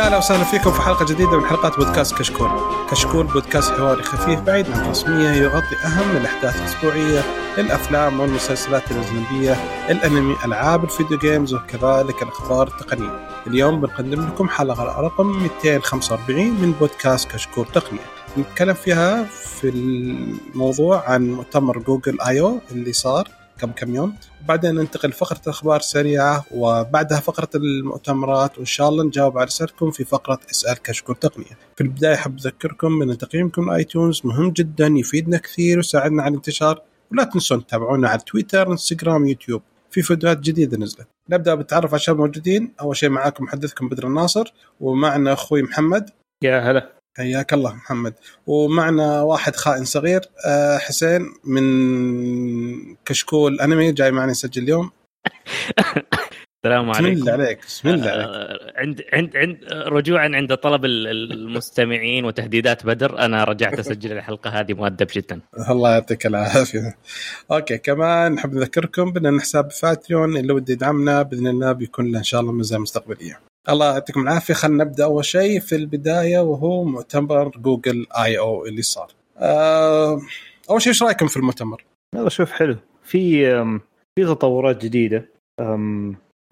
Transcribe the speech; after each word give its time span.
أهلا 0.00 0.18
وسهلا 0.18 0.44
فيكم 0.44 0.72
في 0.72 0.82
حلقة 0.82 1.04
جديدة 1.04 1.38
من 1.40 1.44
حلقات 1.44 1.76
بودكاست 1.76 2.18
كشكول. 2.18 2.50
كشكول 2.90 3.26
بودكاست 3.26 3.70
حواري 3.70 4.02
خفيف 4.02 4.40
بعيد 4.40 4.70
عن 4.70 4.80
الرسمية 4.80 5.30
يغطي 5.30 5.76
أهم 5.84 6.16
الأحداث 6.16 6.60
الأسبوعية 6.60 7.22
للافلام 7.58 8.20
والمسلسلات 8.20 8.82
الأجنبية، 8.90 9.52
الأنمي، 9.90 10.36
ألعاب 10.44 10.84
ال 10.84 10.90
video 10.90 11.18
games 11.18 11.54
وكذلك 11.54 12.22
الأخبار 12.22 12.66
التقنية. 12.66 13.28
اليوم 13.46 13.80
بنقدم 13.80 14.26
لكم 14.26 14.48
حلقة 14.48 15.00
رقم 15.00 15.26
245 15.42 16.50
من 16.50 16.72
بودكاست 16.72 17.32
كشكول 17.32 17.66
تقنية. 17.66 18.06
نتكلم 18.38 18.74
فيها 18.74 19.24
في 19.24 19.68
الموضوع 19.68 21.10
عن 21.10 21.30
مؤتمر 21.30 21.78
Google 21.78 22.20
I/O 22.20 22.58
اللي 22.72 22.92
صار 22.92 23.28
قبل 23.62 23.72
كم 23.72 23.94
يوم. 23.94 24.16
وبعدين 24.44 24.74
ننتقل 24.74 25.08
لفقرة 25.08 25.40
أخبار 25.46 25.80
سريعة 25.80 26.44
وبعدها 26.54 27.20
فقرة 27.20 27.48
المؤتمرات 27.54 28.58
وإن 28.58 28.66
شاء 28.66 28.88
الله 28.88 29.04
نجاوب 29.04 29.38
على 29.38 29.46
رسالتكم 29.46 29.90
في 29.90 30.04
فقرة 30.04 30.40
أسأل 30.50 30.82
كشكول 30.82 31.16
تقنية. 31.16 31.58
في 31.76 31.82
البداية 31.82 32.14
أحب 32.14 32.38
أذكركم 32.38 33.02
أن 33.02 33.18
تقييمكم 33.18 33.70
iTunes 33.70 34.20
مهم 34.24 34.50
جدا 34.50 34.86
يفيدنا 34.86 35.38
كثير 35.38 35.76
ويساعدنا 35.76 36.22
على 36.22 36.30
الانتشار. 36.30 36.82
ولا 37.12 37.24
تنسون 37.24 37.66
تتابعونا 37.66 38.08
على 38.08 38.20
تويتر 38.26 38.72
إنستغرام 38.72 39.26
يوتيوب. 39.26 39.62
في 39.90 40.02
فيديوهات 40.02 40.40
جديدة 40.40 40.78
نزلت. 40.78 41.08
نبدأ 41.30 41.54
بالتعرف 41.54 41.90
على 41.90 41.96
الشباب 41.96 42.16
الموجودين 42.16 42.72
أول 42.80 42.96
شيء 42.96 43.08
معاكم 43.08 43.44
محدثكم 43.44 43.88
بدر 43.88 44.06
الناصر 44.06 44.52
ومعنا 44.80 45.32
أخوي 45.32 45.62
محمد. 45.62 46.10
يا 46.44 46.60
هلا. 46.60 46.99
حياك 47.16 47.52
الله 47.52 47.74
محمد. 47.74 48.14
ومعنا 48.46 49.22
واحد 49.22 49.56
خائن 49.56 49.84
صغير 49.84 50.20
آه، 50.46 50.78
حسين 50.78 51.22
من 51.44 51.64
كشكول 53.04 53.60
أنمي 53.60 53.92
جاي 53.92 54.10
معنا 54.10 54.30
يسجل 54.30 54.62
اليوم. 54.62 54.90
السلام 56.64 56.90
بسم 56.90 57.04
عليكم. 57.04 57.20
الله 57.20 57.32
عليك 57.32 57.58
بسم 57.66 57.88
الله 57.88 58.10
عليك. 58.10 58.26
آه، 58.26 58.72
عند 58.76 59.02
عند 59.12 59.36
عند 59.36 59.58
رجوعا 59.72 60.30
عند 60.34 60.54
طلب 60.54 60.84
ال- 60.84 61.32
المستمعين 61.32 62.24
وتهديدات 62.24 62.86
بدر 62.86 63.18
أنا 63.18 63.44
رجعت 63.44 63.78
أسجل 63.78 64.12
الحلقة 64.12 64.50
هذه 64.50 64.72
مؤدب 64.72 65.06
جدا. 65.12 65.40
الله 65.70 65.92
يعطيك 65.92 66.26
العافية. 66.26 66.96
okay 67.52 67.78
كمان 67.78 68.32
نحب 68.32 68.54
نذكركم 68.54 69.12
بان 69.12 69.40
حساب 69.40 69.70
Patreon 69.70 70.36
اللي 70.36 70.52
ودي 70.52 70.72
يدعمنا 70.72 71.22
بإذن 71.22 71.46
الله 71.46 71.72
بيكون 71.72 72.12
له 72.12 72.18
إن 72.18 72.24
شاء 72.24 72.40
الله 72.40 72.52
مزايا 72.52 72.80
مستقبلية. 72.80 73.40
الله 73.68 73.92
يعطيكم 73.92 74.22
العافية. 74.22 74.54
خلينا 74.54 74.84
نبدأ 74.84 75.04
أول 75.04 75.24
شيء. 75.24 75.60
في 75.60 75.76
البداية 75.76 76.38
وهو 76.38 76.84
مؤتمر 76.84 77.48
Google 77.48 78.06
I/O 78.24 78.66
اللي 78.66 78.82
صار. 78.82 79.12
آه، 79.36 80.20
أول 80.70 80.82
شيء 80.82 80.92
إيش 80.92 81.02
رأيكم 81.02 81.26
في 81.26 81.36
المؤتمر؟ 81.36 81.84
والله 82.14 82.28
شوف 82.28 82.50
حلو. 82.50 82.76
في 83.04 83.46
في 84.18 84.24
تطورات 84.24 84.84
جديدة. 84.84 85.28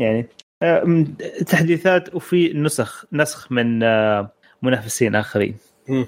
يعني 0.00 0.26
تحديثات 1.46 2.14
وفي 2.14 2.52
نسخ 2.54 3.04
نسخ 3.12 3.52
من 3.52 3.82
آه، 3.82 4.32
منافسين 4.62 5.14
آخرين. 5.14 5.56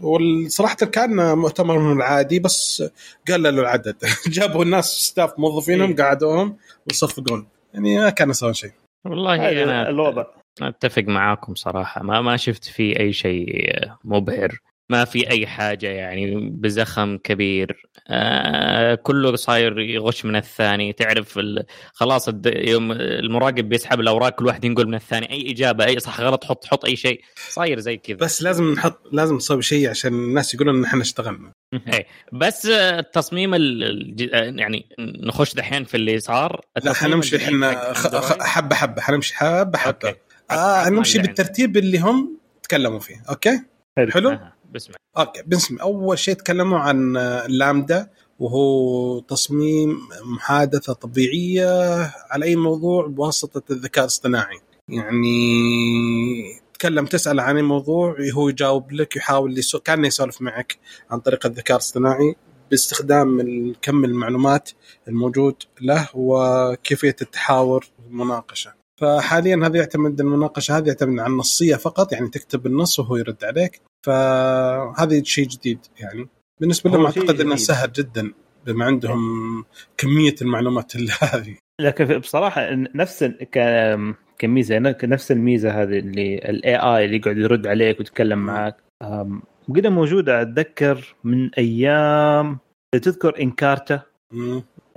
والصراحة 0.00 0.76
كان 0.76 1.38
مؤتمر 1.38 1.78
من 1.78 1.96
العادي 1.96 2.38
بس 2.38 2.84
قللوا 3.28 3.62
العدد. 3.62 3.96
جابوا 4.28 4.64
الناس 4.64 4.84
ستاف 4.84 5.38
موظفينهم 5.38 5.90
إيه. 5.90 5.96
قعدوهم 5.96 6.56
ويصفقون 6.86 7.46
يعني 7.74 7.98
ما 7.98 8.10
كانوا 8.10 8.30
يسوون 8.30 8.52
شيء. 8.52 8.72
والله 9.04 9.62
أنا 9.62 9.88
الوضع. 9.88 10.24
أتفق 10.62 11.02
معاكم 11.02 11.54
صراحة. 11.54 12.02
ما 12.02 12.20
ما 12.20 12.36
شفت 12.36 12.64
فيه 12.64 12.98
أي 12.98 13.12
شيء 13.12 13.72
مبهر. 14.04 14.58
ما 14.90 15.04
في 15.04 15.30
أي 15.30 15.46
حاجة 15.46 15.86
يعني 15.86 16.50
بزخم 16.50 17.16
كبير 17.16 17.82
آه 18.08 18.94
كله 18.94 19.36
صاير 19.36 19.80
يغش 19.80 20.24
من 20.24 20.36
الثاني. 20.36 20.92
تعرف 20.92 21.38
ال- 21.38 21.64
خلاص 21.94 22.28
الد- 22.28 22.52
يوم 22.68 22.92
المراقب 22.92 23.68
بيسحب 23.68 24.00
الأوراق 24.00 24.28
كل 24.34 24.46
واحد 24.46 24.64
ينقل 24.64 24.86
من 24.86 24.94
الثاني. 24.94 25.30
أي 25.30 25.50
إجابة 25.50 25.84
أي 25.84 25.98
صح 26.00 26.20
غلط 26.20 26.44
حط 26.44 26.64
حط 26.64 26.84
أي 26.84 26.96
شيء. 26.96 27.20
صاير 27.36 27.78
زي 27.80 27.96
كذا. 27.96 28.16
بس 28.16 28.42
لازم 28.42 28.72
نحط 28.72 29.00
لازم 29.12 29.36
نسوي 29.36 29.62
شيء 29.62 29.90
عشان 29.90 30.12
الناس 30.14 30.54
يقولون 30.54 30.76
إن 30.78 30.84
إحنا 30.84 31.02
اشتغلنا. 31.02 31.52
إيه. 31.92 32.06
بس 32.32 32.66
آه، 32.66 32.98
التصميم 32.98 33.54
ال- 33.54 33.84
الج- 33.84 34.30
آه، 34.34 34.42
يعني 34.44 34.86
نخش 34.98 35.54
دحين 35.54 35.84
في 35.84 35.96
اللي 35.96 36.18
صار. 36.20 36.60
لا 36.84 36.92
حنمشي 36.92 37.36
إحنا 37.36 37.92
حبة 38.40 38.74
حبة 38.74 39.00
حنمشي 39.02 39.34
حبة 39.34 39.78
حبة. 39.78 40.14
آه 40.50 40.54
عطنا 40.54 40.96
نمشي 40.96 41.16
اللي 41.18 41.26
بالترتيب 41.28 41.76
اللي 41.76 41.98
هم 41.98 42.38
تكلموا 42.62 42.98
فيه. 42.98 43.22
okay؟ 43.30 43.60
حلو. 43.98 44.10
حلو؟ 44.10 44.38
آه، 44.74 44.78
بسم 44.78 44.92
okay 45.18 45.42
بنسمع 45.42 45.82
أول 45.82 46.18
شيء 46.18 46.34
تكلموا 46.34 46.78
عن 46.78 47.16
ال 47.16 47.32
LaMDA 47.32 48.10
وهو 48.38 49.20
تصميم 49.20 49.98
محادثة 50.24 50.92
طبيعية 50.92 52.00
على 52.30 52.44
أي 52.44 52.56
موضوع 52.56 53.06
بواسطة 53.06 53.72
الذكاء 53.72 54.04
الاصطناعي. 54.04 54.60
يعني 54.88 56.60
تكلم 56.74 57.06
تسأل 57.06 57.40
عن 57.40 57.56
أي 57.56 57.62
موضوع 57.62 58.16
هو 58.34 58.48
يجاوب 58.48 58.92
لك 58.92 59.16
يحاول 59.16 59.58
يسو... 59.58 59.80
كأنه 59.80 60.06
يسولف 60.06 60.42
معك 60.42 60.78
عن 61.10 61.20
طريق 61.20 61.46
الذكاء 61.46 61.76
الاصطناعي 61.76 62.36
باستخدام 62.70 63.40
كم 63.82 64.04
المعلومات 64.04 64.70
الموجود 65.08 65.54
له 65.80 66.08
وكيفية 66.14 67.16
التحاور 67.22 67.86
والمناقشة. 68.04 68.74
فحاليا 69.00 69.66
هذا 69.66 69.76
يعتمد 69.76 70.20
المناقشة 70.20 70.78
هذه 70.78 70.88
يعتمد 70.88 71.18
على 71.18 71.32
النصية 71.32 71.76
فقط 71.76 72.12
يعني 72.12 72.28
تكتب 72.28 72.66
النص 72.66 72.98
وهو 72.98 73.16
يرد 73.16 73.44
عليك. 73.44 73.80
فهذا 74.04 75.22
شيء 75.22 75.48
جديد 75.48 75.78
يعني. 76.00 76.28
بالنسبة 76.60 76.90
لهم 76.90 77.04
أعتقد 77.04 77.40
إنه. 77.40 77.56
سهل 77.56 77.92
جدا 77.92 78.32
بما 78.66 78.84
عندهم 78.84 79.64
كمية 79.98 80.34
المعلومات 80.42 80.96
اللي 80.96 81.12
هذه. 81.32 81.56
لكن 81.80 82.18
بصراحة 82.18 82.68
نفس 82.94 83.24
كميزة 84.38 84.78
نفس 85.04 85.32
الميزة 85.32 85.82
هذه 85.82 85.98
اللي 85.98 86.34
ال 86.34 86.76
AI 86.76 87.04
اللي 87.04 87.16
يقعد 87.16 87.36
يرد 87.38 87.66
عليك 87.66 87.98
ويتكلم 87.98 88.38
معك 88.38 88.76
أم، 89.02 89.42
قد 89.68 89.86
موجودة 89.86 90.42
أتذكر 90.42 91.14
من 91.24 91.54
أيام 91.54 92.58
تذكر 92.92 93.42
Encarta. 93.42 94.02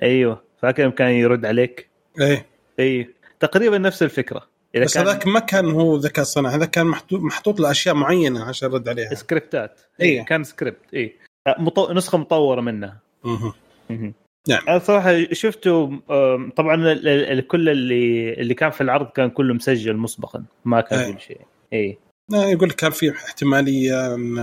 أيوه 0.03 0.44
فاكر 0.62 0.89
كان 0.89 1.12
يرد 1.12 1.45
عليك. 1.45 1.89
إيه. 2.22 2.45
اي 2.79 3.13
تقريبا 3.39 3.78
نفس 3.78 4.03
الفكرة. 4.03 4.47
إذا 4.75 4.83
بس 4.83 4.97
هذاك 4.97 5.28
ما 5.28 5.39
كان 5.39 5.72
هو 5.72 5.95
ذكاء 5.95 6.25
صناعي 6.25 6.55
هذا 6.55 6.66
كان 6.66 6.85
محطوط 6.88 7.19
محطوط 7.19 7.59
له 7.59 7.72
اشياء 7.72 7.95
معينة 7.95 8.44
عشان 8.44 8.72
يرد 8.72 8.89
عليها 8.89 9.13
سكريبتات 9.13 9.79
إيه. 10.01 10.19
اي 10.19 10.23
كان 10.23 10.44
سكريبت 10.44 10.94
اي 10.94 11.16
مطو... 11.59 11.94
نسخة 11.94 12.17
مطورة. 12.17 12.61
مهم. 12.61 14.13
نعم. 14.47 14.61
أنا 14.67 14.79
صراحة 14.79 15.33
شفته 15.33 16.00
طبعا 16.56 16.94
كل 17.41 17.69
اللي 17.69 18.33
اللي 18.33 18.53
كان 18.53 18.69
في 18.69 18.81
العرض 18.81 19.07
كان 19.07 19.29
كله 19.29 19.53
مسجل 19.53 19.97
مسبقا 19.97 20.44
ما 20.66 20.81
كان 20.81 21.00
إيه. 21.00 21.07
يقول 21.07 21.22
شيء 21.22 21.41
اي 21.73 21.97
يقول 22.33 22.71
كان 22.71 22.91
في 22.91 23.11
احتمالية 23.11 24.15
أن 24.15 24.38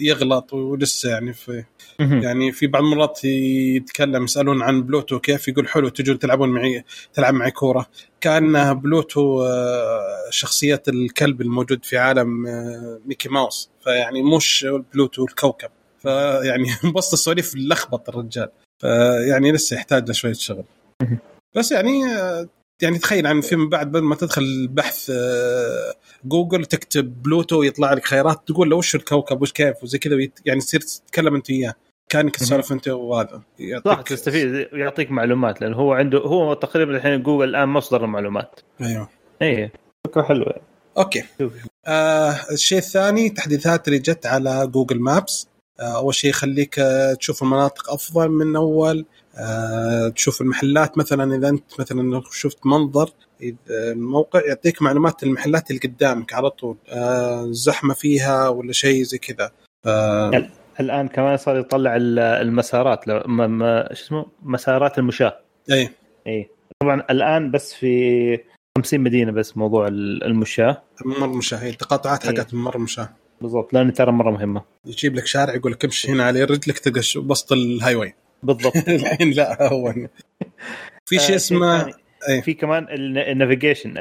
يغلط 0.00 0.52
ولسه 0.52 1.10
يعني 1.10 1.32
في 1.32 1.64
يعني 2.00 2.52
في 2.52 2.66
بعض 2.66 2.82
المرات 2.82 3.24
يتكلم 3.24 4.24
يسألون 4.24 4.62
عن 4.62 4.82
بلوتو 4.82 5.18
كيف 5.20 5.48
يقول 5.48 5.68
حلو 5.68 5.88
تجون 5.88 6.18
تلعبون 6.18 6.48
معي 6.48 6.84
تلعب 7.12 7.34
معي 7.34 7.50
كورة. 7.50 7.86
كان 8.20 8.74
بلوتو 8.74 9.42
آه، 9.42 10.00
شخصية 10.30 10.82
الكلب 10.88 11.40
الموجود 11.40 11.84
في 11.84 11.98
عالم 11.98 12.46
آه، 12.46 13.00
ميكي 13.06 13.28
ماوس. 13.28 13.70
فيعني 13.80 14.22
مش 14.22 14.66
بلوتو 14.94 15.24
الكوكب. 15.24 15.70
فيعني 15.98 16.66
بوسط 16.96 17.12
السواليف 17.12 17.54
لخبط 17.56 18.08
الرجال. 18.08 18.48
فيعني 18.82 19.52
لسه 19.52 19.76
يحتاج 19.76 20.06
له 20.06 20.12
شوية 20.12 20.32
شغل. 20.32 20.64
بس 21.56 21.72
يعني 21.72 22.06
آه، 22.06 22.48
يعني 22.84 22.98
تخيل 22.98 23.26
عن 23.26 23.40
فيما 23.40 23.68
بعد 23.68 23.92
بدل 23.92 24.02
ما 24.04 24.14
تدخل 24.14 24.68
بحث 24.68 25.10
آه، 25.10 25.94
جوجل 26.24 26.64
تكتب 26.64 27.22
بلوتو 27.22 27.62
يطلع 27.62 27.92
لك 27.92 28.04
خيارات 28.04 28.42
تقول 28.46 28.70
له 28.70 28.76
وش 28.76 28.94
الكوكب 28.94 29.42
وش 29.42 29.52
كيف 29.52 29.82
وزي 29.82 29.98
كذا 29.98 30.16
يعني 30.46 30.60
تصير 30.60 30.80
تتكلم 30.80 31.34
أنت 31.34 31.50
وياه. 31.50 31.74
كأنك 32.08 32.36
تسولف 32.36 32.72
أنت 32.72 32.88
وهذا. 32.88 33.42
صح 33.84 34.00
تستفيد 34.00 34.68
يعطيك 34.72 35.10
معلومات 35.10 35.60
لأنه 35.60 35.76
هو 35.76 35.92
عنده 35.92 36.18
هو 36.18 36.54
تقريبا 36.54 36.96
الحين 36.96 37.22
جوجل 37.22 37.48
الآن 37.48 37.68
مصدر 37.68 38.04
المعلومات. 38.04 38.60
أيوه. 38.80 39.08
اي 39.42 39.70
فكرة 40.06 40.22
حلوة. 40.22 40.54
okay. 40.98 41.24
آه 41.86 42.36
الشيء 42.52 42.78
الثاني 42.78 43.30
تحديثات 43.30 43.88
اللي 43.88 43.98
جت 43.98 44.26
على 44.26 44.66
Google 44.66 45.00
Maps. 45.00 45.48
آه 45.80 45.96
أول 45.96 46.14
شيء 46.14 46.30
يخليك 46.30 46.78
آه 46.78 47.14
تشوف 47.14 47.42
المناطق 47.42 47.92
أفضل 47.92 48.28
من 48.28 48.56
أول. 48.56 49.06
آه 49.38 50.08
تشوف 50.08 50.40
المحلات 50.40 50.98
مثلا 50.98 51.36
إذا 51.36 51.48
أنت 51.48 51.80
مثلا 51.80 52.22
شفت 52.32 52.66
منظر 52.66 53.10
الموقع 53.70 54.40
يعطيك 54.46 54.82
معلومات 54.82 55.22
المحلات 55.22 55.70
اللي 55.70 55.80
قدامك 55.84 56.32
على 56.34 56.50
طول 56.50 56.76
آه 56.88 57.46
زحمة 57.50 57.94
فيها 57.94 58.48
ولا 58.48 58.72
شيء 58.72 59.02
زي 59.02 59.18
كذا. 59.18 59.50
آه 59.86 60.48
الآن 60.80 61.08
كمان 61.08 61.36
صار 61.36 61.56
يطلع 61.58 61.96
ال- 61.96 62.18
المسارات 62.18 63.08
لو 63.08 63.22
ما 63.26 63.46
ما 63.46 63.88
شو 63.94 64.04
اسمه؟ 64.04 64.26
مسارات 64.42 64.98
المشاة. 64.98 65.38
إي. 65.70 65.88
إي. 66.26 66.48
طبعا 66.82 67.02
الآن 67.10 67.50
بس 67.50 67.74
في 67.74 68.38
50 68.78 69.00
مدينة 69.00 69.32
بس 69.32 69.56
موضوع 69.56 69.88
ال- 69.88 70.24
المشاة. 70.24 70.82
ممر 71.04 71.26
مشاة 71.28 71.58
هي 71.58 71.70
التقاطعات. 71.70 72.26
حقت 72.26 72.54
ممر 72.54 72.78
مشاة. 72.78 73.08
بالضبط 73.40 73.72
لأن 73.74 73.92
ترى 73.92 74.12
مرة 74.12 74.30
مهمة. 74.30 74.62
يجيب 74.86 75.14
لك 75.14 75.26
شارع 75.26 75.54
يقول 75.54 75.72
لك 75.72 75.84
امشي 75.84 76.08
هنا 76.12 76.24
على 76.24 76.44
رجلك 76.44 76.78
تلقى 76.78 77.00
بوسط 77.22 77.52
ال 77.52 77.94
highway 77.94 78.14
بالضبط. 78.44 78.76
الحين 78.88 79.30
لا 79.30 79.72
هو 79.72 79.94
في 81.06 81.18
شيء 81.18 81.32
آه، 81.32 81.36
اسمه. 81.36 81.94
أي. 82.28 82.42
في 82.42 82.54
كمان 82.54 82.86
ال 82.90 82.99
navigation 82.99 83.94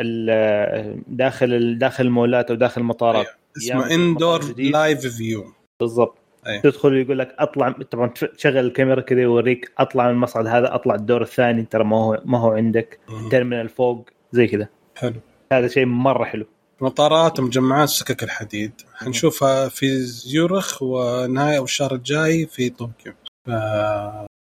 داخل 1.07 1.77
داخل 1.79 2.05
المولات 2.05 2.49
أو 2.51 2.55
داخل 2.55 2.81
المطارات. 2.81 3.27
اسمه 3.57 3.87
أيام 3.87 4.01
indoor. 4.01 4.53
live 4.57 5.07
view 5.07 5.53
بالضبط. 5.79 6.17
أي. 6.47 6.59
تدخل 6.59 6.93
يقول 6.97 7.19
لك 7.19 7.35
أطلع 7.39 7.71
طبعا 7.91 8.07
تشغل 8.37 8.57
الكاميرا 8.57 9.01
كذا 9.01 9.21
يوريك 9.21 9.71
أطلع 9.77 10.03
من 10.03 10.09
المصعد 10.09 10.47
هذا 10.47 10.75
أطلع 10.75 10.95
الدور 10.95 11.21
الثاني 11.21 11.63
ترى 11.63 11.83
ما 11.83 11.97
هو 11.97 12.21
ما 12.25 12.39
هو 12.39 12.51
عندك. 12.51 12.99
terminal 13.31 13.69
فوق 13.69 14.09
زي 14.31 14.47
كذا. 14.47 14.67
حلو. 14.95 15.15
هذا 15.53 15.67
شيء 15.67 15.85
مرة 15.85 16.23
حلو. 16.23 16.45
مطارات 16.81 17.39
ومجمعات 17.39 17.89
سكك 17.89 18.23
الحديد. 18.23 18.71
حنشوفها 18.95 19.69
في 19.69 19.99
زيورخ 19.99 20.83
ونهاية 20.83 21.63
الشهر 21.63 21.95
الجاي 21.95 22.45
في 22.45 22.69
طوكيو. 22.69 23.13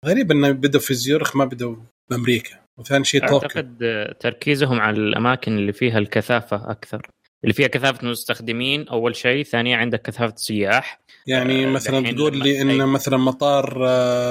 غريب 0.06 0.30
إنه 0.30 0.50
بدوا 0.50 0.80
في 0.80 0.94
زيورخ 0.94 1.36
ما 1.36 1.44
بدوا 1.44 1.76
بأمريكا. 2.10 2.62
وثاني 2.78 3.04
شيء 3.04 3.20
طوكيو 3.20 3.38
أعتقد 3.38 3.82
آه، 3.82 4.12
تركيزهم 4.20 4.80
على 4.80 4.96
الأماكن 4.96 5.58
اللي 5.58 5.72
فيها 5.72 5.98
الكثافة 5.98 6.70
أكثر. 6.70 7.08
اللي 7.44 7.54
فيها 7.54 7.68
كثافة 7.68 8.08
مستخدمين 8.08 8.88
أول 8.88 9.16
شيء 9.16 9.44
ثانيا 9.44 9.76
عندك 9.76 10.02
كثافة 10.02 10.34
سياح 10.36 11.00
يعني 11.26 11.66
آه، 11.66 11.70
مثلا 11.70 12.12
تقول 12.12 12.38
لي 12.38 12.62
إن 12.62 12.68
أي. 12.70 12.86
مثلا 12.86 13.16
مطار 13.16 13.86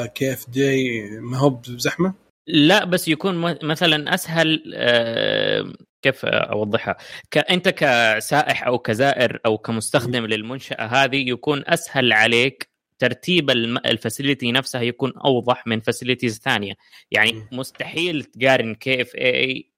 KFD 0.06 1.02
ما 1.20 1.38
هو 1.38 1.50
بزحمة؟ 1.50 2.14
لا 2.48 2.86
بس 2.86 3.08
يكون 3.08 3.58
مثلا 3.64 4.14
أسهل 4.14 4.74
آه، 4.76 5.74
كيف 6.02 6.26
أوضحها؟ 6.26 6.98
أنت 7.50 7.70
كسائح 7.70 8.68
أو 8.68 8.80
كزائر 8.80 9.40
أو 9.46 9.58
كمستخدم 9.58 10.26
للمنشأة 10.26 10.86
هذه 10.86 11.30
يكون 11.30 11.64
أسهل 11.68 12.14
عليك 12.14 12.71
ترتيب 13.02 13.50
ال 13.86 13.93
facility 13.93 14.52
نفسها 14.52 14.82
يكون 14.82 15.14
أوضح 15.26 15.68
من 15.68 15.80
facilities 15.80 16.40
ثانية. 16.40 16.74
يعني. 17.12 17.48
مستحيل 17.52 18.24
تقارن 18.24 18.76
KFI 18.76 19.72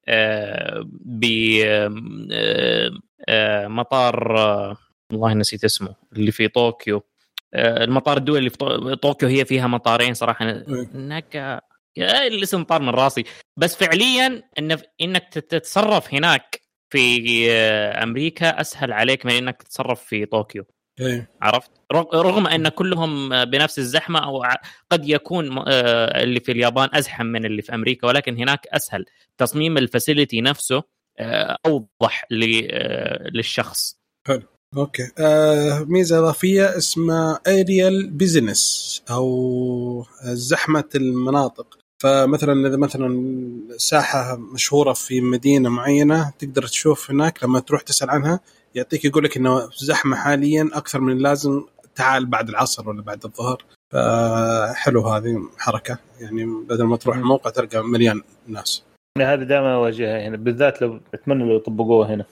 بمطار 3.27 4.37
آه، 4.39 4.77
والله 5.11 5.33
نسيت 5.33 5.63
اسمه 5.63 5.95
اللي 6.13 6.31
في 6.31 6.47
طوكيو 6.47 7.03
آه، 7.53 7.83
المطار 7.83 8.17
الدولي 8.17 8.39
اللي 8.39 8.49
في 8.49 8.57
طو- 8.57 8.93
طوكيو 8.93 9.29
هي 9.29 9.45
فيها 9.45 9.67
مطارين 9.67 10.13
صراحة. 10.13 10.45
يا 11.97 12.27
الاسم 12.27 12.63
طار 12.63 12.81
من 12.81 12.89
راسي. 12.89 13.23
بس 13.57 13.75
فعليا 13.75 14.43
إن 14.59 14.77
إنك 15.01 15.27
تت- 15.31 15.51
تتصرف 15.51 16.13
هناك 16.13 16.59
في 16.89 17.45
آه، 17.51 18.03
أمريكا 18.03 18.61
أسهل 18.61 18.93
عليك 18.93 19.25
من 19.25 19.31
إنك 19.31 19.63
تتصرف 19.63 20.03
في 20.03 20.25
طوكيو. 20.25 20.63
إيه. 20.99 21.29
عرفت؟ 21.41 21.71
رغ- 21.93 22.15
رغم 22.15 22.47
أن 22.47 22.67
كلهم 22.69 23.43
بنفس 23.45 23.79
الزحمة 23.79 24.19
أو 24.19 24.43
قد 24.91 25.09
يكون 25.09 25.57
آه، 25.57 26.23
اللي 26.23 26.39
في 26.39 26.51
اليابان 26.51 26.89
أزحم 26.93 27.25
من 27.25 27.45
اللي 27.45 27.61
في 27.61 27.75
أمريكا 27.75 28.07
ولكن 28.07 28.37
هناك 28.37 28.67
أسهل. 28.67 29.05
تصميم 29.37 29.77
ال 29.77 29.84
facility 29.84 30.41
نفسه 30.41 30.83
آه، 31.19 31.57
أوضح 31.65 32.25
آه، 32.31 33.29
للشخص. 33.33 33.97
okay. 34.77 35.11
آه 35.19 35.79
ميزة 35.87 36.19
إضافية 36.19 36.77
اسمها 36.77 37.39
area 37.47 38.09
busyness 38.11 39.01
أو 39.09 40.05
زحمة 40.23 40.83
المناطق. 40.95 41.77
فمثلا 42.01 42.67
إذا 42.67 42.77
مثلا 42.77 43.33
ساحة 43.77 44.35
مشهورة 44.37 44.93
في 44.93 45.21
مدينة 45.21 45.69
معينة 45.69 46.33
تقدر 46.39 46.67
تشوف 46.67 47.11
هناك 47.11 47.43
لما 47.43 47.59
تروح 47.59 47.81
تسأل 47.81 48.09
عنها 48.09 48.39
يعطيك 48.75 49.05
يقول 49.05 49.23
لك 49.23 49.37
إنه 49.37 49.69
زحمة 49.77 50.15
حاليا 50.15 50.69
أكثر 50.73 51.01
من 51.01 51.13
اللازم 51.13 51.63
تعال 51.95 52.25
بعد 52.25 52.49
العصر 52.49 52.89
ولا 52.89 53.01
بعد 53.01 53.23
الظهر. 53.25 53.63
فحلو 53.93 55.07
هذه 55.07 55.49
حركة 55.57 55.97
يعني 56.19 56.45
بدل 56.45 56.83
ما 56.83 56.97
تروح 56.97 57.17
مم. 57.17 57.27
موقع 57.27 57.49
تلقى 57.49 57.83
مليان 57.83 58.21
ناس. 58.47 58.83
أنا 59.17 59.33
هذا 59.33 59.43
دائما 59.43 59.73
أواجهها 59.73 60.27
هنا 60.27 60.37
بالذات 60.37 60.81
لو 60.81 60.99
أتمنى 61.13 61.43
لو 61.43 61.55
يطبقوها 61.55 62.13
هنا. 62.13 62.25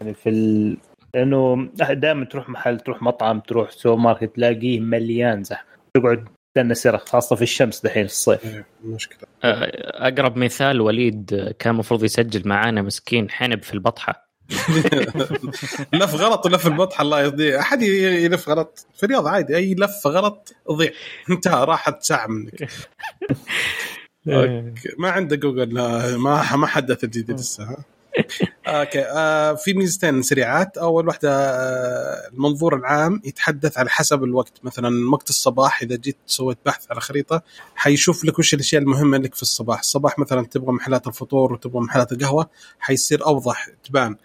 يعني 0.00 0.14
في 0.14 0.28
ال... 0.28 0.76
لأنه 1.14 1.68
دائما 1.90 2.24
تروح 2.24 2.48
محل 2.48 2.80
تروح 2.80 3.02
مطعم 3.02 3.40
تروح 3.40 3.70
سوبر 3.70 4.00
ماركت 4.00 4.36
تلاقيه 4.36 4.80
مليان 4.80 5.44
زحمة. 5.44 5.68
تقعد 5.96 6.28
تستنى 6.56 6.74
سرا 6.74 6.96
خاصة 6.96 7.36
في 7.36 7.42
الشمس 7.42 7.82
دحين 7.82 8.06
في 8.06 8.12
الصيف. 8.12 8.44
إيه، 8.44 8.66
مشكلة. 8.84 9.28
أقرب 9.44 10.36
مثال 10.36 10.80
وليد 10.80 11.54
كان 11.58 11.74
المفروض 11.74 12.04
يسجل 12.04 12.48
معانا 12.48 12.82
مسكين 12.82 13.30
حنب 13.30 13.62
في 13.62 13.74
البطحة. 13.74 14.29
لف 15.92 16.14
غلط 16.14 16.46
ولف 16.46 16.66
البطحه 16.66 17.02
الله 17.02 17.22
يرضيه 17.22 17.60
أحد 17.60 17.82
يلف 17.82 18.48
غلط؟ 18.48 18.86
في 18.96 19.02
الرياض 19.02 19.26
عادي. 19.26 19.56
أي 19.56 19.74
لف 19.74 20.06
غلط 20.06 20.54
ضيع. 20.72 20.90
انتهى. 21.30 21.64
راحت 21.64 22.02
ساعة 22.02 22.26
منك. 22.26 22.68
ما 24.98 25.10
عنده 25.10 25.36
جوجل. 25.36 25.74
ما 26.16 26.56
ما 26.56 26.66
حدث 26.66 27.04
الجديد 27.04 27.40
لسه؟ 27.40 27.76
okay. 28.66 29.00
آه 29.04 29.54
في 29.54 29.74
ميزتين 29.74 30.22
سريعات. 30.22 30.78
أول 30.78 31.06
واحدة 31.08 31.30
آه 31.32 32.28
المنظور 32.32 32.76
العام 32.76 33.20
يتحدث 33.24 33.78
على 33.78 33.90
حسب 33.90 34.24
الوقت. 34.24 34.52
مثلا 34.62 35.10
وقت 35.10 35.30
الصباح 35.30 35.82
إذا 35.82 35.96
جيت 35.96 36.18
سويت 36.26 36.58
بحث 36.66 36.86
على 36.90 37.00
خريطة 37.00 37.42
حيشوف 37.74 38.24
لك 38.24 38.38
وش 38.38 38.54
الأشياء 38.54 38.82
المهمة 38.82 39.18
لك 39.18 39.34
في 39.34 39.42
الصباح. 39.42 39.78
الصباح 39.78 40.18
مثلا 40.18 40.46
تبغى 40.46 40.72
محلات 40.72 41.06
الفطور 41.06 41.52
وتبغى 41.52 41.80
محلات 41.80 42.12
القهوة 42.12 42.50
حيصير 42.78 43.26
أوضح 43.26 43.68
تبان. 43.84 44.16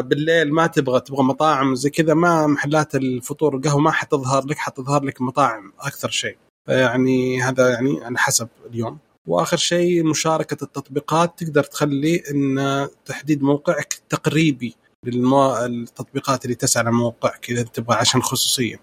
بالليل 0.00 0.52
ما 0.52 0.66
تبغى 0.66 1.00
تبغى 1.00 1.22
مطاعم 1.22 1.74
زي 1.74 1.90
كذا 1.90 2.14
ما 2.14 2.46
محلات 2.46 2.94
الفطور 2.94 3.54
والقهوة 3.54 3.80
ما 3.80 3.90
حتظهر 3.90 4.46
لك 4.46 4.58
حتظهر 4.58 5.04
لك 5.04 5.20
مطاعم 5.22 5.72
أكثر 5.80 6.10
شيء. 6.10 6.36
يعني 6.68 7.42
هذا 7.42 7.68
يعني 7.70 8.04
على 8.04 8.18
حسب 8.18 8.48
اليوم. 8.66 8.98
وآخر 9.26 9.56
شيء 9.56 10.04
مشاركة 10.04 10.64
التطبيقات 10.64 11.42
تقدر 11.42 11.64
تخلي 11.64 12.22
إن 12.30 12.88
تحديد 13.04 13.42
موقعك 13.42 13.94
تقريبي 14.08 14.76
للتطبيقات 15.06 16.44
اللي 16.44 16.54
تسعى 16.54 16.82
على 16.82 16.92
موقعك 16.92 17.50
إذا 17.50 17.62
تبغى 17.62 17.96
عشان 17.96 18.22
خصوصية. 18.22 18.80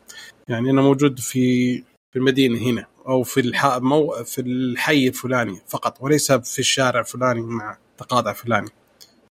يعني 0.47 0.69
أنا 0.71 0.81
موجود 0.81 1.19
في 1.19 1.77
في 2.11 2.15
المدينة 2.15 2.59
هنا 2.59 2.85
أو 3.07 3.23
في 3.23 3.39
الح... 3.39 3.77
مو... 3.77 4.23
في 4.25 4.41
الحي 4.41 5.07
الفلاني 5.07 5.61
فقط 5.67 5.97
وليس 6.01 6.31
في 6.31 6.59
الشارع 6.59 6.99
الفلاني 6.99 7.41
مع 7.41 7.77
تقاطع 7.97 8.33
فلاني. 8.33 8.69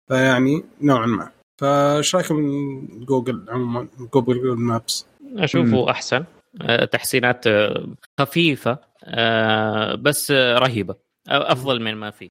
فيعني 0.08 0.64
نوعا 0.82 1.06
ما. 1.06 1.37
فايش 1.58 2.16
رايكم 2.16 2.36
من 2.36 2.88
جوجل 3.06 3.46
عموما؟ 3.50 3.88
جوجل 4.14 4.56
مابس. 4.56 5.06
أشوفه 5.38 5.90
أحسن. 5.92 6.24
آه، 6.62 6.86
تحسينات 6.86 7.48
آه، 7.48 7.88
خفيفة 8.20 8.78
آه، 9.04 9.96
بس 9.96 10.32
رهيبة. 10.32 10.96
أفضل 11.30 11.82
من 11.82 11.96
ما 11.96 12.12
في 12.12 12.30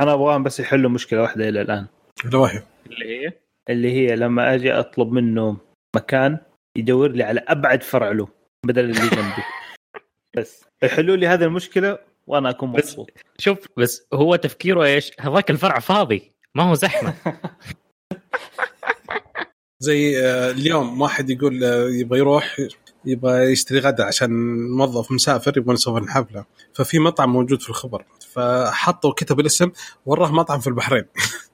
أنا 0.00 0.12
أبغاهم 0.14 0.42
بس 0.42 0.60
يحلوا 0.60 0.90
مشكلة 0.90 1.20
واحدة 1.22 1.48
إلى 1.48 1.60
الآن. 1.60 1.86
الوهي 2.24 2.62
اللي 2.86 3.04
هي؟ 3.26 3.32
اللي 3.70 3.92
هي 3.92 4.16
لما 4.16 4.54
أجي 4.54 4.72
أطلب 4.72 5.12
منه 5.12 5.56
مكان 5.96 6.38
يدور 6.78 7.10
لي 7.12 7.22
على 7.22 7.40
أبعد 7.48 7.82
فرع 7.82 8.10
له 8.10 8.28
بدل 8.66 8.84
اللي 8.84 9.00
جنبي. 9.08 9.42
بس. 10.36 10.64
يحلوا 10.82 11.16
لي 11.16 11.26
هذه 11.26 11.44
المشكلة 11.44 11.98
وأنا 12.26 12.50
أكون 12.50 12.72
بس- 12.72 12.78
مبسوط. 12.84 13.10
شوف 13.38 13.58
بس 13.76 14.06
هو 14.14 14.36
تفكيره 14.36 14.84
إيش؟ 14.84 15.10
هذاك 15.20 15.50
الفرع 15.50 15.78
فاضي 15.78 16.32
ما 16.54 16.62
هو 16.62 16.74
زحمة. 16.74 17.14
زي 19.82 20.26
آه، 20.26 20.50
اليوم 20.50 21.00
واحد 21.00 21.30
يقول 21.30 21.64
آه، 21.64 21.88
يبغى 21.88 22.18
يروح 22.18 22.56
يبغى 23.04 23.52
يشتري 23.52 23.78
غدا 23.78 24.04
عشان 24.04 24.30
موظف 24.70 25.12
مسافر 25.12 25.58
يبغى 25.58 25.74
نسوي 25.74 26.00
الحفله 26.00 26.44
ففي 26.74 26.98
مطعم 26.98 27.32
موجود 27.32 27.62
في 27.62 27.70
الخبر. 27.70 28.04
فحطوا 28.34 29.10
وكتب 29.10 29.40
الاسم 29.40 29.70
وراه 30.06 30.32
مطعم 30.32 30.60
في 30.60 30.66
البحرين. 30.66 31.04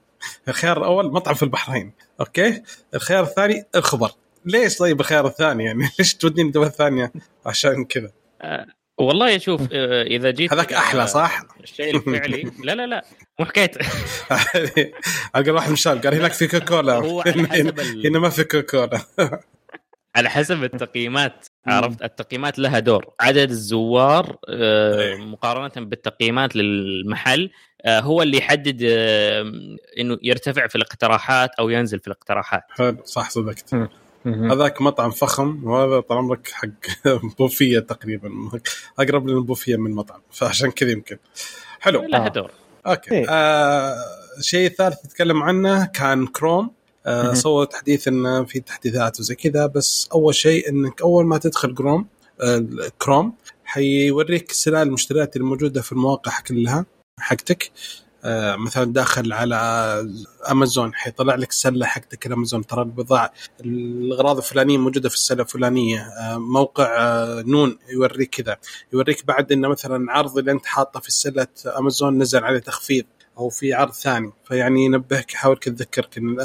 الخيار 0.47 0.77
الأول 0.77 1.11
مطعم 1.11 1.35
في 1.35 1.43
البحرين. 1.43 1.93
أوكي؟ 2.19 2.63
الخيار 2.93 3.23
الثاني 3.23 3.65
الخبر. 3.75 4.11
ليش 4.45 4.77
طيب 4.77 4.99
الخيار 4.99 5.27
الثاني 5.27 5.65
يعني؟ 5.65 5.89
ليش 5.99 6.15
توديني 6.15 6.47
الدول 6.47 6.65
الثانية 6.65 7.11
عشان 7.45 7.85
كذا. 7.85 8.11
والله 8.99 9.37
شوف 9.37 9.61
آه، 9.73 10.03
إذا 10.03 10.31
جيت 10.31 10.53
هذاك 10.53 10.73
أحلى 10.73 11.07
صح؟ 11.07 11.41
الشيء 11.63 11.95
الفعلي. 11.95 12.51
لا 12.65 12.75
لا 12.75 12.87
لا 12.87 13.05
مو 13.39 13.45
حكاية. 13.45 13.71
أقول 15.35 15.49
واحد 15.51 15.67
من 15.67 15.73
الشباب 15.73 16.03
قال 16.05 16.15
هناك 16.15 16.31
في 16.33 16.47
كوكولا. 16.47 16.93
هو 16.93 17.21
على 17.21 17.47
حسب 17.47 17.79
ال- 17.79 18.07
هنا 18.07 18.19
ما 18.19 18.29
في 18.29 18.43
كوكولا. 18.43 19.01
على 20.15 20.29
حسب 20.29 20.63
التقييمات 20.63 21.45
عرفت؟ 21.67 22.01
التقييمات 22.03 22.59
لها 22.59 22.79
دور. 22.79 23.05
عدد 23.19 23.49
الزوار 23.49 24.37
آه، 24.49 24.99
إيه. 25.01 25.15
مقارنة 25.15 25.85
بالتقييمات 25.85 26.55
للمحل 26.55 27.49
آه، 27.85 27.99
هو 27.99 28.21
اللي 28.21 28.37
يحدد 28.37 28.77
إنه 29.99 30.17
يرتفع 30.23 30.67
في 30.67 30.75
الاقتراحات 30.75 31.49
أو 31.59 31.69
ينزل 31.69 31.99
في 31.99 32.07
الاقتراحات. 32.07 32.63
حلو 32.69 32.97
صح 33.05 33.29
صدقت. 33.29 33.75
هذاك 34.25 34.81
مطعم 34.81 35.11
فخم 35.11 35.63
وهذا 35.63 35.99
طال 35.99 36.17
عمرك 36.17 36.47
حق 36.53 36.67
بوفيه 37.39 37.79
تقريبا. 37.79 38.31
أقرب 38.99 39.27
للبوفيه 39.27 39.75
من 39.75 39.91
مطعم 39.91 40.21
فعشان 40.31 40.71
كذا 40.71 40.91
يمكن. 40.91 41.17
حلو. 41.79 42.01
لها. 42.01 42.27
دور 42.27 42.51
okay. 42.87 43.11
إيه. 43.15 43.25
آه 43.29 43.95
الشيء 44.37 44.67
الثالث 44.67 45.05
نتكلم 45.05 45.43
عنه 45.43 45.85
كان 45.85 46.27
كروم. 46.27 46.71
آه. 47.05 47.33
سووا 47.33 47.65
تحديث 47.65 48.07
انه 48.07 48.43
في 48.43 48.59
تحديثات 48.59 49.19
وزي 49.19 49.35
كذا 49.35 49.65
بس 49.65 50.09
أول 50.13 50.35
شيء 50.35 50.69
إنك 50.69 51.01
أول 51.01 51.25
ما 51.25 51.37
تدخل 51.37 51.73
كروم 51.73 52.07
آه 52.41 52.65
كروم 52.99 53.33
حيوريك 53.65 54.51
سلال 54.51 54.87
المشتريات 54.87 55.35
الموجودة 55.35 55.81
في 55.81 55.91
المواقع 55.91 56.31
كلها 56.47 56.85
حقتك. 57.19 57.71
مثلا 58.57 58.93
داخل 58.93 59.33
على 59.33 59.55
امازون 60.51 60.93
حيطلع 60.93 61.35
لك 61.35 61.49
السله 61.49 61.85
حقتك 61.85 62.27
الامازون 62.27 62.65
ترى 62.65 62.81
البضاعة 62.81 63.33
الأغراض 63.61 64.37
الفلانية 64.37 64.77
موجودة 64.77 65.09
في 65.09 65.15
السلة 65.15 65.43
الفلانية. 65.43 65.99
آه، 66.01 66.37
موقع 66.37 66.97
آه، 66.97 67.41
نون 67.41 67.77
يوريك 67.89 68.29
كذا. 68.29 68.57
يوريك 68.93 69.25
بعد 69.25 69.51
انه 69.51 69.67
مثلا 69.67 70.11
عرض 70.11 70.37
اللي 70.37 70.51
أنت 70.51 70.65
حاطه 70.65 70.99
في 70.99 71.11
سلة 71.11 71.47
امازون 71.77 72.17
نزل 72.17 72.43
عليه 72.43 72.59
تخفيض 72.59 73.05
أو 73.37 73.49
في 73.49 73.73
عرض 73.73 73.91
ثاني. 73.91 74.31
فيعني 74.45 74.85
ينبهك 74.85 75.33
يحاول 75.33 75.57
تذكرك 75.57 76.17
إن 76.17 76.39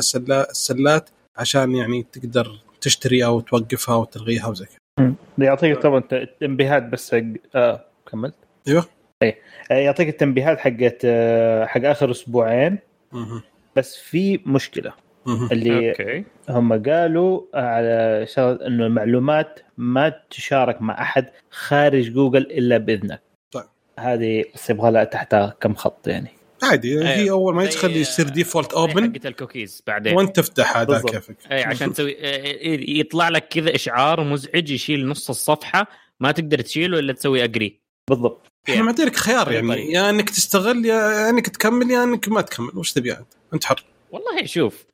السلات 0.50 1.10
عشان 1.36 1.74
يعني 1.74 2.06
تقدر 2.12 2.58
تشتري 2.80 3.24
أو 3.24 3.40
توقفها 3.40 3.94
أو 3.94 4.04
تلغيها 4.04 4.46
وزي 4.46 4.66
كذا. 4.66 5.14
يعطيك 5.38 5.82
طبعا 5.82 6.02
تنبيهات 6.40 6.82
بس 6.82 7.16
آه 7.54 7.84
كملت. 8.10 8.34
أيوه. 8.68 8.93
إيه 9.24 9.84
يعطيك 9.84 10.08
التنبيهات 10.08 10.58
حقت 10.58 11.00
آه، 11.04 11.66
حق 11.66 11.84
آخر 11.84 12.10
أسبوعين. 12.10 12.78
بس 13.76 13.96
في 13.96 14.40
مشكلة. 14.46 14.92
اللي 15.52 15.90
okay 15.90 16.24
هم 16.48 16.82
قالوا 16.82 17.42
على 17.54 18.26
شغله 18.28 18.66
إنه 18.66 18.86
المعلومات 18.86 19.60
ما 19.76 20.12
تشارك 20.30 20.82
مع 20.82 21.02
أحد 21.02 21.30
خارج 21.50 22.10
جوجل 22.10 22.42
إلا 22.42 22.78
بإذنك 22.78 23.22
طيب. 23.52 23.64
هذه 23.98 24.44
بس 24.54 24.70
يبغى 24.70 24.90
لها 24.90 25.04
تحتها 25.04 25.56
كم 25.60 25.74
خط 25.74 26.08
يعني 26.08 26.28
عادي 26.62 26.98
هي 26.98 27.14
أيوة. 27.14 27.38
أول 27.38 27.54
ما 27.54 27.64
يدخل 27.64 27.96
يصير 27.96 28.28
default 28.28 28.72
open 28.72 29.12
حقت 29.12 29.26
الكوكيز 29.26 29.82
بعدين 29.86 30.16
وانت 30.16 30.36
تفتح 30.36 30.76
هذا 30.76 30.84
بالضبط. 30.84 31.10
كيفك 31.10 31.36
اي 31.52 31.62
عشان 31.64 31.92
تسوي 31.92 32.16
آه، 32.20 32.80
يطلع 32.88 33.28
لك 33.28 33.48
كذا 33.48 33.74
إشعار 33.74 34.24
مزعج 34.24 34.70
يشيل 34.70 35.08
نص 35.08 35.30
الصفحة 35.30 35.86
ما 36.20 36.32
تقدر 36.32 36.60
تشيله 36.60 36.98
إلا 36.98 37.12
تسوي 37.12 37.44
agree 37.44 37.80
بالضبط 38.10 38.46
إحنا 38.68 38.82
معطينك 38.82 39.16
خيار 39.16 39.52
يعني. 39.52 39.92
يا 39.92 40.10
إنك 40.10 40.30
تستغل 40.30 40.86
يا 40.86 41.30
إنك 41.30 41.48
تكمل 41.48 41.90
يا 41.90 42.04
إنك 42.04 42.28
ما 42.28 42.40
تكمل. 42.40 42.70
وش 42.74 42.92
تبي 42.92 43.12
أنت؟ 43.12 43.32
أنت 43.54 43.64
حر. 43.64 43.84
والله 44.10 44.44
شوف 44.46 44.84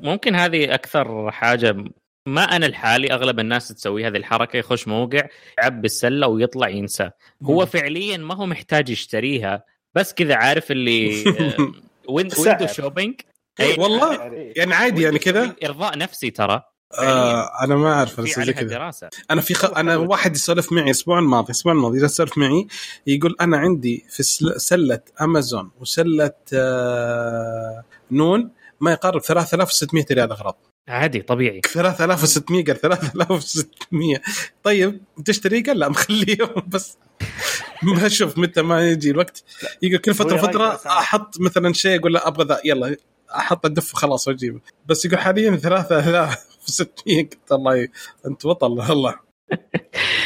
ممكن 0.00 0.34
هذه 0.34 0.74
أكثر 0.74 1.30
حاجة 1.30 1.84
ما 2.26 2.42
أنا 2.42 2.66
الحالي 2.66 3.12
أغلب 3.12 3.40
الناس 3.40 3.68
تسوي 3.68 4.06
هذه 4.06 4.16
الحركة 4.16 4.56
يخش 4.56 4.88
موقع 4.88 5.28
يعبي 5.58 5.86
السله 5.86 6.26
ويطلع 6.26 6.68
ينسى. 6.68 7.10
هو 7.42 7.66
فعليا 7.66 8.16
ما 8.16 8.34
هو 8.34 8.46
محتاج 8.46 8.90
يشتريها 8.90 9.64
بس 9.94 10.14
كذا 10.14 10.34
عارف 10.34 10.70
اللي. 10.70 11.24
window 12.08 12.66
shopping 12.66 13.20
والله 13.78 14.32
يعني 14.56 14.74
عادي 14.74 15.02
يعني 15.02 15.18
كذا. 15.18 15.56
إرضاء 15.64 15.98
نفسي 15.98 16.30
ترى. 16.30 16.62
آه 16.98 17.64
أنا 17.64 17.76
ما 17.76 17.92
أعرف 17.92 18.20
بس 18.20 18.40
زي 18.40 18.52
كذا. 18.52 18.90
أنا 19.30 19.40
في 19.40 19.54
خ... 19.54 19.64
أنا 19.64 19.96
واحد 19.96 20.36
يسولف 20.36 20.72
معي 20.72 20.84
الأسبوع 20.84 21.18
الماضي 21.18 21.46
الأسبوع 21.46 21.72
الماضي 21.72 21.98
جالس 22.00 22.12
يسولف 22.12 22.38
معي 22.38 22.66
يقول 23.06 23.36
أنا 23.40 23.56
عندي 23.56 24.04
في 24.08 24.22
سل... 24.22 24.60
سلة 24.60 25.00
أمازون 25.20 25.70
وسلة 25.80 26.32
آه... 26.54 27.84
نون 28.10 28.50
ما 28.80 28.92
يقارب 28.92 29.20
3600 29.22 30.04
ريال 30.12 30.30
اغراض 30.30 30.58
عادي 30.88 31.22
طبيعي. 31.22 31.60
3600 31.66 32.64
قال 32.64 32.80
3600 32.80 34.20
طيب 34.62 35.00
تشتري؟ 35.24 35.60
قال 35.60 35.78
لا 35.78 35.88
مخليه 35.88 36.38
بس. 36.72 36.98
ما 37.82 38.06
أشوف 38.06 38.38
متى 38.38 38.62
ما 38.62 38.90
يجي 38.90 39.10
الوقت. 39.10 39.44
يقول 39.82 39.98
كل 39.98 40.14
فترة 40.14 40.36
فترة. 40.36 40.80
أحط 40.86 41.40
مثلا 41.40 41.72
شيء 41.72 42.00
أقول 42.00 42.12
لا 42.14 42.28
أبغى 42.28 42.44
ذا 42.44 42.60
يلا. 42.64 42.96
أحط 43.36 43.66
الدف 43.66 43.94
وخلاص 43.94 44.28
واجيبه 44.28 44.60
بس 44.86 45.04
يقول 45.04 45.18
حاليا 45.18 45.56
3600 45.56 47.22
قلت 47.30 47.52
الله 47.52 47.76
ي- 47.76 47.88
أنت 48.26 48.46
بطل 48.46 48.66
والله 48.66 49.14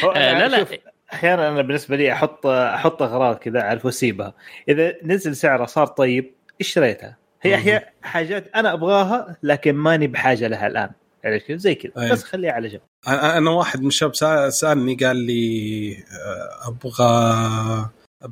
آه، 0.04 0.16
أنا 0.16 0.48
لا 0.48 0.56
لا. 0.56 0.66
أحيانا 1.12 1.48
أنا 1.48 1.62
بالنسبة 1.62 1.96
لي 1.96 2.12
أحط 2.12 2.46
أحط 2.46 3.02
أغراض 3.02 3.36
كذا 3.36 3.60
أعرف 3.60 3.84
واسيبها 3.84 4.34
إذا 4.68 4.94
نزل 5.04 5.36
سعرها 5.36 5.66
صار 5.66 5.86
طيب 5.86 6.34
اشتريتها 6.60 7.16
هي. 7.42 7.54
أحيانا 7.54 7.84
حاجات 8.02 8.48
أنا 8.54 8.72
أبغاها 8.72 9.36
لكن 9.42 9.74
ماني 9.74 10.06
بحاجة 10.06 10.48
لها 10.48 10.66
الآن. 10.66 10.90
عرفت 11.24 11.46
كيف؟ 11.46 11.58
زي 11.60 11.74
كذا. 11.74 11.92
أي. 12.04 12.10
بس 12.12 12.22
خليها 12.24 12.52
على 12.52 12.68
جنب. 12.68 12.80
أنا 13.08 13.38
أنا 13.38 13.50
واحد 13.50 13.80
من 13.80 13.86
الشباب 13.86 14.14
سأ- 14.14 14.48
سألني 14.48 14.94
قال 14.94 15.16
لي 15.16 15.92
آه، 16.12 16.68
أبغى 16.68 17.90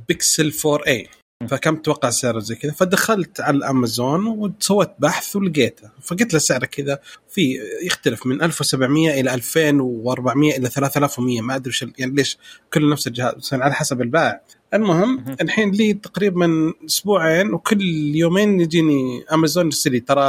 بيكسل 0.08 0.52
4 0.66 0.86
اي 0.86 1.08
فكم 1.48 1.76
تتوقع 1.76 2.10
سعره 2.10 2.38
زي 2.38 2.54
كذا؟ 2.54 2.72
فدخلت 2.72 3.40
على 3.40 3.56
الأمازون 3.56 4.26
وسويت 4.26 4.90
بحث 4.98 5.36
ولقيته. 5.36 5.90
فقلت 6.02 6.32
له 6.32 6.38
سعره 6.38 6.66
كذا 6.66 6.98
في 7.28 7.58
يختلف 7.82 8.26
من 8.26 8.42
1700 8.42 9.20
إلى 9.20 9.34
2400 9.34 10.56
إلى 10.56 10.68
3100 10.68 11.40
ما 11.40 11.56
أدري 11.56 11.68
وش 11.70 11.82
يعني 11.98 12.14
ليش 12.14 12.38
كل 12.74 12.90
نفس 12.90 13.06
الجهاز 13.06 13.34
بس 13.34 13.54
على 13.54 13.74
حسب 13.74 14.02
البائع. 14.02 14.40
المهم 14.74 15.16
مهم. 15.16 15.36
الحين 15.40 15.70
لي 15.70 15.92
تقريبا 15.92 16.72
أسبوعين 16.86 17.54
وكل 17.54 17.82
يومين 18.14 18.60
يجيني 18.60 19.24
أمازون 19.32 19.64
يرسل 19.64 19.92
لي 19.92 20.00
ترى 20.00 20.22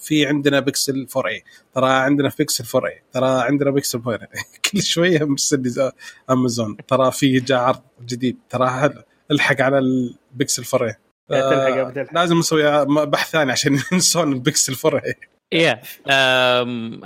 في 0.00 0.26
عندنا 0.26 0.60
بيكسل 0.60 1.06
4 1.16 1.30
a 1.30 1.44
ترى 1.74 1.90
عندنا 1.90 2.30
بيكسل 2.38 2.64
4 2.74 2.90
a 2.90 3.02
ترى 3.12 3.26
عندنا 3.26 3.70
بيكسل 3.70 3.98
4 3.98 4.14
a 4.14 4.42
كل 4.72 4.82
شوية 4.82 5.24
مرسل 5.24 5.62
لي 5.62 5.92
أمازون. 6.30 6.76
ترى 6.88 7.12
في 7.12 7.40
جاء 7.40 7.58
عرض 7.58 7.80
جديد 8.06 8.36
ترى 8.50 8.68
هذا 8.68 9.09
الحق 9.30 9.60
على 9.60 9.78
البيكسل 9.78 10.64
4 10.74 10.88
a 10.88 11.40
تلحق 11.40 11.78
قبل 11.80 11.92
تلحق. 11.94 12.14
لازم 12.14 12.38
أسوي 12.38 12.84
بحث 13.06 13.30
ثاني 13.30 13.52
عشان 13.52 13.78
ينسون 13.92 14.32
البيكسل 14.32 14.76
4 14.88 15.02
اي 15.06 15.14
يا 15.52 15.80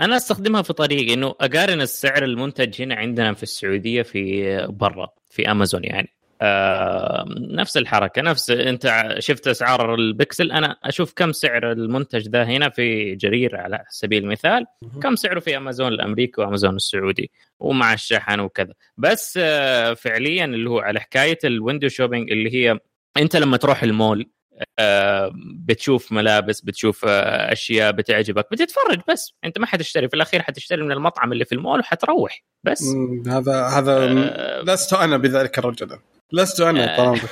أنا 0.04 0.16
أستخدمها 0.16 0.62
في 0.62 0.72
طريق 0.72 1.12
إنه 1.12 1.34
أقارن 1.40 1.80
السعر 1.80 2.24
المنتج 2.24 2.82
هنا 2.82 2.94
عندنا 2.94 3.34
في 3.34 3.42
السعودية 3.42 4.02
في 4.02 4.56
برا 4.70 5.08
في 5.30 5.50
أمازون 5.50 5.84
يعني. 5.84 6.08
أم، 6.42 7.34
نفس 7.38 7.76
الحركة 7.76 8.22
نفس 8.22 8.50
أنت 8.50 9.14
شفت 9.18 9.48
أسعار 9.48 9.94
البكسل 9.94 10.52
أنا 10.52 10.76
أشوف 10.84 11.12
كم 11.16 11.32
سعر 11.32 11.72
المنتج 11.72 12.28
ذا 12.28 12.44
هنا 12.44 12.68
في 12.68 13.14
جرير 13.14 13.56
على 13.56 13.84
سبيل 13.90 14.24
المثال 14.24 14.66
كم 15.02 15.16
سعره 15.16 15.40
في 15.40 15.56
أمازون 15.56 15.88
الأمريكي 15.88 16.40
وأمازون 16.40 16.76
السعودي 16.76 17.30
ومع 17.60 17.92
الشحن 17.92 18.40
وكذا. 18.40 18.72
بس 18.96 19.38
آه، 19.42 19.94
فعليا 19.94 20.44
اللي 20.44 20.70
هو 20.70 20.78
على 20.78 21.00
حكاية 21.00 21.38
ال 21.44 21.51
window 21.51 21.88
shopping 21.88 22.30
اللي 22.32 22.54
هي 22.54 22.78
أنت 23.16 23.36
لما 23.36 23.56
تروح 23.56 23.82
المول 23.82 24.30
آه، 24.78 25.32
بتشوف 25.36 26.12
ملابس 26.12 26.60
بتشوف 26.60 27.04
آه، 27.04 27.52
أشياء 27.52 27.92
بتعجبك 27.92 28.46
بتتفرج 28.52 29.00
بس. 29.08 29.32
أنت 29.44 29.58
ما 29.58 29.66
حتشتري 29.66 30.08
في 30.08 30.14
الأخير 30.14 30.42
حتشتري 30.42 30.82
من 30.82 30.92
المطعم 30.92 31.32
اللي 31.32 31.44
في 31.44 31.54
المول 31.54 31.80
وحتروح 31.80 32.44
بس. 32.64 32.84
هذا 33.26 33.66
هذا 33.66 33.92
آه، 33.96 34.62
لست 34.62 34.92
أنا 34.92 35.16
بذلك 35.16 35.58
الرجل. 35.58 35.98
لست 36.34 36.60
أنا 36.60 36.90
عمرك. 36.90 37.30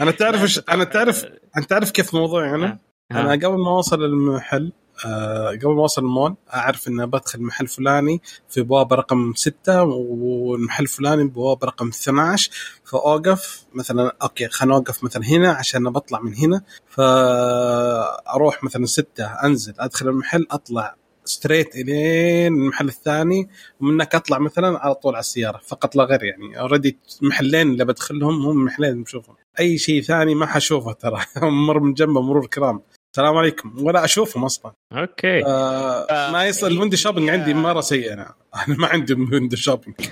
أنا 0.00 0.10
تعرف 0.10 0.42
وش 0.42 0.60
أنا 0.68 0.84
تعرف 0.84 1.26
أنت 1.56 1.70
تعرف 1.70 1.90
كيف 1.90 2.14
موضوعي 2.14 2.50
أنا؟ 2.50 2.78
أنا 3.12 3.30
قبل 3.32 3.58
ما 3.58 3.70
أوصل 3.70 4.04
المحل 4.04 4.72
آه 5.06 5.48
قبل 5.50 5.74
ما 5.74 5.80
أوصل 5.80 6.02
المول 6.02 6.34
أعرف 6.54 6.88
ان 6.88 7.06
بدخل 7.06 7.42
محل 7.42 7.66
فلاني 7.66 8.22
في 8.48 8.62
بوابه 8.62 8.96
رقم 8.96 9.32
ستة 9.36 9.82
والمحل 9.82 10.82
الفلاني 10.82 11.24
بوابه 11.24 11.66
رقم 11.66 11.88
12 11.88 12.50
فأوقف 12.84 13.64
مثلا 13.74 14.16
أوكي 14.22 14.48
خلينا 14.48 14.74
نوقف 14.74 15.04
مثلا 15.04 15.24
هنا 15.24 15.52
عشان 15.52 15.92
بطلع 15.92 16.20
من 16.20 16.34
هنا 16.34 16.62
فأروح 16.88 18.64
مثلا 18.64 18.86
ستة 18.86 19.24
أنزل 19.24 19.74
أدخل 19.78 20.08
المحل 20.08 20.46
أطلع 20.50 20.96
straight 21.28 21.74
الين 21.76 22.54
المحل 22.54 22.88
الثاني 22.88 23.48
ومنك 23.80 24.14
أطلع 24.14 24.38
مثلا 24.38 24.78
على 24.78 24.94
طول 24.94 25.14
على 25.14 25.20
السيارة 25.20 25.60
فقط 25.66 25.96
لا 25.96 26.04
غير 26.04 26.24
يعني. 26.24 26.60
already 26.60 26.98
المحلين 27.22 27.70
اللي 27.72 27.84
بدخلهم 27.84 28.46
هم 28.46 28.64
محلين 28.64 28.90
اللي 28.92 29.02
بشوفهم. 29.04 29.36
أي 29.60 29.78
شيء 29.78 30.02
ثاني 30.02 30.34
ما 30.34 30.46
حشوفه 30.46 30.92
ترى. 30.92 31.20
مر 31.66 31.80
من 31.80 31.94
جنبه 31.94 32.20
مرور 32.22 32.46
كرام 32.46 32.80
السلام 33.14 33.36
عليكم. 33.36 33.74
ولا 33.86 34.04
أشوفهم 34.04 34.44
أصلا. 34.44 34.72
okay. 34.92 35.44
آه 35.46 36.06
آه، 36.10 36.32
ما 36.32 36.46
يصل 36.46 36.66
ال 36.66 36.70
window 36.70 36.96
shopping 36.96 37.28
هي- 37.30 37.32
عندي 37.32 37.54
مرة 37.54 37.80
سيء 37.80 38.12
أنا 38.12 38.34
أنا 38.68 38.76
ما 38.80 38.86
عندي 38.86 39.14
ويندو 39.14 39.56
شوبينج. 39.56 39.96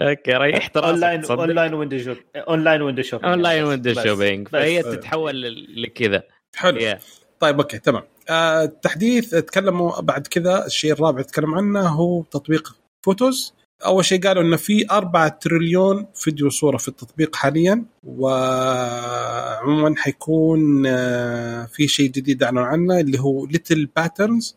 أوكي 0.00 0.32
ريحت 0.32 0.76
راسك 0.76 0.86
online؟ 0.88 1.24
online 1.24 1.74
window 1.74 1.98
shop 1.98 2.16
online 2.36 2.82
window 2.82 3.02
shop 3.02 3.24
online 3.24 3.64
window. 3.64 3.94
shopping. 3.94 4.48
فهي. 4.48 4.82
تتحول 4.82 5.42
لكذا. 5.82 6.22
حلو. 6.56 6.78
يا. 6.78 6.98
طيب 7.44 7.60
okay 7.60 7.78
تمام. 7.78 8.02
آه 8.30 8.64
التحديث 8.64 9.30
تكلموا 9.30 10.00
بعد 10.00 10.26
كذا 10.26 10.66
الشيء 10.66 10.92
الرابع 10.92 11.22
تكلم 11.22 11.54
عنه 11.54 11.88
هو 11.88 12.22
تطبيق 12.22 12.76
Photos. 13.04 13.54
أول 13.84 14.04
شيء 14.04 14.20
قالوا 14.20 14.42
إنه 14.42 14.56
في 14.56 14.86
4 14.90 15.28
تريليون 15.28 16.06
فيديو 16.14 16.50
صورة 16.50 16.76
في 16.76 16.88
التطبيق 16.88 17.36
حاليا 17.36 17.84
وعموما 18.04 19.94
حيكون 19.96 20.86
آه، 20.86 21.64
في 21.64 21.88
شيء 21.88 22.10
جديد 22.10 22.42
أعلنوا 22.42 22.62
عنه 22.62 23.00
اللي 23.00 23.20
هو 23.20 23.46
little 23.46 23.88
patterns 23.96 24.56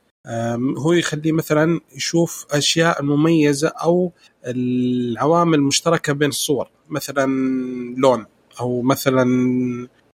هو 0.78 0.94
يخليه 0.94 1.32
مثلا 1.32 1.80
يشوف 1.96 2.46
أشياء 2.52 3.04
مميزة 3.04 3.68
أو 3.68 4.12
العوامل 4.46 5.58
المشتركه 5.58 6.14
بين 6.14 6.30
الصور. 6.30 6.70
مثلا 6.90 7.26
لون 7.98 8.26
أو 8.60 8.82
مثلا 8.82 9.28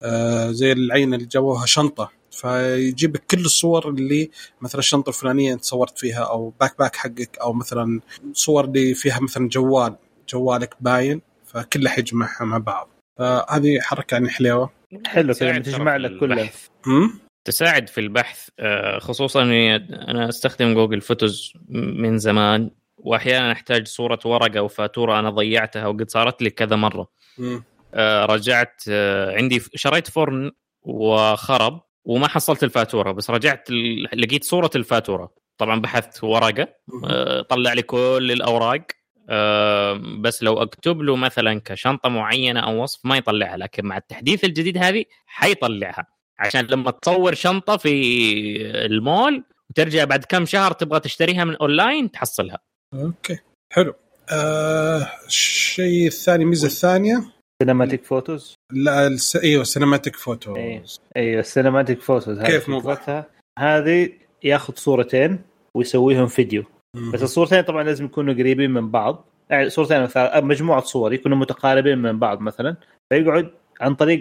آه، 0.03 0.51
زي 0.51 0.71
العين 0.71 1.13
اللي 1.13 1.25
جابوها 1.25 1.65
شنطة. 1.65 2.20
فيجيب 2.31 3.15
لك 3.15 3.23
كل 3.31 3.39
الصور 3.39 3.89
اللي 3.89 4.29
مثلا 4.61 4.79
الشنطة 4.79 5.09
الفلانية 5.09 5.53
أنت 5.53 5.63
صورت 5.63 5.99
فيها 5.99 6.23
أو 6.23 6.53
backpack 6.59 6.95
حقك 6.95 7.37
أو 7.41 7.53
مثلا 7.53 7.99
صور 8.33 8.65
اللي 8.65 8.93
فيها 8.93 9.19
مثلا 9.19 9.49
جوال 9.49 9.95
جوالك 10.29 10.75
باين 10.81 11.21
فكلها 11.45 11.91
حيجمعها 11.91 12.45
مع 12.45 12.57
بعض. 12.57 12.89
فهذه 13.17 13.79
حركة 13.79 14.15
يعني 14.15 14.29
حليوه 14.29 14.69
حلو 15.05 15.33
كذا 15.33 15.33
تساعد 15.33 15.61
تجمع 15.61 15.95
لك. 15.95 16.53
امم 16.87 17.19
تساعد 17.45 17.89
في 17.89 17.99
البحث 17.99 18.49
آه، 18.59 18.99
خصوصا 18.99 19.43
إني 19.43 19.75
أنا 19.75 20.29
أستخدم 20.29 20.73
جوجل 20.73 21.01
فوتوز 21.01 21.53
من 21.69 22.17
زمان 22.17 22.71
واحيانا 22.97 23.51
أحتاج 23.51 23.87
صورة 23.87 24.19
ورقة 24.25 24.59
أو 24.59 24.67
فاتورة 24.67 25.19
أنا 25.19 25.29
ضيعتها 25.29 25.87
وقد 25.87 26.09
صارت 26.09 26.41
لي 26.41 26.49
كذا 26.49 26.75
مرة. 26.75 27.07
أمم. 27.39 27.63
آه، 27.93 28.25
رجعت 28.25 28.83
آه، 28.89 29.35
عندي 29.35 29.61
شريت 29.75 30.07
فرن 30.09 30.51
وخرب. 30.83 31.81
وما 32.05 32.27
حصلت 32.27 32.63
الفاتورة 32.63 33.11
بس 33.11 33.29
رجعت 33.29 33.71
لقيت 34.13 34.43
صورة 34.43 34.69
الفاتورة. 34.75 35.33
طبعا 35.57 35.81
بحثت 35.81 36.23
ورقة 36.23 36.67
آه، 37.05 37.41
طلع 37.41 37.73
لي 37.73 37.81
كل 37.81 38.29
الأوراق 38.31 38.81
آه، 39.29 40.01
بس 40.19 40.43
لو 40.43 40.61
أكتب 40.61 41.01
له 41.01 41.15
مثلا 41.15 41.61
كشنطة 41.65 42.09
معينة 42.09 42.59
أو 42.59 42.83
وصف 42.83 43.05
ما 43.05 43.17
يطلعها 43.17 43.57
لكن 43.57 43.85
مع 43.85 43.97
التحديث 43.97 44.43
الجديد 44.43 44.77
هذه 44.77 45.05
حيطلعها. 45.25 46.07
عشان 46.39 46.65
لما 46.65 46.91
تصور 46.91 47.33
شنطة 47.33 47.77
في 47.77 47.91
المول 48.85 49.43
وترجع 49.69 50.03
بعد 50.03 50.25
كم 50.25 50.45
شهر 50.45 50.71
تبغى 50.71 50.99
تشتريها 50.99 51.43
من 51.43 51.55
أونلاين 51.55 52.11
تحصلها. 52.11 52.59
Okay 52.93 53.37
حلو. 53.71 53.93
آه 54.29 55.07
الشيء 55.27 56.07
الثاني 56.07 56.43
الميزه 56.43 56.67
الثانية. 56.67 57.40
cinematic 57.65 58.03
photos 58.03 58.55
لا 58.73 59.07
الس... 59.07 59.35
أيوه 59.35 59.63
سينماتيك 59.63 60.15
فوتو 60.15 60.55
إيه. 60.55 60.83
أيوه 61.17 61.39
ال 61.39 61.45
cinematic 61.45 62.01
photos 62.01 62.39
هذه 62.39 62.47
كيف 62.47 62.69
موضوع؟ 62.69 62.95
فكرتها. 62.95 63.25
هذه 63.59 64.09
ياخذ 64.43 64.73
صورتين 64.75 65.39
ويسويهم 65.75 66.27
فيديو. 66.27 66.63
بس 67.13 67.23
الصورتين 67.23 67.61
طبعا 67.61 67.83
لازم 67.83 68.05
يكونوا 68.05 68.33
قريبين 68.33 68.71
من 68.71 68.91
بعض. 68.91 69.25
يعني 69.49 69.69
صورتين 69.69 70.03
مثلا 70.03 70.41
مجموعة 70.41 70.81
صور 70.81 71.13
يكونوا 71.13 71.37
متقاربين 71.37 71.97
من 71.97 72.19
بعض 72.19 72.41
مثلا. 72.41 72.75
فيقعد 73.09 73.49
عن 73.81 73.95
طريق 73.95 74.19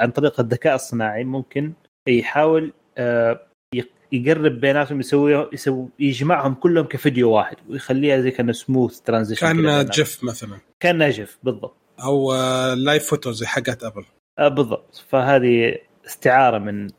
عن 0.00 0.10
طريق 0.10 0.40
الذكاء 0.40 0.74
الصناعي 0.74 1.24
ممكن 1.24 1.72
يحاول 2.08 2.72
آه، 2.98 3.40
يق- 3.74 3.90
يقرب 4.12 4.60
بيناتهم 4.60 5.00
يسوي 5.00 5.48
يسوي 5.52 5.88
يجمعهم 5.98 6.54
كلهم 6.54 6.84
كفيديو 6.84 7.30
واحد 7.30 7.56
ويخليها 7.68 8.20
زي 8.20 8.30
كأنه 8.30 8.52
smooth 8.52 9.00
transition 9.00 9.46
كأن 9.46 9.86
GIF 9.86 10.24
مثلا. 10.24 10.58
كأن 10.80 11.10
GIF 11.10 11.38
بالضبط. 11.42 11.76
أو 12.02 12.32
آه 12.32 12.74
live 12.74 13.06
photo 13.06 13.32
زي 13.32 13.46
حقت 13.46 13.84
أبل. 13.84 14.04
آه، 14.38 14.48
بالضبط. 14.48 15.04
فهذه 15.08 15.78
استعارة 16.06 16.58
من 16.58 16.90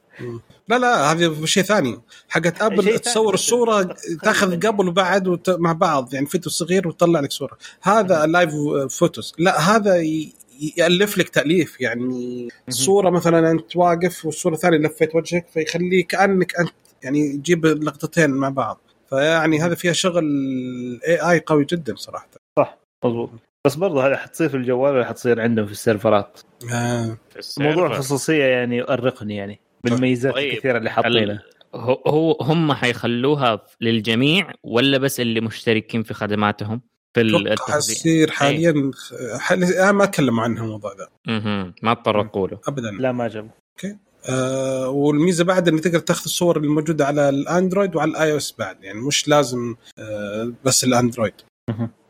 لا 0.68 0.80
لا 0.80 1.12
هذه 1.12 1.46
شيء 1.46 1.64
ثاني. 1.64 2.00
حقت 2.30 2.62
أبل. 2.62 3.00
تصور 3.00 3.34
الصورة 3.34 3.96
تأخذ 4.24 4.68
قبل 4.68 4.88
وبعد 4.88 5.28
وت... 5.28 5.50
مع 5.50 5.74
بعض. 5.74 6.14
يعني 6.14 6.26
فيديو 6.26 6.52
صغير 6.52 6.88
وتطلع 6.88 7.20
لك 7.20 7.32
صورة. 7.32 7.58
هذا 7.82 8.26
live 8.26 8.52
photos 8.90 9.34
لا 9.40 9.60
هذا 9.60 9.98
ي... 9.98 10.34
يألف 10.78 11.18
لك 11.18 11.30
تأليف. 11.30 11.82
يعني 11.82 12.48
الصورة 12.68 13.10
مثلا 13.10 13.52
أنت 13.52 13.76
واقف 13.76 14.26
والصورة 14.26 14.54
الثانية 14.54 14.78
لفيت 14.78 15.16
وجهك 15.16 15.48
فيخليه 15.54 16.08
كأنك 16.08 16.60
أنت 16.60 16.72
يعني 17.04 17.20
يجيب 17.20 17.66
لقطتين 17.66 18.30
مع 18.30 18.50
بعض. 18.50 18.82
فيعني 19.10 19.60
هذا 19.60 19.76
فيها 19.76 19.94
شغل 19.94 20.26
AI 21.08 21.40
قوي 21.40 21.66
جدا 21.66 21.96
صراحة. 21.96 22.30
مضبوط 23.06 23.30
بس 23.66 23.76
برضه 23.76 24.08
هذه 24.08 24.16
حتصير 24.16 24.50
في 24.50 24.58
الجوال 24.58 24.94
ولا 24.94 25.06
حتصير 25.06 25.42
عندهم 25.42 25.66
في 25.66 25.72
السيرفرات؟ 25.72 26.40
آه. 26.74 27.18
موضوع 27.60 27.88
الخصوصية 27.88 28.44
يعني 28.44 28.78
يؤرقني 28.78 29.36
يعني 29.36 29.60
بالميزات 29.84 30.34
طيب. 30.34 30.54
الكثيره 30.54 30.78
اللي 30.78 30.90
حاطينها. 30.90 31.44
هو 31.76 31.94
هو 32.08 32.38
هم 32.42 32.74
حيخلوها 32.74 33.66
للجميع 33.82 34.52
ولا 34.64 34.98
بس 34.98 35.20
اللي 35.20 35.42
مشتركين 35.42 36.04
في 36.04 36.14
خدماتهم؟ 36.14 36.82
في 37.14 37.22
التخزين؟ 37.22 37.96
يصير 37.96 38.32
حاليا 38.32 38.92
حال... 39.40 39.64
أنا 39.64 39.92
ما 39.92 40.04
أتكلم 40.04 40.40
عنها 40.40 40.64
الموضوع 40.64 40.94
ذا. 40.94 41.08
مهم. 41.28 41.74
ما 41.84 41.92
اضطر 41.92 42.22
اقوله 42.22 42.60
ابدا. 42.68 42.92
لا 42.92 43.12
ما 43.12 43.28
جاب 43.28 43.50
آه 44.30 44.90
والميزة 44.90 45.44
بعد 45.44 45.68
انك 45.68 45.84
تقدر 45.84 46.00
تاخذ 46.00 46.24
الصور 46.26 46.58
الموجودة 46.58 47.06
على 47.06 47.30
الأندرويد 47.30 47.96
وعلى 47.96 48.12
الاي 48.12 48.32
أو 48.32 48.38
اس 48.38 48.56
بعد 48.60 48.84
يعني 48.84 49.00
مش 49.00 49.28
لازم 49.28 49.76
آه 50.00 50.54
بس 50.64 50.84
الأندرويد. 50.84 51.34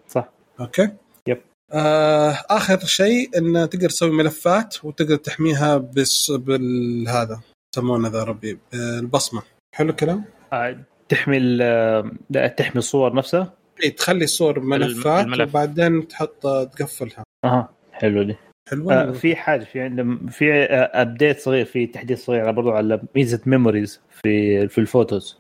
صح. 0.08 0.30
أوكي. 0.60 0.90
آخر 1.72 2.78
شيء 2.78 3.38
انه 3.38 3.66
تقدر 3.66 3.90
تسوي 3.90 4.12
ملفات 4.12 4.86
وتقدر 4.86 5.16
تحميها 5.16 5.78
بس 5.78 6.32
بالهذا 6.32 7.42
يسمونه 7.74 8.10
ذا 8.10 8.24
ربي 8.24 8.60
البصمة. 8.74 9.42
حلو 9.76 9.90
الكلام؟ 9.90 10.26
آه، 10.54 10.78
تحمي 11.10 11.40
تحمي 12.58 12.78
الصور 12.78 13.16
نفسها؟ 13.16 13.54
إي 13.84 13.90
تخلي 13.90 14.24
الصور 14.24 14.60
ملفات 14.60 15.26
الملف. 15.26 15.50
وبعدين 15.50 16.08
تحط 16.08 16.42
تقفلها. 16.42 17.24
أها 17.46 17.70
حلو 17.92 18.24
دي. 18.24 18.36
حلوة 18.70 18.94
آه 18.94 19.12
في 19.12 19.36
حاجة 19.36 19.64
في 19.64 19.82
عندهم 19.82 20.28
في 20.28 20.54
آه 20.54 21.02
update 21.02 21.40
صغير 21.40 21.66
في 21.66 21.88
تحديث 21.88 22.26
صغير 22.26 22.52
برضو 22.52 22.72
على 22.72 23.02
ميزة 23.16 23.42
memories 23.46 24.02
في 24.12 24.68
في 24.68 24.78
ال 24.78 24.86
Photos. 24.86 25.40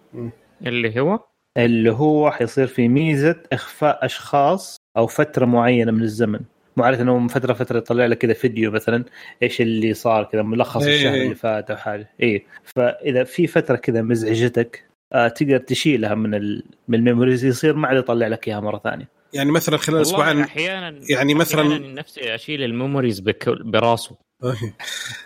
اللي 0.66 1.00
هو؟ 1.00 1.20
اللي 1.58 1.91
هو 1.91 2.32
حيصير 2.32 2.67
في 2.67 2.88
ميزة 2.88 3.36
إخفاء 3.54 4.06
أشخاص 4.06 4.78
أو 4.98 5.08
فترة 5.08 5.46
معينة 5.46 5.91
من 5.91 6.02
الزمن. 6.02 6.39
مو 6.78 6.84
عارف 6.84 7.02
إنه 7.02 7.20
من 7.20 7.28
فترة 7.28 7.54
فترة 7.54 7.78
يطلع 7.78 8.06
لك 8.06 8.17
كذا 8.17 8.34
فيديو 8.34 8.72
مثلا 8.72 9.04
إيش 9.43 9.62
اللي 9.62 9.93
صار 9.93 10.24
كذا 10.24 10.41
ملخص 10.41 10.84
إيه. 10.84 10.96
الشهر 10.96 11.13
اللي 11.13 11.36
فات 11.36 11.72
أو 11.72 11.78
حاجة. 11.78 12.10
اي 12.24 12.46
فإذا 12.63 13.24
في 13.24 13.48
فترة 13.48 13.76
كذا 13.76 14.02
مزعجتك 14.02 14.84
آه 15.13 15.28
تقدر 15.28 15.58
تشيلها 15.58 16.15
من 16.15 16.36
ال... 16.36 16.63
من 16.88 17.00
ال 17.00 17.05
memories 17.05 17.46
يصير 17.46 17.76
ما 17.76 17.88
عاد 17.88 17.98
يطلع 17.98 18.28
لك 18.28 18.48
إياها 18.48 18.60
مرة 18.60 18.78
ثانية. 18.78 19.17
يعني 19.34 19.52
مثلا 19.52 19.78
خلال 19.78 20.02
أسبوعين 20.02 20.40
أحيانا 20.40 21.00
يعني 21.10 21.36
مثلاً- 21.36 21.56
أحياناً 21.56 21.78
نفسي 21.94 22.36
أشيل 22.36 22.63
ال 22.63 22.70
memories 22.70 23.20
براسه. 23.66 24.18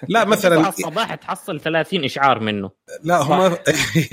لا 0.07 0.25
مثلا 0.25 0.67
الصباح 0.69 1.15
تحصل 1.15 1.59
30 1.59 2.03
إشعار 2.05 2.39
منه. 2.39 2.71
لا 3.03 3.17
هو 3.17 3.57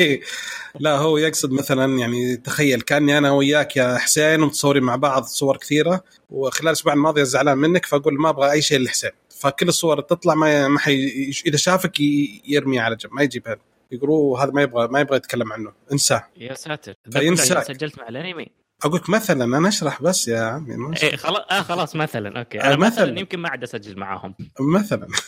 لا 0.80 0.96
هو 0.96 1.16
يقصد 1.18 1.52
مثلا 1.52 1.98
يعني 1.98 2.36
تخيل 2.36 2.80
كأني 2.80 3.18
أنا 3.18 3.30
وياك 3.32 3.76
يا 3.76 3.98
حسين 3.98 4.42
ومتصورين 4.42 4.82
مع 4.82 4.96
بعض 4.96 5.22
صور 5.22 5.56
كثيرة 5.56 6.04
وخلال 6.30 6.66
الأسبوع 6.68 6.92
الماضي 6.92 7.24
زعلان 7.24 7.58
منك 7.58 7.86
فأقول 7.86 8.14
ما 8.20 8.28
أبغى 8.28 8.50
أي 8.52 8.62
شيء 8.62 8.78
لحسين. 8.80 9.10
فكل 9.40 9.68
الصور 9.68 10.00
تطلع 10.00 10.34
ما 10.34 10.68
ما 10.68 10.78
حي... 10.78 11.04
إذا 11.46 11.56
شافك 11.56 12.00
ي- 12.00 12.42
يرمي 12.46 12.78
على 12.78 12.96
جنب 12.96 13.12
ما 13.12 13.22
يجيبها. 13.22 13.56
يقولوا 13.92 14.38
هذا 14.38 14.50
ما 14.50 14.62
يبغى 14.62 14.88
ما 14.88 15.00
يبغى 15.00 15.16
يتكلم 15.16 15.52
عنه. 15.52 15.72
انساه. 15.92 16.24
يا 16.36 16.54
ساتر. 16.54 16.94
فينساك. 17.12 17.66
كله 17.66 17.74
سجلت 17.76 17.98
مع 17.98 18.08
الأنمي. 18.08 18.48
أقول 18.84 19.00
مثلا 19.08 19.44
أنا 19.44 19.68
أشرح 19.68 20.02
بس 20.02 20.28
يا 20.28 20.40
عمي 20.40 20.76
ما. 20.76 20.94
إيه 21.02 21.16
خلاص 21.16 21.42
آه 21.50 21.62
خلاص 21.62 21.96
مثلا 21.96 22.38
أوكي 22.38 22.60
آه، 22.60 22.66
أنا 22.66 22.76
مثلاً. 22.76 23.04
مثلا 23.04 23.18
يمكن 23.20 23.38
ما 23.38 23.48
عاد 23.48 23.62
أسجل 23.62 23.98
معاهم 23.98 24.34
مثلا 24.60 25.08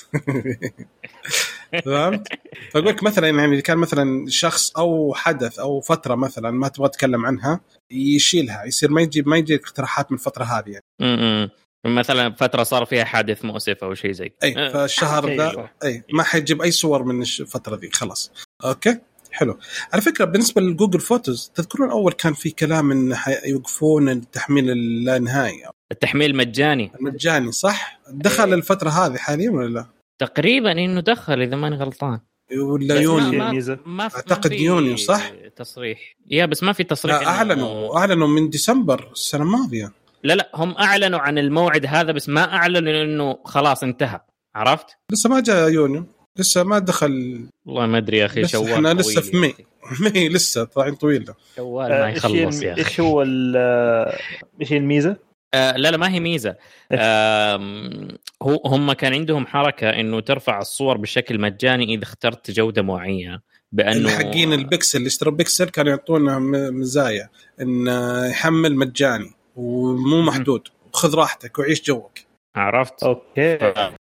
فهمت؟ 1.85 2.29
فاقول 2.73 2.89
لك 2.89 3.03
مثلا 3.03 3.29
يعني 3.29 3.55
إذا 3.55 3.61
كان 3.61 3.79
مثلا 3.79 4.25
شخص 4.29 4.77
أو 4.77 5.15
حدث 5.15 5.59
أو 5.59 5.81
فترة 5.81 6.15
مثلا 6.15 6.51
ما 6.51 6.69
تبغى 6.69 6.89
تتكلم 6.89 7.27
عنها 7.27 7.61
يشيلها 7.91 8.65
يصير 8.65 8.91
ما 8.91 9.03
يجيب 9.03 9.29
ما 9.29 9.37
يجي 9.37 9.55
اقتراحات 9.55 10.13
من 10.13 10.19
الفترة 10.19 10.45
هذه 10.45 10.81
يعني. 11.01 11.51
مثلا 11.87 12.35
فترة 12.35 12.63
صار 12.63 12.85
فيها 12.85 13.05
حادث 13.05 13.45
مؤسف 13.45 13.85
أو 13.85 13.95
شيء 13.95 14.13
زي 14.13 14.33
أي 14.43 14.59
آه، 14.59 14.73
فالشهر 14.73 15.37
ذا. 15.37 15.71
أي 15.85 16.05
ما 16.13 16.23
حيجيب 16.23 16.63
أي 16.63 16.71
صور 16.71 17.03
من 17.03 17.23
الفترة 17.23 17.77
ذي 17.77 17.91
خلاص 17.91 18.33
okay 18.65 18.99
حلو 19.33 19.59
على 19.93 20.03
فكرة 20.03 20.25
بالنسبة 20.25 20.63
لجوجل 20.63 21.01
فوتوز 21.01 21.53
تذكرون 21.55 21.91
أول 21.91 22.13
كان 22.13 22.33
في 22.33 22.51
كلام 22.51 22.93
إن 22.93 23.15
حيوقفون 23.15 24.09
التحميل 24.09 24.71
اللانهائي 24.71 25.63
التحميل 25.93 26.37
مجاني 26.37 26.93
المجاني 27.01 27.53
صح؟ 27.53 28.01
دخل 28.09 28.47
إيه. 28.49 28.55
الفترة 28.55 28.91
هذه 28.91 29.17
حاليا 29.17 29.51
ولا 29.51 29.69
لا؟ 29.69 29.87
تقريبا 30.19 30.73
إنه 30.73 31.01
دخل 31.01 31.43
إذا 31.43 31.57
ماني 31.57 31.77
غلطان 31.77 32.21
ولا 32.59 33.01
يونيو 33.01 33.45
ما-. 33.45 33.63
ما 33.87 34.09
في 34.09 34.55
يونيو، 34.55 34.97
صح؟ 34.97 35.33
تصريح 35.57 36.15
يا 36.31 36.47
بس 36.47 36.63
ما 36.63 36.73
في 36.73 36.85
تصريح 36.85 37.15
لا 37.17 37.25
إنه- 37.25 37.29
أعلنوا 37.29 37.99
أعلنوا 37.99 38.29
من 38.29 38.51
ديسمبر 38.51 39.11
السنة 39.13 39.43
الماضية 39.43 39.93
لا 40.23 40.35
لا 40.35 40.51
هم 40.55 40.71
أعلنوا 40.71 41.19
عن 41.19 41.39
الموعد 41.39 41.87
هذا 41.87 42.13
بس 42.13 42.29
ما 42.29 42.55
أعلنوا 42.55 43.03
إنه 43.03 43.39
خلاص 43.45 43.83
انتهى 43.83 44.21
عرفت؟ 44.55 44.87
لسه 45.13 45.31
ما 45.31 45.41
جاء 45.41 45.71
يونيو 45.71 46.07
لسه 46.41 46.63
ما 46.63 46.79
دخل. 46.79 47.45
والله 47.67 47.87
ما 47.87 47.99
أدري 47.99 48.19
يا 48.19 48.27
أخي 48.27 48.47
شوال 48.49 48.73
إحنا 48.73 48.95
لسه 48.95 49.21
في 49.21 49.37
مي. 49.37 49.55
مي 50.15 50.29
لسه 50.29 50.65
طالعين 50.65 50.95
طويل. 50.95 51.25
ده 51.25 51.35
شوال 51.57 51.93
آه، 51.93 52.01
ما 52.01 52.07
إيش 52.07 52.17
يخلص 52.17 52.63
يا 52.63 52.73
أخي. 52.73 52.81
إيش 52.81 53.01
هو 53.01 53.23
ال- 53.23 53.55
آه، 53.57 54.19
إيش 54.61 54.73
هي 54.73 54.77
الميزة؟ 54.77 55.17
آه 55.55 55.77
لا 55.77 55.91
لا 55.91 55.97
ما 55.97 56.11
هي 56.15 56.21
ميزة. 56.21 56.57
آم، 56.93 58.09
هو 58.43 58.63
هم 58.67 58.93
كان 58.93 59.13
عندهم 59.13 59.47
حركة 59.47 59.91
إنه 59.91 60.21
ترفع 60.21 60.59
الصور 60.61 60.97
بشكل 60.97 61.41
مجاني 61.41 61.95
إذا 61.95 62.03
اخترت 62.03 62.51
جودة 62.51 62.83
معينة 62.83 63.41
بأنه 63.73 64.11
حقين 64.11 64.53
البكسل 64.53 64.99
اللي 64.99 65.07
اشتروا 65.09 65.35
بكسل 65.35 65.69
كانوا 65.69 65.91
يعطونا 65.91 66.39
م- 66.39 66.81
مزايا 66.81 67.29
إن 67.61 67.87
يحمل 68.31 68.77
مجاني 68.77 69.31
ومو 69.57 70.21
محدود. 70.23 70.69
وخذ 70.93 71.15
راحتك 71.15 71.59
وعيش 71.59 71.83
جوك. 71.83 72.19
عرفت؟ 72.57 73.03
Okay 73.03 73.59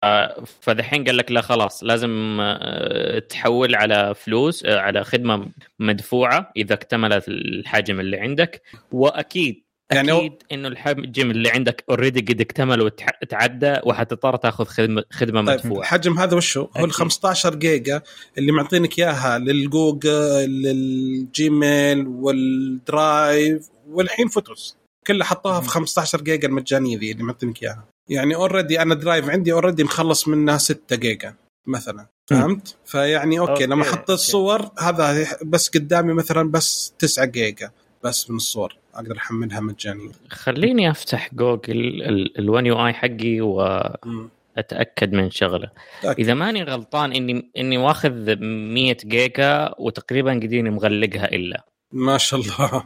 آه، 0.03 0.43
فدحين 0.61 1.03
قال 1.03 1.17
لك 1.17 1.31
لا 1.31 1.41
خلاص 1.41 1.83
لازم 1.83 2.37
آه، 2.41 3.19
تحول 3.19 3.75
على 3.75 4.15
فلوس 4.15 4.65
آه، 4.65 4.79
على 4.79 5.03
خدمة 5.03 5.45
مدفوعة 5.79 6.51
إذا 6.57 6.73
اكتملت 6.73 7.27
الحجم 7.27 7.99
اللي 7.99 8.19
عندك 8.19 8.61
وأكيد 8.91 9.63
يعني 9.91 10.11
أكيد 10.11 10.43
إنه 10.51 10.67
الحجم 10.67 11.31
اللي 11.31 11.49
عندك 11.49 11.83
already 11.89 12.33
قد 12.33 12.41
اكتمل 12.41 12.81
وتعدى 12.81 13.77
وحتضطر 13.83 14.35
تاخذ 14.35 14.65
خدمة 14.65 15.03
خدمة 15.11 15.45
طيب 15.45 15.59
مدفوعة 15.59 15.79
الحجم 15.79 16.19
هذا 16.19 16.37
وشو؟ 16.37 16.61
هو 16.61 16.67
ال 16.67 16.75
أكيد. 16.75 16.91
15 16.91 17.55
جيجا 17.55 18.01
اللي 18.37 18.51
معطينك 18.51 18.99
إياها 18.99 19.39
للجوجل 19.39 20.49
للجيميل 20.49 22.07
وال 22.07 22.54
Drive 22.54 23.69
والحين 23.87 24.27
Photos 24.27 24.77
كلها 25.07 25.27
حطوها 25.27 25.61
في 25.61 25.69
15 25.69 26.21
جيجا 26.21 26.47
المجانية 26.47 26.97
ذي 26.97 27.11
اللي 27.11 27.23
معطينك 27.23 27.63
إياها 27.63 27.92
يعني 28.09 28.35
already 28.35 28.81
أنا 28.81 28.95
Drive 28.95 29.29
عندي 29.29 29.53
already 29.53 29.83
مخلص 29.83 30.27
منها 30.27 30.57
6 30.57 30.95
جيجا 30.95 31.35
مثلا 31.67 32.07
فهمت؟ 32.27 32.77
فيعني 32.85 33.39
okay, 33.39 33.51
okay، 33.51 33.65
لما 33.65 33.81
أحط 33.81 33.97
okay. 33.97 34.13
الصور 34.13 34.69
هذا 34.79 35.27
بس 35.45 35.69
قدامي 35.69 36.13
مثلا 36.13 36.51
بس 36.51 36.93
9 36.99 37.25
جيجا 37.25 37.71
بس 38.03 38.29
من 38.29 38.35
الصور 38.35 38.77
أقدر 38.95 39.17
أحملها 39.17 39.59
مجانيا 39.59 40.11
خليني 40.29 40.91
أفتح 40.91 41.33
جوجل 41.33 42.29
ون 42.37 42.65
يو 42.65 42.85
اي 42.85 42.93
حقي. 42.93 43.41
واتاكد 43.41 45.13
من 45.13 45.31
شغله 45.31 45.71
تأكد. 46.01 46.19
إذا 46.19 46.33
ماني 46.33 46.63
غلطان 46.63 47.11
إني 47.13 47.51
إني 47.57 47.77
واخذ 47.77 48.35
100 48.39 48.97
جيجا 49.05 49.73
وتقريبا 49.79 50.31
قديني 50.31 50.69
مغلقها 50.69 51.25
إلا 51.25 51.65
ما 51.91 52.17
شاء 52.17 52.39
الله 52.39 52.83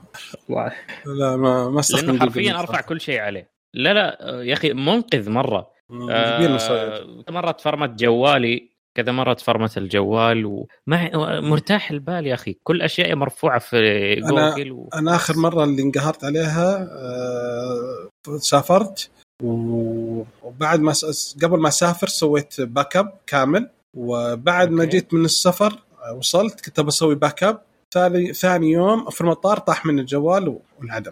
والله 0.50 0.74
لا 1.06 1.36
ما 1.36 1.70
ما 1.70 1.82
لأنه 1.90 2.20
حرفيا. 2.20 2.60
أرفع 2.60 2.82
كل 2.82 3.02
شيء 3.02 3.20
عليه 3.20 3.57
لا 3.74 3.94
لا 3.94 4.18
يا 4.44 4.54
أخي 4.54 4.74
منقذ 4.74 5.30
مرة. 5.30 5.72
آه 6.12 7.22
مرة 7.30 7.52
تفرمت 7.52 8.00
جوالي 8.00 8.70
كذا 8.98 9.12
مرة 9.12 9.34
تفرمت 9.34 9.78
الجوال 9.78 10.46
ومع 10.46 11.10
مرتاح 11.40 11.92
البال 11.92 12.28
يا 12.28 12.34
أخي. 12.34 12.58
كل 12.64 12.82
اشيائي 12.82 13.16
مرفوعة 13.16 13.60
في 13.60 14.16
جوجل 14.56 14.72
و... 14.72 14.90
أنا 14.94 15.16
آخر 15.16 15.38
مرة 15.38 15.64
اللي 15.64 15.82
انقهرت 15.82 16.24
عليها 16.24 16.88
آه، 16.92 18.10
سافرت 18.38 19.10
وبعد 19.44 20.80
ما 20.80 20.94
س- 20.94 21.38
قبل 21.44 21.60
ما 21.60 21.68
أسافر 21.68 22.08
سويت 22.08 22.62
backup 22.62 23.14
كامل 23.28 23.70
وبعد 23.98 24.72
ما 24.72 24.84
okay. 24.84 24.92
جيت 24.98 25.14
من 25.14 25.26
السفر 25.26 25.74
آه، 26.06 26.14
وصلت 26.14 26.66
كنت 26.66 26.80
بسوي 26.80 27.16
backup 27.16 27.62
ثاني 27.94 28.34
ثاني 28.34 28.72
يوم 28.72 29.10
في 29.10 29.22
المطار 29.22 29.58
طاح 29.60 29.86
من 29.86 30.00
الجوال 30.00 30.60
وانعدم 30.80 31.12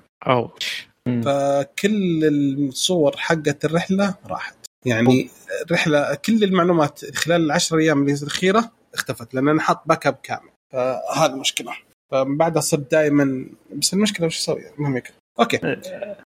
فكل 1.05 2.25
الصور 2.25 3.17
حقت 3.17 3.65
الرحلة 3.65 4.15
راحت. 4.27 4.55
يعني 4.85 5.29
الرحلة 5.65 6.15
كل 6.15 6.43
المعلومات 6.43 7.15
خلال 7.15 7.41
العشر 7.45 7.77
أيام 7.77 8.09
الأخيرة 8.09 8.71
اختفت 8.93 9.33
لأن 9.33 9.47
أنا 9.47 9.61
حاط 9.61 9.83
backup 9.85 10.17
كامل. 10.23 10.49
فهذه 10.73 11.35
مشكله 11.35 11.71
فمن 12.11 12.37
بعدها 12.37 12.61
صرت 12.61 12.91
دائما 12.91 13.45
بس 13.73 13.93
المشكلة 13.93 14.27
وش 14.27 14.37
أسوي؟ 14.37 14.61
المهم 14.77 15.01
okay. 15.39 15.59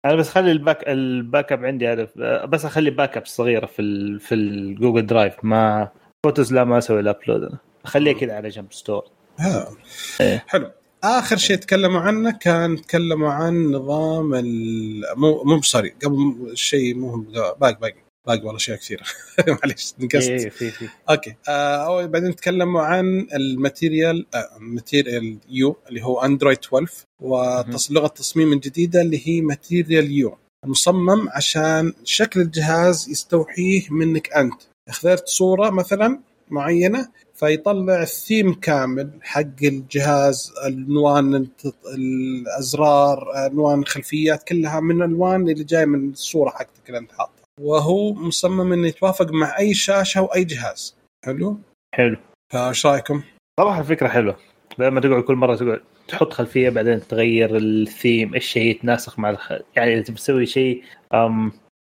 أنا 0.04 0.14
بس 0.14 0.28
خلي 0.28 0.52
ال 0.52 0.58
back 0.58 0.82
ال 0.82 0.88
backup 0.88 1.64
عندي 1.64 1.88
هذا. 1.88 2.08
بس 2.44 2.64
أخلي 2.64 2.90
backup 2.90 3.26
صغيرة 3.26 3.66
في 3.66 3.82
ال 3.82 4.20
في 4.20 4.34
ال 4.34 4.44
Google 4.44 5.06
Drive 5.06 5.34
ما 5.42 5.88
photos 6.26 6.52
لا 6.52 6.64
ما 6.64 6.78
أسوي 6.78 7.00
ال 7.00 7.06
upload 7.06 7.42
أنا 7.42 7.58
أخليها 7.84 8.12
كذا 8.12 8.34
على 8.34 8.48
جنب 8.48 8.72
store 8.72 9.04
ها. 9.38 9.68
إيه. 10.20 10.44
حلو. 10.48 10.70
آخر 11.06 11.36
شيء 11.36 11.56
تكلموا 11.56 12.00
عنه 12.00 12.30
كان 12.30 12.82
تكلموا 12.82 13.30
عن 13.30 13.66
نظام 13.66 14.34
ال... 14.34 15.02
مو 15.16 15.42
مو 15.44 15.62
sorry 15.62 15.94
قبل 16.04 16.50
شيء 16.54 16.94
مو 16.94 17.16
باقي 17.60 17.78
باقي. 17.80 17.94
باقي 18.26 18.38
والله 18.38 18.56
أشياء 18.56 18.76
كثيرة. 18.78 19.02
معليش 19.62 19.94
نقصت. 19.98 20.28
إيه 20.28 20.48
في 20.48 20.70
في. 20.70 20.88
okay. 21.10 21.34
آه 21.48 22.06
بعدين 22.06 22.36
تكلموا 22.36 22.82
عن 22.82 23.26
ال 23.34 23.44
material 23.44 24.26
آه 24.34 24.48
Material 24.58 25.38
You 25.48 25.76
اللي 25.88 26.02
هو 26.04 26.20
أندرويد 26.20 26.58
12 26.64 27.04
ولغه 27.22 28.06
التصميم 28.06 28.52
الجديده 28.52 29.00
اللي 29.00 29.28
هي 29.28 29.40
Material 29.40 30.10
You. 30.10 30.38
مصمم 30.64 31.28
عشان 31.28 31.92
شكل 32.04 32.40
الجهاز 32.40 33.08
يستوحيه 33.10 33.82
منك 33.90 34.32
أنت. 34.32 34.62
اخترت 34.88 35.28
صورة 35.28 35.70
مثلا 35.70 36.20
معينة 36.50 37.08
فيطلع 37.36 38.02
الثيم 38.02 38.54
كامل 38.54 39.10
حق 39.22 39.62
الجهاز 39.62 40.52
الألوان 40.66 41.34
الت- 41.34 41.74
الأزرار 41.94 43.46
ألوان 43.46 43.78
الخلفيات 43.78 44.42
كلها 44.48 44.80
من 44.80 45.02
الألوان 45.02 45.40
اللي 45.48 45.64
جاية 45.64 45.84
من 45.84 46.10
الصورة 46.10 46.50
حقتك 46.50 46.88
اللي 46.88 46.98
أنت 46.98 47.12
حاطها 47.12 47.42
وهو 47.60 48.14
مصمم 48.14 48.72
إنه 48.72 48.88
يتوافق 48.88 49.32
مع 49.32 49.58
أي 49.58 49.74
شاشة 49.74 50.22
وأي 50.22 50.44
جهاز 50.44 50.96
حلو 51.24 51.58
حلو 51.94 52.16
فايش 52.52 52.86
رأيكم؟ 52.86 53.22
صراحة 53.60 53.80
الفكرة 53.80 54.08
حلوة 54.08 54.36
بدل 54.78 54.88
ما 54.88 55.00
تقعد 55.00 55.22
كل 55.22 55.34
مرة 55.34 55.56
تقعد 55.56 55.80
تحط 56.08 56.32
خلفية 56.32 56.68
بعدين 56.70 57.00
تغير 57.08 57.56
الثيم 57.56 58.34
إيش 58.34 58.46
شيء 58.46 58.70
يتناسق 58.70 59.18
مع 59.18 59.30
الخ... 59.30 59.52
يعني 59.76 59.94
إذا 59.94 60.02
تبي 60.02 60.16
تسوي 60.16 60.46
شيء. 60.46 60.82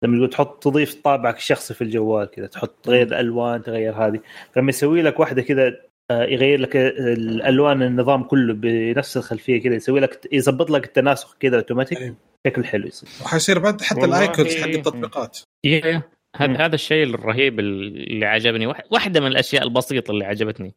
لما 0.05 0.17
تقول 0.17 0.31
تحط 0.31 0.63
تضيف 0.63 0.95
طابعك 0.95 1.37
الشخصي 1.37 1.75
في 1.75 1.83
الجوال 1.83 2.31
كذا 2.31 2.47
تحط 2.47 2.75
تغير 2.83 3.07
الألوان 3.07 3.63
تغير 3.63 3.93
هذه. 3.95 4.21
لما 4.57 4.69
يسوي 4.69 5.03
لك 5.03 5.21
واحدة 5.21 5.43
كذا 5.43 5.77
آه، 6.11 6.23
يغير 6.25 6.61
لك 6.61 6.77
الألوان 6.77 7.83
النظام 7.83 8.23
كله 8.25 8.55
بنفس 8.55 9.17
الخلفية 9.17 9.63
كذا 9.63 9.75
يسوي 9.75 10.01
لك 10.01 10.29
يظبط 10.33 10.71
لك 10.71 10.85
التناسق 10.85 11.37
كذا 11.41 11.57
اوتوماتيك. 11.57 12.15
شكل 12.47 12.65
حلو 12.65 12.87
يصير. 12.87 13.09
وحيصير 13.25 13.59
بعد 13.59 13.81
حتى 13.83 14.05
ال 14.05 14.14
icons 14.14 14.57
حق 14.57 14.67
إيه. 14.69 14.77
التطبيقات. 14.77 15.39
يا 15.65 16.03
هذا. 16.37 16.67
هذا 16.67 16.75
الشيء 16.75 17.07
الرهيب 17.15 17.61
اللي 17.61 18.27
عجبني. 18.27 18.67
واحد- 18.67 18.85
واحدة 18.91 19.21
من 19.21 19.27
الأشياء 19.27 19.63
البسيطة 19.63 20.11
اللي 20.11 20.25
عجبتني. 20.25 20.75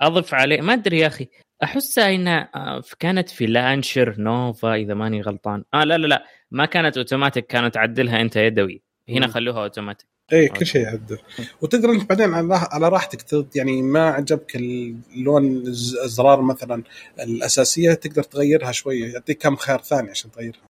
أضف 0.00 0.34
عليه 0.34 0.60
ما 0.60 0.72
أدري 0.72 0.98
يا 0.98 1.06
أخي 1.06 1.28
احسها 1.62 2.14
انها 2.14 2.50
آه، 2.54 2.82
كانت 2.98 3.28
في 3.30 3.46
لانشر 3.46 4.14
نوفا 4.20 4.74
إذا 4.74 4.94
ماني 4.94 5.20
غلطان 5.22 5.64
آه 5.74 5.84
لا 5.84 5.98
لا 5.98 6.06
لا 6.06 6.24
ما 6.50 6.64
كانت 6.66 6.96
أوتوماتيك 6.96 7.46
كانت 7.46 7.74
تعدلها 7.74 8.20
أنت 8.20 8.36
يدوي 8.36 8.82
هنا. 9.08 9.26
خلوها 9.26 9.62
أوتوماتيك 9.62 10.08
اي. 10.32 10.48
كل 10.48 10.66
شيء 10.66 10.80
يعدل 10.82 11.18
وتقدر 11.62 11.90
انت 11.90 12.08
بعدين 12.08 12.34
على 12.34 12.48
راح- 12.48 12.74
على 12.74 12.88
راحتك 12.88 13.46
يعني 13.56 13.82
ما 13.82 14.08
عجبك 14.08 14.56
اللون 14.56 15.46
الز- 15.46 15.94
الازرار 15.96 16.42
مثلا 16.42 16.82
الأساسية 17.20 17.92
تقدر 17.94 18.22
تغيرها 18.22 18.72
شوية 18.72 19.12
يعطيك 19.12 19.42
كم 19.42 19.56
خيار 19.56 19.78
ثاني 19.82 20.10
عشان 20.10 20.30
تغيرها. 20.30 20.67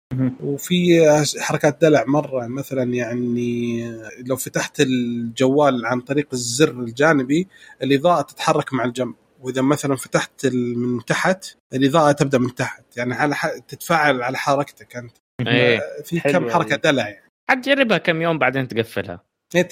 وفي 0.43 1.01
حركات 1.39 1.81
دلع 1.81 2.03
مرة 2.07 2.47
مثلا 2.47 2.93
يعني 2.93 3.83
لو 4.25 4.35
فتحت 4.35 4.79
الجوال 4.79 5.85
عن 5.85 5.99
طريق 5.99 6.27
الزر 6.33 6.79
الجانبي 6.79 7.47
الإضاءة 7.83 8.21
تتحرك 8.21 8.73
مع 8.73 8.85
الجنب. 8.85 9.15
وإذا 9.41 9.61
مثلا 9.61 9.95
فتحت 9.95 10.45
من 10.53 11.05
تحت 11.05 11.45
الإضاءة 11.73 12.11
تبدأ 12.11 12.37
من 12.37 12.55
تحت. 12.55 12.97
يعني 12.97 13.13
على 13.13 13.35
ح... 13.35 13.47
تتفاعل 13.47 14.21
على 14.21 14.37
حركتك 14.37 14.95
أنت. 14.95 15.17
إيه. 15.47 15.81
في 16.03 16.19
كم 16.19 16.49
حركة. 16.49 16.75
دلع 16.75 17.09
يعني. 17.09 17.31
حتجربها 17.49 17.97
كم 17.97 18.21
يوم 18.21 18.37
بعدين 18.37 18.67
تقفلها. 18.67 19.23
إيه 19.55 19.63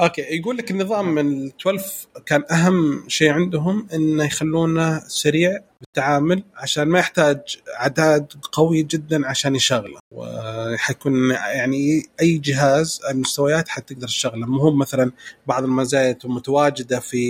أوكي 0.00 0.22
يقول 0.22 0.56
لك 0.56 0.70
النظام 0.70 1.14
من 1.14 1.26
ال 1.26 1.52
12 1.60 1.84
كان 2.26 2.44
أهم 2.50 3.04
شيء 3.08 3.30
عندهم 3.30 3.88
إنه 3.94 4.24
يخلونه 4.24 5.02
سريع 5.08 5.60
بالتعامل 5.80 6.42
عشان 6.54 6.84
ما 6.84 6.98
يحتاج 6.98 7.38
عداد 7.76 8.32
قوي 8.52 8.82
جدا 8.82 9.26
عشان 9.26 9.56
يشغله. 9.56 9.98
وحيكون 10.10 11.30
يعني 11.30 12.02
أي 12.20 12.38
جهاز 12.38 13.00
المستويات 13.10 13.68
حتقدر 13.68 14.06
تشغله. 14.06 14.46
مو 14.46 14.70
مثلا 14.70 15.12
بعض 15.46 15.64
المزايا 15.64 16.18
متواجدة 16.24 17.00
في 17.00 17.24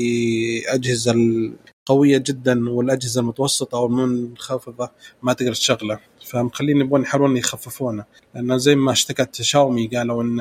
أجهزة 0.68 1.12
القوية 1.12 2.18
جدا 2.18 2.70
والأجهزة 2.70 3.20
المتوسطة 3.20 3.78
أو 3.78 3.86
المنخفضة 3.86 4.90
ما 5.22 5.32
تقدر 5.32 5.54
تشغله. 5.54 5.98
فمخلين 6.24 6.80
يبغون 6.80 7.02
يحاولون 7.02 7.36
يخففونه 7.36 8.04
لأن 8.34 8.58
زي 8.58 8.74
ما 8.74 8.92
اشتكت 8.92 9.42
شاومي 9.42 9.86
قالوا 9.86 10.22
إن 10.22 10.40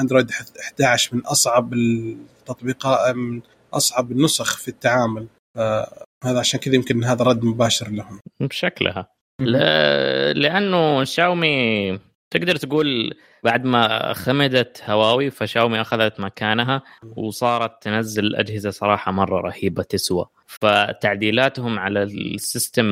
أندرويد 0.00 0.30
11 0.60 1.16
من 1.16 1.26
أصعب 1.26 1.74
التطبيقات 1.74 3.14
من 3.16 3.40
أصعب 3.74 4.12
النسخ 4.12 4.56
في 4.58 4.68
التعامل. 4.68 5.26
فهذا 5.54 6.38
عشان 6.38 6.60
كذا 6.60 6.74
يمكن 6.74 7.04
هذا 7.04 7.24
رد 7.24 7.44
مباشر 7.44 7.88
لهم. 7.88 8.20
بشكلها. 8.40 9.08
لا 9.40 10.32
لأنه 10.32 11.04
شاومي 11.04 11.98
تقدر 12.30 12.56
تقول 12.56 13.14
بعد 13.44 13.64
ما 13.64 14.12
خمدت 14.12 14.82
هواوي 14.84 15.30
فشاومي 15.30 15.80
أخذت 15.80 16.20
مكانها 16.20 16.82
وصارت 17.16 17.82
تنزل 17.82 18.36
أجهزة 18.36 18.70
صراحة 18.70 19.12
مرة 19.12 19.40
رهيبة 19.40 19.82
تسوى. 19.82 20.26
فتعديلاتهم 20.46 21.78
على 21.78 22.02
ال 22.02 22.14
system 22.14 22.86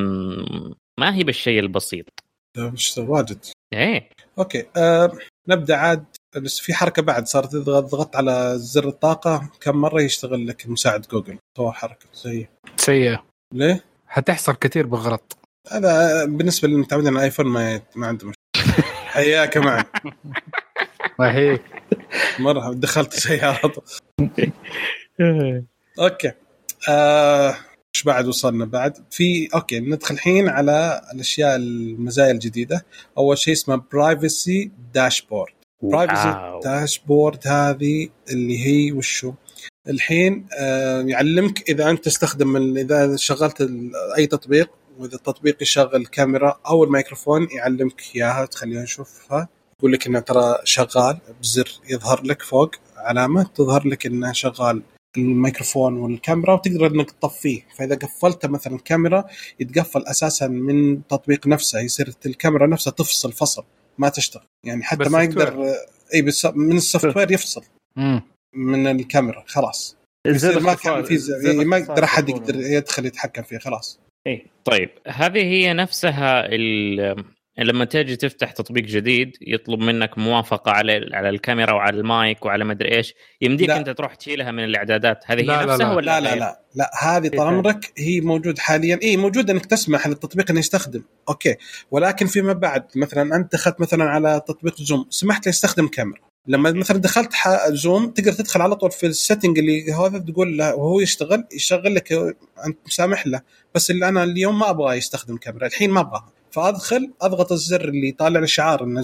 ما 0.99 1.15
هي 1.15 1.23
بالشيء 1.23 1.59
البسيط. 1.59 2.05
مش 2.57 2.97
واجد. 2.97 3.45
إيه. 3.73 4.09
okay 4.37 4.65
أه 4.77 5.11
نبدأ 5.47 5.75
عاد. 5.75 6.05
بس 6.35 6.59
في 6.59 6.73
حركة 6.73 7.01
بعد 7.01 7.27
صارت 7.27 7.51
تضغط 7.51 7.83
ضغطت 7.83 8.15
على 8.15 8.53
زر 8.57 8.87
الطاقة. 8.87 9.49
كم 9.61 9.75
مرة 9.75 10.01
يشتغل 10.01 10.47
لك 10.47 10.67
مساعد 10.67 11.01
جوجل؟ 11.11 11.37
سوى 11.57 11.71
حركة 11.71 12.05
زي. 12.13 12.47
سيئة. 12.77 13.25
ليه؟ 13.53 13.83
حتحصل 14.07 14.53
كثير 14.53 14.87
بالغلط. 14.87 15.37
هذا 15.71 16.25
بالنسبة 16.25 16.67
للمتعودين 16.67 17.09
على 17.09 17.17
الايفون 17.17 17.45
ما 17.45 17.81
ما 17.95 18.07
عنده 18.07 18.27
مشكلة. 18.27 18.83
حياك 19.13 19.57
معي. 19.57 19.83
هي. 21.21 21.59
مرة 22.39 22.73
دخلت 22.73 23.13
سيارة. 23.13 23.83
okay 25.99 26.31
آه 26.89 27.55
إيش 27.95 28.03
بعد 28.03 28.27
وصلنا 28.27 28.65
بعد. 28.65 28.97
في 29.11 29.47
okay 29.55 29.79
ندخل 29.79 30.15
الحين 30.15 30.49
على 30.49 31.01
الأشياء 31.13 31.55
المزايا 31.55 32.31
الجديدة. 32.31 32.85
أول 33.17 33.37
شيء 33.37 33.53
اسمه 33.53 33.81
privacy 33.91 34.71
dashboard 34.93 35.53
privacy. 35.81 36.59
dashboard 36.63 37.47
هذه 37.47 38.09
اللي 38.29 38.65
هي 38.65 38.91
وشو؟ 38.91 39.33
الحين 39.87 40.47
آه 40.59 41.01
يعلمك 41.01 41.69
إذا 41.69 41.89
أنت 41.89 42.05
تستخدم 42.05 42.77
إذا 42.77 43.15
شغلت 43.15 43.69
أي 44.17 44.27
تطبيق 44.27 44.69
وإذا 44.97 45.15
التطبيق 45.15 45.61
يشغل 45.61 45.95
الكاميرا 45.95 46.59
أو 46.67 46.83
الميكروفون 46.83 47.47
يعلمك 47.51 48.01
إياها 48.15 48.45
تخليها 48.45 48.83
نشوفها. 48.83 49.47
يقول 49.79 49.93
لك 49.93 50.07
إنه 50.07 50.19
ترى 50.19 50.57
شغال 50.63 51.17
بزر 51.41 51.79
يظهر 51.89 52.23
لك 52.23 52.41
فوق 52.41 52.75
علامة 52.97 53.43
تظهر 53.43 53.87
لك 53.87 54.05
إنه 54.05 54.31
شغال 54.31 54.81
الميكروفون 55.17 55.97
والكاميرا 55.97 56.53
وتقدر 56.53 56.87
إنك 56.87 57.11
تطفيه. 57.11 57.61
فإذا 57.77 57.95
قفلت 57.95 58.45
مثلا 58.45 58.75
الكاميرا 58.75 59.25
يتقفل 59.59 60.05
أساسا 60.05 60.47
من 60.47 60.93
التطبيق 60.93 61.47
نفسه 61.47 61.79
يصير 61.79 62.13
الكاميرا 62.25 62.67
نفسها 62.67 62.91
تفصل 62.91 63.31
فصل 63.31 63.63
ما 63.97 64.09
تشتغل. 64.09 64.43
يعني 64.65 64.83
حتى 64.83 65.09
ما 65.09 65.23
يقدر 65.23 65.73
إي 66.13 66.21
بس 66.21 66.45
من 66.45 66.77
ال 66.77 67.17
software 67.17 67.31
يفصل. 67.31 67.63
مم. 67.95 68.21
من 68.55 68.87
الكاميرا 68.87 69.43
خلاص. 69.47 69.97
يصير 70.27 70.59
ما 70.59 70.73
كان 70.73 71.03
في 71.03 71.19
ما 71.65 71.77
يقدر 71.77 72.03
أحد 72.03 72.29
يقدر 72.29 72.55
يدخل 72.55 73.05
يتحكم 73.05 73.43
فيه 73.43 73.57
خلاص. 73.57 73.99
إيه. 74.27 74.45
طيب. 74.65 74.89
هذه 75.07 75.39
هي 75.39 75.73
نفسها 75.73 76.45
ال- 76.45 77.34
لما 77.57 77.85
تيجي 77.85 78.15
تفتح 78.15 78.51
تطبيق 78.51 78.83
جديد 78.83 79.37
يطلب 79.41 79.79
منك 79.79 80.17
موافقة 80.17 80.71
على 80.71 81.09
على 81.13 81.29
الكاميرا 81.29 81.73
وعلى 81.73 81.97
المايك 81.97 82.45
وعلى 82.45 82.65
مدري 82.65 82.97
إيش 82.97 83.13
يمديك 83.41 83.69
لا. 83.69 83.77
أنت 83.77 83.89
تروح 83.89 84.15
تشيلها 84.15 84.51
من 84.51 84.63
الإعدادات. 84.63 85.23
هذه 85.25 85.41
لا، 85.41 85.61
هي 85.61 85.65
لا، 85.65 85.71
نفسها 85.71 85.89
لا. 85.89 85.95
ولا 85.95 86.05
لا 86.05 86.19
لا 86.19 86.29
غير؟ 86.29 86.39
لا 86.39 86.61
لا 86.75 86.91
هذه 87.01 87.27
طال 87.27 87.47
عمرك 87.47 87.93
هي 87.97 88.21
موجود 88.21 88.59
حاليا. 88.59 88.99
اي 89.03 89.17
موجود 89.17 89.49
إنك 89.49 89.65
تسمح 89.65 90.07
للتطبيق 90.07 90.51
إنه 90.51 90.59
يستخدم. 90.59 91.03
okay. 91.29 91.55
ولكن 91.91 92.27
فيما 92.27 92.53
بعد 92.53 92.83
مثلا 92.95 93.35
أنت 93.35 93.53
دخلت 93.53 93.81
مثلا 93.81 94.03
على 94.03 94.41
تطبيق 94.47 94.81
زوم 94.81 95.05
سمحت 95.09 95.45
له 95.45 95.49
يستخدم 95.49 95.87
كاميرا. 95.87 96.21
لما 96.47 96.71
مثلا 96.71 96.97
دخلت 96.97 97.33
زوم 97.67 98.09
تقدر 98.09 98.31
تدخل 98.31 98.61
على 98.61 98.75
طول 98.75 98.91
في 98.91 99.05
ال 99.05 99.12
setting 99.12 99.59
اللي 99.59 99.93
هذا 99.93 100.19
تقول 100.19 100.57
له 100.57 100.75
وهو 100.75 100.99
يشتغل 100.99 101.43
يشغل 101.55 101.95
لك 101.95 102.11
أنت 102.65 102.77
مسامح 102.85 103.27
له. 103.27 103.41
بس 103.75 103.91
اللي 103.91 104.07
أنا 104.07 104.23
اليوم 104.23 104.59
ما 104.59 104.69
أبغى 104.69 104.97
يستخدم 104.97 105.37
كاميرا 105.37 105.67
الحين 105.67 105.89
ما 105.89 105.99
أبغاها. 105.99 106.31
فأدخل 106.55 107.11
أضغط 107.21 107.51
الزر 107.51 107.89
اللي 107.89 108.11
طالع 108.11 108.39
لي 108.39 108.47
شعار 108.47 108.83
ان 108.83 109.03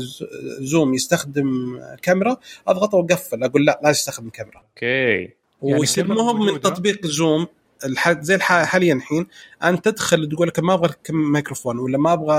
زوم 0.60 0.94
يستخدم 0.94 1.80
كاميرا 2.02 2.38
أضغطه 2.68 2.98
وأقفل 2.98 3.44
أقول 3.44 3.66
لا 3.66 3.80
لا 3.84 3.90
يستخدم 3.90 4.30
كاميرا. 4.30 4.58
okay. 4.58 5.22
يعني 5.64 5.80
ويصير 5.80 6.04
الكاميرا 6.04 6.34
مهم 6.34 6.46
من. 6.46 6.62
تطبيق 6.62 7.06
زوم 7.06 7.48
الح... 7.86 8.22
زي 8.22 8.36
الح... 8.36 8.64
حاليا 8.64 8.94
الحين 8.94 9.28
انت 9.64 9.86
تدخل 9.86 10.30
تقول 10.30 10.48
لك 10.48 10.60
ما 10.60 10.74
أبغى 10.74 10.94
كم- 11.04 11.32
ميكروفون 11.32 11.80
ولا 11.80 11.98
ما 11.98 12.14
أبغى 12.14 12.36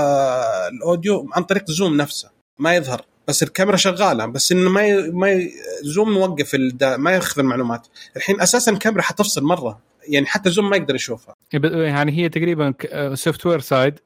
ال 0.67 0.77
audio 0.77 1.29
عن 1.33 1.43
طريق 1.43 1.71
زوم 1.71 1.97
نفسه 1.97 2.29
ما 2.59 2.75
يظهر. 2.75 3.01
بس 3.27 3.43
الكاميرا 3.43 3.77
شغالة 3.77 4.25
بس 4.25 4.51
إنه 4.51 4.69
ما 4.69 4.87
ي... 4.87 5.11
ما 5.11 5.31
ي... 5.31 5.51
زوم 5.81 6.13
موقف 6.13 6.55
الدا... 6.55 6.97
ما 6.97 7.11
يأخذ 7.11 7.39
المعلومات. 7.39 7.87
الحين 8.17 8.41
أساسا 8.41 8.71
الكاميرا 8.71 9.01
حتفصل 9.01 9.43
مرة. 9.43 9.79
يعني 10.07 10.25
حتى 10.25 10.49
زوم 10.49 10.69
ما 10.69 10.75
يقدر 10.77 10.95
يشوفها 10.95 11.35
يعني 11.63 12.11
هي 12.11 12.29
تقريبا 12.29 12.73
software 13.13 13.59
side 13.59 13.99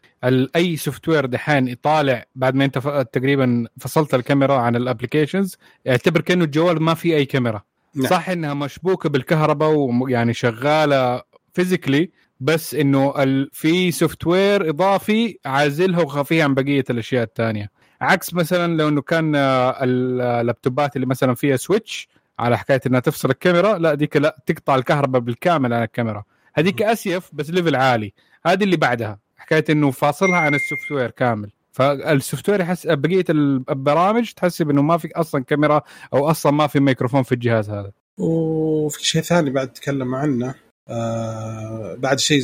أي 0.55 0.77
software 0.77 1.25
دحين 1.25 1.67
يطالع 1.67 2.25
بعد 2.35 2.55
ما 2.55 2.65
أنت 2.65 2.77
ف- 2.77 2.87
تقريبا 2.87 3.67
فصلت 3.79 4.13
الكاميرا 4.13 4.55
عن 4.55 4.75
ال 4.75 4.82
applications 4.82 5.57
يعتبر 5.85 6.21
كأنه 6.21 6.43
الجوال 6.43 6.83
ما 6.83 6.93
في 6.93 7.15
أي 7.15 7.25
كاميرا 7.25 7.61
نعم. 7.95 8.07
صح 8.07 8.29
إنها 8.29 8.53
مشبوكة 8.53 9.09
بالكهرباء 9.09 9.69
ويعني 9.69 10.33
شغالة 10.33 11.21
physically 11.53 12.11
بس 12.39 12.75
إنه. 12.75 13.13
في 13.51 13.91
software 13.91 14.69
إضافي 14.69 15.37
عازلها 15.45 16.01
وخافيها 16.01 16.43
عن 16.43 16.53
بقية 16.53 16.83
الأشياء 16.89 17.23
الثانية 17.23 17.69
عكس 18.01 18.33
مثلا 18.33 18.77
لو 18.77 18.87
إنه 18.87 19.01
كان 19.01 19.35
آه، 19.35 19.77
اللابتوبات 19.83 20.95
اللي 20.95 21.07
مثلا 21.07 21.35
فيها 21.35 21.55
switch 21.55 22.07
على 22.39 22.57
حكاية 22.57 22.81
إنها 22.87 22.99
تفصل 22.99 23.29
الكاميرا 23.29 23.77
لا 23.77 23.93
ديك 23.93 24.17
لا 24.17 24.37
تقطع 24.45 24.75
الكهرباء 24.75 25.21
بالكامل 25.21 25.73
عن 25.73 25.83
الكاميرا. 25.83 26.23
هذيك 26.53 26.81
safe 26.81 27.29
بس 27.33 27.49
level 27.49 27.75
عالي. 27.75 28.13
هذه 28.45 28.63
اللي 28.63 28.77
بعدها. 28.77 29.19
حكاية 29.37 29.65
إنه 29.69 29.91
فاصلها 29.91 30.37
عن 30.37 30.55
ال 30.55 30.91
software 30.91 31.11
كامل. 31.11 31.51
فال 31.71 32.49
software 32.49 32.61
يحس 32.61 32.87
بقية 32.87 33.25
البرامج 33.29 34.31
تحسب 34.31 34.69
إنه 34.69 34.81
ما 34.81 34.97
في 34.97 35.09
أصلا 35.15 35.43
كاميرا 35.43 35.81
أو 36.13 36.29
أصلا 36.29 36.51
ما 36.51 36.67
في 36.67 36.79
ميكروفون 36.79 37.23
في 37.23 37.31
الجهاز 37.31 37.69
هذا. 37.69 37.91
وفي 38.17 39.05
شيء 39.05 39.21
ثاني 39.21 39.49
بعد 39.49 39.73
تكلم 39.73 40.15
عنه 40.15 40.55
آه 40.89 41.95
بعد 41.95 42.19
شيء 42.19 42.41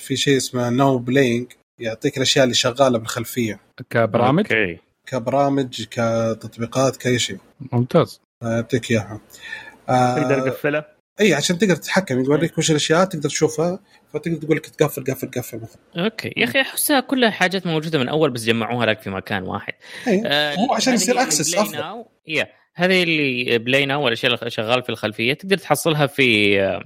في 0.00 0.16
شيء 0.16 0.36
اسمه 0.36 0.70
Now 0.70 0.98
Playing 0.98 1.52
يعطيك 1.80 2.16
الأشياء 2.16 2.44
اللي 2.44 2.54
شغالة 2.54 2.98
بالخلفية. 2.98 3.60
كبرامج؟ 3.90 4.52
okay. 4.52 4.78
كبرامج 5.06 5.84
كتطبيقات 5.90 6.96
كأي 6.96 7.18
شيء. 7.18 7.38
ممتاز. 7.72 8.20
يعطيك 8.42 8.90
إياها. 8.90 9.20
آه 9.88 10.14
تقدر 10.22 10.40
تقفلها؟ 10.50 10.84
إي 11.20 11.34
عشان 11.34 11.58
تقدر 11.58 11.76
تتحكم. 11.76 12.24
يوريك 12.24 12.58
وش 12.58 12.70
الاشياء 12.70 13.04
تقدر 13.04 13.28
تشوفها 13.28 13.78
فتقدر 14.12 14.36
تقول 14.36 14.56
لك 14.56 14.66
تقفل 14.66 15.04
قفل 15.04 15.30
قفل 15.30 15.56
مثلا. 15.60 16.04
أوكي. 16.04 16.32
يا 16.36 16.44
أخي 16.44 16.60
أحسها 16.60 17.00
كلها 17.00 17.30
حاجات 17.30 17.66
موجودة 17.66 17.98
من 17.98 18.08
أول 18.08 18.30
بس 18.30 18.44
جمعوها 18.44 18.86
لك 18.86 19.00
في 19.00 19.10
مكان 19.10 19.42
واحد. 19.42 19.72
إي 20.08 20.22
آه، 20.26 20.54
هو 20.54 20.74
عشان 20.74 20.94
يصير 20.94 21.22
أفضل. 21.22 21.78
Now- 21.78 22.06
يا 22.28 22.46
هذه 22.74 23.02
اللي 23.02 23.58
play 23.58 23.86
now 23.86 24.02
والاشياء 24.04 24.34
اللي 24.34 24.50
شغال 24.50 24.82
في 24.82 24.88
الخلفية 24.88 25.32
تقدر 25.34 25.56
تحصلها 25.58 26.06
في 26.06 26.60
آه، 26.62 26.80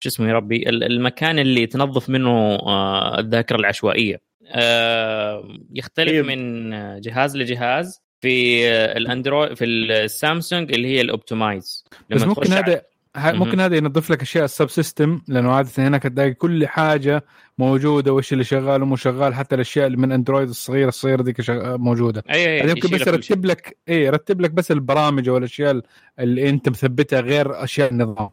شو 0.00 0.08
اسمه 0.08 0.28
يا 0.28 0.32
ربي 0.34 0.68
ال- 0.68 0.84
المكان 0.84 1.38
اللي 1.38 1.66
تنظف 1.66 2.08
منه 2.08 2.30
آه، 2.54 3.18
الذاكرة 3.18 3.56
العشوائية. 3.56 4.20
آه، 4.48 5.42
يختلف 5.74 6.10
طيب. 6.10 6.24
من 6.24 6.72
آه، 6.72 6.98
جهاز 6.98 7.36
لجهاز. 7.36 8.00
في 8.20 8.68
الأندرويد 8.72 9.54
في 9.54 9.64
السامسونج 9.64 10.72
اللي 10.72 10.88
هي 10.88 11.00
ال 11.00 11.09
optimize 11.09 11.84
بس 12.10 12.22
ممكن 12.22 12.52
هذا. 12.52 12.82
ممكن 13.16 13.60
هذا 13.60 13.76
ينظف 13.76 14.10
لك 14.10 14.22
أشياء 14.22 14.44
ال 14.44 14.68
subsystem 14.70 15.20
لأنه 15.28 15.52
عادة 15.52 15.70
هناك 15.78 16.02
تلاقي 16.02 16.34
كل 16.34 16.66
حاجة 16.66 17.24
موجودة 17.58 18.12
وش 18.12 18.32
اللي 18.32 18.44
شغال 18.44 18.82
ومو 18.82 18.96
شغال 18.96 19.34
حتى 19.34 19.54
الأشياء 19.54 19.86
اللي 19.86 19.96
من 19.98 20.12
أندرويد 20.12 20.48
الصغيره 20.48 20.88
الصغيرة 20.88 21.22
دي 21.22 21.34
موجودة 21.78 22.22
اي 22.30 22.46
اي 22.48 22.60
هذا 22.62 22.70
يمكن 22.70 22.88
بس. 22.88 23.06
يرتب 23.06 23.44
لك 23.44 23.76
إيه 23.88 24.06
يرتب 24.06 24.40
لك 24.40 24.50
بس 24.50 24.70
البرامج 24.70 25.28
أو 25.28 25.36
الأشياء 25.36 25.80
اللي 26.18 26.48
أنت 26.48 26.68
مثبتها 26.68 27.20
غير 27.20 27.64
أشياء 27.64 27.90
النظام. 27.90 28.30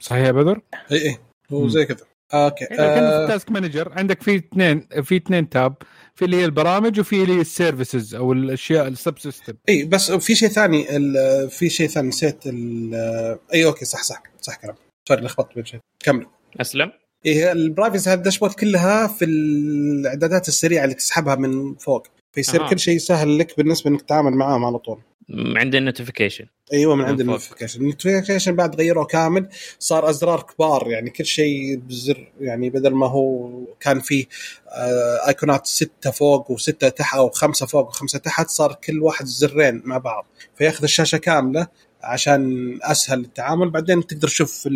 صحيح 0.00 0.26
يا 0.26 0.32
بدر؟ 0.32 0.60
إي 0.92 1.08
إي 1.08 1.18
هو. 1.52 1.68
زي 1.68 1.84
كذا 1.84 2.06
okay 2.34 2.66
كان 2.66 2.76
في 2.76 2.82
آه 2.82 3.24
ال 3.24 3.29
task 3.29 3.50
manager 3.50 3.92
عندك 3.92 4.22
في 4.22 4.36
اثنين 4.36 4.88
في 5.02 5.16
اثنين 5.16 5.48
tab 5.48 5.74
في 6.14 6.24
اللي 6.24 6.36
هي 6.36 6.44
البرامج 6.44 7.00
وفي 7.00 7.22
اللي 7.22 7.36
هي 7.36 7.40
ال 7.40 7.48
services 7.48 8.14
أو 8.14 8.32
الأشياء 8.32 8.88
ال 8.88 9.18
subsystem. 9.18 9.54
إي 9.68 9.84
بس 9.84 10.10
في 10.12 10.34
شيء 10.34 10.48
ثاني 10.48 10.96
ال- 10.96 11.50
في 11.50 11.68
شيء 11.70 11.86
ثاني 11.88 12.08
نسيت 12.08 12.46
ال- 12.46 13.38
إي 13.54 13.64
okay 13.64 13.84
صح 13.84 14.02
صح 14.02 14.22
صح 14.40 14.56
كلام. 14.56 14.74
sorry 15.08 15.20
لخبطت 15.22 15.54
بين 15.54 15.64
شيء. 15.64 15.80
كمل. 16.00 16.26
أسلم. 16.60 16.92
إيه 17.26 17.52
ال 17.52 17.59
privacy 17.59 18.10
هذا 18.10 18.18
ال 18.18 18.21
dashboard 18.21 18.52
كلها 18.52 19.06
في 19.06 19.24
الإعدادات 19.24 20.48
السريعة 20.48 20.84
اللي 20.84 20.94
تسحبها 20.94 21.34
من 21.34 21.74
فوق. 21.74 22.06
فيصير 22.34 22.64
أها. 22.64 22.70
كل 22.70 22.78
شيء 22.78 22.98
سهل 22.98 23.38
لك 23.38 23.56
بالنسبة 23.56 23.90
إنك 23.90 24.02
تتعامل 24.02 24.32
معاهم 24.32 24.64
على 24.64 24.78
طول. 24.78 24.98
م- 25.28 25.58
عند 25.58 25.74
ال 25.74 25.79
notification. 25.79 26.46
أيوه 26.72 26.94
من 26.94 27.04
عند 27.04 27.14
من. 27.14 27.20
النوتيفيكيشن. 27.20 27.80
النوتيفيكيشن 27.80 28.56
بعد 28.56 28.76
غيروه 28.76 29.04
كامل 29.04 29.48
صار 29.78 30.10
أزرار 30.10 30.42
كبار 30.42 30.90
يعني 30.90 31.10
كل 31.10 31.26
شيء 31.26 31.76
بزر 31.76 32.32
يعني 32.40 32.70
بدل 32.70 32.94
ما 32.94 33.06
هو 33.06 33.50
كان 33.80 34.00
فيه 34.00 34.24
آه 34.68 35.28
ايقونات 35.28 35.66
ستة 35.66 36.10
فوق 36.10 36.50
وستة 36.50 36.88
تحت 36.88 37.16
أو 37.16 37.30
خمسة 37.30 37.66
فوق 37.66 37.88
وخمسة 37.88 38.18
تحت 38.18 38.48
صار 38.48 38.74
كل 38.84 39.02
واحد 39.02 39.26
زرين 39.26 39.82
مع 39.84 39.98
بعض. 39.98 40.26
فياخذ 40.58 40.82
الشاشة 40.82 41.18
كاملة 41.18 41.66
عشان 42.02 42.78
أسهل 42.82 43.20
التعامل. 43.20 43.70
بعدين 43.70 44.06
تقدر 44.06 44.28
تشوف 44.28 44.68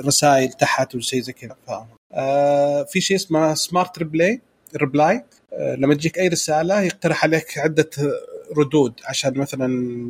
الرسائل 0.00 0.48
تحت 0.52 0.94
وشيء 0.94 1.20
زي 1.20 1.32
كذا. 1.32 1.56
آه 2.12 2.82
في 2.82 3.00
شيء 3.00 3.16
اسمه 3.16 3.54
smart 3.54 3.98
reply 3.98 4.40
reply 4.76 5.24
آه 5.52 5.74
لما 5.74 5.94
تجيك 5.94 6.18
أي 6.18 6.28
رسالة 6.28 6.80
يقترح 6.80 7.24
عليك 7.24 7.58
عدة 7.58 7.90
ردود 8.56 8.92
عشان 9.04 9.38
مثلا 9.38 9.66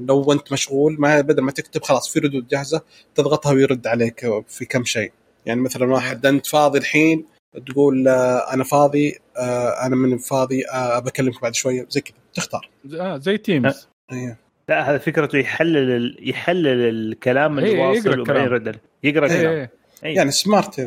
لو 0.08 0.32
أنت 0.32 0.52
مشغول 0.52 0.96
ما 0.98 1.20
بدل 1.20 1.42
ما 1.42 1.52
تكتب 1.52 1.82
خلاص 1.82 2.08
في 2.08 2.18
ردود 2.18 2.48
جاهزة 2.48 2.80
تضغطها 3.14 3.52
ويرد 3.52 3.86
عليك 3.86 4.42
في 4.48 4.64
كم 4.64 4.84
شيء. 4.84 5.12
يعني 5.46 5.60
مثلا 5.60 5.92
واحد 5.92 6.26
أنت 6.26 6.46
فاضي 6.46 6.78
الحين؟ 6.78 7.24
تقول 7.66 8.08
آه، 8.08 8.54
أنا 8.54 8.64
فاضي 8.64 9.18
آه، 9.36 9.86
أنا 9.86 9.96
مو 9.96 10.18
فاضي 10.18 10.64
بكلمك 10.96 11.42
بعد 11.42 11.54
شوية. 11.54 11.86
زي 11.90 12.00
كذا. 12.00 12.16
تختار. 12.34 12.70
آه 13.00 13.18
زي 13.18 13.38
Teams 13.38 13.88
أيوه 14.12 14.36
لا 14.68 14.90
هذا 14.90 14.98
فكرته 14.98 15.38
يحلل 15.38 15.90
ال... 15.90 16.30
يحلل 16.30 16.66
الكلام 16.88 17.58
اللي 17.58 17.70
إيه، 17.70 17.76
يقرأ 17.76 17.88
واصل 17.88 18.00
وبعدين 18.00 18.20
الكلام. 18.20 18.44
يرد 18.44 18.68
عليه. 18.68 18.82
يقرأ 19.02 19.26
الكلام. 19.26 19.68
يعني 20.02 20.30
smart 20.30 20.80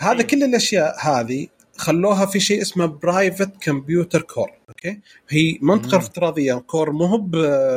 هذا. 0.00 0.22
كل 0.22 0.42
الأشياء 0.42 0.96
هذه 1.00 1.46
خلوها 1.76 2.26
في 2.26 2.40
شيء 2.40 2.62
اسمه 2.62 2.86
private 2.86 3.50
compute 3.60 4.22
core 4.22 4.50
okay 4.68 5.00
هي 5.28 5.58
منطقة 5.62 5.88
مم. 5.98 6.02
افتراضية 6.02 6.54
core 6.54 6.90
مو 6.92 7.04
هو 7.04 7.24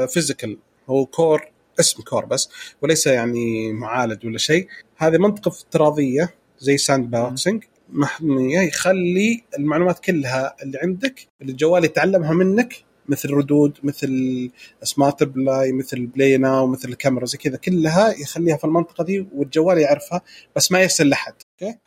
physical 0.08 0.58
هو 0.90 1.06
core 1.06 1.42
اسم 1.80 2.04
core 2.04 2.26
بس 2.26 2.50
وليس 2.82 3.08
يعني 3.08 3.74
معالج 3.74 4.26
ولا 4.26 4.38
شيء. 4.38 4.68
هذه 4.98 5.18
منطقة 5.18 5.50
افتراضية 5.50 6.34
زي 6.60 6.78
sandboxing 6.78 7.64
محمية 7.90 8.60
يخلي 8.60 9.44
المعلومات 9.60 10.00
كلها 10.00 10.56
اللي 10.64 10.78
عندك 10.84 11.28
اللي 11.42 11.52
الجوال 11.52 11.86
يتعلمها 11.86 12.34
منك 12.34 12.74
مثل 13.10 13.30
ردود 13.32 13.78
مثل 13.84 14.50
smart 14.84 15.24
reply 15.24 15.72
مثل 15.72 16.06
play 16.06 16.38
now 16.38 16.68
مثل 16.68 16.90
الكاميرا 16.90 17.26
زي 17.26 17.38
كذا 17.38 17.58
كلها 17.58 18.12
يخليها 18.22 18.58
في 18.58 18.64
المنطقة 18.64 19.04
دي 19.04 19.28
والجوال 19.36 19.78
يعرفها 19.78 20.22
بس 20.56 20.72
ما 20.72 20.80
يرسل 20.82 21.10
لحد 21.10 21.34
okay 21.62 21.78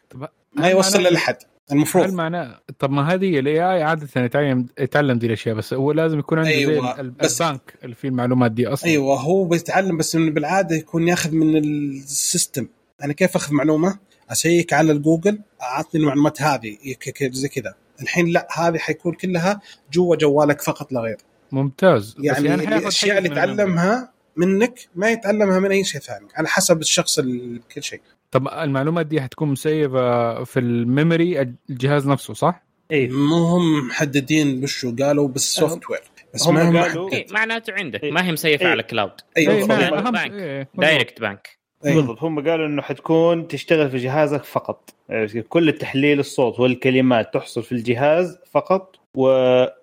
ما 0.57 0.69
يوصل 0.69 0.99
معناه- 0.99 1.11
لحد 1.11 1.37
هل 1.71 1.77
المفروض 1.77 2.13
معناه 2.13 2.61
طب 2.79 2.91
ما 2.91 3.15
هذه 3.15 3.39
ال 3.39 3.55
AI 3.61 3.83
عادة 3.83 4.09
يتعلم 4.17 4.67
يتعلم 4.79 5.19
دي 5.19 5.27
الأشياء 5.27 5.55
بس 5.55 5.75
هو 5.75 5.93
لازم 5.93 6.19
يكون 6.19 6.39
عنده 6.39 6.51
أيوة، 6.51 6.95
زي 6.97 7.01
ال- 7.01 7.11
بس- 7.11 7.43
البنك 7.43 7.75
اللي 7.85 7.95
فيه 7.95 8.09
المعلومات 8.09 8.53
دي 8.53 8.67
أصلا. 8.67 8.91
أيوه 8.91 9.21
هو 9.21 9.45
بيتعلم 9.45 9.97
بس 9.97 10.15
إنه 10.15 10.31
بالعادة 10.31 10.77
يكون 10.77 11.09
ياخذ 11.09 11.33
من 11.33 11.57
ال 11.57 11.70
system. 11.71 12.67
أنا 13.05 13.13
كيف 13.13 13.37
أخذ 13.37 13.55
معلومة؟ 13.55 13.99
أسيك 14.33 14.73
على 14.73 14.93
الجوجل 14.93 15.41
أعطني 15.63 16.01
المعلومات 16.01 16.43
هذه 16.43 16.77
زي 17.23 17.49
كذا. 17.49 17.75
الحين 18.03 18.27
لا 18.27 18.49
هذه 18.59 18.79
حيكون 18.79 19.13
كلها 19.13 19.61
جوا 19.93 20.17
جوالك 20.17 20.61
فقط 20.61 20.93
لا 20.93 21.01
غير. 21.01 21.17
ممتاز. 21.53 22.17
يعني 22.19 22.49
حياخد 22.49 22.73
الأشياء 22.73 23.19
اللي. 23.19 23.29
يتعلمها 23.31 24.13
منك 24.37 24.81
ما 24.95 25.11
يتعلمها 25.11 25.59
من 25.59 25.71
أي 25.71 25.85
شيء 25.85 26.01
ثاني. 26.01 26.27
على 26.35 26.49
حسب 26.49 26.81
الشخص 26.81 27.19
ال- 27.19 27.61
كل 27.75 27.83
شيء. 27.83 28.01
طب 28.31 28.49
المعلومات 28.49 29.07
دي 29.07 29.21
حتكون 29.21 29.49
مسيفة 29.49 30.45
في 30.45 30.61
ال 30.61 30.72
memory 30.72 31.41
الجهاز 31.71 32.09
نفسه 32.09 32.35
صح؟ 32.35 32.63
إيه 32.91 33.11
مو 33.11 33.37
هم 33.37 33.89
محددين 33.89 34.61
بشو 34.61 34.97
قالوا 34.97 35.29
بال 35.29 35.91
software 35.91 36.01
بس 36.35 36.47
هم 36.47 36.55
ما 36.55 36.69
هم 36.69 36.83
قالوا-. 36.83 37.13
إيه 37.13 37.27
معناته 37.31 37.73
عندك 37.73 38.05
إيه. 38.05 38.13
ما 38.13 38.27
هي 38.27 38.33
مسيفة 38.33 38.65
إيه. 38.65 38.71
على 38.71 38.83
cloud 38.83 39.13
أيوه 39.37 39.55
إيه،. 39.55 39.61
إيه، 39.61 39.91
بالضبط. 39.91 40.69
direct 40.75 41.21
بانك. 41.21 41.59
بالضبط 41.85 42.23
هم 42.23 42.49
قالوا 42.49 42.67
إنه 42.67 42.83
حتكون 42.83 43.49
تشتغل 43.49 43.91
في 43.91 43.97
جهازك 43.97 44.45
فقط؟ 44.45 44.95
كل 45.49 45.69
التحليل 45.69 46.21
الصوت 46.21 46.61
والكلمات 46.61 47.35
تحصل 47.35 47.63
في 47.63 47.73
الجهاز 47.73 48.39
فقط 48.51 48.97
و 49.15 49.25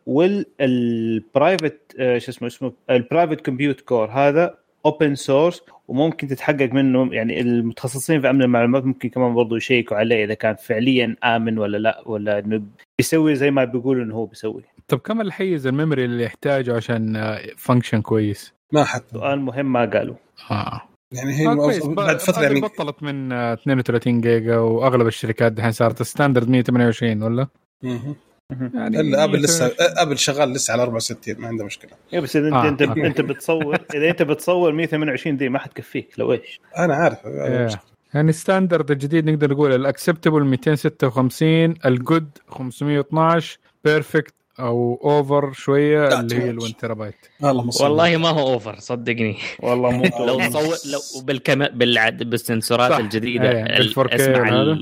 وال 0.05 0.44
private 0.44 1.79
شو 1.97 2.31
اسمه 2.31 2.47
اسمه 2.47 2.73
ال 2.89 2.96
private 2.96 3.41
compute 3.41 3.81
core 3.81 4.09
هذا 4.11 4.57
open 4.85 5.15
source 5.15 5.61
وممكن 5.87 6.27
تتحقق 6.27 6.73
منه 6.73 7.13
يعني 7.13 7.41
المتخصصين 7.41 8.21
في 8.21 8.29
أمن 8.29 8.41
المعلومات 8.41 8.85
ممكن 8.85 9.09
كمان 9.09 9.33
برضو 9.33 9.55
يشيكوا 9.55 9.97
عليه 9.97 10.25
إذا 10.25 10.33
كان 10.33 10.55
فعليا 10.55 11.15
آمن 11.23 11.57
ولا 11.57 11.77
لا 11.77 12.03
ولا 12.05 12.39
إنه 12.39 12.61
بيسوي 12.97 13.35
زي 13.35 13.51
ما 13.51 13.63
بيقولوا 13.63 14.03
إنه 14.03 14.15
هو 14.15 14.25
بيسوي 14.25 14.63
طب 14.87 14.99
كم 14.99 15.21
الحيز 15.21 15.67
ال 15.67 15.73
memory 15.73 16.05
اللي 16.05 16.23
يحتاجه 16.23 16.75
عشان 16.75 17.37
function 17.57 18.01
كويس؟ 18.01 18.53
ما 18.71 18.83
حد 18.83 19.01
سؤال 19.11 19.39
مهم 19.41 19.73
ما 19.73 19.85
قالوا 19.85 20.15
آه 20.51 20.81
يعني 21.11 21.33
هي 21.33 21.47
آه،. 21.47 21.93
بعد 21.93 22.19
فترة 22.19 22.43
يعني 22.43 22.61
بطلت 22.61 23.03
من 23.03 23.31
آه، 23.31 23.53
32 23.53 24.21
جيجا 24.21 24.57
وأغلب 24.57 25.07
الشركات 25.07 25.51
دحين 25.51 25.71
صارت 25.71 26.03
standard 26.03 26.49
128 26.49 27.23
ولا؟ 27.23 27.47
مهم. 27.83 28.15
يعني 28.49 28.99
إلا 28.99 29.23
ابل 29.23 29.39
لسه 29.41 29.65
128. 29.65 29.97
ابل 30.07 30.17
شغال 30.17 30.53
لسه 30.53 30.71
على 30.73 30.83
64 30.83 31.35
ما 31.41 31.47
عنده 31.47 31.65
مشكلة 31.65 31.91
إيه 32.13 32.19
بس 32.19 32.35
إذا 32.35 32.47
انت 32.47 32.55
آه، 32.55 32.67
انت. 32.69 32.81
أنت 32.97 33.21
بتصور 33.21 33.77
إذا 33.95 34.09
أنت 34.09 34.21
بتصور 34.21 34.71
128 34.71 35.37
دي 35.37 35.49
ما 35.49 35.59
حتكفيك 35.59 36.09
لو 36.17 36.33
إيش 36.33 36.59
أنا 36.77 36.95
عارف 36.95 37.25
إيه. 37.25 37.69
يعني 38.13 38.31
standard 38.31 38.91
الجديد 38.91 39.29
نقدر 39.29 39.51
نقول 39.51 39.75
ال 39.75 39.82
acceptable 39.82 40.43
256 40.45 41.73
ال 41.85 41.94
good 41.94 42.29
512 42.47 43.57
perfect 43.83 44.33
أو 44.59 44.99
over 45.03 45.51
شوية 45.53 46.09
لا، 46.09 46.19
اللي 46.19 46.35
هي 46.35 46.53
much. 46.53 46.63
ال1 46.63 46.75
تيرا 46.79 46.93
بايت 46.93 47.15
اللهم 47.43 47.71
صل 47.71 47.83
والله 47.83 48.17
ما 48.17 48.29
هو 48.29 48.53
over 48.53 48.79
صدقني 48.79 49.37
والله 49.59 49.91
مو 49.91 50.03
لو. 50.27 50.39
تصور 50.39 50.75
لو 50.93 50.99
بالكم 51.25 51.65
بالعد 51.67 52.23
بال 52.23 52.38
sensorات 52.38 52.91
صح. 52.91 52.97
الجديدة 52.97 53.51
إيه، 53.51 53.63
ال- 53.77 53.93
بال 53.93 54.07
4K 54.09 54.13
اسمع 54.13 54.77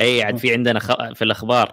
اي 0.00 0.22
عاد 0.22 0.36
في 0.36 0.52
عندنا 0.52 0.78
خ... 0.80 1.12
في 1.12 1.22
الأخبار 1.22 1.72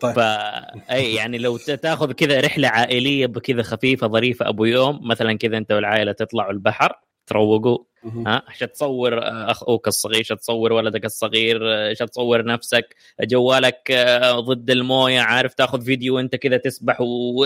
طيب. 0.00 0.14
فا 0.14 0.92
أي 0.92 1.14
يعني 1.14 1.38
لو 1.38 1.56
تاخذ 1.56 2.12
كذا 2.12 2.40
رحلة 2.40 2.68
عائلية 2.68 3.26
بكذا 3.26 3.62
خفيفة 3.62 4.06
ظريفة 4.06 4.48
أبو 4.48 4.64
يوم 4.64 5.08
مثلا 5.08 5.38
كذا 5.38 5.56
أنت 5.56 5.72
والعائلة 5.72 6.12
تطلعوا 6.12 6.52
البحر 6.52 6.92
تروقوا. 7.26 7.78
ها؟ 8.26 8.42
تصور 8.74 9.18
آه، 9.18 9.50
أخوك 9.50 9.88
الصغير؟ 9.88 10.24
تصور 10.24 10.72
ولدك 10.72 11.04
الصغير؟ 11.04 11.60
آه، 11.62 11.92
تصور 11.92 12.44
نفسك؟ 12.44 12.96
جوالك 13.20 13.90
آه، 13.90 14.40
ضد 14.40 14.70
الموية 14.70 15.20
عارف؟ 15.20 15.54
تاخذ 15.54 15.82
فيديو 15.82 16.16
وأنت 16.16 16.36
كذا 16.36 16.56
تسبح 16.56 17.00
و... 17.00 17.44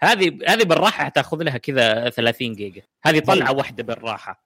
هذه 0.00 0.38
هذه 0.48 0.64
بالراحة 0.64 1.04
حتاخذ 1.04 1.42
لها 1.42 1.58
كذا 1.58 2.10
30 2.10 2.52
جيجا. 2.52 2.82
هذه 3.04 3.18
طلعة 3.18 3.52
واحدة 3.52 3.82
بالراحة. 3.82 4.44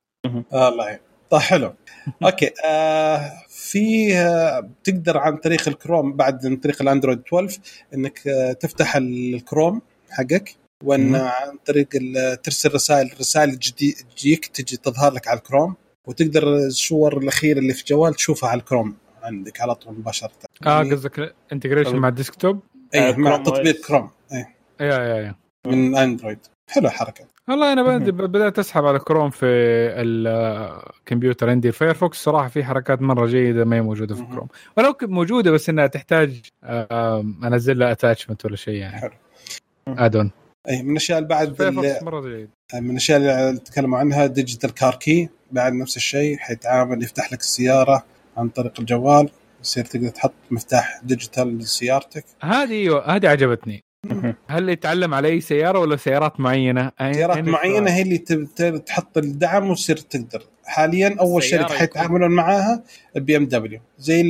الله 0.53 0.87
يعين. 0.87 1.08
طيب 1.31 1.41
حلو. 1.41 1.75
okay 2.24 2.51
آه 2.67 3.33
في 3.49 4.17
آه 4.19 4.71
تقدر 4.85 5.19
عن 5.19 5.37
طريق 5.37 5.69
الكروم 5.69 6.12
بعد 6.12 6.47
عن 6.47 6.57
طريق 6.57 6.83
الأندرويد 6.83 7.19
12 7.29 7.61
إنك 7.95 8.29
آه 8.29 8.53
تفتح 8.53 8.97
الكروم 8.97 9.83
حقك 10.11 10.55
وإن. 10.85 11.14
عن 11.17 11.59
طريق 11.67 11.88
ترسل 12.43 12.75
رسائل 12.75 13.11
رسائل 13.21 13.59
جديد 13.59 13.95
تجيك 14.17 14.47
تجي 14.47 14.77
تظهر 14.77 15.12
لك 15.12 15.29
على 15.29 15.38
الكروم 15.38 15.75
وتقدر 16.07 16.49
الصور 16.57 17.19
الأخيرة 17.19 17.59
اللي 17.59 17.73
في 17.75 17.81
الجوال 17.81 18.14
تشوفها 18.14 18.49
على 18.51 18.61
الكروم 18.61 18.97
عندك 19.23 19.61
على 19.61 19.75
طول 19.75 19.95
مباشرة. 19.95 20.31
آه 20.67 20.83
قصدك 20.83 21.35
integration 21.53 21.96
مع 21.97 22.09
ال 22.09 22.15
desktop 22.15 22.61
اي 22.95 23.09
آه، 23.09 23.17
مع 23.17 23.37
تطبيق. 23.37 23.87
كروم 23.87 24.11
اي 24.33 24.45
يا 24.81 24.95
يا 24.99 25.35
من 25.67 25.97
اندرويد 25.97 26.38
حلو 26.71 26.91
حركه 26.91 27.25
والله 27.48 27.72
أنا 27.72 27.98
بدات 28.11 28.58
أسحب 28.58 28.84
على 28.84 28.98
كروم 28.98 29.30
في 29.30 29.46
الكمبيوتر 29.96 31.50
عندي. 31.50 31.68
الفايرفوكس 31.68 32.24
صراحة 32.24 32.48
في 32.48 32.64
حركات 32.64 33.02
مرة 33.02 33.26
جيدة 33.26 33.64
ما 33.64 33.76
هي 33.76 33.80
موجودة 33.80 34.14
في. 34.14 34.22
كروم 34.22 34.48
ولو 34.76 34.94
موجودة 35.02 35.50
بس 35.50 35.68
إنها 35.68 35.87
تحتاج 35.87 36.40
أنزل 37.44 37.78
لها 37.78 37.92
attachment 37.92 38.44
ولا 38.44 38.56
شيء 38.56 38.74
يعني. 38.74 38.96
حلو. 38.96 39.11
add-on 39.88 40.31
أي 40.68 40.82
من 40.82 40.90
الأشياء 40.90 41.18
اللي 41.18 41.28
بعد 41.28 41.46
اللي 41.46 41.56
فايرفوكس 41.56 42.02
مرة 42.02 42.20
جيد. 42.20 42.50
من 42.74 42.90
الأشياء 42.90 43.18
اللي 43.18 43.61
تكلموا 43.61 43.98
عنها 43.98 44.26
digital 44.27 44.74
car 44.74 44.94
key 44.94 45.29
بعد 45.52 45.72
نفس 45.72 45.96
الشيء 45.96 46.37
حيتعامل 46.37 47.02
يفتح 47.02 47.32
لك 47.32 47.40
السيارة 47.40 48.04
عن 48.37 48.48
طريق 48.48 48.80
الجوال 48.80 49.28
يصير 49.61 49.84
تقدر 49.84 50.08
تحط 50.08 50.32
مفتاح 50.50 51.00
digital 51.05 51.59
لسيارتك. 51.58 52.24
هذه 52.42 52.70
أيوه 52.70 53.16
هذه 53.16 53.28
عجبتني. 53.28 53.84
هل 54.48 54.68
يتعلم 54.68 55.14
على 55.14 55.28
أي 55.28 55.40
سيارة 55.40 55.78
ولا 55.78 55.96
سيارات 55.96 56.40
معينة؟ 56.40 56.92
سيارات 57.12 57.38
معينة 57.38 57.90
هي 57.90 58.02
اللي 58.02 58.18
تحط 58.87 59.18
الدعم 59.18 59.70
وتصير 59.70 59.96
تقدر. 59.96 60.42
حاليا 60.64 61.16
أول 61.20 61.42
شركه 61.42 61.74
حيتعاملون 61.74 62.30
معاها 62.30 62.84
البي 63.16 63.37
إم 63.37 63.46
دبليو. 63.46 63.80
زي 63.98 64.22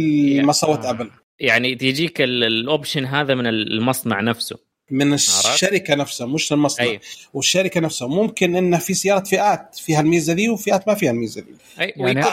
ما 0.45 0.53
سوت 0.53 0.85
آه. 0.85 0.91
أبل. 0.91 1.11
يعني 1.41 1.75
تجيك 1.75 2.21
ال- 2.21 2.45
ال 2.45 2.53
option 2.53 3.05
هذا 3.05 3.35
من 3.35 3.47
المصنع 3.47 4.21
نفسه. 4.21 4.57
من 4.91 5.13
الشركة 5.13 5.95
نفسها 5.95 6.27
مش 6.27 6.53
المصنع. 6.53 6.87
اي 6.87 7.01
والشركة 7.35 7.81
نفسها 7.81 8.09
ممكن 8.09 8.57
انه 8.57 8.79
في 8.79 8.95
سيارات 8.95 9.27
فئات 9.27 9.77
فيها 9.79 10.01
الميزة 10.01 10.33
ذي 10.33 10.49
وفئات 10.49 10.89
ما 10.89 10.95
فيها 10.95 11.11
الميزة 11.11 11.41
ذي. 11.41 11.55
اي 11.81 11.95
يعني 11.97 12.23
آه، 12.25 12.29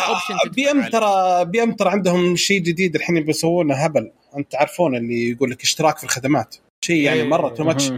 بي 0.56 0.72
إم 0.72 0.90
ترى 0.90 1.46
بي 1.46 1.64
إم 1.64 1.72
ترى 1.72 1.90
عندهم 1.90 2.36
شيء 2.36 2.62
جديد 2.62 2.96
الحين 2.96 3.20
بيسوونه 3.20 3.76
هبل. 3.76 4.12
أنت 4.38 4.52
تعرفون 4.52 4.96
اللي 4.96 5.30
يقول 5.30 5.52
لك 5.52 5.62
اشتراك 5.64 5.98
في 5.98 6.04
الخدمات. 6.04 6.56
شيء 6.86 7.02
يعني 7.02 7.22
إيه. 7.22 7.28
مرة 7.28 7.50
too 7.50 7.64
much. 7.64 7.92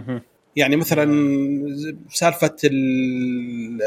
يعني 0.56 0.76
مثلا 0.76 1.04
سالفة 2.10 2.56
ال- 2.64 3.80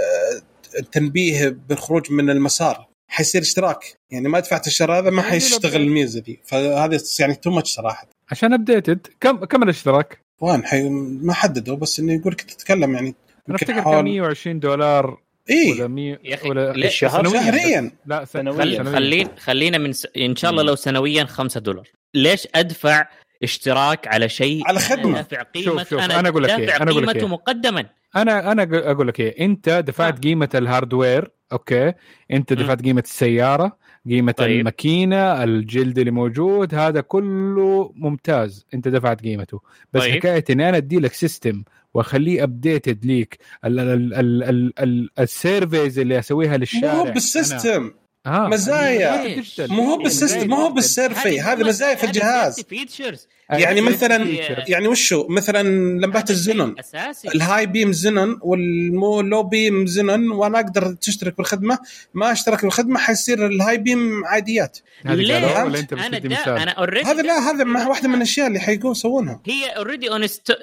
التنبيه 0.79 1.57
بالخروج 1.69 2.11
من 2.11 2.29
المسار 2.29 2.87
حيصير 3.07 3.41
اشتراك 3.41 3.95
يعني 4.11 4.27
ما 4.29 4.39
دفعت 4.39 4.67
الشهر 4.67 4.97
هذا 4.99 5.09
ما 5.09 5.17
يعني 5.21 5.31
حيشتغل 5.31 5.81
الميزة 5.81 6.19
دي 6.21 6.39
فهذا 6.45 6.99
يعني 7.19 7.35
too 7.35 7.51
much 7.51 7.71
صراحة 7.73 8.07
عشان 8.31 8.53
updated 8.53 9.07
كم 9.19 9.45
كم 9.45 9.63
الاشتراك؟ 9.63 10.19
وين 10.41 10.65
حي 10.65 10.89
ما 11.21 11.33
حددوا 11.33 11.75
بس 11.75 11.99
إنه 11.99 12.13
يقول 12.13 12.33
لك 12.33 12.41
تتكلم 12.41 12.93
يعني 12.95 13.15
أنا 13.49 13.55
أفتكر 13.55 13.81
حوالي- 13.81 13.95
كان 13.97 14.03
120 14.05 14.59
دولار 14.59 15.21
اي 15.49 15.71
ولا 15.71 15.87
100 15.87 16.19
يا 16.23 16.35
أخي، 16.35 16.49
ولا؟ 16.49 16.71
الشهر؟ 16.75 17.23
سنوياً. 17.23 17.41
شهريا 17.41 17.91
لا. 18.05 18.25
سنوياً. 18.25 18.83
خلينا 18.83 19.29
خلينا 19.37 19.77
من 19.77 19.93
س... 19.93 20.07
إن 20.17 20.35
شاء 20.35 20.51
الله 20.51 20.63
لو 20.63 20.75
سنويا 20.75 21.23
5 21.25 21.59
دولار 21.59 21.87
ليش 22.13 22.47
أدفع 22.55 23.07
اشتراك 23.43 24.07
على 24.07 24.29
شيء 24.29 24.67
على 24.67 24.79
خدمة. 24.79 25.05
أنا 25.09 25.21
دافع 25.21 25.41
قيمه 25.41 25.65
شوف- 25.65 25.89
شوف، 25.89 25.99
أنا, 25.99 26.19
أنا 26.19 26.29
أقول 26.29 26.43
لك 26.43 26.49
دافع 26.49 26.61
إيه، 26.63 26.81
أنا 26.81 26.91
قيمته 26.91 27.19
إيه. 27.19 27.27
مقدما 27.27 27.85
أنا 28.15 28.51
أنا 28.51 28.67
أقول 28.91 29.07
لك 29.07 29.19
إيه 29.19 29.45
أنت 29.45 29.69
دفعت 29.69 30.15
آه. 30.15 30.19
قيمة 30.19 30.49
ال 30.55 30.63
hardware 30.63 31.31
okay 31.51 31.93
أنت. 32.31 32.53
دفعت 32.53 32.81
قيمة 32.81 33.03
السيارة 33.05 33.77
قيمة 34.09 34.31
طيب. 34.31 34.59
الماكينة 34.59 35.43
الجلد 35.43 35.99
اللي 35.99 36.11
موجود 36.11 36.75
هذا 36.75 37.01
كله 37.01 37.91
ممتاز 37.95 38.65
أنت 38.73 38.87
دفعت 38.87 39.21
قيمته 39.21 39.61
بس 39.93 40.01
طيب. 40.01 40.13
حكاية 40.13 40.43
إني 40.49 40.69
أنا 40.69 40.77
أدي 40.77 40.99
لك 40.99 41.13
system 41.13 41.63
وأخليه 41.93 42.43
updated 42.43 43.05
ليك 43.05 43.37
ال- 43.65 43.79
ال- 43.79 44.13
ال- 44.13 44.43
ال- 44.43 44.79
ال- 44.79 45.09
services 45.19 45.99
اللي 45.99 46.19
أسويها 46.19 46.51
مو 46.51 46.57
للشارع 46.57 46.93
هو 46.93 47.03
بال 47.03 47.25
system 47.25 47.91
ها 48.25 48.47
مزايا. 48.47 49.43
مو 49.59 49.83
هو 49.83 49.97
بال 49.97 50.10
system 50.10 50.47
مو 50.47 50.55
هو 50.55 50.69
بال 50.69 50.85
service 50.85 51.41
هذه 51.41 51.63
مزايا. 51.63 51.95
في 51.95 52.03
الجهاز. 52.03 52.61
features 52.61 53.27
يعني 53.51 53.81
مثلا. 53.81 54.25
يعني 54.67 54.87
وشو؟ 54.87 55.27
مثلا 55.29 55.63
لمبات 55.99 56.29
الزنون. 56.29 56.75
أساسي. 56.79 57.27
ال 57.35 57.65
high 57.65 57.78
beam 57.78 57.91
xenon 57.91 58.39
والمو 58.41 59.21
low 59.21 59.43
beam 59.43 59.85
xenon 59.85 60.31
وأنا 60.31 60.59
أقدر 60.59 60.93
تشترك 60.93 61.37
بالخدمة 61.37 61.79
ما 62.13 62.31
أشترك 62.31 62.61
بالخدمة 62.61 62.99
حيصير 62.99 63.45
ال 63.45 63.77
high 63.77 64.01
beam 64.01 64.25
عاديات. 64.25 64.77
ليه؟ 65.05 65.33
قالوها 65.33 65.63
ولا 65.63 65.79
أنت 65.79 65.93
أنا 65.93 66.19
دا 66.19 66.63
أنا 66.63 66.71
already 66.71 67.09
هذا 67.09 67.21
لا 67.21 67.33
هذا 67.39 67.87
واحدة 67.89 68.07
من 68.09 68.15
الأشياء 68.15 68.47
اللي 68.47 68.59
حيقوا 68.59 68.91
يسوونها. 68.91 69.41
هي 69.45 69.69
already 69.77 70.09
honest 70.09 70.57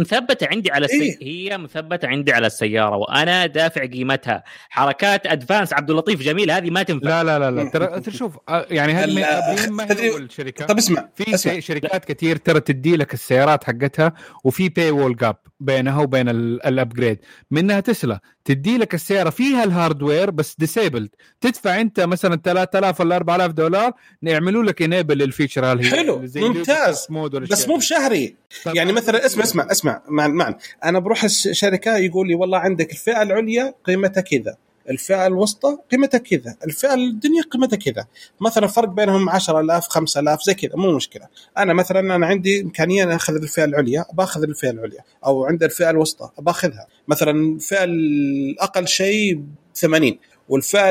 مثبتة 0.00 0.46
عندي 0.46 0.70
على 0.70 0.84
السي... 0.84 1.18
إيه؟ 1.22 1.50
هي 1.52 1.58
مثبتة 1.58 2.08
عندي 2.08 2.32
على 2.32 2.46
السيارة 2.46 2.96
وأنا 2.96 3.46
دافع 3.46 3.86
قيمتها. 3.86 4.44
حركات 4.70 5.26
advance 5.26 5.72
عبد 5.72 5.90
اللطيف 5.90 6.22
جميل 6.22 6.50
هذه 6.50 6.70
ما 6.70 6.82
تنفع. 6.82 7.08
لا 7.08 7.24
لا 7.24 7.38
لا 7.38 7.50
لا. 7.50 7.70
ترى 7.70 8.12
شوف 8.12 8.36
آه، 8.48 8.66
يعني 8.70 8.92
هذه 8.92 9.70
ما 9.70 9.84
تدري- 9.84 10.02
هي 10.02 10.10
أول 10.12 10.32
شركة. 10.32 10.66
طب 10.66 10.78
اسمع 10.78 11.08
في 11.16 11.34
اسمع. 11.34 11.60
شركات 11.60 12.04
كثير 12.04 12.21
ترى 12.36 12.60
تدي 12.60 12.96
لك 12.96 13.14
السيارات 13.14 13.64
حقتها 13.64 14.12
وفي 14.44 14.68
paywall 14.68 15.16
جاب 15.16 15.36
بينها 15.60 16.00
وبين 16.02 16.28
ال- 16.28 16.66
ال 16.66 16.72
upgrade 16.72 17.18
منها 17.50 17.80
تسلا 17.80 18.20
تدي 18.44 18.78
لك 18.78 18.94
السيارة 18.94 19.30
فيها 19.30 19.64
ال 19.64 19.71
hardware 19.71 20.30
بس 20.30 20.56
disabled 20.58 21.08
تدفع 21.40 21.80
أنت 21.80 22.00
مثلا 22.00 22.36
3000 22.44 23.00
ولا 23.00 23.16
4000 23.16 23.52
دولار 23.52 23.92
يعملوا 24.22 24.62
لك 24.64 24.82
enable 24.82 25.18
لل 25.18 25.29
feature 25.29 25.66
هذه. 25.72 25.90
حلو، 25.90 26.26
ممتاز. 26.36 27.06
mode 27.10 27.36
بس 27.36 27.68
مو 27.68 27.76
بشهري. 27.76 28.36
يعني 28.66 28.92
مثلا 28.92 29.26
اسمع 29.26 29.44
اسمع 29.44 29.66
اسمع 29.70 30.02
مع 30.08 30.28
مع 30.28 30.58
أنا 30.84 30.98
بروح 30.98 31.24
الشركة 31.24 31.96
يقول 31.96 32.28
لي 32.28 32.34
والله 32.34 32.58
عندك 32.58 32.92
الفئة 32.92 33.22
العليا 33.22 33.74
قيمتها 33.84 34.20
كذا. 34.20 34.56
الفئة 34.90 35.26
الوسطى 35.26 35.78
قيمتها 35.90 36.18
كذا 36.18 36.56
الفئة 36.66 36.94
الدنيا 36.94 37.42
قيمتها 37.42 37.76
كذا. 37.76 38.06
مثلا 38.40 38.66
فرق 38.66 38.88
بينهم 38.88 39.28
10000 39.28 39.88
5000 39.88 40.42
زي 40.42 40.54
كذا 40.54 40.76
مو 40.76 40.96
مشكلة. 40.96 41.28
أنا 41.58 41.72
مثلا 41.72 42.00
أنا 42.00 42.26
عندي 42.26 42.60
إمكانية 42.60 43.16
أخذ 43.16 43.34
الفئة 43.34 43.64
العليا 43.64 44.04
باخذ 44.12 44.42
الفئة 44.42 44.70
العليا. 44.70 45.00
أو 45.26 45.44
عند 45.44 45.62
الفئة 45.62 45.90
الوسطى 45.90 46.30
باخذها 46.38 46.86
مثلا 47.08 47.30
الفئة 47.30 47.84
الأقل 47.84 48.88
شيء 48.88 49.42
80 49.74 50.18
والفئة 50.48 50.90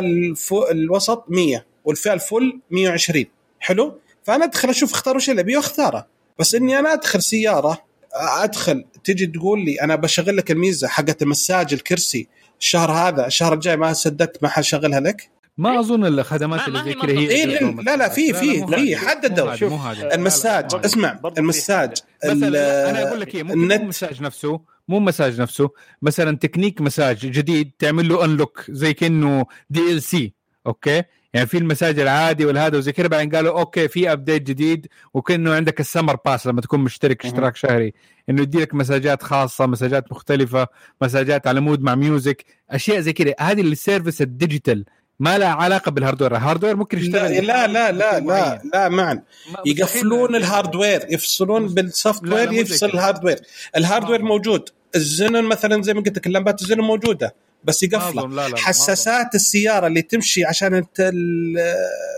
الوسط 0.71 1.25
100 1.29 1.65
والفئة 1.85 2.13
الفل 2.13 2.59
120 2.71 3.25
حلو؟ 3.59 3.99
فأنا 4.23 4.45
أدخل 4.45 4.69
أشوف 4.69 4.93
أختار 4.93 5.15
وش 5.15 5.29
اللي 5.29 5.41
ابيه 5.41 5.57
وأختاره. 5.57 6.07
بس 6.39 6.55
إني 6.55 6.79
أنا 6.79 6.93
أدخل 6.93 7.21
سيارة 7.21 7.81
أدخل 8.13 8.85
تجي 9.03 9.27
تقول 9.27 9.65
لي 9.65 9.81
أنا 9.81 9.95
بشغل 9.95 10.37
لك 10.37 10.51
الميزة 10.51 10.87
حقت 10.87 11.21
المساج 11.21 11.73
الكرسي 11.73 12.27
الشهر 12.62 12.91
هذا 12.91 13.28
الشهر 13.28 13.53
الجاي 13.53 13.78
ما 13.78 13.93
سددت 13.93 14.43
ما 14.43 14.49
حشغلها 14.49 14.99
لك 14.99 15.30
ما 15.57 15.80
اظن 15.80 16.05
الخدمات 16.05 16.59
ما- 16.59 16.68
اللي 16.68 16.84
زي 16.84 16.89
هي 16.89 16.93
كذا 16.93 17.12
هي 17.20 17.30
إيه،. 17.30 17.59
لا، 17.76 17.95
لا، 17.95 18.09
في- 18.09 18.34
في- 18.34 18.68
في،. 18.68 18.97
حددوا. 18.97 19.55
شوف، 19.55 19.74
المساج 20.14 20.76
اسمع 20.86 21.20
المساج 21.38 21.97
أنا 22.24 23.07
أقول 23.07 23.22
لك 23.22 23.36
إيه 23.36 23.43
ممكن 23.43 23.57
مو 23.57 23.64
النت 23.64 23.82
مساج 23.82 24.22
نفسه 24.22 24.62
مو 24.88 24.99
مساج 24.99 25.41
نفسه 25.41 25.70
مثلا 26.01 26.38
تكنيك 26.38 26.82
مساج 26.82 27.18
جديد 27.18 27.72
تعمل 27.80 28.09
له 28.09 28.26
unlock 28.25 28.65
زي 28.70 28.93
كانه 28.93 29.45
DLC 29.69 30.34
okay 30.67 31.03
يعني 31.34 31.47
في 31.47 31.57
المساج 31.57 31.99
العادي 31.99 32.45
والهذا 32.45 32.77
وزي 32.77 32.91
كذا 32.91 33.07
بعدين 33.07 33.36
قالوا 33.36 33.59
okay 33.59 33.88
في 33.88 34.11
update 34.11 34.41
جديد 34.43 34.88
وكأنه 35.13 35.53
عندك 35.53 35.79
ال 35.79 35.85
summer 35.85 36.15
pass 36.25 36.47
لما 36.47 36.61
تكون 36.61 36.79
مشترك. 36.79 37.25
اشتراك 37.25 37.55
شهري 37.55 37.93
إنه 38.29 38.41
يدي 38.41 38.59
لك 38.61 38.73
مساجات 38.75 39.23
خاصة 39.23 39.65
مساجات 39.65 40.11
مختلفة 40.11 40.67
مساجات 41.01 41.47
على 41.47 41.59
mood 41.59 41.82
مع 41.82 41.95
music 41.95 42.45
أشياء 42.71 42.99
زي 42.99 43.13
كذا 43.13 43.34
هذه 43.39 43.61
ال 43.61 43.69
service 43.69 44.21
ال 44.21 44.29
digital 44.29 44.86
ما 45.19 45.38
لها 45.38 45.47
علاقة 45.49 45.91
بال 45.91 45.99
hardware 45.99 46.32
ال 46.36 46.40
hardware 46.40 46.75
ممكن 46.75 46.97
يشتغل 46.97 47.32
لا 47.47 47.67
لا 47.67 47.67
لا 47.67 47.91
لا 47.91 48.19
لا. 48.19 48.61
لا 48.73 48.89
معا 48.89 49.21
يقفلون. 49.65 50.36
ال 50.36 50.43
hardware 50.43 51.05
يفصلون 51.09 51.67
بال 51.67 52.23
software 52.23 52.51
يفصل. 52.53 52.86
ال 52.89 52.95
hardware 52.95 53.39
ال 53.77 53.82
hardware 53.82 54.21
ما- 54.21 54.27
موجود 54.27 54.69
الزنن 54.95 55.43
مثلا 55.43 55.82
زي 55.84 55.93
ما 55.93 55.99
قلت 56.01 56.17
لك 56.17 56.27
اللمبات 56.27 56.61
الزنن 56.61 56.82
موجودة 56.82 57.36
بس 57.64 57.84
يقفله. 57.84 58.28
لا، 58.28 58.49
لا، 58.49 58.57
حساسات 58.57 59.36
السيارة 59.36 59.88
اللي 59.88 60.01
تمشي 60.01 60.45
عشان 60.45 60.74
انت 60.74 60.99
ال- 60.99 61.57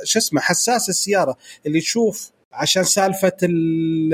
شو 0.03 0.19
اسمه 0.19 0.41
حساس 0.41 0.89
السيارة 0.89 1.37
اللي 1.65 1.79
تشوف 1.79 2.31
عشان 2.53 2.83
سالفة 2.83 3.31
ال- 3.43 4.13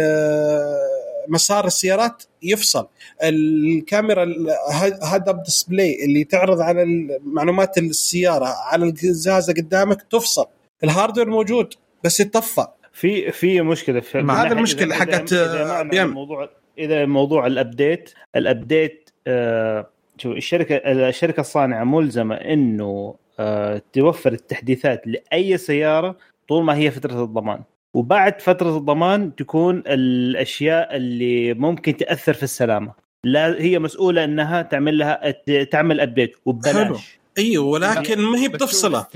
مسار 1.27 1.67
السيارات 1.67 2.23
يفصل. 2.43 2.87
الكاميرا 3.23 4.23
ال 4.23 5.29
head-up 5.29 5.43
display 5.43 6.05
اللي 6.05 6.23
تعرض 6.23 6.61
على 6.61 6.85
معلومات 7.23 7.77
السيارة 7.77 8.45
على 8.45 8.85
القزازه 8.85 9.53
قدامك 9.53 10.01
تفصل. 10.01 10.45
ال 10.83 10.88
hardware 10.88 11.29
موجود 11.29 11.73
بس 12.03 12.19
يتطفى 12.19 12.67
في 12.93 13.31
في 13.31 13.61
مشكلة 13.61 13.99
في 13.99 14.21
مع- 14.21 14.33
من 14.33 14.39
هذا 14.39 14.55
إذا- 14.65 14.91
حقت، 14.93 15.33
معنى 15.33 15.89
beam. 15.89 16.05
الموضوع 16.07 16.49
إذا 16.77 17.05
موضوع 17.05 17.47
ال 17.47 17.56
update 17.56 18.09
ال 18.35 18.46
update 18.46 19.09
آه 19.27 19.89
شوف 20.19 20.37
الشركة 20.37 20.75
الشركة 20.75 21.41
الصانعة 21.41 21.83
ملزمة 21.83 22.35
إنه 22.35 23.15
آه 23.39 23.81
توفر 23.93 24.33
التحديثات 24.33 25.01
لأي 25.05 25.57
سيارة 25.57 26.17
طول 26.47 26.63
ما 26.63 26.75
هي 26.75 26.91
فترة 26.91 27.23
الضمان 27.23 27.63
وبعد 27.93 28.41
فترة 28.41 28.77
الضمان 28.77 29.35
تكون 29.35 29.83
الأشياء 29.87 30.95
اللي 30.95 31.53
ممكن 31.53 31.97
تأثر 31.97 32.33
في 32.33 32.43
السلامة 32.43 32.93
لا 33.23 33.61
هي 33.61 33.79
مسؤولة 33.79 34.23
إنها 34.23 34.61
تعمل 34.61 34.97
لها 34.97 35.31
تعمل 35.63 35.99
update 35.99 36.29
حلو. 36.29 36.41
وببلاش 36.45 37.19
أيوه 37.37 37.65
ولكن 37.65 38.21
ما 38.21 38.39
هي 38.39 38.47
بتفصلة 38.47 39.07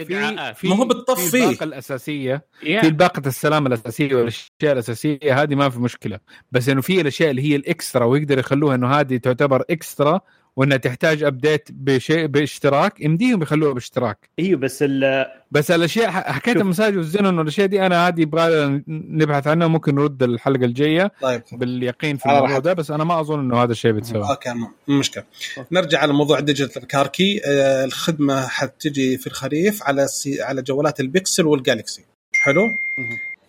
ما 0.64 0.76
هو 0.76 0.86
بتطفيه. 0.86 1.30
في 1.30 1.46
الباقه 1.46 1.64
الأساسية. 1.64 2.46
في 2.60 2.88
الباقة 2.88 3.22
السلامة 3.26 3.68
الأساسية 3.68 4.16
والأشياء 4.16 4.74
الأساسية 4.74 5.44
هذه 5.44 5.56
ما 5.56 5.70
في 5.70 5.80
مشكلة 5.80 6.20
بس 6.52 6.70
إنه 6.70 6.82
في 6.82 7.02
الأشياء 7.02 7.32
اللي 7.32 7.42
هي 7.42 7.56
ال 7.56 7.64
extra 7.64 8.06
ويقدر 8.06 8.40
يخلوها 8.40 8.76
إنه 8.76 8.88
هذه 8.88 9.18
تعتبر 9.18 9.64
extra 9.70 10.22
وإنها 10.58 10.78
تحتاج 10.78 11.24
update 11.24 11.70
بشيء 11.72 12.26
باشتراك. 12.26 13.02
يمديهم 13.02 13.42
يخلوها 13.42 13.74
باشتراك. 13.74 14.30
إيوه 14.40 14.60
بس 14.60 14.80
ال- 14.84 15.26
بس 15.52 15.72
الأشياء 15.72 16.10
ح- 16.12 16.32
حكاية 16.32 16.54
شوف. 16.54 16.64
المساج 16.64 16.98
والزنون 16.98 17.38
والأشياء 17.40 17.68
دي 17.68 17.86
أنا 17.86 18.08
هذه 18.08 18.22
يبغى 18.22 18.82
نبحث 18.88 19.48
عنها 19.48 19.68
ممكن 19.68 19.96
نرد 19.96 20.24
الحلقة 20.24 20.66
الجاية 20.66 21.12
طيب. 21.22 21.42
باليقين 21.52 22.18
في 22.18 22.30
على 22.30 22.38
الموضوع. 22.38 22.60
ده 22.60 22.74
بس 22.74 22.92
أنا 22.92 23.04
ما 23.04 23.20
أظن 23.20 23.40
إنه 23.40 23.64
هذا 23.64 23.72
الشيء 23.72 23.92
بتسوي 23.92 24.30
okay 24.30 24.54
مشكلة. 24.88 25.24
نرجع 25.72 26.00
على 26.00 26.14
موضوع 26.14 26.40
digital 26.40 26.88
car 26.88 27.15
key 27.15 27.42
آه 27.46 27.86
الخدمة 27.86 28.48
حتجي 28.48 29.18
في 29.18 29.28
الخريف 29.28 29.84
على 29.84 30.08
سي 30.08 30.42
على 30.42 30.62
جوالات 30.62 31.00
البيكسل 31.00 31.46
والجالكسي 31.46 32.02
حلو؟ 32.34 32.62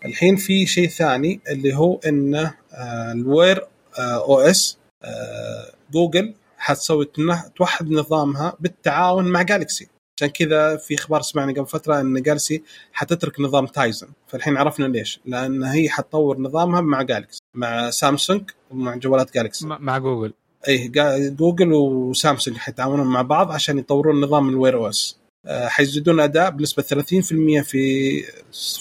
الحين 0.04 0.36
في 0.36 0.66
شيء 0.66 0.88
ثاني 0.88 1.40
اللي 1.50 1.74
هو 1.74 2.00
إنه 2.06 2.54
آه 2.72 3.12
ال 3.12 3.22
Wear 3.22 3.58
آه 3.98 4.24
OS 4.24 4.78
آه 5.04 5.66
جوجل 5.92 6.34
حتسوي 6.58 7.08
توحد 7.56 7.90
نظامها 7.90 8.56
بالتعاون 8.60 9.24
مع 9.24 9.42
جالكسي 9.42 9.88
عشان 10.16 10.28
كذا 10.28 10.76
في 10.76 10.94
أخبار 10.94 11.22
سمعنا 11.22 11.52
قبل 11.52 11.66
فترة 11.66 12.00
إن 12.00 12.22
جالكسي 12.22 12.62
حتترك 12.92 13.40
نظام 13.40 13.66
تايزن 13.66 14.08
فالحين 14.26 14.56
عرفنا 14.56 14.86
ليش. 14.86 15.20
لأن 15.24 15.64
هي 15.64 15.88
حتطور 15.88 16.38
نظامها 16.40 16.80
مع 16.80 17.02
جالكسي 17.02 17.40
مع 17.54 17.90
سامسونج 17.90 18.50
ومع 18.70 18.96
جوالات 18.96 19.34
جالكسي 19.34 19.66
مع 19.66 19.98
جوجل 19.98 20.32
جا- 20.68 21.28
جوجل 21.28 21.72
وسامسونج 21.72 22.56
حيتعاونون 22.56 23.06
مع 23.06 23.22
بعض 23.22 23.50
عشان 23.52 23.78
يطورون 23.78 24.20
نظام 24.20 24.48
ال 24.48 24.76
Wear 24.76 24.88
OS 24.88 25.18
حيزيدون 25.48 26.20
أداء 26.20 26.50
بنسبة 26.50 26.82
30% 26.82 27.62
في 27.62 28.24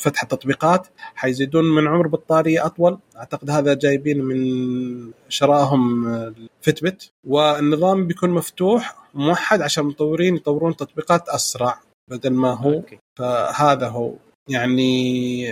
فتح 0.02 0.22
التطبيقات. 0.24 0.88
حيزيدون 1.16 1.66
من 1.76 1.88
عمر 1.88 2.08
بطارية 2.08 2.66
أطول. 2.66 3.00
أعتقد 3.18 3.50
هذا 3.50 3.74
جايبين 3.74 4.24
من 4.24 5.12
شرائهم 5.30 6.06
Fitbit 6.62 7.12
والنظام 7.28 8.08
بيكون 8.08 8.30
مفتوح 8.30 8.96
وموحد 9.14 9.62
عشان 9.62 9.84
المطورين 9.84 10.36
يطورون 10.36 10.76
تطبيقات 10.76 11.30
أسرع 11.30 11.80
بدل 12.10 12.34
ما 12.34 12.54
هو. 12.54 12.74
okay. 12.74 13.00
فهذا 13.20 13.88
هو. 13.88 14.14
يعني 14.50 15.44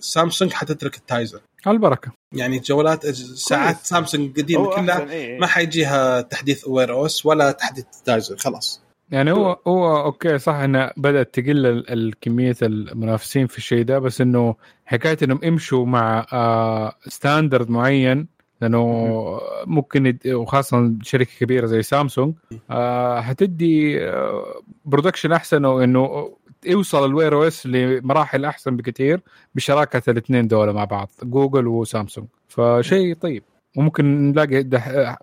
سامسونج 0.00 0.52
حتترك 0.52 0.96
التايزن. 0.96 1.40
على 1.66 1.74
البركة. 1.74 2.12
يعني 2.34 2.58
جوالات 2.58 3.06
ساعات. 3.06 3.76
سامسونج 3.82 4.38
القديمه 4.38 4.64
هو 4.64 4.70
كلها 4.70 4.94
أحسن، 4.94 5.08
إيه. 5.08 5.38
ما 5.38 5.46
حيجيها 5.46 6.20
تحديث 6.20 6.68
Wear 6.68 6.92
OS 6.92 7.26
ولا 7.26 7.50
تحديث 7.50 7.84
تايزن 8.04 8.36
خلاص. 8.36 8.80
يعني 9.10 9.32
هو 9.32 9.58
هو 9.66 10.00
okay 10.04 10.38
صح 10.38 10.54
إنه 10.54 10.90
بدأت 10.96 11.34
تقل 11.40 11.66
ال- 11.66 11.90
الكميه 11.92 12.56
المنافسين 12.62 13.46
في 13.46 13.58
الشيء 13.58 13.84
ده 13.84 13.98
بس 13.98 14.20
إنه 14.20 14.54
حكاية 14.86 15.18
إنهم 15.22 15.40
يمشوا 15.42 15.86
مع 15.86 16.26
آه 16.32 16.92
standard 17.06 17.70
معين 17.70 18.26
لأنه 18.60 19.40
ممكن 19.66 20.18
وخاصة 20.26 20.94
شركة 21.02 21.30
كبيرة 21.40 21.66
زي 21.66 21.82
سامسونج 21.82 22.34
آه 22.70 23.20
حتدي 23.20 24.04
آه 24.08 24.60
production 24.84 25.32
أحسن 25.32 25.64
وإنه 25.64 26.32
يوصل 26.66 27.04
ال 27.04 27.34
Wear 27.34 27.42
OS 27.44 27.66
لمراحل 27.66 28.44
أحسن 28.44 28.76
بكثير 28.76 29.20
بشراكة 29.54 30.10
الاثنين 30.10 30.48
دول 30.48 30.72
مع 30.72 30.84
بعض 30.84 31.10
جوجل 31.22 31.66
وسامسونج. 31.66 32.26
فشيء 32.48 33.14
طيب. 33.14 33.42
وممكن 33.76 34.04
نلاقي 34.30 34.62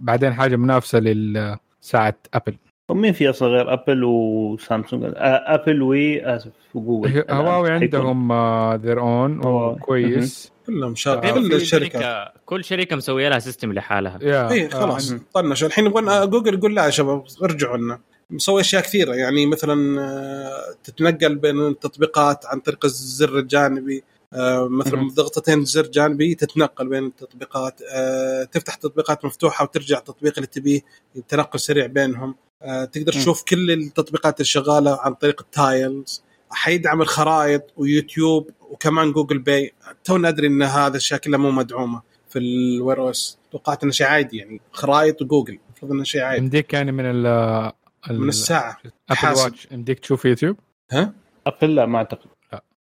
بعدين 0.01 0.33
حاجة 0.33 0.55
منافسة 0.55 0.99
لساعه 0.99 2.15
ابل 2.33 2.55
ومين 2.89 3.13
في 3.13 3.29
أصلا 3.29 3.47
غير 3.47 3.73
أبل 3.73 4.03
وسامسونج 4.03 5.03
آه، 5.05 5.09
أبل 5.55 5.81
و 5.81 5.93
آسف 6.23 6.51
وجوجل 6.73 7.23
هواوي 7.29 7.71
عندهم 7.71 8.33
their 8.75 8.99
own 8.99 9.43
هواوي. 9.45 9.79
كويس. 9.79 10.51
كلهم 10.67 10.95
شغال 10.95 11.43
في 11.43 11.49
كل 11.49 11.65
شركة- 11.89 12.39
كل 12.45 12.63
شركة 12.63 12.95
مسوية 12.95 13.29
لها 13.29 13.39
system 13.39 13.73
لحالها. 13.73 14.19
يا 14.21 14.51
أي 14.51 14.65
آه، 14.65 14.69
خلاص 14.69 15.11
مم. 15.11 15.21
طنشوا 15.33 15.67
الحين 15.67 15.85
يبغون 15.85 16.29
جوجل 16.29 16.53
يقول 16.53 16.75
لا 16.75 16.85
يا 16.85 16.89
شباب 16.89 17.23
ارجعوا 17.43 17.77
لنا. 17.77 17.99
مسوي 18.29 18.61
أشياء 18.61 18.81
كثيرة. 18.81 19.13
يعني 19.13 19.45
مثلا 19.45 20.01
آه، 20.01 20.75
تتنقل 20.83 21.35
بين 21.35 21.67
التطبيقات 21.67 22.45
عن 22.45 22.59
طريق 22.59 22.85
الزر 22.85 23.39
الجانبي 23.39 24.03
آه، 24.33 24.67
مثلا 24.69 24.95
مهم. 24.95 25.07
ضغطتين 25.07 25.65
زر 25.65 25.87
جانبي 25.87 26.35
تتنقل 26.35 26.87
بين 26.89 27.05
التطبيقات. 27.05 27.81
آه، 27.95 28.43
تفتح 28.43 28.75
تطبيقات 28.75 29.25
مفتوحة 29.25 29.63
وترجع 29.63 29.97
التطبيق 29.97 30.33
اللي 30.37 30.47
تبيه 30.47 30.81
تنقل 31.27 31.59
سريع 31.59 31.85
بينهم. 31.85 32.29
آه، 32.29 32.44
تقدر 32.63 33.13
مم. 33.15 33.21
تشوف 33.21 33.43
كل 33.43 33.71
التطبيقات 33.71 34.41
الشغالة 34.41 34.99
عن 35.01 35.13
طريق 35.13 35.41
ال 35.41 35.53
tiles. 35.53 36.23
حيدعم 36.49 37.01
الخرائط 37.01 37.63
ويوتيوب 37.77 38.49
وكمان 38.61 39.11
Google 39.11 39.39
Pay 39.39 39.73
تو 40.03 40.17
ندري 40.17 40.47
إن 40.47 40.63
هذا 40.63 40.99
كلها 41.23 41.39
مو 41.39 41.51
مدعومة 41.51 42.01
في 42.29 42.39
ال 42.39 42.53
Wear 42.53 43.09
OS. 43.09 43.37
توقعت 43.51 43.83
إنه 43.83 43.91
شيء 43.91 44.07
عادي 44.07 44.37
يعني. 44.37 44.61
خرائط 44.71 45.21
وجوجل. 45.21 45.59
المفروض 45.67 45.91
إنه 45.91 46.03
شيء 46.03 46.21
عادي. 46.21 46.41
يمديك 46.41 46.73
يعني 46.73 46.91
من 46.91 47.03
ال 47.05 47.71
من 48.09 48.29
الساعة. 48.29 48.77
Apple. 49.09 49.39
Watch 49.39 49.67
يمديك 49.71 49.99
تشوف 49.99 50.25
يوتيوب؟ 50.25 50.57
ها؟ 50.91 51.13
Apple 51.47 51.75
لا 51.75 51.85
ما 51.85 51.97
أعتقد. 51.97 52.29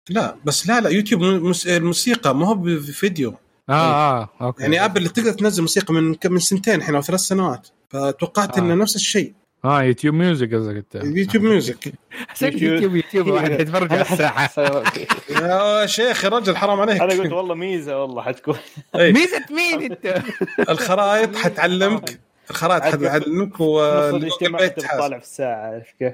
لا. 0.09 0.35
بس 0.45 0.67
لا 0.67 0.81
لا 0.81 0.89
يوتيوب 0.89 1.23
الموسيقى 1.67 2.35
ما 2.35 2.47
هو 2.47 2.55
بفيديو 2.55 3.35
آه 3.69 4.21
آه 4.21 4.29
okay. 4.41 4.63
يعني 4.63 4.85
Apple 4.85 5.09
تقدر 5.09 5.31
تنزل 5.31 5.61
موسيقى 5.61 5.93
من 5.93 6.15
من 6.25 6.39
سنتين 6.39 6.75
الحين 6.75 6.95
أو 6.95 7.01
ثلاث 7.01 7.19
سنوات. 7.19 7.67
فتوقعت 7.89 8.57
آه. 8.57 8.61
إنه 8.61 8.75
نفس 8.75 8.95
الشيء. 8.95 9.33
آه 9.65 9.83
YouTube 9.83 10.15
Music 10.15 10.53
قصدك 10.53 10.75
أنت. 10.75 10.95
YouTube 11.17 11.43
Music 11.43 11.93
حسيت 12.27 12.61
YouTube 12.61 12.95
YouTube 12.95 13.27
واحد 13.27 13.59
يتفرج 13.59 13.93
على 13.93 14.01
الساعة. 14.01 14.49
يا 15.81 15.85
شيخ 15.85 16.23
يا 16.23 16.29
رجل 16.29 16.57
حرام 16.57 16.79
عليك. 16.79 17.01
أنا 17.01 17.13
قلت 17.13 17.31
والله 17.31 17.55
ميزة 17.55 18.01
والله 18.01 18.21
حتكون. 18.21 18.55
إيه. 18.95 19.13
ميزة 19.13 19.45
مين 19.51 19.91
أنت؟ 19.91 20.23
الخرائط 20.69 21.35
حتعلمك. 21.35 22.19
الخرائط 22.49 22.83
حتعلمك 22.83 23.59
وجوجل 23.59 24.15
الاجتماع 24.15 24.67
بتطالع 24.67 25.17
في 25.17 25.23
الساعة 25.23 25.55
عارف 25.55 25.93
كيف؟ 25.99 26.13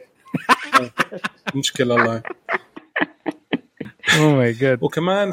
مشكلة 1.55 1.93
والله. 1.93 2.21
اوه 4.19 4.35
ماي 4.35 4.51
جاد 4.53 4.83
وكمان. 4.83 5.31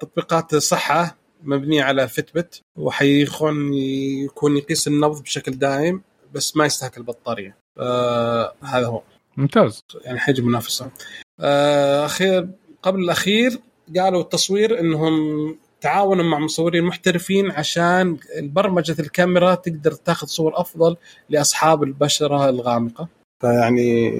تطبيقات 0.00 0.56
صحة 0.56 1.16
مبنية 1.42 1.82
على 1.82 2.08
فيتبت 2.08 2.62
وحيكون 2.76 3.74
يكون 3.74 4.56
يقيس 4.56 4.88
النبض 4.88 5.22
بشكل 5.22 5.52
دائم. 5.52 6.02
بس 6.34 6.56
ما 6.56 6.66
يستهلك 6.66 6.98
البطارية. 6.98 7.56
آه 7.78 8.52
هذا 8.62 8.86
هو. 8.86 9.02
ممتاز. 9.36 9.80
يعني 10.04 10.18
حجم 10.18 10.46
منافسة. 10.46 10.90
آه 11.40 12.06
أخير 12.06 12.48
قبل 12.82 13.00
الأخير 13.00 13.60
قالوا 13.96 14.20
التصوير 14.20 14.80
أنهم 14.80 15.14
تعاونوا 15.80 16.24
مع 16.24 16.38
مصورين 16.38 16.84
محترفين 16.84 17.50
عشان 17.50 18.16
برمجة 18.42 18.96
الكاميرا 19.00 19.54
تقدر 19.54 19.92
تاخذ 19.92 20.26
صور 20.26 20.60
أفضل 20.60 20.96
لأصحاب 21.28 21.82
البشرة 21.82 22.48
الغامقة. 22.48 23.08
فيعني 23.40 24.12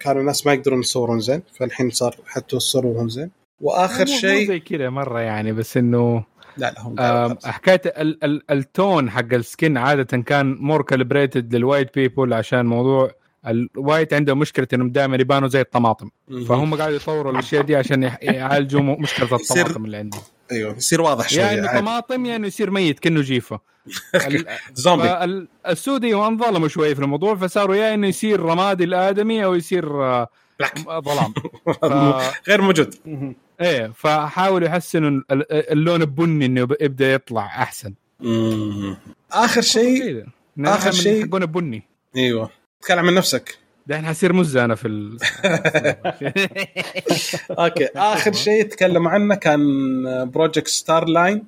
كانوا 0.00 0.20
الناس 0.20 0.46
ما 0.46 0.52
يقدرون 0.52 0.80
يصورون 0.80 1.20
زين 1.20 1.42
فالحين 1.58 1.90
صار 1.90 2.16
حتى 2.26 2.58
صورهم 2.58 3.08
زين. 3.08 3.30
وآخر 3.60 4.06
شيء 4.06 4.48
زي 4.48 4.60
كذا 4.60 4.90
مرة 4.90 5.20
يعني 5.20 5.52
بس 5.52 5.76
إنه 5.76 6.24
لا 6.56 6.70
لا 6.72 6.80
هم 6.80 7.38
حكاية 7.44 7.80
ال- 7.86 8.24
ال- 8.24 8.42
ال 8.50 8.62
tone 8.62 9.10
حق 9.10 9.34
ال 9.34 9.42
skin 9.42 9.76
عادة 9.76 10.18
كان 10.18 10.56
more 10.60 10.82
calibrated 10.82 11.54
لل 11.54 11.65
white 11.65 11.94
people 11.94 12.32
عشان 12.32 12.66
موضوع 12.66 13.10
ال 13.46 13.57
white 13.57 14.14
عنده 14.14 14.34
مشكلة 14.34 14.66
إنهم 14.72 14.90
دائما 14.90 15.16
يبانوا 15.16 15.48
زي 15.48 15.60
الطماطم. 15.60 16.10
فهم 16.48 16.74
قاعدوا 16.74 16.96
يطوروا 16.96 17.32
الأشياء 17.32 17.62
دي 17.62 17.76
عشان 17.76 18.02
يعالجوا 18.22 18.80
مشكلة 18.80 19.28
الطماطم 19.36 19.84
اللي 19.84 19.96
عندهم. 19.96 20.22
أيوه 20.52 20.76
يصير 20.76 21.00
واضح 21.00 21.28
شوي 21.28 21.42
يا 21.42 21.58
انه 21.58 21.68
عادي. 21.68 21.80
طماطم 21.80 22.26
انه 22.26 22.46
يصير 22.46 22.70
ميت 22.70 22.98
كأنه 22.98 23.20
جيفة. 23.20 23.60
زومبي. 24.74 25.46
السود 25.68 26.14
انظلموا 26.14 26.68
شوي 26.68 26.94
في 26.94 27.02
الموضوع 27.02 27.34
فصاروا 27.34 27.76
يا 27.76 27.94
إنه 27.94 28.06
يصير 28.06 28.40
رمادي 28.40 28.84
الآدمي 28.84 29.44
أو 29.44 29.54
يصير 29.54 30.04
آه،. 30.04 30.28
ظلام. 30.88 31.32
ف... 31.66 31.84
غير 32.48 32.60
موجود. 32.62 32.94
إيه 33.60 33.92
فحاولوا 33.96 34.68
يحسنوا 34.68 35.10
ال- 35.10 35.72
اللون 35.72 36.00
البني 36.02 36.46
إنه 36.46 36.60
يب- 36.60 36.76
يبدأ 36.80 37.12
يطلع 37.12 37.46
أحسن. 37.46 37.94
آخر 39.32 39.60
شيء 39.60 40.24
نحن 40.56 40.92
شيء- 40.92 41.26
حقون 41.26 41.42
البني 41.42 41.82
إيوه. 42.16 42.50
تكلم 42.82 43.06
عن 43.06 43.14
نفسك. 43.14 43.58
دحين 43.86 44.06
حصير 44.06 44.32
مزة 44.32 44.64
أنا 44.64 44.74
في 44.74 44.88
ال... 44.88 45.18
Okay. 47.58 47.84
آخر 47.96 48.32
شيء 48.32 48.66
تكلموا 48.68 49.10
عنه 49.10 49.34
كان 49.34 49.60
Project 50.30 50.68
Starline 50.68 51.44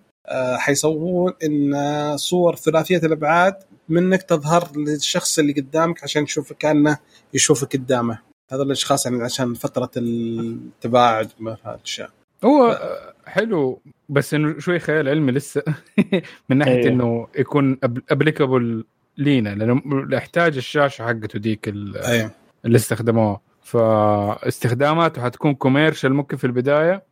حيسوون 0.56 1.32
إن 1.44 1.72
صور 2.16 2.56
ثلاثية 2.56 2.96
الأبعاد 2.96 3.54
منك 3.88 4.22
تظهر 4.22 4.68
للشخص 4.76 5.38
اللي 5.38 5.52
قدامك 5.52 6.02
عشان 6.02 6.22
يشوفك 6.22 6.56
كأنه 6.56 6.98
يشوفك 7.34 7.76
قدامه. 7.76 8.18
هذول 8.52 8.66
الاشخاص 8.66 9.06
يعني 9.06 9.22
عشان 9.24 9.54
فترة 9.54 9.90
التباعد 9.96 11.30
من 11.40 11.56
هذه 11.64 11.74
الأشياء. 11.74 12.10
هو 12.44 12.80
حلو 13.26 13.80
بس 14.08 14.34
إنه 14.34 14.58
شوي 14.58 14.78
خيال 14.78 15.08
علمي 15.08 15.32
لسه. 15.32 15.62
من 16.48 16.56
ناحية 16.58 16.72
أيوه. 16.74 16.88
إنه 16.88 17.28
يكون 17.38 17.78
applicable 18.10 18.84
لينا 19.18 19.48
لأنه 19.54 19.82
يحتاج 20.16 20.56
الشاشة 20.56 21.02
حقته 21.04 21.38
ديك 21.38 21.68
ال- 21.68 21.96
أيوه 21.96 22.30
اللي 22.64 22.76
استخدموها 22.76 23.40
فاستخداماته 23.62 25.22
حتكون 25.22 25.54
commercial 25.54 26.14
ممكن 26.14 26.36
في 26.36 26.44
البداية 26.46 27.02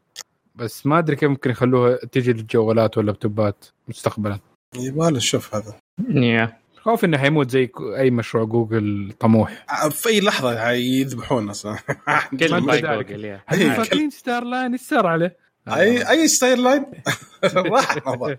بس 0.55 0.86
ما 0.86 0.99
أدري 0.99 1.16
كيف 1.16 1.30
ممكن 1.30 1.51
يخلوها 1.51 1.97
تجي 1.97 2.32
للجوالات 2.32 2.99
واللابتوبات 2.99 3.64
مستقبلا. 3.88 4.38
يبغى 4.76 5.11
نشوف 5.12 5.55
هذا. 5.55 5.74
يا 6.09 6.59
خوف 6.81 7.05
إنه 7.05 7.18
حيموت 7.18 7.51
زي 7.51 7.70
أي 7.99 8.11
مشروع 8.11 8.45
جوجل 8.45 9.12
طموح 9.20 9.64
في 9.91 10.09
اي 10.09 10.20
لحظة 10.20 10.70
يذبحون 10.70 11.51
أصلا 11.51 11.78
كل. 12.41 12.47
جوجل. 12.83 13.39
فاكرين 13.76 14.11
Starline 14.11 14.72
إيش 14.72 14.81
صار 14.81 15.07
عليه؟ 15.07 15.37
اي 15.68 16.11
أي 16.11 16.28
Starline 16.28 16.86
راح 17.45 17.97
الموضوع. 17.97 18.37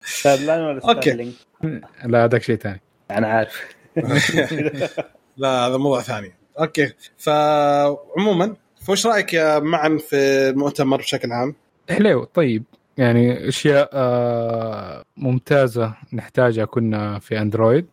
Starline 0.00 0.60
ولا. 0.60 0.80
Starlink؟ 0.80 1.34
لا 2.04 2.24
هذاك 2.24 2.42
شيء 2.42 2.56
ثاني 2.56 2.80
أنا 3.10 3.26
عارف 3.26 3.62
لا 5.36 5.48
هذا 5.66 5.76
موضوع 5.76 6.00
ثاني 6.00 6.32
okay 6.60 6.92
فعموما 7.18 8.56
فوش 8.86 9.06
رأيك 9.06 9.34
يا 9.34 9.58
معا 9.58 9.98
في 10.10 10.16
المؤتمر 10.48 10.96
بشكل 10.96 11.32
عام؟ 11.32 11.54
حلو 11.90 12.24
طيب 12.24 12.64
يعني 12.98 13.48
أشياء 13.48 13.90
آه، 13.92 15.04
ممتازة 15.16 15.94
نحتاجها 16.12 16.64
كنا 16.64 17.18
في 17.18 17.40
Android 17.40 17.86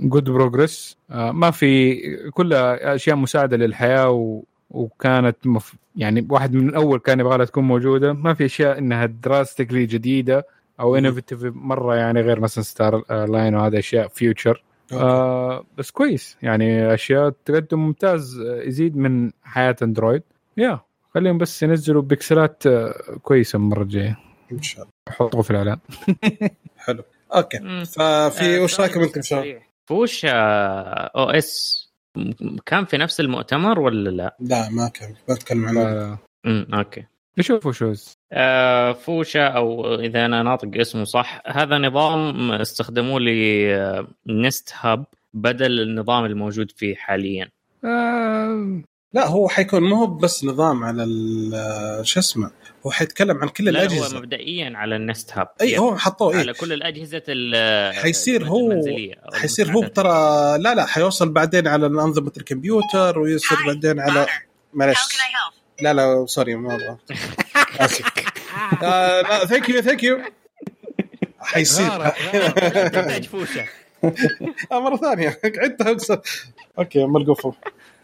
good 0.00 0.24
progress 0.30 0.96
ما 1.10 1.50
في 1.50 2.00
كلها 2.30 2.94
أشياء 2.94 3.16
مساعدة 3.16 3.56
للحياة 3.56 4.10
و 4.10 4.42
وكانت 4.70 5.36
مف... 5.44 5.74
يعني 5.96 6.26
واحد 6.30 6.54
من 6.54 6.68
الأول 6.68 6.98
كان 6.98 7.20
يبغى 7.20 7.36
لها 7.36 7.46
تكون 7.46 7.64
موجودة. 7.64 8.12
ما 8.12 8.34
في 8.34 8.44
أشياء 8.44 8.78
إنها 8.78 9.06
drastically 9.06 9.86
جديدة 9.86 10.46
أو. 10.80 10.96
innovative 10.96 11.44
مرة 11.44 11.96
يعني 11.96 12.20
غير 12.20 12.40
مثلا 12.40 12.64
Starline 12.64 13.54
وهذا 13.54 13.78
أشياء 13.78 14.08
future 14.08 14.62
آه 14.92 15.64
بس 15.78 15.90
كويس. 15.90 16.36
يعني 16.42 16.94
أشياء 16.94 17.34
تقدم 17.44 17.78
ممتاز 17.78 18.40
آه، 18.40 18.62
يزيد 18.62 18.96
من 18.96 19.30
حياة 19.44 19.76
Android 19.82 20.22
يا 20.56 20.80
خليهم 21.14 21.38
بس 21.38 21.62
ينزلوا 21.62 22.02
بكسلات 22.02 22.66
آه، 22.66 22.92
كويسة 23.22 23.56
المرة 23.56 23.82
الجاية. 23.82 24.16
إن 24.52 24.62
شاء 24.62 24.82
الله. 24.82 24.92
يحطوا 25.08 25.42
في 25.42 25.50
الإعلان. 25.50 25.78
حلو. 26.86 27.02
أوكي. 27.34 27.58
مم. 27.58 27.84
ففي 27.84 28.56
آه، 28.58 28.60
وش 28.60 28.80
رأيكم 28.80 29.02
أنتم؟ 29.02 29.22
شباب؟ 29.22 29.62
فوش 29.88 30.24
آه، 30.24 31.10
أو 31.16 31.30
إس 31.30 31.80
كان 32.66 32.84
في 32.84 32.96
نفس 32.96 33.20
المؤتمر 33.20 33.80
ولا 33.80 34.10
لا؟ 34.10 34.36
لا 34.40 34.68
ما 34.70 34.88
كان. 34.88 35.14
بتكلم 35.28 35.68
عنه 35.68 36.18
امم 36.46 36.66
أوكي. 36.74 37.04
نشوفوا 37.38 37.72
شوز 37.72 38.12
آه، 38.32 38.92
فوشا 38.92 39.46
أو 39.46 39.94
إذا 39.94 40.24
أنا 40.26 40.42
ناطق 40.42 40.70
اسمه 40.80 41.04
صح 41.04 41.42
هذا 41.46 41.78
نظام 41.78 42.52
استخدموه 42.52 43.20
لنست 44.26 44.72
هاب 44.80 45.04
بدل 45.34 45.80
النظام 45.80 46.24
الموجود 46.24 46.70
فيه 46.70 46.94
حاليا. 46.94 47.48
آه، 47.84 48.82
لا 49.12 49.26
هو 49.26 49.48
حيكون 49.48 49.82
مو 49.82 49.96
هو 49.96 50.06
بس 50.06 50.44
نظام 50.44 50.84
على 50.84 51.04
ال- 51.04 52.06
شو 52.06 52.20
اسمه 52.20 52.50
هو 52.86 52.90
حيتكلم 52.90 53.38
عن 53.38 53.48
كل 53.48 53.64
لا 53.64 53.80
هو 53.80 53.84
الأجهزة. 53.86 54.18
مبدئيا 54.18 54.72
على 54.76 54.96
ال 54.96 55.03
Nest 55.03 55.32
Hub. 55.32 55.48
إي 55.60 55.78
هو 55.78 55.96
حطوه 55.96 56.36
على 56.38 56.48
اي 56.50 56.54
كل 56.56 56.72
الأجهزة 56.72 57.22
ال- 57.28 57.94
حيصير 57.94 58.44
هو- 58.46 58.82
حيصير 59.34 59.72
هو. 59.72 59.82
ترى 59.86 60.08
لا 60.58 60.74
لا 60.74 60.86
حيوصل 60.86 61.28
بعدين 61.28 61.66
على 61.68 61.86
انظمه 61.86 62.32
الكمبيوتر 62.36 63.18
ويصير 63.18 63.58
بعدين 63.66 64.00
على 64.00 64.26
معلش. 64.74 64.98
لا 65.82 65.92
لا 65.92 66.26
sorry 66.26 66.54
ما 66.56 66.74
أبغى. 66.74 66.96
اسف 67.80 68.08
thank 69.48 69.68
you 69.68 69.80
thank 69.82 70.02
you 70.02 70.18
حيصير. 71.40 71.86
آه، 74.72 74.80
مرة 74.80 74.96
ثانية. 74.96 75.40
أقصد. 75.80 76.20
Okay 76.78 77.06
ملقوفه 77.06 77.54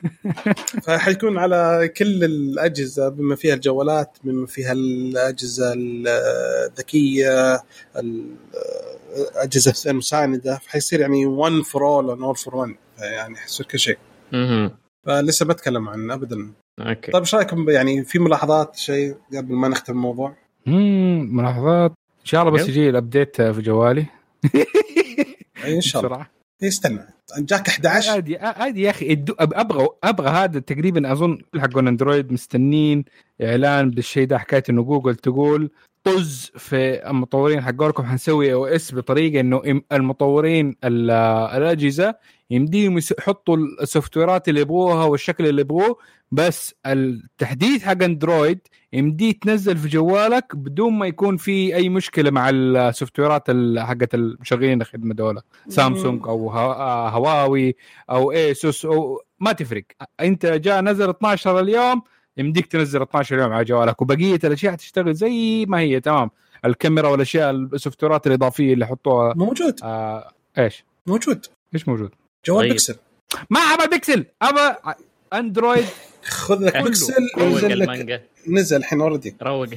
فحيكون 0.84 1.38
على 1.38 1.90
كل 1.96 2.24
الأجهزة 2.24 3.08
بما 3.08 3.36
فيها 3.36 3.54
الجوالات 3.54 4.18
بما 4.24 4.46
فيها 4.46 4.72
الأجهزة 4.72 5.72
الذكية 5.76 7.62
الأجهزة 9.16 9.90
المساندة 9.90 10.58
فحيصير 10.58 11.00
يعني 11.00 11.26
one 11.26 11.52
for 11.52 11.86
all 11.86 12.22
all 12.22 12.36
for 12.36 12.56
one 12.56 12.74
يعني 12.98 13.36
حيصير 13.36 13.66
كل 13.66 13.78
شيء. 13.78 13.98
فلسه 15.06 15.46
بتكلم 15.46 15.88
عنه 15.88 16.14
ابدا. 16.14 16.52
Okay. 16.80 17.12
طيب 17.12 17.22
إيش 17.22 17.34
رأيكم؟ 17.34 17.70
يعني 17.70 18.04
في 18.04 18.18
ملاحظات 18.18 18.76
شيء 18.76 19.14
قبل 19.36 19.54
ما 19.54 19.68
نختم 19.68 19.92
الموضوع؟ 19.92 20.36
مم، 20.66 21.36
ملاحظات. 21.36 21.90
إن 22.20 22.26
شاء 22.26 22.42
الله 22.42 22.52
بس. 22.52 22.68
يجي 22.68 22.88
ال 22.88 22.96
update 22.96 23.42
في 23.42 23.62
جوالي. 23.62 24.06
اي 25.64 25.76
إن 25.76 25.80
شاء 25.80 26.02
الله. 26.04 26.16
بسرعة. 26.16 26.30
استنى. 26.62 27.00
جاك 27.38 27.68
11 27.68 28.10
عادي 28.10 28.36
عادي 28.38 28.82
يا 28.82 28.90
أخي. 28.90 29.24
أبغى 29.40 29.88
أبغى 30.04 30.28
هذا 30.28 30.58
تقريبا 30.60 31.12
أظن 31.12 31.38
حقون 31.58 31.88
Android 31.88 32.32
مستنين 32.32 33.04
إعلان 33.42 33.90
بالشيء 33.90 34.26
ده 34.26 34.38
حكاية 34.38 34.62
إنه 34.70 34.82
جوجل 34.82 35.16
تقول 35.16 35.70
طز 36.04 36.50
في 36.56 37.08
المطورين 37.10 37.60
حقولكم 37.60 38.04
حنسوي 38.06 38.52
OS 38.52 38.94
بطريقة 38.94 39.40
إنه 39.40 39.62
المطورين 39.92 40.76
ال- 40.84 41.10
الأجهزة 41.56 42.14
يمديهم 42.50 42.98
يحطوا 43.18 43.56
السوفت 43.56 44.16
ويرات 44.16 44.48
اللي 44.48 44.60
يبغوها 44.60 45.04
والشكل 45.04 45.46
اللي 45.46 45.60
يبغوه 45.60 45.98
بس 46.32 46.74
التحديث 46.86 47.84
حق 47.84 48.02
Android 48.02 48.60
يمديه 48.92 49.32
تنزل 49.32 49.76
في 49.76 49.88
جوالك 49.88 50.56
بدون 50.56 50.92
ما 50.92 51.06
يكون 51.06 51.36
في 51.36 51.76
أي 51.76 51.88
مشكلة 51.88 52.30
مع 52.30 52.50
السوفت 52.50 53.20
ويرات 53.20 53.50
حقت 53.78 54.14
المشغلين 54.14 54.80
الخدمة 54.80 55.14
دول 55.14 55.40
سامسونج 55.68 56.28
أو 56.28 56.50
آه، 56.50 57.08
هواوي 57.08 57.76
أو 58.10 58.32
Asus 58.32 58.84
أو 58.84 59.22
ما 59.40 59.52
تفرق. 59.52 59.84
أنت 60.20 60.46
جاء 60.46 60.80
نزل 60.80 61.10
12 61.10 61.60
اليوم 61.60 62.02
يمديك 62.36 62.66
تنزل 62.66 63.02
12 63.02 63.38
يوم 63.38 63.52
على 63.52 63.64
جوالك. 63.64 64.02
وبقية 64.02 64.38
الأشياء 64.44 64.74
تشتغل 64.74 65.14
زي 65.14 65.66
ما 65.68 65.78
هي 65.80 66.00
تمام. 66.00 66.30
الكاميرا 66.64 67.08
والأشياء 67.08 67.50
السوفت 67.50 68.02
ويرات 68.04 68.26
الإضافية 68.26 68.74
اللي 68.74 68.86
حطوها 68.86 69.34
موجود. 69.34 69.74
آه 69.82 70.30
إيش؟ 70.58 70.84
موجود. 71.06 71.46
إيش 71.74 71.88
موجود؟ 71.88 72.10
جوال 72.46 72.60
طيب. 72.60 72.70
بيكسل. 72.70 72.96
ما 73.50 73.60
ابى 73.60 73.86
بيكسل 73.90 74.24
ابى 74.42 74.76
Android 75.32 75.86
خذ 76.24 76.64
لك 76.64 76.72
كله. 76.72 76.82
بيكسل 76.82 77.28
روق 77.38 77.46
نزل 77.46 77.68
لك. 77.68 77.72
المانجا 77.72 78.22
نزل 78.48 78.76
الحين 78.76 79.00
already 79.00 79.36
روق. 79.42 79.68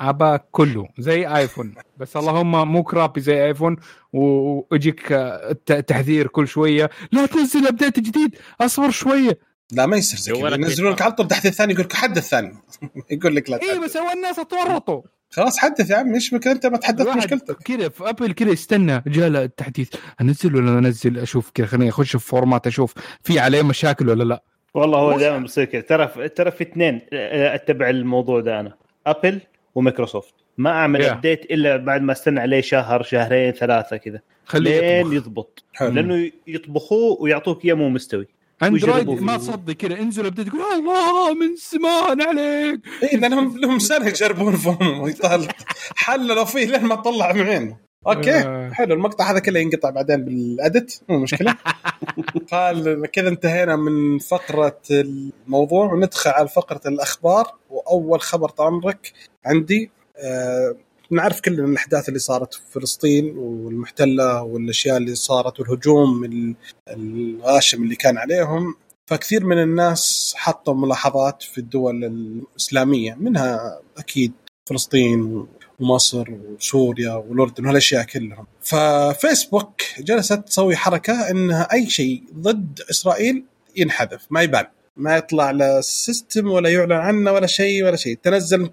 أبل 0.00 0.38
كله 0.52 0.88
زي 0.98 1.26
ايفون 1.36 1.74
بس 1.96 2.16
اللهم 2.16 2.72
مو 2.72 2.82
كرابي 2.82 3.20
زي 3.20 3.44
ايفون 3.44 3.76
ويجيك 4.12 5.12
آه، 5.12 5.52
تحذير 5.86 6.26
كل 6.26 6.48
شوية. 6.48 6.90
لا 7.12 7.26
تنزل 7.26 7.66
update 7.66 8.00
جديد 8.00 8.36
أصبر 8.60 8.90
شوية. 8.90 9.38
لا 9.72 9.86
ما 9.86 9.96
يصير 9.96 10.18
زي 10.18 10.32
كذا. 10.32 10.54
ينزلون 10.54 10.92
لك. 10.92 11.02
على 11.02 11.12
طول 11.12 11.28
تحت 11.28 11.46
الثاني 11.46 11.72
يقول 11.72 11.84
لك 11.84 11.92
حدث 11.92 12.28
ثاني. 12.28 12.54
يقول 13.10 13.36
لك 13.36 13.50
لا 13.50 13.62
اي. 13.62 13.78
بس 13.78 13.96
هو 13.96 14.10
الناس 14.10 14.36
تورطوا 14.36 15.02
خلاص 15.34 15.58
حدث 15.58 15.90
يا 15.90 15.96
عم 15.96 16.14
إيش 16.14 16.34
بك 16.34 16.46
انت 16.46 16.66
ما 16.66 16.76
تحدثت 16.76 17.16
مشكلتك. 17.16 17.56
كذا 17.62 17.88
في 17.88 18.08
أبل 18.08 18.32
كذا 18.32 18.50
يستنى 18.50 19.02
جاء 19.06 19.28
التحديث. 19.28 19.90
أنزل 20.20 20.56
ولا 20.56 20.70
ما 20.70 20.78
أنزل؟ 20.78 21.18
أشوف 21.18 21.50
كذا 21.54 21.66
خليني 21.66 21.90
أخش 21.90 22.16
في 22.16 22.26
forums 22.26 22.66
أشوف 22.66 22.94
في 23.22 23.38
عليه 23.38 23.62
مشاكل 23.62 24.08
ولا 24.08 24.24
لا. 24.24 24.42
والله 24.74 24.98
هو 24.98 25.18
دائما 25.18 25.38
بيصير 25.38 25.64
كذا. 25.64 25.80
ترى 25.80 26.28
ترى 26.28 26.50
في 26.50 26.64
اثنين 26.64 27.00
آه، 27.12 27.54
أتبع 27.54 27.90
الموضوع 27.90 28.40
ده 28.40 28.60
أنا. 28.60 28.74
أبل 29.06 29.40
ومايكروسوفت 29.74 30.34
ما 30.58 30.70
أعمل 30.70 31.04
Yeah. 31.04 31.10
update 31.10 31.50
إلا 31.50 31.76
بعد 31.76 32.02
ما 32.02 32.12
أستنى 32.12 32.40
عليه 32.40 32.60
شهر 32.60 33.02
شهرين 33.02 33.52
ثلاثة 33.52 33.96
كذا. 33.96 34.20
خليه. 34.44 34.82
يضبط. 35.00 35.64
لأنه 35.80 36.30
يطبخوه 36.46 37.22
ويعطوك 37.22 37.64
إياه 37.64 37.74
مو 37.74 37.88
مستوي. 37.88 38.28
أندرويد 38.66 39.08
ما. 39.22 39.36
تصدق 39.36 39.72
كذا 39.72 39.98
انزل 40.00 40.26
update 40.26 40.48
تقول 40.48 40.60
الله 40.60 41.34
من 41.34 41.54
زمان 41.72 42.22
عليك 42.22 42.80
اي 43.02 43.16
لأنهم 43.16 43.58
لهم 43.58 43.78
سنه 43.78 44.06
يجربون 44.08 44.54
ويطال- 45.02 45.48
حللوا 45.96 46.44
فيه 46.44 46.66
لين 46.66 46.84
ما 46.84 46.94
طلع 46.94 47.32
من 47.32 47.40
عينه 47.42 47.76
okay 48.06 48.30
آه. 48.38 48.70
حلو 48.70 48.94
المقطع 48.94 49.30
هذا 49.30 49.38
كله 49.38 49.60
ينقطع 49.60 49.90
بعدين 49.90 50.24
بال 50.24 50.50
edit 50.50 51.02
مو 51.08 51.18
مشكلة 51.18 51.56
قال 52.52 53.06
كذا 53.12 53.28
انتهينا 53.28 53.76
من 53.76 54.18
فقرة 54.18 54.80
الموضوع 54.90 55.92
وندخل 55.92 56.30
على 56.30 56.48
فقرة 56.48 56.80
الأخبار 56.86 57.46
وأول 57.70 58.20
خبر 58.20 58.48
طال 58.48 58.66
عمرك 58.66 59.12
عندي 59.46 59.90
آه 60.18 60.76
نعرف 61.10 61.40
كلنا 61.40 61.64
الأحداث 61.64 62.08
اللي 62.08 62.18
صارت 62.18 62.54
في 62.54 62.60
فلسطين 62.72 63.38
والمحتلة 63.38 64.42
والأشياء 64.42 64.96
اللي 64.96 65.14
صارت 65.14 65.60
والهجوم 65.60 66.24
ال- 66.24 66.54
الغاشم 66.88 67.82
اللي 67.82 67.96
كان 67.96 68.18
عليهم. 68.18 68.74
فكثير 69.06 69.44
من 69.44 69.62
الناس 69.62 70.32
حطوا 70.36 70.74
ملاحظات 70.74 71.42
في 71.42 71.58
الدول 71.58 72.04
الإسلامية 72.04 73.14
منها 73.14 73.80
أكيد 73.98 74.32
فلسطين 74.66 75.46
ومصر 75.80 76.30
وسوريا 76.30 77.12
والأردن 77.14 77.64
وهالاشياء 77.64 78.04
كلهم. 78.04 78.46
ففيسبوك 78.60 79.82
جلست 79.98 80.32
تسوي 80.32 80.76
حركة 80.76 81.30
إنها 81.30 81.68
أي 81.72 81.90
شيء 81.90 82.22
ضد 82.34 82.80
إسرائيل 82.90 83.44
ينحذف 83.76 84.26
ما 84.30 84.42
يبان. 84.42 84.66
ما 84.96 85.16
يطلع 85.16 85.50
لا 85.50 85.78
ال 85.78 85.88
system 85.88 86.50
ولا 86.50 86.68
يعلن 86.70 86.92
عنه 86.92 87.32
ولا 87.32 87.46
شيء 87.46 87.84
ولا 87.84 87.96
شيء. 87.96 88.18
تنزل. 88.22 88.70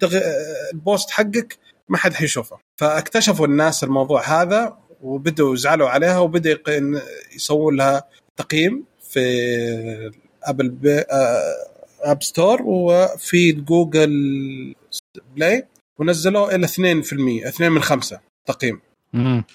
ال 0.73 0.81
post 0.81 1.09
حقك 1.09 1.57
ما 1.91 1.97
حد 1.97 2.13
حيشوفه. 2.13 2.57
فاكتشفوا 2.77 3.47
الناس 3.47 3.83
الموضوع 3.83 4.41
هذا 4.41 4.77
وبدوا 5.01 5.53
يزعلوا 5.53 5.89
عليها 5.89 6.19
وبدوا 6.19 6.55
يسوون 7.35 7.75
لها 7.75 8.03
تقييم 8.37 8.83
في 9.09 9.21
ابل 10.43 10.69
بي... 10.69 10.99
آه، 10.99 11.53
App 12.01 12.23
Store 12.23 12.61
وفي 12.61 13.51
جوجل 13.51 14.75
بلاي 15.35 15.67
ونزلوه 15.99 16.55
إلى 16.55 16.67
2% 16.67 16.71
2 17.47 17.71
من 17.71 17.81
5 17.81 18.19
تقييم. 18.45 18.81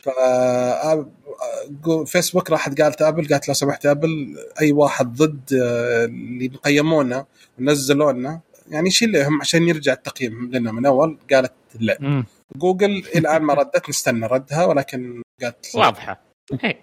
ف 0.02 0.08
جو- 1.84 2.04
فيسبوك 2.04 2.50
راحت 2.50 2.80
قالت 2.80 3.02
ابل 3.02 3.28
قالت 3.28 3.48
لو 3.48 3.54
سمحت 3.54 3.86
ابل 3.86 4.36
أي 4.60 4.72
واحد 4.72 5.12
ضد 5.16 5.52
آه، 5.62 6.04
اللي 6.04 6.50
قيمونا 6.64 7.26
ونزلونا 7.58 8.40
يعني 8.68 8.90
شيلهم 8.90 9.40
عشان 9.40 9.62
يرجع 9.68 9.92
التقييم 9.92 10.50
لنا 10.52 10.72
من 10.72 10.86
أول 10.86 11.18
قالت 11.32 11.52
لا. 11.80 11.96
مم. 12.00 12.24
جوجل 12.56 13.02
الآن 13.16 13.42
ما 13.42 13.54
ردت 13.54 13.88
نستنى 13.88 14.26
ردها 14.26 14.64
ولكن 14.64 15.22
قالت. 15.42 15.66
واضحة. 15.74 16.20
إيه. 16.64 16.80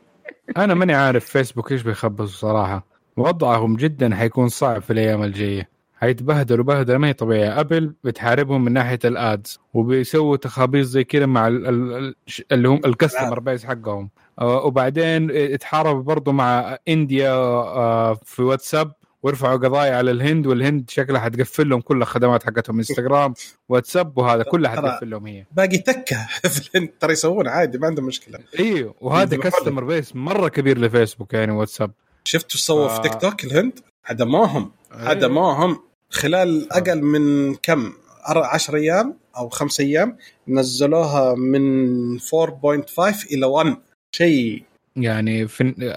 أنا 0.57 0.73
ماني 0.73 0.93
عارف 0.93 1.25
فيسبوك 1.25 1.71
إيش 1.71 1.81
بيخبصوا 1.81 2.39
صراحة. 2.49 2.85
وضعهم 3.17 3.75
جدا 3.75 4.15
حيكون 4.15 4.49
صعب 4.49 4.81
في 4.81 4.93
الأيام 4.93 5.23
الجاية. 5.23 5.69
حيتبهدلوا 5.99 6.65
بهدله 6.65 6.97
ما 6.97 7.07
هي 7.07 7.13
طبيعية. 7.13 7.59
أبل 7.59 7.93
بتحاربهم 8.03 8.63
من 8.65 8.71
ناحية 8.73 8.99
ال 9.05 9.19
ads 9.19 9.59
وبيسووا 9.73 10.37
تخابيص 10.37 10.87
زي 10.87 11.03
كذا 11.03 11.25
مع 11.25 11.47
ال- 11.47 11.67
ال- 11.67 11.93
ال- 11.93 12.15
اللي 12.51 12.67
هم 12.69 12.81
ال 12.85 12.91
customer 12.91 13.39
base 13.39 13.65
حقهم. 13.65 14.09
آه، 14.39 14.65
وبعدين 14.65 15.31
اتحاربوا 15.31 16.01
برضو 16.03 16.31
مع 16.31 16.77
إنديا 16.87 17.31
آه، 17.31 18.13
في 18.23 18.41
واتساب. 18.43 18.91
ورفعوا 19.23 19.57
قضايا 19.57 19.95
على 19.95 20.11
الهند 20.11 20.47
والهند 20.47 20.89
شكلها 20.89 21.21
حتقفل 21.21 21.69
لهم 21.69 21.81
كل 21.81 22.01
الخدمات 22.01 22.43
حقتهم 22.43 22.77
إنستغرام 22.77 23.33
واتساب 23.69 24.17
وهذا 24.17 24.43
كلها 24.43 24.71
حتقفل 24.71 25.09
لهم 25.09 25.27
هي. 25.27 25.45
باقي 25.51 25.77
تكة 25.77 26.27
في 26.53 26.69
الهند 26.75 26.89
ترى 26.99 27.13
يسوون 27.13 27.47
عادي 27.47 27.77
ما 27.77 27.87
عندهم 27.87 28.05
مشكلة. 28.05 28.39
أيوه 28.59 28.95
وهذا 29.01 29.37
كاستمر 29.37 29.83
بيس 29.83 30.15
مرة 30.15 30.47
كبير 30.47 30.77
لفيسبوك 30.77 31.33
يعني 31.33 31.51
واتساب. 31.51 31.91
شفتوا 32.23 32.55
إيش 32.55 32.61
سووا 32.61 32.85
آه. 32.85 32.95
في 32.95 33.09
تيك 33.09 33.21
توك 33.21 33.43
الهند؟ 33.43 33.79
عدموهم 34.05 34.71
عدموهم. 34.91 35.79
خلال 36.09 36.73
أقل 36.73 37.01
من 37.01 37.55
كم؟ 37.55 37.93
10 38.25 38.77
أيام 38.77 39.17
أو 39.37 39.49
خمس 39.49 39.79
أيام 39.79 40.17
نزلوها 40.47 41.35
من 41.35 42.19
4.5 42.19 43.31
إلى 43.31 43.45
1 43.45 43.77
شيء 44.11 44.63
يعني 44.95 45.47
في 45.47 45.93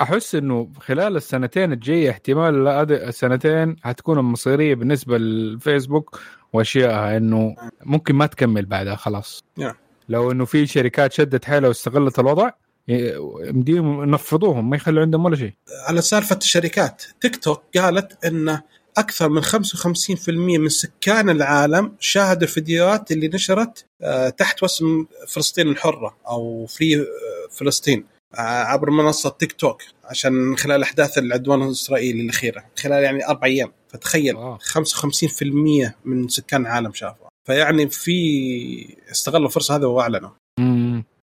أحس 0.00 0.34
إنه 0.34 0.68
خلال 0.80 1.16
السنتين 1.16 1.72
الجاية 1.72 2.10
احتمال 2.10 2.68
هذه 2.68 3.08
السنتين 3.08 3.76
حتكون 3.82 4.18
مصيريه 4.18 4.74
بالنسبة 4.74 5.18
للفيسبوك 5.18 6.20
وأشيائها 6.52 7.16
إنه 7.16 7.56
ممكن 7.84 8.14
ما 8.14 8.26
تكمل 8.26 8.66
بعدها 8.66 8.96
خلاص. 8.96 9.44
نعم. 9.58 9.74
لو 10.08 10.32
إنه 10.32 10.44
في 10.44 10.66
شركات 10.66 11.12
شدت 11.12 11.44
حيلها 11.44 11.68
واستغلت 11.68 12.18
الوضع 12.18 12.50
يمديهم 12.88 14.02
ينفضوهم 14.02 14.70
ما 14.70 14.76
يخلوا 14.76 15.02
عندهم 15.02 15.24
ولا 15.24 15.36
شيء. 15.36 15.52
على 15.88 16.02
سالفة 16.02 16.36
الشركات 16.36 17.02
تيك 17.20 17.36
توك 17.36 17.62
قالت 17.76 18.24
إن 18.24 18.60
أكثر 18.96 19.28
من 19.28 19.42
55% 19.44 20.28
من 20.28 20.68
سكان 20.68 21.30
العالم 21.30 21.92
شاهدوا 22.00 22.42
الفيديوهات 22.42 23.12
اللي 23.12 23.28
نشرت 23.28 23.86
آه، 24.02 24.28
تحت 24.28 24.62
واسم 24.62 25.06
فلسطين 25.28 25.68
الحرة 25.68 26.16
أو 26.28 26.66
Free 26.66 27.06
فلسطين. 27.50 27.98
آه، 27.98 28.13
عبر 28.38 28.90
منصة 28.90 29.30
تيك 29.30 29.52
توك 29.52 29.82
عشان 30.04 30.56
خلال 30.56 30.82
أحداث 30.82 31.18
العدوان 31.18 31.62
الإسرائيلي 31.62 32.22
الأخيرة 32.22 32.64
خلال 32.78 33.04
يعني 33.04 33.28
أربع 33.28 33.46
أيام. 33.46 33.72
فتخيل 33.88 34.36
واو. 34.36 34.58
55% 34.58 35.94
من 36.04 36.28
سكان 36.28 36.62
العالم 36.62 36.92
شافوا 36.92 37.26
فيعني 37.46 37.88
في 37.88 38.96
استغلوا 39.10 39.46
الفرصة 39.46 39.76
هذه 39.76 39.84
وأعلنوا. 39.84 40.30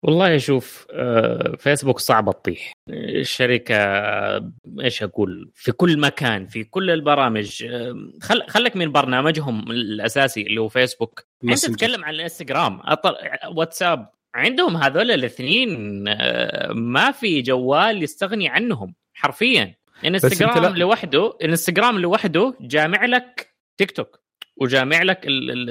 والله 0.04 0.38
شوف 0.38 0.86
آه، 0.92 1.56
فيسبوك 1.58 1.98
صعبة 1.98 2.32
تطيح. 2.32 2.72
الشركة 2.90 3.74
آه، 3.74 4.52
إيش 4.80 5.02
أقول؟ 5.02 5.50
في 5.54 5.72
كل 5.72 6.00
مكان 6.00 6.46
في 6.46 6.64
كل 6.64 6.90
البرامج. 6.90 7.64
آه، 7.64 7.94
خل 8.22 8.42
خلك 8.48 8.76
من 8.76 8.92
برنامجهم 8.92 9.70
الأساسي 9.70 10.42
اللي 10.42 10.60
هو 10.60 10.68
فيسبوك. 10.68 11.22
أنت. 11.44 11.66
تتكلم 11.66 12.04
عن 12.04 12.14
الإنستغرام 12.14 12.80
أطل... 12.84 13.14
واتساب 13.56 14.10
عندهم 14.38 14.76
هذول 14.76 15.10
الاثنين 15.10 16.04
آه، 16.08 16.72
ما 16.72 17.10
في 17.10 17.42
جوال 17.42 18.02
يستغني 18.02 18.48
عنهم 18.48 18.94
حرفيا. 19.14 19.74
انستغرام 20.06 20.74
لا- 20.74 20.78
لوحده 20.78 21.32
انستغرام 21.44 21.98
لوحده 21.98 22.54
جامع 22.60 23.04
لك 23.04 23.54
تيك 23.78 23.90
توك 23.90 24.20
وجامع 24.56 25.02
لك 25.02 25.26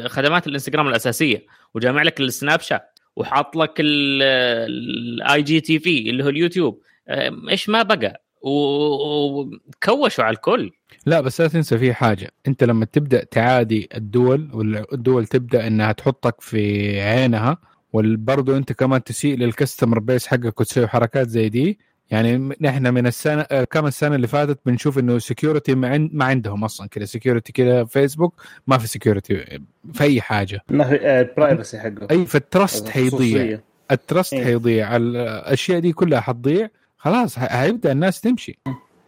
خدمات 0.07 0.47
الإنستغرام 0.47 0.87
الأساسية 0.87 1.45
وجامع 1.73 2.01
لك 2.01 2.21
السناب 2.21 2.59
شات 2.59 2.99
وحاط 3.15 3.55
لك 3.55 3.73
ال 3.79 5.41
IGTV 5.41 6.09
اللي 6.09 6.23
هو 6.23 6.29
اليوتيوب. 6.29 6.81
أم، 7.09 7.49
إيش 7.49 7.69
ما 7.69 7.83
بقى؟ 7.83 8.23
وكوشوا 8.41 10.23
على 10.23 10.33
الكل. 10.35 10.71
لا 11.05 11.21
بس 11.21 11.41
لا 11.41 11.47
تنسى 11.47 11.77
في 11.77 11.93
حاجة. 11.93 12.31
أنت 12.47 12.63
لما 12.63 12.85
تبدأ 12.85 13.23
تعادي 13.23 13.89
الدول 13.95 14.49
والدول 14.53 15.25
تبدأ 15.27 15.67
إنها 15.67 15.91
تحطك 15.91 16.41
في 16.41 17.01
عينها 17.01 17.57
وبرضه 17.93 18.57
انت 18.57 18.73
كمان 18.73 19.03
تسيء 19.03 19.37
لل 19.37 19.50
customer 19.50 19.99
base 19.99 20.27
حقك 20.27 20.59
وتسوي 20.59 20.87
حركات 20.87 21.29
زي 21.29 21.49
دي. 21.49 21.79
يعني 22.11 22.55
نحن 22.61 22.93
من 22.93 23.07
السنة 23.07 23.41
آه، 23.41 23.63
كم 23.63 23.85
السنة 23.85 24.15
اللي 24.15 24.27
فاتت 24.27 24.59
بنشوف 24.65 24.99
انه 24.99 25.19
security 25.19 25.75
ما, 25.75 25.87
عند 25.89 26.09
ما 26.13 26.25
عندهم 26.25 26.63
أصلا 26.63 26.87
كذا. 26.87 27.05
security 27.05 27.51
كذا 27.51 27.85
فيسبوك 27.85 28.41
ما 28.67 28.77
في 28.77 28.87
security 28.87 29.59
في 29.93 30.03
أي 30.03 30.21
حاجة. 30.21 30.61
ما 30.69 30.83
في 30.83 30.95
ال 31.21 31.29
privacy 31.29 31.79
حقه. 31.79 32.07
أي 32.11 32.25
فال 32.25 32.44
trust 32.44 32.89
حيضيع. 32.89 33.59
ال 33.91 33.98
trust 33.98 34.33
إيه. 34.33 34.43
حيضيع 34.45 34.95
الأشياء 34.95 35.79
دي 35.79 35.91
كلها 35.91 36.19
حتضيع. 36.19 36.69
خلاص 36.97 37.35
هيبدأ 37.39 37.91
الناس 37.91 38.21
تمشي. 38.21 38.59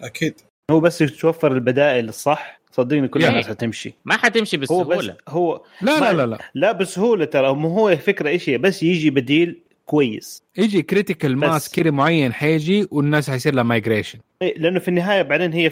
أكيد. 0.01 0.33
هو 0.71 0.79
بس 0.79 0.97
توفر 0.97 1.51
البدائل 1.51 2.09
الصح 2.09 2.58
صدقني 2.71 3.07
كل. 3.07 3.25
الناس 3.25 3.47
حتمشي. 3.47 3.93
ما 4.05 4.17
حتمشي 4.17 4.57
هو 4.57 4.61
بس 4.61 4.67
بسهوله 4.67 5.15
هو 5.27 5.61
لا 5.81 5.99
لا 5.99 6.13
لا 6.13 6.25
لا. 6.25 6.37
لا 6.53 6.71
بسهولة 6.71 7.25
ترى. 7.25 7.53
مو 7.53 7.67
هو 7.67 7.89
الفكرة 7.89 8.29
إيش 8.29 8.49
هي؟ 8.49 8.57
بس 8.57 8.83
يجي 8.83 9.09
بديل 9.09 9.59
كويس. 9.85 10.43
يجي 10.57 10.81
critical. 10.81 11.37
mass 11.37 11.71
كذا 11.71 11.91
معين 11.91 12.33
حيجي 12.33 12.87
والناس 12.91 13.29
حيصير 13.29 13.55
لها 13.55 13.63
migration 13.63 14.19
إيه، 14.41 14.59
لأنه 14.59 14.79
في 14.79 14.87
النهاية 14.87 15.21
بعدين 15.21 15.53
هي 15.53 15.71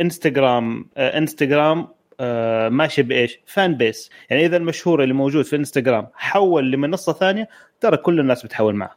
انستغرام 0.00 0.86
انستغرام 0.96 1.88
آه، 2.20 2.68
ماشي 2.68 3.02
بإيش؟ 3.02 3.40
fan 3.46 3.74
base 3.74 4.10
يعني 4.30 4.46
إذا 4.46 4.56
المشهور 4.56 5.02
اللي 5.02 5.14
موجود 5.14 5.44
في 5.44 5.56
انستغرام 5.56 6.06
حول 6.14 6.70
لمنصة 6.70 7.12
ثانية 7.12 7.48
ترى 7.80 7.96
كل 7.96 8.20
الناس 8.20 8.44
بتحول 8.44 8.74
معه 8.74 8.96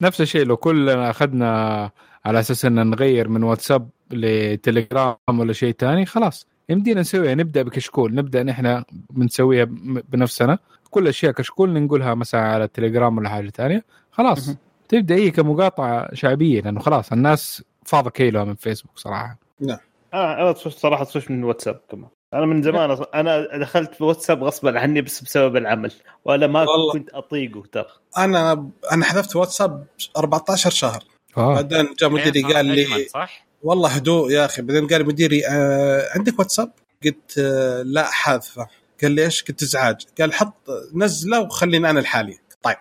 نفس 0.00 0.20
الشيء 0.20 0.44
لو 0.46 0.56
كلنا 0.56 1.10
أخذنا 1.10 1.90
على 2.24 2.40
أساس 2.40 2.64
ان 2.64 2.90
نغير 2.90 3.28
من 3.28 3.42
واتساب 3.42 3.88
لتليجرام 4.16 5.16
ولا 5.28 5.52
شيء 5.52 5.74
ثاني 5.78 6.06
خلاص. 6.06 6.46
يمدينا 6.68 7.00
نسويها 7.00 7.34
نبدأ 7.34 7.62
بكشكول 7.62 8.14
نبدأ 8.14 8.42
نحن 8.42 8.82
بنسويها 9.10 9.64
بنفسنا. 10.08 10.58
كل 10.90 11.02
الاشياء 11.02 11.32
كشكول 11.32 11.70
ننقلها 11.72 12.14
مثلا 12.14 12.40
على 12.40 12.64
التليجرام 12.64 13.18
ولا 13.18 13.28
حاجة 13.28 13.48
ثانية 13.50 13.84
خلاص. 14.12 14.50
تبدأ 14.88 15.14
هي 15.14 15.30
كمقاطعة 15.30 16.14
شعبية 16.14 16.60
لأنه 16.60 16.80
خلاص 16.80 17.12
الناس 17.12 17.64
فاضه 17.84 18.10
كيلوها 18.10 18.44
من 18.44 18.54
فيسبوك 18.54 18.98
صراحة. 18.98 19.38
أنا 19.62 19.80
أنا 20.14 20.52
تص- 20.52 20.68
صراحة 20.68 21.04
تصوش 21.04 21.30
من 21.30 21.44
واتساب 21.44 21.80
كمان. 21.90 22.08
أنا 22.34 22.46
من 22.46 22.62
زمان 22.62 22.96
أص- 22.96 23.06
أنا 23.14 23.58
دخلت 23.58 23.94
في 23.94 24.04
واتساب 24.04 24.44
غصبا 24.44 24.78
عني 24.80 25.02
بس 25.02 25.22
بسبب 25.24 25.56
العمل. 25.56 25.92
وأنا 26.24 26.46
ما 26.46 26.60
والله. 26.60 26.92
كنت 26.92 27.10
أطيقه 27.10 27.62
ترى. 27.72 27.86
أنا 28.18 28.68
أنا 28.92 29.04
حذفت 29.04 29.36
واتساب 29.36 29.84
14 30.16 30.70
شهر. 30.70 31.02
آه. 31.36 31.54
بعدين 31.54 31.88
جاء 32.00 32.10
مديري 32.10 32.42
صار 32.42 32.52
قال 32.52 32.66
لي 32.66 33.04
صح؟ 33.04 33.46
والله 33.64 33.88
هدوء 33.90 34.30
يا 34.30 34.44
أخي. 34.44 34.62
بعدين 34.62 34.86
قال 34.86 35.06
مديري 35.06 35.46
آه 35.46 36.08
عندك 36.14 36.38
واتساب؟ 36.38 36.72
قلت 37.04 37.38
آه 37.38 37.82
لا 37.82 38.04
حاذفه 38.10 38.68
قال 39.02 39.12
لي 39.12 39.24
إيش؟ 39.24 39.42
قلت 39.44 39.62
إزعاج. 39.62 39.96
قال 40.20 40.32
حط 40.34 40.54
نزله 40.94 41.40
وخليني 41.40 41.90
أنا 41.90 42.00
لحالي. 42.00 42.38
طيب. 42.62 42.76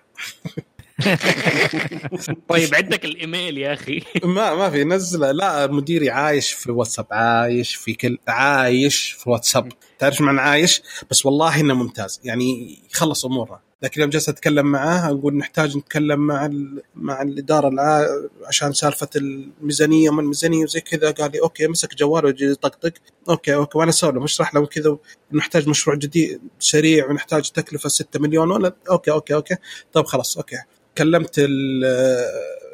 طيب 2.50 2.76
عندك 2.76 3.06
الإيميل 3.06 3.58
يا 3.58 3.74
أخي. 3.74 4.02
ما 4.24 4.56
ما 4.56 4.70
في. 4.70 4.84
نزله. 4.84 5.32
لا 5.32 5.68
مديري 5.68 6.10
عايش 6.10 6.52
في 6.52 6.66
الواتساب 6.68 7.06
عايش 7.12 7.76
في 7.76 7.94
كل 7.94 8.18
عايش 8.28 9.12
في 9.12 9.28
الواتساب 9.28 9.70
تعرف 10.00 10.22
معنى 10.22 10.42
عايش؟ 10.42 10.82
بس 11.12 11.26
والله 11.26 11.60
إنه 11.60 11.74
ممتاز. 11.74 12.22
يعني 12.24 12.80
يخلص 12.92 13.26
أموره. 13.26 13.62
لكن 13.84 14.02
يوم 14.02 14.10
جلست 14.10 14.30
أتكلم 14.30 14.66
معاه 14.66 15.10
أقول 15.10 15.38
نحتاج 15.38 15.78
نتكلم 15.78 16.20
مع. 16.20 16.50
مع 16.96 17.22
الإدارة 17.22 17.68
الع... 17.68 18.08
عشان 18.48 18.74
سالفة 18.74 19.10
الميزانية 19.16 20.10
ما 20.10 20.22
الميزانية 20.22 20.64
وزي 20.64 20.82
كذا. 20.82 21.12
قال 21.12 21.32
لي 21.32 21.42
okay 21.42 21.68
مسك 21.68 21.96
جواله 21.96 22.26
ويجي 22.28 22.46
يطقطق. 22.46 22.94
okay 23.30 23.56
okay 23.56 23.78
وأنا 23.78 23.90
اسولف 23.90 24.24
اشرح 24.24 24.56
له 24.56 24.66
كذا. 24.66 24.98
نحتاج 25.32 25.70
مشروع 25.70 25.96
جديد 25.96 26.42
سريع 26.60 27.10
ونحتاج 27.10 27.50
تكلفة 27.52 27.90
6 27.90 28.20
مليون 28.20 28.52
ولا؟ 28.52 28.76
okay 28.90 29.12
okay 29.12 29.34
okay. 29.34 29.56
طيب 29.94 30.06
خلاص 30.06 30.38
okay. 30.38 30.58
كلمت 30.98 31.36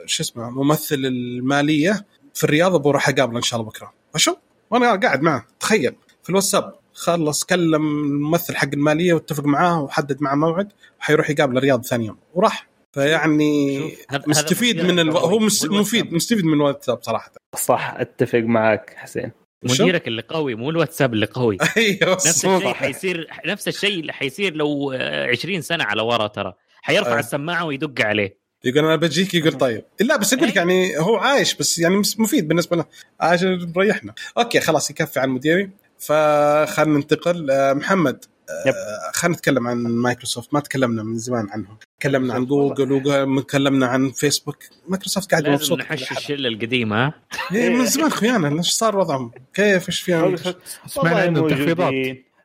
شو 0.05 0.23
اسمه 0.23 0.49
ممثل 0.49 0.95
المالية 0.95 2.05
في 2.33 2.43
الرياض 2.43 2.75
ابو 2.75 2.91
راح 2.91 3.09
اقابله 3.09 3.37
إن 3.37 3.43
شاء 3.43 3.59
الله 3.59 3.71
بكرة. 3.71 3.93
أشوف 4.15 4.35
وأنا 4.71 4.95
قاعد 4.95 5.21
معه. 5.21 5.47
تخيل. 5.59 5.95
في 6.23 6.29
الواتساب. 6.29 6.73
خلص 6.99 7.43
كلم 7.43 8.05
الممثل 8.05 8.55
حق 8.55 8.69
المالية 8.73 9.13
واتفق 9.13 9.45
معاه 9.45 9.81
وحدد 9.81 10.21
معه 10.21 10.35
موعد 10.35 10.71
وحيروح 10.99 11.29
يقابل 11.29 11.57
الرياض 11.57 11.85
ثاني 11.85 12.05
يوم. 12.05 12.17
وراح. 12.33 12.69
فيعني 12.91 13.81
مستفيد 14.27 14.81
من 14.81 14.99
ألو... 14.99 15.17
هو 15.17 15.39
مس... 15.39 15.65
مفيد 15.65 16.13
مستفيد 16.13 16.45
من 16.45 16.53
الواتساب 16.53 17.03
صراحة. 17.03 17.31
صح 17.55 17.93
أتفق 17.97 18.39
معك 18.39 18.93
حسين؟ 18.97 19.31
مديرك 19.63 20.07
اللي 20.07 20.21
قوي 20.21 20.55
مو 20.55 20.69
الواتساب 20.69 21.13
اللي 21.13 21.25
قوي. 21.25 21.57
أيوه 21.77 22.11
نفس 22.11 22.45
هو 22.45 22.57
الشيء. 22.57 22.73
حيصير 22.73 23.27
نفس 23.45 23.67
الشيء 23.67 23.99
اللي 23.99 24.13
حيصير 24.13 24.55
لو 24.55 24.91
آه، 24.91 25.27
20 25.27 25.61
سنة 25.61 25.83
على 25.83 26.01
ورا 26.01 26.27
ترى. 26.27 26.53
حيرفع 26.81 27.15
آه. 27.15 27.19
السماعة 27.19 27.65
ويدق 27.65 28.05
عليه. 28.05 28.39
يقول 28.63 28.85
أنا 28.85 28.95
بجيك 28.95 29.33
يقول 29.33 29.53
طيب. 29.53 29.83
لا 29.99 30.17
بس 30.17 30.33
أقول 30.33 30.47
لك 30.47 30.57
إيه. 30.57 30.59
يعني 30.59 30.97
هو 30.99 31.15
عايش 31.15 31.55
بس 31.55 31.79
يعني 31.79 31.95
مفيد 31.95 32.47
بالنسبة 32.47 32.77
له. 32.77 32.85
عشان 33.19 33.73
مريحنا 33.75 34.13
okay 34.37 34.59
خلاص 34.59 34.91
يكفي 34.91 35.19
عن 35.19 35.29
مديري. 35.29 35.69
فخلنا 35.99 36.97
ننتقل. 36.97 37.51
آه، 37.51 37.73
محمد 37.73 38.25
يب. 38.65 38.73
آه، 38.73 39.11
خلينا 39.13 39.37
نتكلم 39.37 39.67
عن 39.67 39.77
مايكروسوفت. 39.77 40.53
ما 40.53 40.59
تكلمنا 40.59 41.03
من 41.03 41.17
زمان 41.17 41.47
عنهم. 41.49 41.77
تكلمنا 41.99 42.33
عن 42.33 42.45
جوجل 42.45 42.91
وتكلمنا 42.91 43.85
عن 43.85 44.09
فيسبوك. 44.09 44.57
مايكروسوفت 44.87 45.31
قاعد 45.31 45.43
لازم 45.43 45.55
مبسوط. 45.55 45.79
نحش 45.79 46.11
الشله 46.11 46.47
القديمه 46.47 47.05
ها؟ 47.05 47.13
إيه، 47.51 47.69
من 47.69 47.85
زمان 47.85 48.07
اخويانا 48.07 48.57
إيش 48.57 48.69
صار 48.69 48.97
وضعهم؟ 48.97 49.31
كيف؟ 49.53 49.87
إيش 49.87 50.01
فيهم؟ 50.01 50.35
سمعنا 50.85 51.19
عندهم 51.19 51.47
تخفيضات. 51.47 51.93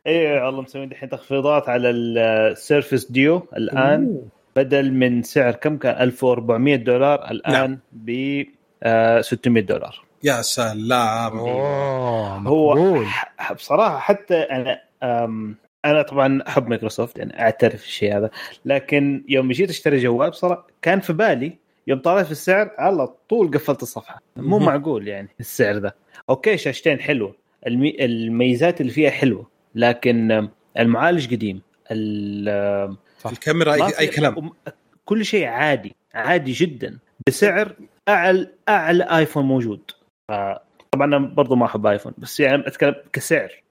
اي 0.06 0.40
والله 0.40 0.62
مسوين 0.62 0.88
دحين 0.88 1.08
تخفيضات 1.08 1.68
على 1.68 1.90
ال 1.90 2.05
Surface 2.05 3.04
Duo 3.04 3.46
الآن. 3.56 4.04
أوه. 4.04 4.28
بدل 4.56 4.92
من 4.92 5.22
سعر 5.22 5.52
كم 5.52 5.76
كان؟ 5.76 6.02
1400 6.02 6.76
دولار. 6.76 7.30
الآن 7.30 7.52
نعم. 7.52 7.78
ب 7.92 8.42
آه، 8.82 9.20
600 9.20 9.62
دولار. 9.62 10.03
يا 10.24 10.42
سلام. 10.42 11.38
أوه 11.38 12.36
هو 12.38 13.04
بصراحة 13.54 13.98
حتى 13.98 14.34
أنا 14.34 14.80
أم 15.02 15.56
أنا 15.84 16.02
طبعا 16.02 16.42
أحب 16.48 16.68
مايكروسوفت 16.68 17.18
يعني 17.18 17.40
أعترف 17.40 17.84
الشيء 17.84 18.16
هذا 18.16 18.30
لكن 18.64 19.24
يوم 19.28 19.52
جيت 19.52 19.70
أشتري 19.70 19.98
جوال 19.98 20.30
بصراحة 20.30 20.66
كان 20.82 21.00
في 21.00 21.12
بالي 21.12 21.58
يوم 21.86 21.98
طالع 21.98 22.22
في 22.22 22.30
السعر 22.32 22.70
على 22.78 23.08
طول 23.28 23.50
قفلت 23.50 23.82
الصفحة. 23.82 24.22
مو. 24.36 24.58
معقول 24.58 25.08
يعني 25.08 25.28
السعر 25.40 25.74
ذا 25.76 25.92
okay 26.30 26.56
شاشتين 26.56 27.00
حلوة. 27.00 27.34
المي... 27.66 28.04
الميزات 28.04 28.80
اللي 28.80 28.92
فيها 28.92 29.10
حلوة 29.10 29.46
لكن 29.74 30.48
المعالج 30.78 31.34
قديم. 31.34 31.62
الكاميرا 33.26 33.74
اي, 33.74 33.98
أي 33.98 34.06
كلام. 34.06 34.50
أم- 34.50 34.70
كل 35.04 35.24
شيء 35.24 35.46
عادي 35.46 35.96
عادي 36.14 36.52
جدا. 36.52 36.98
بسعر 37.26 37.72
اعلى 38.08 38.48
أعلى 38.68 39.04
ايفون 39.18 39.44
موجود. 39.44 39.80
طبعا 40.92 41.04
أنا 41.06 41.18
برضو 41.18 41.54
ما 41.54 41.66
أحب 41.66 41.86
ايفون 41.86 42.12
بس 42.18 42.40
يعني 42.40 42.66
أتكلم 42.66 42.94
كسعر. 43.12 43.62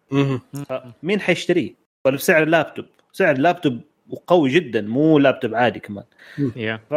مين 1.04 1.22
حيشتريه؟ 1.22 1.76
ولا 2.06 2.16
بسعر 2.16 2.46
لابتوب 2.46 2.86
سعر 3.12 3.38
لابتوب 3.38 3.82
وقوي 4.10 4.50
جدا 4.50 4.82
مو 4.82 5.20
لابتوب 5.20 5.56
عادي 5.56 5.80
كمان. 5.80 6.04
ف 6.90 6.92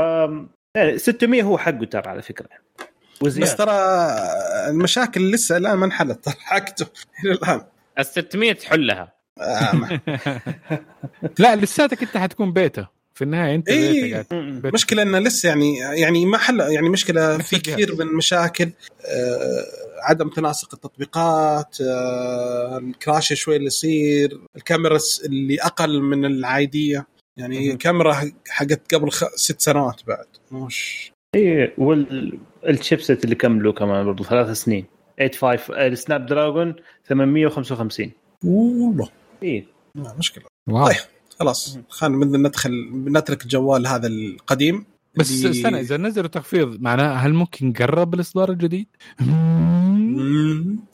يعني 0.76 0.98
600 0.98 1.42
هو 1.42 1.58
حقه 1.58 1.84
ترى 1.84 2.08
على 2.08 2.22
فكرة. 2.22 2.48
بس 2.78 3.22
وزياده 3.22 3.52
ترى 3.52 3.72
المشاكل 4.70 5.30
لسه 5.30 5.56
الآن 5.56 5.74
ما 5.78 5.86
انحلت 5.86 6.24
ترى 6.24 6.34
حقته 6.38 6.86
إلى 7.24 7.32
الآن. 7.32 7.60
ال 7.98 8.06
600 8.06 8.52
تحلها. 8.52 9.12
آه، 9.40 10.00
لا 11.38 11.56
لساتك 11.56 12.02
أنت 12.02 12.16
حتكون 12.16 12.52
بيتا. 12.52 12.86
في 13.16 13.24
النهاية 13.24 13.54
أنت 13.54 13.68
إيه. 13.68 14.02
بيتا 14.02 14.12
قاعد 14.14 14.26
م- 14.44 14.50
م. 14.50 14.60
بيتا. 14.60 14.74
مشكلة 14.74 15.02
إنه 15.02 15.18
لسه 15.18 15.48
يعني 15.48 15.76
يعني 15.78 16.26
ما 16.26 16.38
حل 16.38 16.60
يعني 16.60 16.88
مشكلة 16.88 17.36
نفس 17.36 17.54
في. 17.54 17.58
كثير 17.58 17.96
من 17.96 18.06
مشاكل 18.06 18.70
آه 19.06 19.64
عدم 20.02 20.28
تناسق 20.28 20.74
التطبيقات 20.74 21.76
آه 21.80 22.78
ال 22.78 22.87
crash 22.87 23.32
شوي 23.32 23.56
اللي 23.56 23.66
يصير 23.66 24.40
الكاميرا 24.56 24.98
اللي 25.24 25.60
أقل 25.62 26.02
من 26.02 26.24
العادية 26.24 27.06
يعني 27.36 27.68
مهم. 27.68 27.76
كاميرا 27.78 28.14
حقت 28.48 28.94
قبل 28.94 29.10
خ... 29.10 29.24
ست 29.34 29.60
سنوات 29.60 30.00
بعد 30.06 30.26
مش 30.52 31.12
اي 31.34 31.72
وال 31.78 32.11
chipset 32.11 33.24
اللي 33.24 33.34
كملوا 33.34 33.72
كمان 33.72 34.04
برضو 34.06 34.24
ثلاث 34.24 34.50
سنين 34.62 34.84
85 35.18 35.86
ال 35.92 36.26
Snapdragon 36.26 36.74
855 37.08 38.10
والله 38.44 39.08
اي 39.42 39.66
مشكلة 40.18 40.44
واو 40.68 40.86
طيب. 40.86 40.96
خلاص 41.40 41.78
خلينا 41.88 42.18
بدنا 42.24 42.48
ندخل 42.48 42.90
نترك 42.94 43.42
الجوال 43.42 43.86
هذا 43.86 44.06
القديم 44.06 44.84
بس 45.14 45.30
اللي- 45.30 45.50
استنى 45.50 45.80
إذا 45.80 45.96
نزلوا 45.96 46.28
تخفيض 46.28 46.80
معناه 46.80 47.12
هل 47.14 47.34
ممكن 47.34 47.72
قرب 47.72 48.14
الإصدار 48.14 48.50
الجديد؟ 48.50 48.86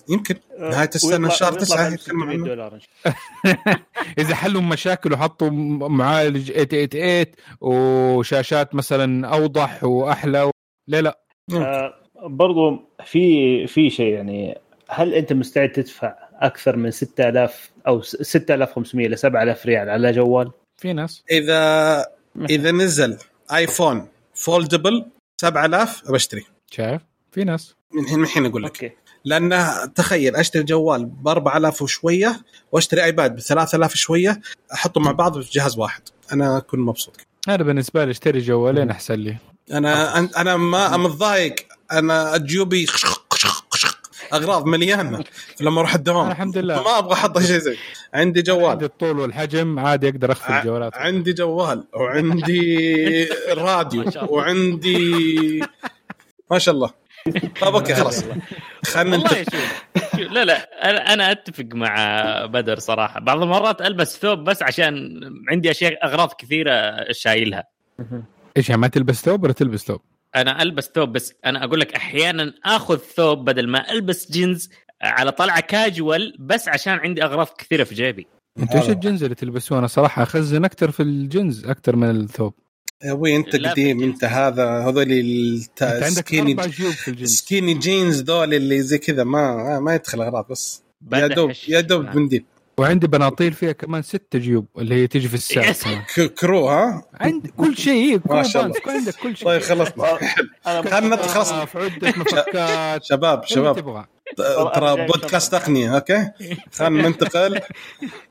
يمكن 0.08 0.34
نهاية 0.60 0.90
السنة 0.94 1.26
ويطلع- 1.28 1.28
شهر 1.36 1.50
ويطلع 1.52 1.64
تسعة 1.64 1.90
ب 1.90 1.92
يتكلم 1.92 2.18
600 2.20 2.28
عنه. 2.36 2.44
دولار 2.46 2.74
إن 2.74 2.80
شاء 2.80 3.14
الله. 3.46 3.78
إذا 4.18 4.34
حلوا 4.34 4.62
مشاكل 4.62 5.12
وحطوا 5.12 5.50
معالج 5.88 6.52
888 6.52 7.26
وشاشات 7.60 8.74
مثلا 8.74 9.26
أوضح 9.28 9.84
وأحلى 9.84 10.42
و... 10.42 10.50
لا 10.88 11.00
لا 11.02 11.18
آه، 11.52 11.94
برضو 12.26 12.80
في 13.06 13.66
في 13.66 13.90
شيء 13.90 14.12
يعني 14.14 14.58
هل 14.88 15.14
أنت 15.14 15.32
مستعد 15.32 15.72
تدفع 15.72 16.14
أكثر 16.42 16.76
من 16.76 16.90
6000 16.90 17.70
أو 17.86 18.02
س- 18.02 18.16
6500 18.16 19.08
ل 19.08 19.18
7000 19.18 19.66
ريال. 19.66 19.90
على 19.90 20.12
جوال؟ 20.12 20.50
في 20.76 20.92
ناس. 20.92 21.22
اذا 21.30 22.06
إذا 22.50 22.70
نزل 22.70 23.18
ايفون 23.54 24.08
foldable 24.34 25.06
7000 25.40 26.10
بشتري. 26.10 26.44
شايف؟ 26.70 27.02
في 27.32 27.44
ناس. 27.44 27.74
من 27.92 28.02
الحين 28.04 28.18
من 28.18 28.24
الحين 28.24 28.46
أقول 28.46 28.62
لك. 28.62 28.84
أوكي. 28.84 28.94
لأن 29.24 29.68
تخيل 29.94 30.36
أشتري 30.36 30.62
جوال 30.62 31.04
ب 31.04 31.28
4000 31.28 31.82
وشوية 31.82 32.40
وأشتري 32.72 33.04
ايباد 33.04 33.36
ب 33.36 33.40
3000 33.40 33.94
شوية 33.94 34.40
أحطه 34.74 35.00
مع 35.00 35.12
بعض 35.12 35.40
في 35.40 35.50
جهاز 35.52 35.78
واحد. 35.78 36.02
أنا 36.32 36.56
أكون 36.56 36.80
مبسوط. 36.80 37.16
أنا 37.48 37.62
بالنسبة 37.62 38.04
لي 38.04 38.10
اشتري 38.10 38.38
جوالين 38.40 38.90
أحسن 38.90 39.14
لي. 39.14 39.36
أنا 39.72 40.14
أن- 40.14 40.38
أنا 40.38 40.56
ما 40.56 40.96
متضايق. 40.96 41.54
أنا 41.92 42.36
جيوبي 42.36 42.86
أغراض 44.32 44.66
مليانة. 44.66 45.24
لما 45.60 45.80
أروح 45.80 45.94
الدوام 45.94 46.30
الحمد 46.30 46.58
لله. 46.58 46.82
ما 46.82 46.98
أبغى 46.98 47.12
أحط 47.12 47.38
شيء 47.38 47.58
زي 47.58 47.70
عندي 47.70 47.78
عندي 48.14 48.42
جوال. 48.42 48.84
الطول 48.84 49.18
والحجم 49.18 49.78
عادي 49.78 50.08
أقدر 50.08 50.32
أخفي 50.32 50.58
الجوالات. 50.58 50.94
عندي 50.96 51.32
جوال 51.32 51.84
وعندي 51.94 53.24
راديو. 53.64 54.04
وعندي 54.28 55.62
ما 56.50 56.58
شاء 56.58 56.74
الله. 56.74 56.90
طيب 57.60 57.74
أوكي 57.74 57.94
خلاص. 57.94 58.24
خلينا 58.84 59.16
والله 59.16 59.44
لا 60.32 60.44
لا 60.44 60.90
أنا 60.90 61.12
أنا 61.12 61.32
أتفق 61.32 61.64
مع 61.74 61.96
بدر 62.46 62.78
صراحة. 62.78 63.20
بعض 63.20 63.42
المرات 63.42 63.82
ألبس 63.82 64.18
ثوب 64.18 64.38
بس 64.44 64.62
عشان 64.62 65.20
عندي 65.50 65.70
أشياء 65.70 66.04
أغراض 66.06 66.32
كثيرة 66.38 67.06
شايلها. 67.10 67.64
إيش 68.56 68.68
يعني 68.68 68.80
ما 68.80 68.88
تلبس 68.88 69.22
ثوب 69.24 69.44
ولا 69.44 69.52
تلبس 69.52 69.80
ثوب؟ 69.86 70.00
أنا 70.36 70.62
ألبس 70.62 70.90
ثوب 70.94 71.12
بس 71.12 71.34
أنا 71.46 71.64
أقول 71.64 71.80
لك 71.80 71.94
أحيانا 71.94 72.54
آخذ 72.64 72.98
ثوب 72.98 73.44
بدل 73.44 73.68
ما 73.68 73.90
ألبس 73.92 74.32
جينز 74.32 74.70
على 75.02 75.32
طلعة 75.32 75.60
كاجوال 75.60 76.36
بس 76.38 76.68
عشان 76.68 76.92
عندي 76.92 77.24
أغراض 77.24 77.46
كثيرة 77.58 77.84
في 77.84 77.94
جيبي. 77.94 78.26
أنتوا 78.58 78.76
إيش 78.76 78.84
هذا. 78.84 78.92
الجينز 78.92 79.22
اللي 79.22 79.34
تلبسوه 79.34 79.78
أنا 79.78 79.86
صراحة 79.86 80.22
أخزن 80.22 80.64
أكثر 80.64 80.90
في 80.90 81.02
الجينز 81.02 81.66
أكثر 81.66 81.96
من 81.96 82.10
الثوب. 82.10 82.54
يا 83.04 83.12
أبوي 83.12 83.36
أنت 83.36 83.56
قديم 83.56 84.02
أنت 84.02 84.24
هذا 84.24 84.64
هذول 84.68 85.12
الت- 85.12 85.82
أنت 85.82 85.82
عندك 85.82 86.06
ال 86.06 86.13
skinny 86.13 86.52
أربع 86.52 86.66
جيوب 86.66 86.92
في 86.92 87.08
الجينز 87.08 87.34
skinny 87.36 87.74
jeans 87.74 88.22
ذول 88.22 88.54
اللي 88.54 88.82
زي 88.82 88.98
كذا 88.98 89.24
ما 89.24 89.80
ما 89.80 89.94
يدخل 89.94 90.22
أغراض 90.22 90.46
بس. 90.50 90.82
يا 91.12 91.26
دوب 91.26 91.52
يا 91.68 91.80
دوب. 91.80 92.16
منديل 92.16 92.44
وعندي 92.82 93.06
بناطيل 93.06 93.52
فيها 93.52 93.72
كمان 93.72 94.02
ستة 94.02 94.38
جيوب 94.38 94.66
اللي 94.78 94.94
هي 94.94 95.06
تيجي 95.06 95.28
في 95.28 95.34
الساعة 95.34 95.74
كرو 96.40 96.68
ها؟ 96.68 97.02
عندي 97.20 97.48
كل 97.56 97.76
شيء 97.76 98.18
كل 98.18 98.34
ما 98.34 98.42
شاء 98.42 98.62
الله. 98.66 98.74
pants، 98.86 98.96
عندك 98.98 99.14
كل 99.14 99.36
شيء. 99.36 99.46
طيب 99.48 99.62
خلصنا. 99.62 100.04
خلنا 100.90 101.14
آه، 101.14 101.64
في 101.64 101.78
عدة 101.78 102.14
مفكات 102.16 103.04
شباب 103.08 103.44
شباب. 103.44 103.76
تبغى. 103.76 104.04
ترى 104.74 105.06
بودكاست 105.06 105.52
تقنية 105.52 105.94
أوكي؟ 105.94 106.30
خلينا 106.72 107.08
ننتقل. 107.08 107.60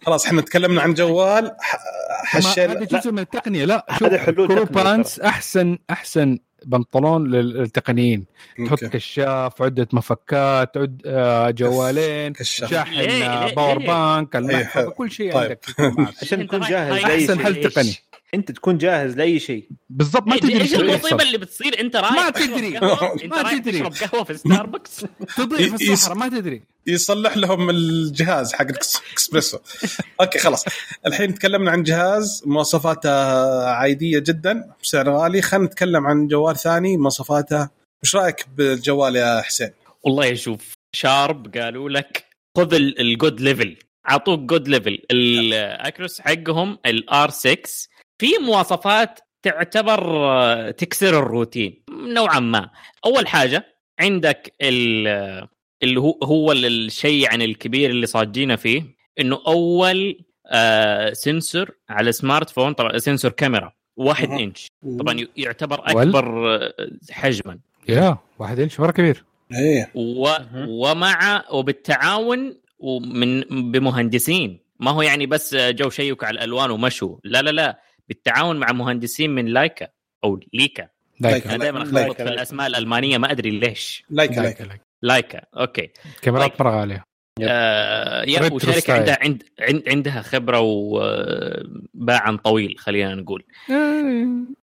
خلاص 0.06 0.26
إحنا 0.26 0.42
تكلمنا 0.42 0.82
عن 0.82 0.94
جوال 0.94 1.56
ح- 1.60 1.76
ما- 1.76 2.40
هذا 2.40 2.50
حشينا 2.50 2.74
جزء 2.86 3.12
من 3.12 3.20
التقنية. 3.20 3.66
لا 3.66 3.86
شوف 4.00 4.14
cargo 4.30 4.66
pants 4.66 5.20
أحسن 5.20 5.78
أحسن 5.90 6.38
بنطلون 6.66 7.28
لل- 7.32 7.54
للتقنيين 7.58 8.26
تحط. 8.68 8.84
كشاف 8.84 9.62
عدة 9.62 9.88
مفكات 9.94 10.78
عد 10.78 11.02
آه، 11.06 11.50
جوالين. 11.52 12.34
شاحن 12.42 12.94
آه، 13.00 13.54
power 13.54 13.80
ليه؟ 13.80 13.88
بانك 13.88 14.34
حلو. 14.34 14.50
المحفظة 14.50 14.90
كل 14.92 15.12
شيء 15.12 15.34
طيب. 15.34 15.58
عندك. 15.80 16.16
عشان 16.22 16.48
تكون 16.48 16.60
جاهز 16.60 16.92
أحسن 17.04 17.36
شيء 17.36 17.44
حل؟ 17.46 17.70
تقني. 17.70 17.94
انت 18.34 18.52
تكون 18.52 18.78
جاهز 18.78 19.18
لأي 19.18 19.40
شيء. 19.40 19.70
بالضبط 19.90 20.28
ما 20.28 20.38
تدري 20.38 20.62
إيش 20.62 20.74
اللي 20.76 20.94
المصيبه 20.94 21.24
اللي 21.24 21.38
بتصير؟ 21.38 21.80
أنت 21.80 21.96
رايح 21.96 22.12
ما 22.14 22.30
تدري. 22.30 22.70
ما 23.30 23.42
رايح 23.42 23.58
تدري. 23.58 23.80
تشرب 23.80 23.94
قهوة 23.94 24.24
في 24.24 24.38
ستاربكس 24.38 25.06
تضيع 25.38 25.78
في 25.78 25.92
الصحراء 25.94 26.18
ما 26.18 26.28
تدري. 26.30 26.62
يصلح 26.88 27.38
لهم 27.38 27.70
الجهاز 27.70 28.54
حق 28.54 28.62
الإكسبريسو. 28.68 29.58
أوكي 30.22 30.40
خلاص. 30.40 30.66
الحين 31.08 31.34
تكلمنا 31.36 31.72
عن 31.72 31.84
جهاز 31.84 32.44
مواصفاته 32.46 33.12
عادية 33.70 34.20
جدا 34.20 34.72
بسعر 34.84 35.10
غالي. 35.10 35.42
خلينا 35.42 35.66
نتكلم 35.66 36.08
عن 36.08 36.28
جوال 36.28 36.58
ثاني 36.58 36.98
مواصفاته. 36.98 37.70
وش 38.04 38.16
رأيك 38.16 38.46
بالجوال 38.58 39.16
يا 39.16 39.42
حسين؟ 39.42 39.70
والله 40.04 40.34
شوف 40.34 40.74
شارب 40.96 41.58
قالوا 41.58 41.90
لك 41.90 42.26
خذ 42.58 42.74
ال- 42.74 43.00
الجود 43.02 43.42
ليفل 43.42 43.78
أعطوك 44.10 44.40
جود 44.40 44.68
ليفل 44.68 45.00
الاكروس 45.12 46.22
حقهم 46.22 46.78
الار 46.86 47.30
6 47.30 47.60
في 48.22 48.38
مواصفات 48.46 49.20
تعتبر 49.44 50.28
آه، 50.30 50.72
تكسر 50.72 51.20
الروتين 51.20 51.84
نوعا 51.90 52.40
ما. 52.40 52.70
أول 53.06 53.28
حاجة 53.28 53.66
عندك 54.00 54.54
ال- 54.62 55.48
اللي 55.84 56.00
هو 56.00 56.20
هو 56.24 56.52
الشيء 56.52 57.24
يعني 57.24 57.46
الكبير 57.46 57.90
اللي 57.90 58.06
صاجينا 58.06 58.56
فيه 58.56 58.84
إنه 59.20 59.42
أول 59.48 60.20
آه 60.48 61.14
sensor 61.14 61.72
على 61.90 62.12
smartphone 62.12 62.74
طبعا 62.74 62.98
sensor 62.98 63.32
كاميرا 63.32 63.74
واحد. 63.98 64.30
إنش. 64.30 64.68
طبعا 65.00 65.28
يعتبر؟ 65.38 65.82
أكبر 65.86 66.56
آه، 66.56 66.74
حجما. 67.12 67.60
يا 67.90 68.18
واحد 68.40 68.60
إنش 68.60 68.80
مرة 68.80 68.92
كبير. 68.92 69.24
إيه. 69.54 69.92
و... 69.96 70.30
ومع 70.68 71.44
وبالتعاون 71.52 72.58
ومن 72.80 73.42
بمهندسين. 73.72 74.60
ما 74.80 74.92
هو 74.92 75.02
يعني 75.02 75.26
بس 75.26 75.56
جو 75.56 75.90
شيكوا 75.90 76.28
على 76.28 76.36
الألوان 76.40 76.72
ومشوا. 76.72 77.18
لا 77.24 77.42
لا 77.42 77.50
لا. 77.50 77.80
بالتعاون 78.16 78.58
مع 78.60 78.72
مهندسين 78.72 79.30
من 79.30 79.46
لايكا 79.46 79.88
أو 80.24 80.40
ليكا. 80.54 80.88
لايكا. 81.20 81.50
أنا 81.50 81.58
دائما 81.58 81.78
لايكا، 81.80 82.02
اخلط 82.02 82.18
في 82.18 82.24
لايكا. 82.24 82.34
الاسماء 82.34 82.68
الألمانية 82.68 83.18
ما 83.18 83.32
أدري 83.32 83.50
ليش. 83.60 84.04
لايك 84.10 84.32
لايك 84.32 84.44
لايك 84.44 84.62
لايك. 84.62 84.82
لايكا. 85.02 85.42
أوكي. 85.58 85.90
كاميرات. 86.22 86.62
مره 86.62 86.80
غاليه 86.80 87.04
آه 87.44 88.26
وشركه. 88.54 88.94
عندها 88.94 89.18
عند 89.22 89.44
عند 89.60 89.84
عندها 89.90 90.22
خبرة 90.22 90.60
وباعا 90.60 92.36
طويل 92.44 92.76
خلينا 92.78 93.16
نقول. 93.16 93.44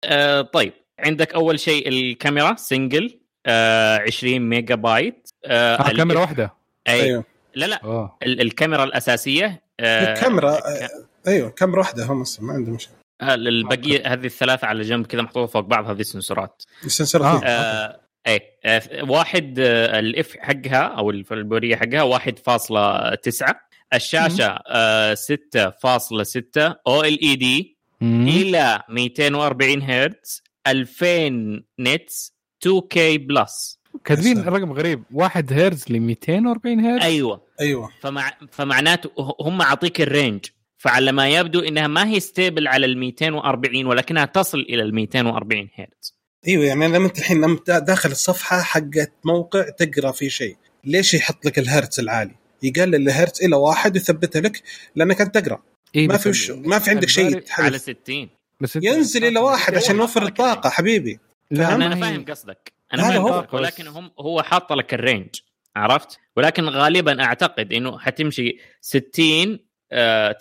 آه. 0.04 0.40
طيب. 0.42 0.72
عندك 0.98 1.34
أول 1.34 1.60
شيء 1.60 1.88
الكاميرا 1.88 2.54
single 2.56 3.20
آه 3.46 3.98
20 3.98 4.38
ميجا 4.48 4.74
بايت. 4.74 5.28
آه 5.44 5.76
آه 5.76 5.92
كاميرا 5.92 6.20
واحدة. 6.20 6.52
أي. 6.88 7.02
أيوه. 7.02 7.24
لا 7.54 7.66
لا. 7.66 8.10
ال- 8.22 8.40
الكاميرا 8.40 8.84
الأساسية 8.84 9.62
آه 9.80 10.14
كاميرا 10.14 10.60
ك- 10.60 10.90
أيوه 11.28 11.50
كاميرا 11.50 11.78
واحدة 11.78 12.04
هم 12.06 12.20
أصلاً 12.20 12.44
ما 12.46 12.52
عندهم 12.52 12.74
مشكله 12.74 12.94
آه، 12.94 13.03
البقية 13.22 14.12
هذه 14.12 14.26
الثلاثة 14.26 14.66
على 14.66 14.82
جنب 14.82 15.06
كذا 15.06 15.22
محطوطة 15.22 15.52
فوق 15.52 15.62
بعض 15.62 15.90
هذه 15.90 16.00
السنسورات؟ 16.00 16.62
السنسور 16.84 17.22
آه. 17.26 17.40
آه 17.44 18.00
إيه. 18.26 18.42
آه 18.64 18.82
واحد 19.08 19.58
آه 19.58 19.98
الإف 19.98 20.36
حقها 20.40 20.82
أو 20.82 21.10
البورية 21.10 21.76
حقها 21.76 22.18
1.9 22.18 23.54
الشاشة 23.94 24.58
آه 24.68 25.14
6.6 25.14 26.74
أو 26.86 27.02
إل 27.02 27.20
إي 27.22 27.36
دي. 27.36 27.74
إلى 28.02 28.82
240 28.88 29.82
هرتز. 29.82 30.42
2000 30.66 31.62
نتس 31.80 32.34
2K 32.66 32.98
بلس. 32.98 33.80
كاتبين. 34.04 34.42
رقم 34.48 34.72
غريب. 34.72 35.04
1 35.12 35.52
هرتز 35.52 35.84
ل 35.90 36.00
240 36.00 36.80
هرتز؟ 36.80 37.04
أيوه. 37.04 37.40
أيوه. 37.60 37.90
فمع 38.00 38.32
فمعناته 38.50 39.10
هم 39.40 39.62
أعطيك 39.62 40.00
ال 40.00 40.07
range. 40.07 40.44
فعلى 40.84 41.12
ما 41.12 41.28
يبدو 41.28 41.60
إنها 41.60 41.86
ما 41.86 42.08
هي 42.08 42.20
stable 42.20 42.68
على 42.68 42.86
ال 42.86 42.98
240 42.98 43.86
ولكنها 43.86 44.24
تصل 44.24 44.58
إلى 44.58 44.82
ال 44.82 44.94
240 44.94 45.68
هرتز 45.74 46.14
أيوه 46.48 46.64
يعني 46.64 46.88
لما 46.88 47.06
انت 47.06 47.18
الحين 47.18 47.40
لما 47.40 47.58
دا- 47.66 47.78
داخل 47.78 48.10
الصفحة 48.10 48.62
حقت 48.62 49.12
موقع 49.24 49.68
تقرأ 49.70 50.12
في 50.12 50.30
شيء. 50.30 50.56
ليش 50.84 51.14
يحط 51.14 51.46
لك 51.46 51.58
الهرتز 51.58 52.00
العالي؟ 52.00 52.34
يقلل 52.62 52.94
الهرتز 52.94 53.42
إلى 53.44 53.56
واحد 53.56 53.94
ويثبتها 53.96 54.40
لك 54.40 54.62
لأنك 54.96 55.20
أنت 55.20 55.38
تقرأ. 55.38 55.62
إيه 55.94 56.08
ما 56.08 56.16
في 56.16 56.28
وش 56.28 56.50
ما 56.50 56.78
في 56.78 56.90
عندك 56.90 57.08
شيء 57.08 57.24
على 57.26 57.40
تحذف 57.40 57.80
60 57.82 58.28
بس 58.60 58.78
أنت- 58.78 58.84
ينزل 58.84 59.24
إلى 59.24 59.40
واحد 59.40 59.74
عشان 59.74 59.96
يوفر 59.96 60.22
الطاقة 60.26 60.70
حبيبي. 60.70 61.18
لا؟ 61.50 61.74
أنا 61.74 61.96
فاهم 61.96 62.24
قصدك. 62.24 62.72
أنا 62.94 63.02
هذا 63.02 63.12
فاهم 63.12 63.22
هو. 63.22 63.28
قصدك 63.40 63.54
ولكن 63.54 63.86
هم 63.86 64.10
هو 64.20 64.42
حاط 64.42 64.72
لك 64.72 64.94
ال 64.94 65.00
range 65.00 65.28
عرفت؟ 65.76 66.18
ولكن 66.36 66.64
غالبا 66.64 67.24
أعتقد 67.24 67.72
إنه 67.72 67.98
حتمشي 67.98 68.58
60 68.80 69.52
آه 69.52 69.58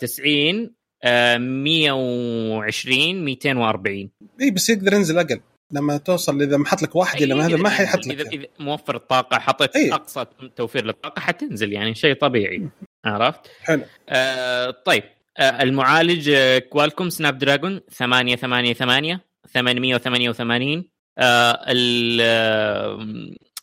90 0.00 0.74
آه 1.04 1.36
120 1.38 3.24
240 3.24 4.10
اي 4.40 4.50
بس 4.50 4.70
يقدر 4.70 4.92
ينزل 4.92 5.18
أقل. 5.18 5.40
لما 5.72 5.96
توصل 5.96 6.42
إذا 6.42 6.56
محط 6.56 6.82
لك 6.82 6.96
واحد 6.96 7.22
إلى 7.22 7.34
هذا 7.34 7.56
ما 7.56 7.68
حيحط 7.68 8.06
إذا 8.06 8.22
لك 8.22 8.32
إذا 8.34 8.46
موفر 8.58 8.96
الطاقة 8.96 9.38
حطيت 9.38 9.76
إيه. 9.76 9.94
أقصى 9.94 10.24
توفير 10.56 10.84
للطاقة 10.84 11.20
حتنزل 11.20 11.72
يعني 11.72 11.94
شيء 11.94 12.14
طبيعي. 12.14 12.68
عرفت؟ 13.04 13.40
حلو. 13.62 13.82
آه 14.08 14.70
طيب. 14.70 15.02
آه 15.38 15.62
المعالج 15.62 16.28
آه 16.30 16.58
Qualcomm 16.58 17.10
Snapdragon 17.10 17.80
888 17.92 19.18
888 19.54 20.84
آه 21.18 21.60
ال- 21.68 22.20
آه، 22.22 23.06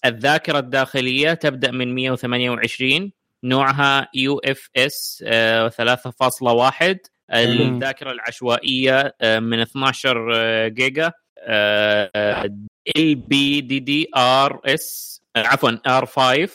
الذاكرة 0.06 0.60
الداخلية 0.60 1.34
تبدأ 1.34 1.72
من 1.72 1.96
128 1.96 3.12
نوعها 3.44 4.08
UFS 4.14 5.24
3.1 5.70 6.98
الذاكرة 7.34 8.12
العشوائية 8.12 9.16
آه، 9.22 9.40
من 9.40 9.60
12 9.60 10.32
آه، 10.36 10.68
جيجا 10.68 11.12
إل 12.98 13.16
بي 13.16 13.62
دي 13.62 13.80
دي 13.80 14.08
آر 14.16 14.62
إس 14.66 15.22
عفوا 15.36 15.72
آر 15.88 16.06
5 16.06 16.50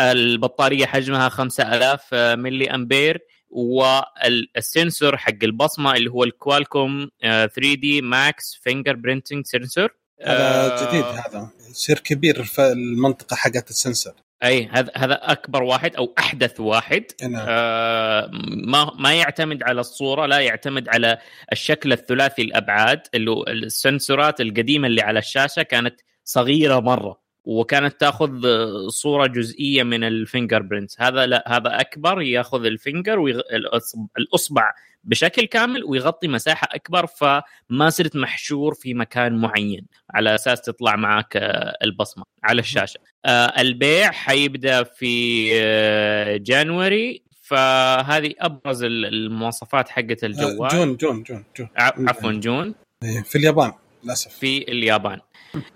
البطارية 0.00 0.86
حجمها 0.86 1.28
5000 1.28 2.14
ملي 2.14 2.70
أمبير 2.70 3.18
وال 3.50 3.92
sensor 3.92 5.16
حق 5.16 5.34
البصمة 5.42 5.94
اللي 5.96 6.10
هو 6.10 6.24
ال 6.24 6.34
Qualcomm 6.34 7.10
3D 7.22 8.02
Max 8.02 8.60
fingerprinting 8.62 9.46
sensor. 9.46 9.94
هذا 10.22 10.88
جديد 10.88 11.04
هذا. 11.04 11.50
يصير 11.70 11.98
كبير 11.98 12.42
في 12.42 12.72
المنطقة 12.72 13.36
حقت 13.36 13.70
ال 13.70 13.76
sensor 13.76 14.14
أي 14.44 14.68
هذا 14.72 14.92
هذا 14.96 15.14
أكبر 15.22 15.62
واحد 15.62 15.96
أو 15.96 16.14
أحدث 16.18 16.60
واحد. 16.60 17.04
نعم. 17.22 17.46
آه، 17.48 18.30
ما 18.66 18.92
ما 18.98 19.14
يعتمد 19.14 19.62
على 19.62 19.80
الصورة 19.80 20.26
لا 20.26 20.38
يعتمد 20.38 20.88
على 20.88 21.18
الشكل 21.52 21.92
الثلاثي 21.92 22.42
الأبعاد. 22.42 23.00
اللي 23.14 23.44
ال 23.48 23.60
sensor 23.60 24.29
ات 24.29 24.40
القديمة 24.40 24.86
اللي 24.86 25.02
على 25.02 25.18
الشاشة 25.18 25.62
كانت 25.62 26.00
صغيرة 26.24 26.80
مرة. 26.80 27.23
وكانت 27.44 28.00
تاخذ 28.00 28.30
صورة 28.88 29.26
جزئية 29.26 29.82
من 29.82 30.04
ال 30.04 30.62
fingerprint 30.62 30.90
هذا 30.98 31.26
لا 31.26 31.44
هذا 31.56 31.80
أكبر 31.80 32.22
ياخذ 32.22 32.64
الفينجر 32.64 33.18
ويغ... 33.18 33.40
الأصبع 34.18 34.72
بشكل 35.04 35.44
كامل 35.46 35.84
ويغطي 35.84 36.28
مساحة 36.28 36.68
أكبر 36.70 37.06
فما 37.06 37.90
صرت 37.90 38.16
محشور 38.16 38.74
في 38.74 38.94
مكان 38.94 39.36
معين. 39.36 39.86
على 40.14 40.34
أساس 40.34 40.60
تطلع 40.60 40.96
معك 40.96 41.36
آه، 41.36 41.76
البصمة 41.82 42.24
على 42.44 42.60
الشاشة. 42.60 43.00
آه، 43.24 43.60
البيع 43.60 44.10
حيبدأ 44.10 44.82
في 44.82 45.50
آه، 45.54 46.36
January. 46.36 47.24
فهذه 47.42 48.34
أبرز 48.40 48.82
ال- 48.82 49.06
المواصفات 49.06 49.88
حقت 49.88 50.24
الجوال. 50.24 50.68
June 50.68 50.96
June 50.96 51.22
June 51.22 51.44
June. 51.58 51.68
عفوا 51.76 52.32
June. 52.32 52.74
إيه، 53.02 53.22
في 53.22 53.38
اليابان 53.38 53.72
للأسف. 54.04 54.32
في 54.32 54.58
اليابان. 54.72 55.20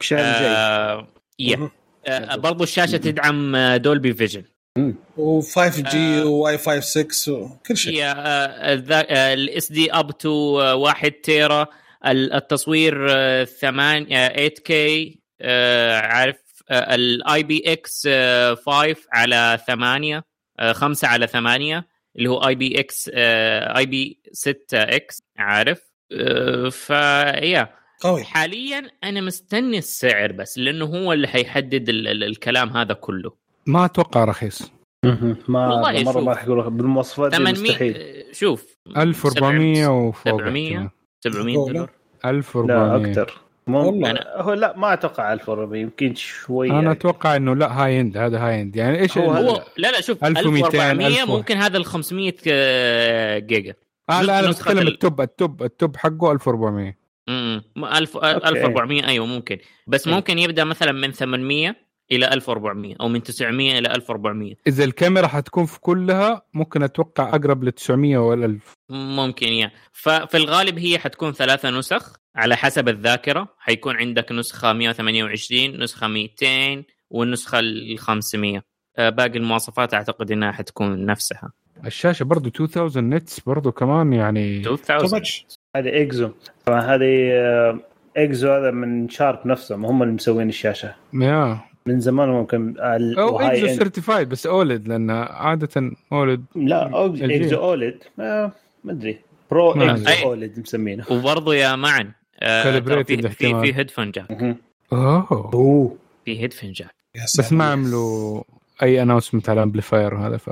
شيء 0.00 0.18
جيد. 0.18 0.26
آه 0.26 1.08
yeah. 1.38 1.70
آه 2.06 2.36
برضو 2.36 2.64
الشاشة 2.64 2.96
تدعم 2.96 3.56
آه، 3.56 3.76
Dolby 3.76 4.14
Vision 4.14 4.42
و 5.18 5.68
5G 5.68 5.98
آه. 6.20 6.24
وواي 6.26 6.58
فاي 6.58 6.80
6 6.80 7.32
وكل 7.32 7.76
شيء. 7.76 7.92
هي 7.94 8.12
ال 9.34 9.72
SD 9.72 9.92
up 9.92 10.18
to 10.18 10.30
1 10.74 11.12
تيرا. 11.12 11.66
ال- 12.06 12.32
التصوير 12.32 13.06
آه، 13.10 13.44
8 13.44 14.04
8K 14.28 15.18
عارف 16.02 16.36
ال 16.70 17.42
IPX 17.42 18.08
5 18.66 18.96
على 19.12 19.58
8 19.66 20.24
5 20.72 21.08
على 21.08 21.26
8 21.26 21.86
اللي 22.16 22.30
هو 22.30 22.48
اي 22.48 22.54
بي 22.54 22.80
إكس 22.80 23.10
اي 23.14 23.86
بي 23.86 24.20
6 24.32 24.56
إكس 24.74 25.22
عارف؟ 25.38 25.80
آه، 26.12 26.68
ف 26.68 26.90
yeah 26.90 27.77
قوي. 28.00 28.24
حاليا 28.24 28.90
أنا 29.04 29.20
مستني 29.20 29.78
السعر 29.78 30.32
بس 30.32 30.58
لأنه 30.58 30.84
هو 30.84 31.12
اللي 31.12 31.28
حيحدد 31.28 31.88
ال- 31.88 32.08
ال- 32.08 32.24
الكلام 32.24 32.68
هذا 32.76 32.94
كله. 32.94 33.32
ما 33.66 33.84
أتوقع 33.84 34.24
رخيص. 34.24 34.72
ما 35.48 35.68
والله 35.68 36.02
مرة. 36.04 36.20
ما 36.20 36.30
راح 36.32 36.44
أقول 36.44 36.70
بالمواصفات 36.70 37.32
800 37.34 37.52
مستحيل. 37.70 38.24
شوف 38.32 38.78
1400 38.96 39.86
وفوق 39.86 40.24
700 40.40 40.72
احتمال. 40.76 40.90
700 41.20 41.54
دولار. 41.56 41.90
1400 42.24 42.96
لا 42.96 43.10
أكثر. 43.10 43.38
والله. 43.68 44.14
أنا- 44.14 44.26
هو 44.40 44.52
لا 44.52 44.76
ما 44.76 44.92
أتوقع 44.92 45.32
1400 45.32 45.80
يمكن 45.82 46.14
شوي 46.14 46.70
أنا 46.70 46.92
أتوقع 46.92 47.36
إنه 47.36 47.54
لا 47.56 47.84
high 47.84 48.00
end 48.00 48.16
هذا 48.16 48.38
high 48.38 48.62
end 48.62 48.76
يعني 48.76 48.98
إيش 49.00 49.18
هو 49.18 49.30
هو 49.32 49.62
لا 49.76 49.90
لا 49.90 50.00
شوف 50.00 50.24
1200 50.24 50.66
1400 50.66 51.06
1000 51.22 51.28
ممكن 51.30 51.56
هذا 51.56 51.76
ال 51.76 51.84
500 51.84 52.34
آه، 52.48 53.38
جيجا. 53.38 53.74
آه 54.10 54.22
لا 54.22 54.38
أنا 54.38 54.50
بتكلم 54.50 54.78
ال- 54.78 54.88
ال 54.88 54.96
top 54.96 55.20
ال 55.20 55.31
top 55.31 55.62
ال 55.62 55.71
top 55.71 55.96
حقه 55.96 56.32
1400 56.32 56.98
امم 57.28 57.62
1000 57.76 58.16
okay. 58.16 58.48
1400 58.48 59.06
أيوه 59.06 59.26
ممكن. 59.26 59.58
بس. 59.86 60.08
ممكن 60.08 60.38
يبدأ 60.38 60.64
مثلا 60.64 60.92
من 60.92 61.12
800 61.12 61.76
إلى 62.12 62.32
1400 62.32 62.96
أو 63.00 63.08
من 63.08 63.22
900 63.22 63.78
إلى 63.78 63.94
1400 63.94 64.54
إذا 64.66 64.84
الكاميرا 64.84 65.26
حتكون 65.26 65.66
في 65.66 65.80
كلها 65.80 66.42
ممكن 66.54 66.82
أتوقع 66.82 67.28
أقرب 67.28 67.64
ل 67.64 67.72
900 67.72 68.18
ولا 68.18 68.46
1000 68.46 68.72
ممكن 68.90 69.48
يا. 69.48 69.70
ففي 69.92 70.36
الغالب 70.36 70.78
هي 70.78 70.98
حتكون 70.98 71.32
ثلاثة 71.32 71.70
نسخ 71.70 72.16
على 72.36 72.56
حسب 72.56 72.88
الذاكرة. 72.88 73.48
حيكون 73.58 73.96
عندك 73.96 74.32
نسخة 74.32 74.72
128 74.72 75.82
نسخة 75.82 76.06
200 76.08 76.84
والنسخة 77.10 77.58
ال 77.58 77.98
500 77.98 78.62
آه، 78.96 79.08
باقي 79.10 79.38
المواصفات 79.38 79.94
أعتقد 79.94 80.30
إنها 80.32 80.52
حتكون 80.52 81.06
نفسها. 81.06 81.52
الشاشة 81.86 82.24
برضو 82.24 82.50
2000 82.60 83.00
نتس 83.00 83.40
برضو 83.40 83.72
كمان 83.72 84.12
يعني 84.12 84.58
2000 84.66 85.57
هذه 85.76 86.02
إكزو 86.02 86.30
طبعا 86.66 86.80
هذه 86.80 87.30
آه، 87.32 87.78
إكزو 88.16 88.50
هذا 88.52 88.70
من 88.70 89.08
شارب 89.08 89.46
نفسهم 89.46 89.86
هم 89.86 90.02
اللي 90.02 90.14
مسوين 90.14 90.48
الشاشة 90.48 90.94
يا 91.12 91.58
من 91.86 92.00
زمان 92.00 92.28
ممكن 92.28 92.74
ال- 92.80 93.18
أو 93.18 93.40
إكزو. 93.40 93.66
سيرتيفايد 93.66 94.28
بس 94.28 94.46
اولد 94.46 94.88
لأن 94.88 95.10
عادة 95.10 95.90
اولد 96.12 96.44
لا. 96.54 96.90
إكزو 97.14 97.56
اولد 97.56 97.98
ما 98.18 98.52
ما 98.84 98.92
أدري 98.92 99.18
برو 99.50 99.72
إكزو. 99.72 100.28
اولد 100.28 100.58
مسمينه 100.58 101.04
وبرضه 101.10 101.54
يا 101.54 101.76
معن 101.76 102.12
آه، 102.40 102.62
في 102.62 103.12
في. 103.28 103.60
في 103.60 103.74
هيدفون 103.76 104.10
جاك. 104.10 104.56
أوه 104.92 105.26
أوه 105.32 105.96
في 106.24 106.40
هيدفون 106.42 106.72
جاك 106.72 106.94
بس. 107.38 107.52
ما 107.52 107.64
عملوا 107.64 108.42
أي 108.82 109.02
اناونسمنت 109.02 109.48
على 109.48 109.58
الامبليفاير 109.58 110.14
وهذا 110.14 110.36
ف 110.36 110.50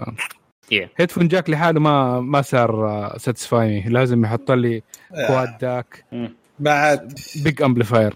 Yeah. 0.74 0.88
هيدفون 0.96 1.28
جاك 1.28 1.50
لحاله 1.50 1.80
ما 1.80 2.20
ما 2.20 2.42
صار 2.42 3.12
ساتسفاي 3.18 3.80
لازم 3.80 4.24
يحط 4.24 4.50
لي 4.50 4.82
آه، 5.14 5.26
quad 5.26 5.58
DAC 5.60 6.04
بعد. 6.58 7.12
big 7.44 7.62
amplifier 7.62 8.14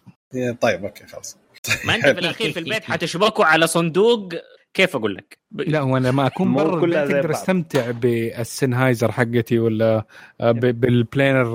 طيب 0.60 0.84
okay 0.84 1.06
خلاص. 1.06 1.38
ما 1.84 1.94
أنت 1.94 2.04
في 2.06 2.18
الأخير 2.18 2.52
في 2.52 2.58
البيت 2.60 2.84
حتشبكوا 2.84 3.44
على 3.44 3.66
صندوق. 3.66 4.28
كيف 4.74 4.96
أقول 4.96 5.14
لك؟ 5.14 5.38
ب- 5.50 5.60
لا 5.60 5.80
وأنا 5.80 6.08
لما 6.08 6.26
أكون 6.26 6.48
مو 6.48 6.58
برا 6.64 6.84
البيت 6.84 6.96
أقدر. 7.14 7.30
أستمتع 7.30 7.90
بال 7.90 8.11
Sennheiser 8.11 9.12
حقتي 9.12 9.58
ولا 9.58 10.04
آه، 10.40 10.52
ب- 10.52 10.80
بال 10.80 10.97
planar 10.97 11.48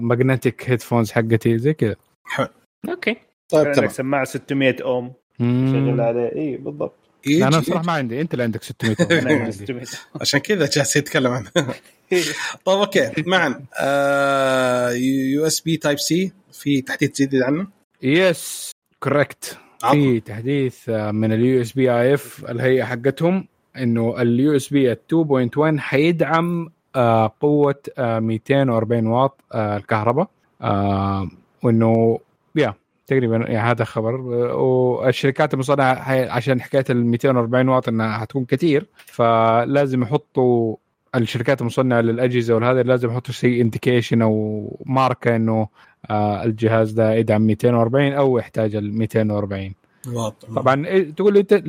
magnetic 0.00 0.70
headphones 0.70 1.12
حقتي 1.12 1.58
زي 1.58 1.74
كذا. 1.74 1.96
okay. 2.88 3.16
طيب 3.48 3.66
عندك 3.66 3.76
تمام. 3.76 3.88
سماعة 3.90 4.24
600 4.24 4.76
أوم. 4.84 5.12
شغل 5.38 6.00
عليه. 6.00 6.32
اي 6.36 6.56
بالضبط. 6.56 7.09
يجي- 7.26 7.38
لا 7.40 7.48
أنا 7.48 7.56
يجي. 7.56 7.66
بصراحه 7.70 7.84
ما 7.86 7.92
عندي. 7.92 8.20
انت 8.20 8.32
اللي 8.32 8.42
عندك 8.44 8.62
600 8.62 8.96
أنا 9.00 9.16
عندي 9.30 9.32
عندي. 9.42 9.52
600 9.52 9.86
عشان 10.20 10.40
كذا 10.40 10.66
جالس 10.66 10.96
يتكلم 10.96 11.32
عنه. 11.32 11.50
طيب 12.64 12.78
okay. 12.78 13.12
معا. 13.26 13.48
USB 15.32 15.76
Type-C 15.76 16.32
في 16.52 16.82
تحديث 16.82 17.22
جديد 17.22 17.42
عنه؟ 17.42 17.66
yes 18.02 18.70
correct. 19.02 19.58
في 19.90 20.20
تحديث 20.20 20.88
آه، 20.88 21.10
من 21.10 21.32
ال 21.32 21.60
USB-IF 21.60 22.44
الهيئة 22.50 22.84
حقتهم 22.84 23.48
إنه 23.76 24.22
ال 24.22 24.56
USB 24.56 24.92
2.1 24.92 25.78
حيدعم 25.78 26.68
آه، 26.96 27.34
قوة 27.40 27.82
آه، 27.98 28.18
240 28.18 29.06
واط 29.06 29.40
آه، 29.52 29.76
الكهرباء. 29.76 30.30
آه، 30.62 31.28
وإنه 31.62 32.18
yeah 32.56 32.74
تقريبا 33.10 33.36
يعني 33.36 33.58
هذا 33.70 33.84
خبر. 33.84 34.14
والشركات 34.56 35.54
المصنعة 35.54 35.94
عشان 36.30 36.60
حكايه 36.60 36.84
ال 36.90 37.06
240 37.06 37.68
واط 37.68 37.88
إنها 37.88 38.18
حتكون 38.18 38.44
كثير 38.44 38.86
فلازم 38.96 40.02
يحطوا 40.02 40.76
الشركات 41.14 41.60
المصنعة 41.60 42.00
للأجهزة 42.00 42.54
والهذا 42.54 42.82
لازم 42.82 43.10
يحطوا 43.10 43.34
شيء 43.34 43.60
indication 43.60 44.22
أو 44.22 44.64
ماركه 44.86 45.36
إنه 45.36 45.68
آه، 46.10 46.44
الجهاز 46.44 46.92
ده 46.92 47.14
يدعم 47.14 47.42
240 47.42 48.12
أو 48.12 48.38
يحتاج 48.38 48.74
ال 48.74 48.98
240 48.98 49.74
واط. 50.08 50.34
طبعا 50.56 50.86
إيه، 50.86 51.10
تقول 51.14 51.34
لي 51.34 51.40
إنت 51.40 51.62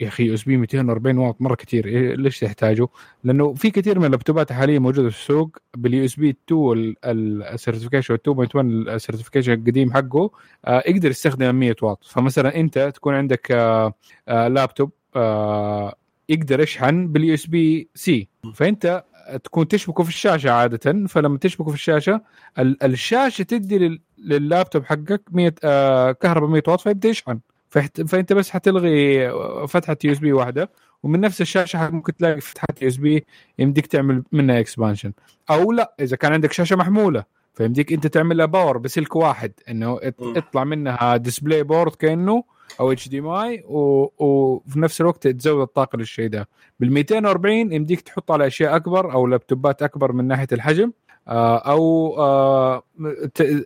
يا 0.00 0.08
أخي 0.08 0.34
USB 0.34 0.56
240 0.56 1.18
واط 1.18 1.36
مرة 1.42 1.54
كثير 1.54 1.86
إيه 1.86 2.14
ليش 2.14 2.38
تحتاجه؟ 2.40 2.88
لأنه 3.24 3.54
في 3.54 3.70
كثير 3.70 3.98
من 3.98 4.04
اللابتوبات 4.04 4.52
حاليا 4.52 4.78
موجودة 4.78 5.10
في 5.10 5.16
السوق. 5.16 5.56
بال 5.76 6.04
USB 6.04 6.36
2 6.48 6.94
ال 7.04 7.12
certification 7.12 8.14
2.1 8.14 8.56
ال 8.88 8.93
certification 8.93 9.52
القديم 9.52 9.92
حقه 9.92 10.30
آه 10.64 10.82
يقدر 10.86 11.10
يستخدم 11.10 11.54
100 11.54 11.76
واط. 11.82 12.04
فمثلا 12.04 12.56
أنت 12.56 12.92
تكون 12.94 13.14
عندك 13.14 13.50
آه 13.52 13.94
آه 14.28 14.48
لابتوب 14.48 14.90
آه 15.16 15.94
يقدر 16.28 16.60
يشحن 16.60 17.08
بال 17.08 17.34
USB-C. 17.34 18.28
فأنت 18.54 19.04
تكون 19.44 19.68
تشبكه 19.68 20.02
في 20.02 20.08
الشاشة 20.08 20.50
عادة. 20.50 21.06
فلما 21.08 21.38
تشبكه 21.38 21.68
في 21.70 21.74
الشاشة 21.76 22.20
ال- 22.58 22.82
الشاشة 22.82 23.42
تدي 23.42 23.78
لل- 23.78 24.00
لللابتوب 24.18 24.84
حقك 24.84 25.22
100 25.32 25.54
آه 25.64 26.12
كهرباء 26.12 26.48
100 26.50 26.62
واط 26.68 26.80
فيبدأ 26.80 27.08
يشحن. 27.08 27.38
فحت- 27.70 28.00
فانت 28.02 28.32
بس 28.32 28.50
حتلغي 28.50 29.28
فتحة 29.68 29.96
USB 30.04 30.32
واحدة 30.32 30.70
ومن 31.02 31.20
نفس 31.20 31.40
الشاشة 31.40 31.90
ممكن 31.90 32.16
تلاقي 32.16 32.40
فتحة 32.40 32.66
USB 32.82 33.24
يمديك 33.58 33.86
تعمل 33.86 34.22
منها 34.32 34.60
expansion 34.60 35.12
أو 35.50 35.72
لا 35.72 35.94
إذا 36.00 36.16
كان 36.16 36.32
عندك 36.32 36.52
شاشة 36.52 36.76
محمولة 36.76 37.24
فيمديك 37.54 37.92
أنت 37.92 38.06
تعمل 38.06 38.36
لها 38.36 38.46
power 38.46 38.78
بسلك 38.78 39.16
واحد 39.16 39.52
إنه. 39.70 39.98
يطلع 40.20 40.64
منها 40.64 41.16
display 41.16 41.62
port 41.62 41.94
كأنه 41.94 42.44
أو 42.80 42.92
HDMI 42.92 43.64
وفي 43.68 44.80
نفس 44.80 45.00
الوقت 45.00 45.26
تزود 45.28 45.60
الطاقة 45.60 45.96
للشيء 45.98 46.28
ده. 46.28 46.48
بال 46.80 46.92
240 46.92 47.72
يمديك 47.72 48.00
تحط 48.00 48.30
على 48.32 48.46
أشياء 48.46 48.76
أكبر 48.76 49.12
أو 49.12 49.26
لابتوبات 49.26 49.82
أكبر 49.82 50.12
من 50.12 50.24
ناحية 50.24 50.46
الحجم 50.52 50.92
آه، 51.28 51.56
أو 51.58 52.14
آه، 52.18 52.82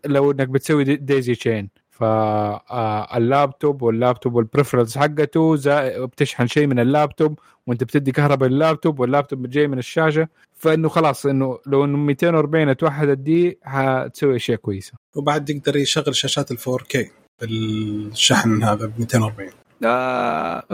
لو 0.06 0.30
إنك 0.30 0.48
بتسوي 0.48 0.84
دي- 0.84 0.96
daisy 0.96 1.34
chain 1.34 1.68
فاللابتوب 2.02 3.82
واللابتوب 3.82 4.34
وال 4.34 4.44
peripherals 4.44 4.98
حقته 4.98 5.56
زا- 5.56 6.04
بتشحن 6.04 6.46
شيء 6.46 6.66
من 6.66 6.78
اللابتوب 6.78 7.38
وانت 7.66 7.84
بتدي 7.84 8.12
كهرباء 8.12 8.48
لللابتوب 8.48 9.00
واللابتوب 9.00 9.50
جاي 9.50 9.66
من 9.68 9.78
الشاشة 9.78 10.28
فإنه 10.56 10.88
خلاص 10.88 11.26
إنه 11.26 11.58
لو 11.66 11.84
إنه 11.84 11.98
240 11.98 12.68
اتوحدت 12.68 13.18
دي 13.18 13.58
حتسوي 13.62 14.36
أشياء 14.36 14.58
كويسة. 14.58 14.92
وبعد 15.16 15.50
يقدر 15.50 15.76
يشغل 15.76 16.16
شاشات 16.16 16.50
ال 16.50 16.58
4K 16.58 16.98
بالشحن 17.40 18.62
هذا 18.62 18.86
ب 18.86 18.92
240 18.98 19.50
آه 19.84 20.64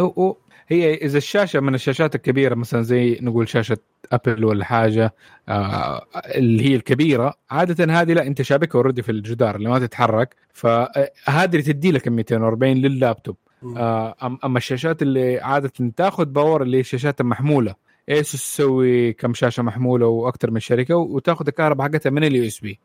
هي 0.69 0.95
إذا 0.95 1.19
الشاشة 1.19 1.61
من 1.61 1.75
الشاشات 1.75 2.15
الكبيرة 2.15 2.55
مثلا 2.55 2.83
زي 2.83 3.19
نقول 3.23 3.49
شاشة 3.49 3.79
أبل 4.13 4.45
ولا 4.45 4.65
حاجة 4.65 5.15
آه 5.49 6.07
اللي 6.35 6.71
هي 6.71 6.77
الكبيرة 6.77 7.35
عادة 7.51 8.01
هذه 8.01 8.13
لا 8.13 8.27
أنت 8.27 8.43
شابكها 8.43 8.79
already 8.79 9.03
في 9.03 9.13
الجدار 9.13 9.57
اللي 9.57 9.69
ما 9.69 9.79
تتحرك 9.79 10.37
فهذه 10.53 11.51
اللي 11.51 11.63
تدي 11.63 11.93
لك 11.93 12.07
ال 12.09 12.13
240 12.13 12.77
لللابتوب. 12.77 13.37
آه 13.77 14.15
أما 14.45 14.59
الشاشات 14.59 15.03
اللي 15.03 15.41
عادة 15.41 15.73
تاخذ 15.97 16.25
power 16.25 16.63
اللي 16.63 16.77
هي 16.77 16.81
الشاشات 16.81 17.21
المحمولة. 17.21 17.75
ايسوس 18.09 18.43
تسوي؟ 18.43 19.13
كم 19.13 19.35
شاشة 19.35 19.63
محمولة 19.63 20.07
وأكثر 20.07 20.51
من 20.51 20.61
شركة 20.61 20.97
وتاخذ 20.97 21.47
الكهرباء 21.49 21.89
حقتها 21.89 22.11
من 22.11 22.25
ال 22.25 22.45
USB. 22.47 22.81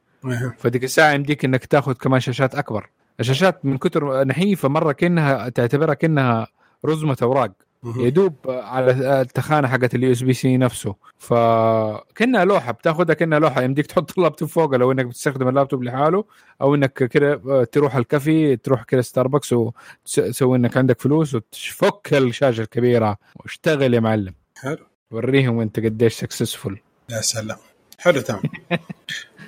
فديك 0.58 0.84
الساعة 0.84 1.12
يمديك 1.14 1.46
إنك 1.46 1.66
تاخذ 1.66 1.94
كمان 1.94 2.20
شاشات 2.20 2.56
أكبر. 2.56 2.90
الشاشات 3.20 3.66
من 3.66 3.78
كثر 3.78 4.24
نحيفة 4.24 4.70
مرة 4.70 4.92
كأنها 4.92 5.50
تعتبرها 5.50 5.94
كأنها 5.94 6.48
رزمة 6.86 7.18
أوراق. 7.22 7.52
يدوب 7.86 8.36
على 8.46 9.22
التخانة 9.22 9.68
حقت 9.68 9.96
ال 9.96 10.12
USB-C 10.12 10.58
نفسه. 10.58 10.96
فكأنها 11.18 12.46
لوحة 12.46 12.72
بتاخذها 12.72 13.14
كأنها 13.14 13.40
لوحة 13.40 13.62
يمديك 13.62 13.86
تحط 13.88 14.18
اللابتوب 14.18 14.50
فوقها 14.50 14.78
لو 14.78 14.92
إنك 14.92 15.06
بتستخدم 15.06 15.48
اللابتوب 15.48 15.84
لحاله 15.84 16.24
أو 16.62 16.76
إنك 16.76 16.94
كده 16.94 17.64
تروح 17.64 17.96
الكافي 17.96 18.56
تروح 18.56 18.84
كده 18.84 19.02
ستاربكس 19.02 19.54
وتسوي 19.54 20.58
إنك 20.58 20.78
عندك 20.78 21.02
فلوس 21.02 21.36
وتفك 21.36 22.14
الشاشة 22.14 22.62
الكبيرة. 22.62 23.18
واشتغل 23.36 23.94
يا 23.94 24.00
معلم. 24.00 24.34
حلو. 24.58 24.78
وريهم 25.12 25.60
أنت 25.60 25.80
قديش 25.80 26.14
successful 26.14 26.80
يا 27.10 27.22
سلام. 27.22 27.58
حلو 28.00 28.22
تمام. 28.22 28.42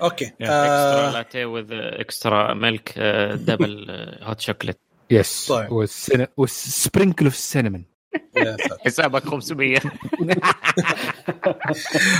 okay 0.01 0.25
extra 0.25 1.11
latte 1.11 1.45
with 1.45 1.67
extra 1.71 2.53
milk 2.53 2.99
double 3.33 3.85
hot 4.21 4.39
chocolate 4.39 4.77
yes 5.11 5.47
طيب. 5.47 5.87
وال 6.37 6.55
sprinkle 6.55 7.25
of 7.25 7.35
سلام. 7.35 7.85
حسابك 8.85 9.23
500 9.25 9.79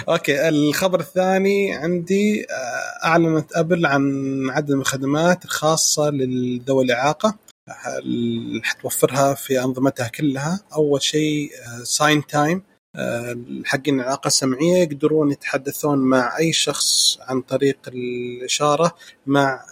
okay 0.09 0.49
الخبر 0.49 0.99
الثاني 0.99 1.73
عندي 1.73 2.45
آه، 2.49 3.07
أعلنت 3.07 3.55
أبل 3.55 3.85
عن 3.85 4.03
عدد 4.49 4.71
من 4.71 4.81
الخدمات 4.81 5.45
الخاصه 5.45 6.09
لذوي 6.09 6.83
الاعاقه 6.83 7.37
حتوفرها 8.63 9.33
في 9.33 9.59
أنظمتها 9.59 10.07
كلها. 10.07 10.59
أول 10.75 11.01
شيء 11.01 11.51
SignTime 11.83 12.63
حقين 13.65 13.99
الاعاقه 13.99 14.27
السمعيه 14.27 14.77
يقدرون 14.77 15.31
يتحدثون 15.31 15.97
مع 15.97 16.37
أي 16.37 16.53
شخص 16.53 17.17
عن 17.21 17.41
طريق 17.41 17.77
الإشارة 17.87 18.95
مع 19.27 19.65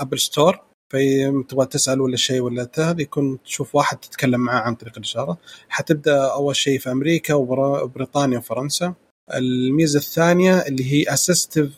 أبل 0.00 0.18
store 0.18 0.60
في 0.92 1.44
تبغى 1.48 1.66
تسأل 1.66 2.00
ولا 2.00 2.16
شيء 2.16 2.40
ولا 2.40 2.68
هذا 2.78 3.02
يكون 3.02 3.42
تشوف 3.42 3.74
واحد 3.74 3.96
تتكلم 3.98 4.40
معاه 4.40 4.60
عن 4.60 4.74
طريق 4.74 4.92
الإشارة. 4.96 5.38
حتبدأ 5.68 6.32
أول 6.32 6.56
شيء 6.56 6.78
في 6.78 6.90
أمريكا 6.90 7.34
وبريطانيا 7.34 8.38
وفرنسا. 8.38 8.94
الميزة 9.34 9.98
الثانية 9.98 10.58
اللي 10.58 10.92
هي 10.92 11.04
assistive 11.08 11.70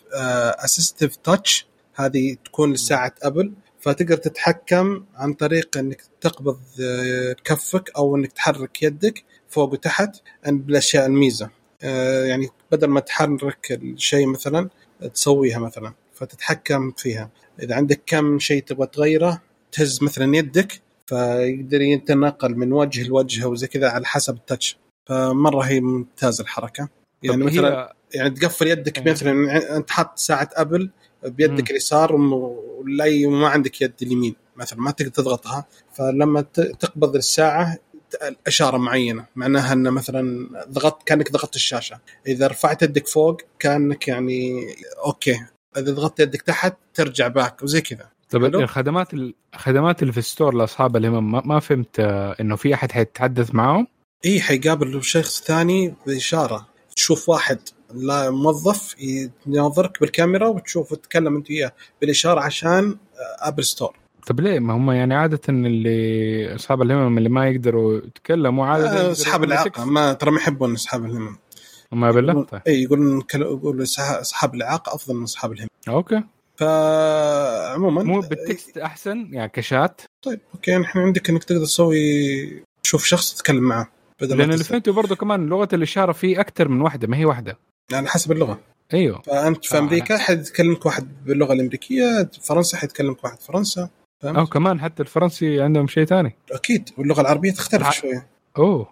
AssistiveTouch 0.65 1.67
هذه 1.95 2.37
تكون 2.45 2.73
لساعة 2.73 3.15
ابل 3.23 3.53
فتقدر 3.81 4.17
تتحكم 4.17 5.05
عن 5.15 5.35
طريق 5.35 5.77
إنك 5.77 6.03
تقبض 6.21 6.61
آه، 6.83 7.37
كفك 7.45 7.91
أو 7.97 8.17
إنك 8.17 8.33
تحرك 8.33 8.83
يدك 8.83 9.25
فوق 9.49 9.73
وتحت 9.73 10.17
بالاشياء 10.47 11.07
الميزة. 11.07 11.51
آه، 11.83 12.25
يعني 12.25 12.49
بدل 12.73 12.87
ما 12.87 13.01
تحرك 13.01 13.73
الشيء 13.73 14.27
مثلا 14.27 14.69
تسويها 15.15 15.59
مثلا. 15.59 15.93
فتتحكم 16.15 16.91
فيها. 16.91 17.31
إذا 17.63 17.75
عندك 17.75 18.01
كم 18.07 18.39
شيء 18.39 18.63
تبغى 18.63 18.87
تغيره 18.87 19.43
تهز 19.73 20.03
مثلا 20.03 20.37
يدك 20.37 20.81
فيقدر 21.07 21.81
يتنقل 21.81 22.57
من 22.57 22.73
وجه 22.73 23.09
لوجه 23.09 23.47
وزي 23.47 23.67
كذا 23.67 23.89
على 23.89 24.07
حسب 24.07 24.35
التاتش 24.35 24.79
فمرة 25.07 25.61
هي 25.61 25.81
ممتازة 25.81 26.43
الحركة. 26.43 26.89
يعني 27.23 27.45
مثلا 27.45 27.83
هي 27.83 27.93
يعني 28.15 28.31
تقفل 28.31 28.67
يدك 28.67 28.99
إيه. 28.99 29.13
مثلا 29.13 29.77
أنت 29.77 29.91
حاط 29.91 30.19
ساعة 30.19 30.51
أبل 30.53 30.91
بيدك 31.25 31.61
مم. 31.61 31.67
اليسار 31.71 32.15
ولا 32.15 33.05
وما 33.27 33.49
عندك 33.49 33.83
يد 33.83 33.93
اليمين 34.03 34.35
مثلا 34.57 34.81
ما 34.81 34.91
تقدر 34.91 35.11
تضغطها. 35.11 35.67
فلما 35.93 36.41
تقبض 36.81 37.17
الساعة 37.17 37.79
اشاره 38.47 38.77
معينة 38.77 39.27
معناها 39.37 39.73
إن 39.73 39.91
مثلا 39.91 40.49
ضغطت 40.69 41.07
كأنك 41.07 41.33
ضغطت 41.33 41.57
الشاشة. 41.57 42.01
إذا 42.27 42.47
رفعت 42.47 42.83
يدك 42.83 43.07
فوق 43.07 43.41
كأنك 43.59 44.09
يعني 44.09 44.67
okay 45.07 45.41
إذا 45.77 45.93
ضغطت 45.93 46.21
يدك 46.21 46.43
تحت 46.43 46.77
ترجع 46.95 47.29
back 47.29 47.63
وزي 47.63 47.81
كذا. 47.81 48.09
طب 48.31 48.45
حلو. 48.45 48.61
الخدمات 48.61 49.09
الخدمات 49.55 50.03
اللي 50.03 50.13
في 50.13 50.19
ال 50.19 50.25
store 50.25 50.55
لأصحاب 50.55 50.97
الهمم 50.97 51.49
ما, 51.49 51.61
فهمت 51.61 52.01
آه، 52.01 52.37
إنه 52.41 52.57
في 52.57 52.75
أحد 52.75 52.93
حيتحدث 52.93 53.55
معهم 53.55 53.87
اي 54.25 54.41
حيقابل 54.41 55.03
شخص 55.03 55.43
ثاني 55.43 55.95
بإشارة. 56.07 56.67
تشوف 56.97 57.29
واحد 57.29 57.59
لا 57.95 58.31
موظف 58.31 58.95
يناظرك 59.47 60.01
بالكاميرا 60.01 60.49
وتشوف 60.49 60.95
تتكلم 60.95 61.37
أنت 61.37 61.51
وياه 61.51 61.73
بالإشارة 62.01 62.41
عشان 62.41 62.97
ابل 63.41 63.65
store 63.65 63.97
طب 64.27 64.41
ليه؟ 64.41 64.59
ما 64.59 64.77
هم 64.77 64.91
يعني 64.91 65.15
عادة 65.15 65.41
اللي 65.49 66.55
أصحاب 66.55 66.83
الهمم 66.83 67.19
اللي 67.19 67.29
ما 67.29 67.49
يقدروا 67.49 67.97
يتكلموا 67.97 68.67
عادة 68.67 69.09
آه، 69.09 69.13
أصحاب 69.13 69.45
text. 69.45 69.81
ما 69.81 70.13
ترى 70.13 70.31
ما 70.31 70.37
يحبون 70.37 70.75
أصحاب 70.75 71.05
الهمم. 71.05 71.37
ما 71.93 72.11
بالله؟ 72.11 72.43
طيب. 72.43 72.61
اي 72.67 72.83
يقولون 72.83 73.23
أصح- 73.87 74.01
اصحاب 74.01 74.55
الاعاقه 74.55 74.95
أفضل 74.95 75.15
من 75.15 75.23
اصحاب 75.23 75.53
الهمم 75.53 75.69
okay. 75.89 76.23
فعموما 76.57 78.03
مو 78.03 78.21
بال 78.21 78.40
text 78.40 78.79
أحسن؟ 78.79 79.29
يعني 79.33 79.49
كشات؟ 79.49 80.01
طيب 80.25 80.41
okay 80.55 80.77
نحن 80.77 80.99
عندك 80.99 81.31
إنك 81.31 81.45
تقدر 81.45 81.65
تسوي 81.65 82.63
تشوف 82.83 83.05
شخص 83.05 83.35
تتكلم 83.35 83.63
معه 83.63 83.89
بدل 84.21 84.39
لأن 84.39 84.53
اللي 84.53 84.65
فهمته 84.65 84.93
برضه 84.93 85.15
كمان 85.17 85.47
لغة 85.47 85.69
الإشارة 85.73 86.13
في 86.13 86.41
أكثر 86.41 86.69
من 86.69 86.81
واحدة 86.81 87.09
ما 87.09 87.17
هي 87.17 87.25
واحدة. 87.25 87.59
على 87.93 88.09
حسب 88.09 88.33
اللغة. 88.33 88.61
أيوه. 88.95 89.23
فأنت 89.23 89.65
في 89.65 89.79
أمريكا 89.79 90.19
حيتكلمك 90.19 90.87
واحد 90.87 91.09
باللغة 91.27 91.53
الأمريكية 91.53 92.31
فرنسا 92.43 92.77
حيتكلمك 92.77 93.25
واحد 93.25 93.41
فرنسا 93.41 93.89
فهمت؟ 94.23 94.37
أو 94.39 94.47
كمان 94.47 94.81
حتى 94.81 95.03
الفرنسي 95.03 95.61
عندهم 95.61 95.87
شيء 95.87 96.05
ثاني. 96.05 96.37
أكيد 96.53 96.91
واللغة 96.99 97.21
العربية 97.21 97.53
تختلف 97.53 97.83
ع- 97.87 97.91
شوية. 97.91 98.27
أوه. 98.59 98.89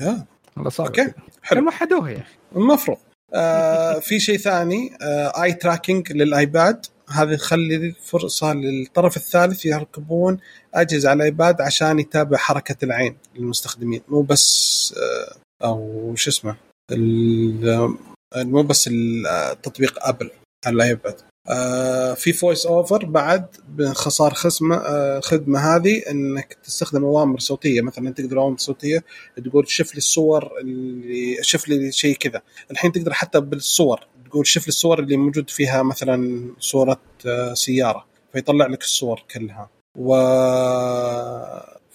يا. 0.00 0.26
والله 0.58 0.70
صعب 0.70 0.86
okay 0.86 1.12
حلو. 1.42 1.68
وحدوها 1.68 2.10
يا 2.10 2.18
أخي. 2.18 2.34
المفروض 2.56 2.98
آه 3.34 3.98
في 3.98 4.20
شيء 4.20 4.36
ثاني 4.38 4.90
آه 5.02 5.42
eye 5.42 5.52
tracking 5.52 6.12
للآيباد. 6.12 6.86
هذه 7.10 7.34
تخلي 7.34 7.94
فرصة 8.02 8.52
للطرف 8.54 9.16
الثالث 9.16 9.66
يركبون 9.66 10.38
أجهزة 10.74 11.10
على 11.10 11.16
الآيباد 11.16 11.60
عشان 11.60 11.98
يتابع 11.98 12.36
حركة 12.36 12.84
العين 12.84 13.16
للمستخدمين. 13.34 14.00
مو 14.08 14.22
بس 14.22 14.94
آه 14.98 15.36
أو 15.66 16.12
شو 16.16 16.30
اسمه 16.30 16.56
ال- 16.92 17.96
مو 18.36 18.62
بس 18.62 18.88
ال- 18.92 19.60
تطبيق 19.62 20.06
ابل 20.08 20.30
على 20.66 20.74
الآيباد. 20.76 21.20
آه 21.48 22.14
في 22.14 22.32
VoiceOver 22.32 23.04
بعد 23.04 23.46
باختصار 23.68 24.34
خصمه 24.34 24.76
آه 24.76 25.18
الخدمه 25.18 25.58
هذه 25.58 26.02
إنك 26.10 26.56
تستخدم 26.64 27.04
أوامر 27.04 27.38
صوتية. 27.38 27.80
مثلا 27.80 28.10
تقدر 28.10 28.38
أوامر 28.40 28.58
صوتية 28.58 29.04
تقول 29.44 29.68
شوف 29.68 29.94
لي 29.94 29.98
الصور 29.98 30.50
اللي 30.60 31.36
شوف 31.42 31.68
لي 31.68 31.92
شيء 31.92 32.16
كذا. 32.16 32.42
الحين 32.70 32.92
تقدر 32.92 33.12
حتى 33.12 33.40
بالصور 33.40 34.00
تقول 34.30 34.46
شوف 34.46 34.62
لي 34.62 34.68
الصور 34.68 34.98
اللي 34.98 35.16
موجود 35.16 35.50
فيها 35.50 35.82
مثلا 35.82 36.48
صورة 36.58 37.00
آه، 37.26 37.54
سيارة 37.54 38.06
فيطلع 38.32 38.66
لك 38.66 38.82
الصور 38.82 39.24
كلها. 39.34 39.70
و 39.96 40.14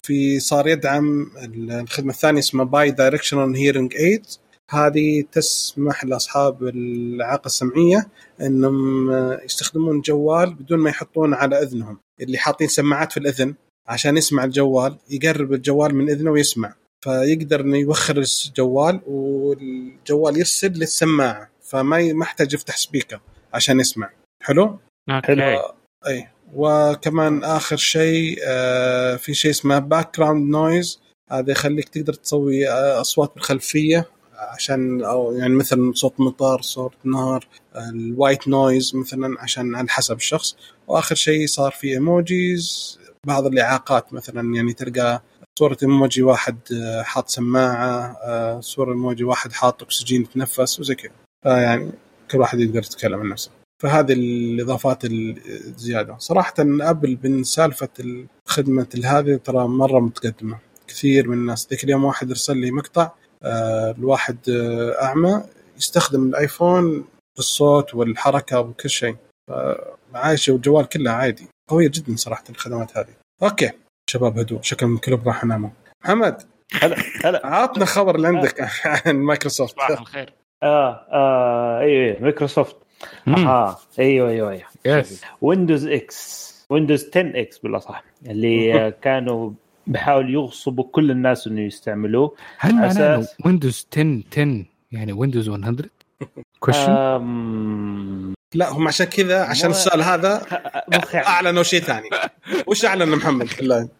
في 0.02 0.40
صار 0.40 0.68
يدعم 0.68 1.30
الخدمة 1.70 2.12
الثانية 2.12 2.38
اسمها 2.38 2.64
bi-directional 2.64 3.56
hearing 3.56 3.94
aid 3.94 4.26
هذه 4.70 5.24
تسمح 5.32 6.04
لأصحاب 6.04 6.62
الاعاقه 6.62 7.46
السمعية 7.46 8.08
إنهم 8.40 9.12
يستخدمون 9.44 10.00
جوال 10.00 10.54
بدون 10.54 10.78
ما 10.78 10.90
يحطون 10.90 11.34
على 11.34 11.62
إذنهم 11.62 11.98
اللي 12.20 12.38
حاطين 12.38 12.68
سماعات 12.68 13.12
في 13.12 13.20
الإذن 13.20 13.54
عشان 13.86 14.16
يسمع 14.16 14.44
الجوال 14.44 14.96
يقرب 15.10 15.52
الجوال 15.52 15.94
من 15.94 16.10
إذنه 16.10 16.30
ويسمع 16.30 16.74
فيقدر 17.04 17.60
إنه 17.60 17.78
يوخر 17.78 18.18
الجوال 18.18 19.00
والجوال 19.06 20.38
يرسل 20.38 20.72
للسماعة 20.72 21.50
فما 21.62 22.12
ما 22.12 22.24
يحتاج 22.24 22.54
يفتح 22.54 22.76
speaker 22.76 23.20
عشان 23.54 23.80
يسمع. 23.80 24.10
حلو؟ 24.42 24.78
okay. 25.54 25.72
إي. 26.06 26.28
وكمان 26.54 27.44
آخر 27.44 27.76
شيء 27.76 28.38
آه، 28.46 29.16
في 29.16 29.34
شيء 29.34 29.50
اسمه 29.50 29.78
background 29.78 30.50
noise 30.50 31.00
هذا 31.30 31.50
يخليك 31.52 31.88
تقدر 31.88 32.12
تسوي 32.12 32.68
آه، 32.68 33.00
أصوات 33.00 33.32
بالخلفية 33.34 34.08
عشان 34.38 35.04
أو 35.04 35.32
يعني 35.32 35.54
مثلا 35.54 35.92
صوت 35.92 36.20
مطر 36.20 36.62
صوت 36.62 36.92
نار 37.04 37.48
ال 37.76 37.88
white 37.88 38.48
noise 38.48 38.96
مثلا 38.96 39.36
عشان 39.40 39.74
على 39.74 39.88
حسب 39.88 40.16
الشخص. 40.16 40.56
وآخر 40.88 41.14
شيء 41.14 41.46
صار 41.46 41.70
في 41.70 41.92
emojis 41.92 42.98
بعض 43.26 43.46
الإعاقات 43.46 44.14
مثلا 44.14 44.54
يعني 44.54 44.72
تلقى 44.72 45.22
صورة 45.58 45.76
ايموجي 45.82 46.22
واحد 46.22 46.58
آه، 46.72 47.02
حاط 47.02 47.28
سماعة 47.28 48.16
آه، 48.24 48.60
صورة 48.60 48.92
ايموجي 48.92 49.24
واحد 49.24 49.52
حاط 49.52 49.82
أكسجين 49.82 50.22
يتنفس 50.22 50.80
وزي 50.80 50.94
كذا. 50.94 51.12
فيعني 51.42 51.92
كل 52.30 52.38
واحد 52.38 52.60
يقدر 52.60 52.78
يتكلم 52.78 53.20
عن 53.20 53.28
نفسه. 53.28 53.50
فهذه 53.82 54.12
الإضافات 54.12 55.04
الزيادة. 55.04 56.16
صراحة 56.18 56.54
أبل 56.58 57.18
من 57.24 57.44
سالفة 57.44 57.88
الخدمة 58.48 58.86
هذه 59.04 59.36
ترى 59.36 59.68
مرة 59.68 60.00
متقدمة. 60.00 60.58
كثير 60.88 61.28
من 61.28 61.38
الناس. 61.38 61.68
ذيك 61.70 61.84
اليوم 61.84 62.04
واحد 62.04 62.28
ارسل 62.30 62.56
لي 62.56 62.70
مقطع 62.70 63.10
الواحد 63.44 64.36
آه، 64.50 65.02
أعمى 65.04 65.42
يستخدم 65.76 66.28
الآيفون 66.28 67.04
بالصوت 67.36 67.94
والحركة 67.94 68.60
وكل 68.60 68.90
شيء. 68.90 69.16
عايشه 70.14 70.52
والجوال 70.52 70.88
كله 70.88 71.10
عادي. 71.10 71.48
قوية 71.70 71.90
جدا 71.94 72.16
صراحة 72.16 72.44
الخدمات 72.50 72.98
هذه. 72.98 73.14
okay. 73.42 73.70
شباب 74.10 74.38
هدوء. 74.38 74.62
شكلهم 74.62 74.98
كلهم 74.98 75.22
راح 75.26 75.44
يناموا. 75.44 75.70
محمد. 76.04 76.42
هلا 76.82 76.96
هلا. 77.24 77.46
عطنا 77.46 77.84
خبر 77.84 78.14
اللي 78.14 78.28
عندك 78.28 78.60
عن 79.06 79.16
مايكروسوفت. 79.16 79.72
صباح 79.72 79.90
الخير. 79.90 80.32
آه 80.62 81.06
آه 81.12 81.78
أيوه 81.80 82.04
أيوه 82.06 82.22
مايكروسوفت. 82.22 82.76
آه 83.28 83.76
أيوه 83.98 84.28
أيوه 84.30 84.50
أيوه. 84.50 84.68
yes 85.00 85.22
ويندوز 85.40 85.86
إكس 85.86 86.44
ويندوز 86.70 87.08
10 87.10 87.40
إكس 87.40 87.58
بالأصح. 87.58 88.04
اللي 88.26 88.74
آه، 88.86 88.90
كانوا 89.04 89.50
بيحاولوا 89.86 90.30
يغصبوا 90.30 90.84
كل 90.92 91.10
الناس 91.10 91.46
إنه 91.46 91.60
يستعملوه. 91.60 92.34
هل 92.58 92.74
معناه 92.74 93.26
ويندوز 93.44 93.86
10 93.92 94.22
10 94.32 94.64
يعني 94.92 95.12
ويندوز 95.12 95.48
100 95.48 95.74
question 96.60 96.92
لا 98.54 98.72
هم 98.72 98.88
عشان 98.88 99.06
كذا 99.06 99.42
عشان 99.44 99.68
مو- 99.70 99.74
السؤال 99.76 100.02
هذا. 100.02 100.42
أعلنوا 101.14 101.62
شيء 101.62 101.80
ثاني. 101.80 102.08
وش 102.66 102.84
أعلن 102.84 103.08
محمد 103.16 103.48
بالله 103.58 103.88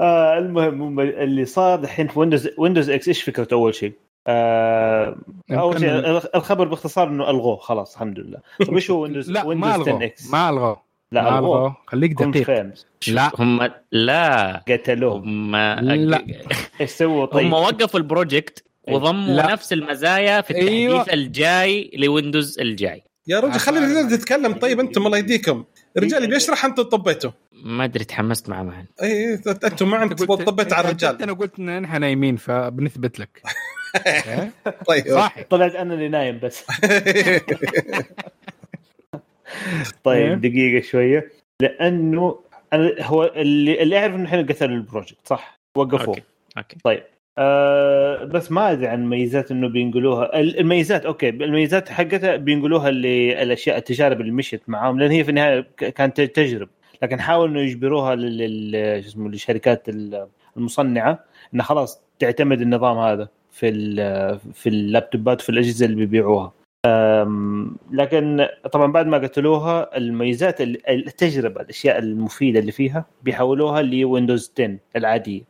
آه 0.00 0.38
المهم 0.38 0.82
هم 0.82 1.00
اللي 1.00 1.44
صار 1.44 1.80
دحين 1.80 2.08
في 2.08 2.18
ويندوز 2.18 2.48
ويندوز 2.58 2.90
إكس 2.90 3.08
إيش 3.08 3.22
فكرته 3.22 3.54
أول 3.54 3.74
شيء؟ 3.74 3.92
آه 4.26 5.16
أول 5.50 5.80
شيء 5.80 5.90
الخبر 6.34 6.68
باختصار 6.68 7.08
إنه 7.08 7.30
ألغوه 7.30 7.56
خلاص 7.56 7.92
الحمد 7.94 8.18
لله. 8.18 8.38
طيب 8.60 8.74
إيش 8.74 8.90
هو 8.90 9.02
ويندوز 9.02 9.30
لا 9.30 9.44
ويندوز 9.44 9.68
ما 9.68 9.72
10 9.74 9.82
الغوا 9.90 10.04
إكس 10.04 10.30
ما 10.30 10.48
الغوا 10.50 10.76
لا 11.12 11.20
الغوه 11.38 11.38
الغوا 11.38 11.70
خليك 11.86 12.12
دقيق. 12.12 12.72
لا 13.08 13.30
هم 13.38 13.70
لا. 13.92 14.62
قتلوه. 14.68 15.16
هم 15.16 15.56
لا. 15.56 16.24
إيش 16.80 16.90
سووا؟ 16.90 17.26
طيب؟ 17.26 17.46
هم 17.46 17.52
وقفوا 17.52 18.00
ال 18.00 18.08
project 18.08 18.64
وضموا 18.88 19.36
لا. 19.36 19.52
نفس 19.52 19.72
المزايا 19.72 20.40
في 20.40 20.50
التحديث 20.50 20.70
أيوة. 20.70 21.06
الجاي 21.12 21.90
لويندوز 21.94 22.58
الجاي. 22.60 23.02
يا 23.26 23.40
رجل 23.40 23.58
خلينا 23.58 24.02
نتكلم 24.02 24.52
طيب 24.52 24.80
أنتم 24.80 25.06
الله 25.06 25.18
يهديكم. 25.18 25.64
الرجال 25.96 26.30
بيشرح 26.30 26.64
أنتم 26.64 26.82
طبيتوا 26.82 27.30
ما 27.52 27.84
أدري 27.84 28.04
تحمست 28.04 28.48
معه 28.48 28.62
معا. 28.62 28.86
اي 29.02 29.34
أنتم 29.64 29.90
ما 29.90 29.96
عندكم 29.96 30.34
طبيتوا 30.34 30.76
على 30.76 30.88
الرجال. 30.88 31.22
أنا 31.22 31.32
قلت 31.32 31.58
إن 31.58 31.82
نحن 31.82 32.00
نايمين 32.00 32.36
فبنثبت 32.36 33.18
لك. 33.20 33.42
إيه؟ 34.06 34.52
طيب. 34.86 35.08
صح 35.08 35.36
طلعت 35.50 35.74
أنا 35.74 35.94
اللي 35.94 36.08
نايم 36.08 36.38
بس. 36.42 36.64
إيه؟ 36.84 37.42
طيب 40.04 40.40
دقيقة 40.40 40.84
شوية. 40.84 41.30
لأنه 41.62 42.38
أنا 42.72 42.94
هو 43.00 43.24
اللي 43.36 43.82
اللي 43.82 43.98
اعرف 43.98 44.14
إنه 44.14 44.22
الحين 44.24 44.46
قتلوا 44.46 44.76
ال 44.76 44.81
project 44.81 45.16
صح؟ 45.24 45.58
وقفوه. 45.76 46.06
okay 46.08 46.22
okay. 46.58 46.76
طيب 46.84 47.02
آه 47.38 48.24
بس 48.24 48.52
ما 48.52 48.72
أدري 48.72 48.86
عن 48.86 49.06
ميزات 49.08 49.50
إنه 49.50 49.68
بينقلوها. 49.68 50.40
ال- 50.40 50.58
الميزات 50.60 51.06
okay 51.06 51.28
الميزات 51.28 51.88
حقتها 51.88 52.36
بينقلوها 52.36 52.90
للاشياء 52.90 53.76
التجارب 53.78 54.20
اللي 54.20 54.32
مشيت 54.32 54.62
معاهم 54.68 54.98
لأن 55.00 55.10
هي 55.10 55.24
في 55.24 55.30
النهاية 55.30 55.60
كانت 55.76 56.20
تجرب 56.20 56.68
لكن 57.02 57.20
حاولوا 57.20 57.48
إنه 57.52 57.60
يجبروها 57.60 58.14
لل 58.14 59.02
شو 59.02 59.08
اسمه 59.08 59.28
للشركات 59.28 59.88
ال- 59.88 60.26
المصنعة 60.56 61.24
إنه 61.54 61.62
خلاص 61.62 62.00
تعتمد 62.18 62.60
النظام 62.60 62.98
هذا 62.98 63.28
في 63.52 63.68
ال- 63.68 64.38
في 64.54 64.68
اللابتوبات 64.68 65.40
في 65.40 65.48
الأجهزة 65.48 65.86
اللي 65.86 65.96
بيبيعوها. 65.96 66.52
لكن 67.92 68.46
طبعا 68.72 68.92
بعد 68.92 69.06
ما 69.06 69.18
قتلوها 69.18 69.96
الميزات 69.96 70.60
ال- 70.60 70.88
التجربة 70.90 71.60
الأشياء 71.60 71.98
المفيدة 71.98 72.60
اللي 72.60 72.72
فيها 72.72 73.04
بيحولوها 73.22 73.82
لويندوز 73.82 74.52
10 74.58 74.78
العادية. 74.96 75.42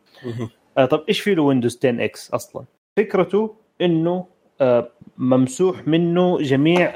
آه 0.78 0.84
طب 0.84 1.04
إيش 1.08 1.20
في 1.20 1.34
له 1.34 1.42
ويندوز 1.42 1.78
10 1.78 2.04
إكس 2.04 2.30
أصلا؟ 2.34 2.64
فكرته 2.98 3.54
إنه 3.80 4.26
آه 4.60 4.88
ممسوح 5.18 5.88
منه 5.88 6.38
جميع 6.38 6.92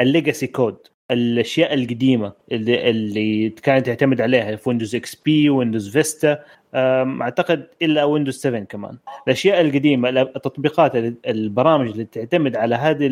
ال 0.00 0.07
legacy 0.07 0.46
code 0.46 0.76
الأشياء 1.10 1.74
القديمة 1.74 2.32
اللي, 2.52 2.90
اللي 2.90 3.50
كانت 3.50 3.86
تعتمد 3.86 4.20
عليها 4.20 4.56
في 4.56 4.68
ويندوز 4.68 4.94
إكس 4.94 5.14
بي 5.14 5.50
ويندوز 5.50 5.88
فيستا 5.88 6.44
أعتقد 6.74 7.66
إلا 7.82 8.04
ويندوز 8.04 8.34
7 8.34 8.60
كمان. 8.60 8.98
الأشياء 9.26 9.60
القديمة 9.60 10.08
التطبيقات 10.08 10.92
البرامج 11.26 11.90
اللي 11.90 12.04
تعتمد 12.04 12.56
على 12.56 12.74
هذه 12.74 13.08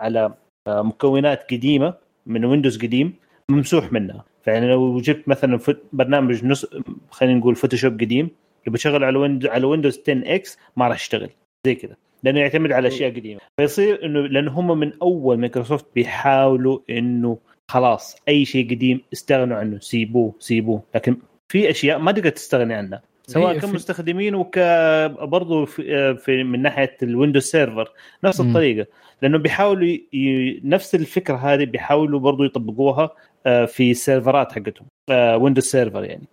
على 0.00 0.34
مكونات 0.68 1.52
قديمة 1.52 1.94
من 2.26 2.44
ويندوز 2.44 2.78
قديم 2.78 3.14
ممسوح 3.50 3.92
منها. 3.92 4.24
فيعني 4.44 4.68
لو 4.68 5.00
جبت 5.00 5.28
مثلا 5.28 5.58
برنامج 5.92 6.44
نص 6.44 6.66
خلينا 7.10 7.38
نقول 7.38 7.56
فوتوشوب 7.56 8.00
قديم 8.00 8.30
يبغى 8.66 8.78
تشغل 8.78 9.04
على 9.04 9.18
ويندوز 9.18 9.50
على 9.50 9.66
ويندوز 9.66 10.00
10 10.08 10.34
إكس 10.34 10.58
ما 10.76 10.88
راح 10.88 10.96
يشتغل. 10.96 11.30
زي 11.66 11.74
كذا. 11.74 11.96
لأنه 12.22 12.40
يعتمد 12.40 12.72
على 12.72 12.88
أشياء 12.88 13.10
قديمة. 13.10 13.40
فيصير 13.56 14.04
إنه 14.04 14.20
لأن 14.20 14.48
هم 14.48 14.78
من 14.78 14.92
أول 15.02 15.38
مايكروسوفت 15.38 15.86
بيحاولوا 15.94 16.78
إنه 16.90 17.38
خلاص 17.68 18.16
أي 18.28 18.44
شيء 18.44 18.70
قديم 18.70 19.00
استغنوا 19.12 19.56
عنه. 19.56 19.78
سيبوه 19.80 20.34
سيبوه. 20.38 20.82
لكن 20.94 21.16
في 21.48 21.70
أشياء 21.70 21.98
ما 21.98 22.12
تقدر 22.12 22.30
تستغني 22.30 22.74
عنها. 22.74 23.02
سواء 23.26 23.58
كمستخدمين 23.58 24.34
وك 24.34 24.58
برضو 25.22 25.64
في, 25.64 26.16
في 26.16 26.44
من 26.44 26.62
ناحية 26.62 26.96
الويندوز 27.02 27.42
server. 27.42 27.92
نفس 28.24 28.40
مم. 28.40 28.48
الطريقة. 28.48 28.86
لأنه 29.22 29.38
بيحاولوا 29.38 29.88
ي... 30.12 30.60
نفس 30.64 30.94
الفكرة 30.94 31.36
هذه 31.36 31.64
بيحاولوا 31.64 32.20
برضو 32.20 32.44
يطبقوها 32.44 33.10
آه، 33.46 33.64
في 33.64 33.90
السيرفرات 33.90 34.52
حقتهم. 34.52 34.86
ويندوز 35.10 35.64
server 35.64 36.04
يعني. 36.04 36.26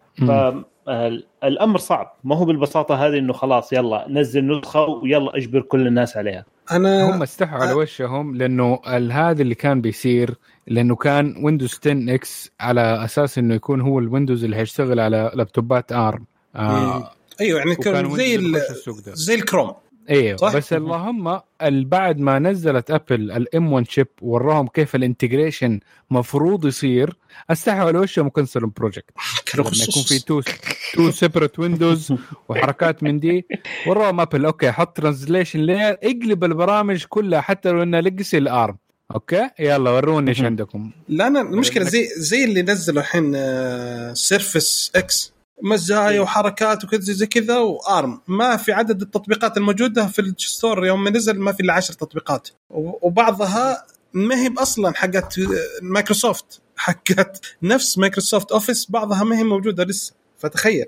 فالامر 0.86 1.78
صعب. 1.78 2.14
ما 2.24 2.36
هو 2.36 2.46
بالبساطة 2.46 2.96
هذه 3.08 3.18
إنه 3.18 3.34
خلاص 3.34 3.74
يلا 3.74 4.06
نزل 4.10 4.48
نسخة 4.48 4.86
ويلا 4.86 5.38
أجبر 5.38 5.62
كل 5.62 5.88
الناس 5.88 6.18
عليها. 6.18 6.46
أنا 6.72 7.10
هم 7.16 7.22
استحوا 7.22 7.60
على 7.60 7.74
وشهم 7.74 8.36
لأنه 8.36 8.80
ال- 8.88 9.12
هذا 9.12 9.42
اللي 9.42 9.56
كان 9.56 9.82
بيصير 9.82 10.36
لأنه 10.68 10.96
كان 10.96 11.36
ويندوز 11.44 11.80
10 11.86 12.16
إكس 12.16 12.52
على 12.60 13.06
أساس 13.06 13.38
إنه 13.38 13.56
يكون 13.56 13.82
هو 13.82 14.00
الويندوز 14.00 14.44
اللي 14.44 14.56
هيشتغل 14.56 15.00
على 15.00 15.32
لابتوبات 15.34 15.92
ARM 15.92 16.26
آه 16.56 17.12
أيوه 17.42 17.60
يعني 17.60 17.76
كان 17.76 18.10
زي. 18.16 18.38
زي 19.14 19.36
الكروم. 19.36 19.74
أيوه 20.10 20.38
صح؟ 20.38 20.56
بس 20.56 20.74
اللهم 20.74 21.40
ال- 21.62 21.86
بعد 21.86 22.20
ما 22.20 22.40
نزلت 22.40 22.92
ابل 22.92 23.32
ال 23.32 23.74
M1 23.74 23.90
chip 23.90 24.08
وراهم 24.22 24.68
كيف 24.68 24.96
ال 24.96 25.03
integration 25.03 25.80
مفروض 26.12 26.66
يصير 26.66 27.16
استحوا 27.50 27.80
على 27.88 28.00
وشهم 28.00 28.26
وكنسلوا 28.28 28.68
ال 28.68 28.73
project 28.73 29.12
كانوا 29.46 29.66
لما 29.72 29.84
يكون 29.90 30.04
في 30.04 30.20
two 30.26 30.42
two 30.94 31.12
separate 31.12 31.60
Windows 31.60 32.14
وحركات 32.50 33.04
من 33.04 33.20
دي 33.20 33.46
وراهم 33.88 34.20
ابل 34.20 34.46
okay 34.46 34.72
حط 34.72 34.98
translation 34.98 35.60
layer 35.60 35.98
اقلب 36.04 36.44
البرامج 36.44 37.04
كلها 37.10 37.42
حتى 37.42 37.70
لو 37.70 37.84
إنها 37.84 38.02
legacy 38.02 38.38
ال 38.38 38.46
ARM. 38.46 38.78
okay؟ 39.16 39.50
يلا 39.60 39.90
وروني 39.90 40.30
إيش 40.30 40.42
عندكم؟ 40.42 40.92
لا 41.10 41.28
أنا 41.28 41.42
المشكلة 41.42 41.84
زي 41.84 42.06
زي 42.18 42.44
اللي 42.44 42.62
نزلوا 42.62 43.02
الحين 43.02 43.34
Surface 44.16 44.92
X 44.96 45.34
مزايا 45.64 46.22
وحركات 46.22 46.84
وكذا 46.84 47.14
زي 47.14 47.28
كذا 47.28 47.58
و 47.58 47.71
ARM. 47.71 48.22
ما 48.28 48.58
في 48.58 48.72
عدد 48.72 49.02
التطبيقات 49.02 49.58
الموجودة 49.58 50.08
في 50.08 50.20
ال 50.20 50.31
store 50.31 50.86
يوم 50.86 51.04
ما 51.04 51.10
نزل 51.10 51.40
ما 51.40 51.52
في 51.52 51.64
إلا 51.64 51.74
10 51.74 51.96
تطبيقات. 51.96 52.50
وبعضها 52.70 53.86
ما 54.14 54.36
هي 54.36 54.54
أصلا 54.58 54.94
حقت 54.96 55.36
مايكروسوفت. 55.82 56.62
حقت 56.76 57.42
نفس 57.64 57.98
مايكروسوفت 57.98 58.52
أوفيس 58.52 58.92
بعضها 58.92 59.24
ما 59.24 59.38
هي 59.38 59.44
موجودة 59.44 59.84
لسه. 59.84 60.14
فتخيل. 60.38 60.86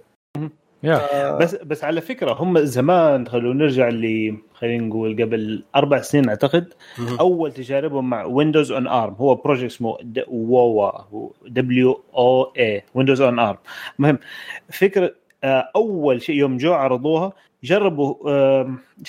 yeah 0.83 1.37
بس 1.37 1.55
بس 1.55 1.83
على 1.83 2.01
فكرة 2.01 2.33
هم 2.33 2.59
زمان 2.59 3.27
خلونا 3.27 3.63
نرجع 3.63 3.89
ل 3.89 4.37
خلينا 4.53 4.83
نقول 4.83 5.23
قبل 5.23 5.63
أربع 5.75 6.01
سنين 6.01 6.29
أعتقد. 6.29 6.73
أول 7.19 7.51
تجاربهم 7.51 8.09
مع 8.09 8.25
Windows 8.25 8.71
on 8.71 8.87
ARM 8.87 9.13
هو 9.13 9.35
project 9.35 9.65
اسمه 9.65 9.97
WOA 10.27 10.91
W 11.47 12.03
O 12.15 12.43
A 12.43 12.83
Windows 12.95 13.21
on 13.21 13.39
ARM 13.39 13.57
المهم 13.99 14.19
فكرة 14.69 15.15
آه، 15.43 15.71
أول 15.75 16.21
شيء 16.21 16.35
يوم 16.35 16.57
جو 16.57 16.73
عرضوها 16.73 17.33
جربوا 17.63 18.15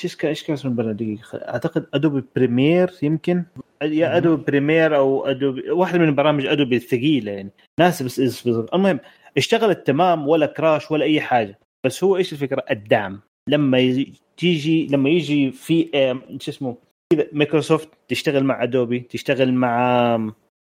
إيش 0.05 0.17
كان 0.17 0.29
إيش 0.29 0.43
كان 0.43 0.55
اسم 0.55 0.69
البرنامج؟ 0.69 0.97
دقيقة 0.97 1.39
أعتقد 1.39 1.87
ادوبي 1.95 2.25
بريمير 2.37 2.91
يمكن. 3.03 3.45
yeah 3.83 4.17
ادوبي 4.17 4.45
بريمير 4.45 4.97
أو 4.97 5.27
ادوبي 5.27 5.71
واحدة 5.71 5.99
من 5.99 6.15
برامج 6.15 6.47
ادوبي 6.47 6.77
الثقيلة 6.77 7.33
يعني. 7.33 7.51
ناس 7.79 8.03
بس 8.03 8.47
المهم 8.75 9.01
اشتغلت 9.37 9.87
تمام 9.87 10.29
ولا 10.29 10.47
crash 10.47 10.91
ولا 10.91 11.05
أي 11.05 11.21
حاجة. 11.21 11.59
بس 11.85 12.05
هو 12.05 12.17
إيش 12.17 12.33
الفكرة؟ 12.33 12.65
الدعم. 12.71 13.21
لما 13.49 13.79
يجي- 13.79 14.13
تيجي 14.37 14.87
لما 14.87 15.09
يجي 15.11 15.51
في 15.51 15.89
شو 16.41 16.51
اسمه؟ 16.51 16.77
كذا 17.13 17.27
مايكروسوفت 17.33 17.89
تشتغل 18.09 18.45
مع 18.45 18.63
ادوبي 18.63 19.01
تشتغل 19.01 19.53
مع 19.55 19.79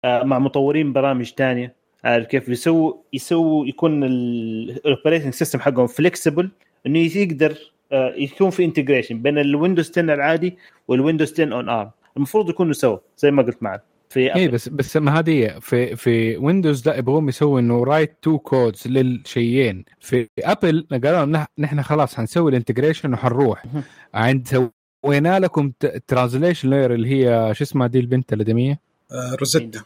آه، 0.05 0.23
مع 0.23 0.39
مطورين 0.39 0.93
برامج 0.93 1.31
تانية. 1.31 1.75
عارف 2.03 2.27
كيف؟ 2.27 2.49
يسووا 2.49 2.93
يسووا 3.13 3.65
يكون 3.65 4.03
ال 4.03 4.16
operating 4.16 5.33
system 5.33 5.59
حقهم 5.59 5.87
flexible 5.87 6.49
إنه 6.85 6.99
يقدر 6.99 7.57
آه، 7.91 8.13
يكون 8.17 8.49
في 8.49 8.65
انتجريشن 8.65 9.21
بين 9.21 9.37
الويندوز 9.37 9.89
10 9.91 10.13
العادي 10.13 10.57
والويندوز 10.87 11.33
10 11.33 11.53
اون 11.55 11.69
ارم 11.69 11.91
المفروض 12.17 12.49
يكونوا 12.49 12.73
سوا 12.73 12.97
زي 13.17 13.31
ما 13.31 13.43
قلت 13.43 13.63
معك. 13.63 13.83
في 14.09 14.35
اي. 14.35 14.47
بس 14.47 14.69
بس 14.69 14.97
ما 14.97 15.19
هذه. 15.19 15.59
في 15.59 15.95
في 15.95 16.37
ويندوز 16.37 16.87
لا 16.87 16.97
يبغون 16.97 17.29
يسووا 17.29 17.59
إنه 17.59 17.83
رايت 17.83 18.17
تو 18.21 18.39
كودز 18.39 18.87
للشيئين 18.87 19.85
في 19.99 20.27
ابل 20.39 20.87
قالوا 20.91 21.45
نحن 21.57 21.81
خلاص 21.81 22.15
حنسوي 22.15 22.49
الانتجريشن 22.51 23.13
وحنروح. 23.13 23.63
عند 24.13 24.69
سوينا 25.03 25.39
لكم 25.39 25.71
ترانزليشن 26.07 26.69
لاير 26.69 26.93
اللي 26.93 27.09
هي 27.09 27.53
شو 27.53 27.63
اسمها 27.63 27.87
دي 27.87 27.99
البنت 27.99 28.33
الادميه 28.33 28.79
آه، 29.11 29.35
روزيتا 29.35 29.83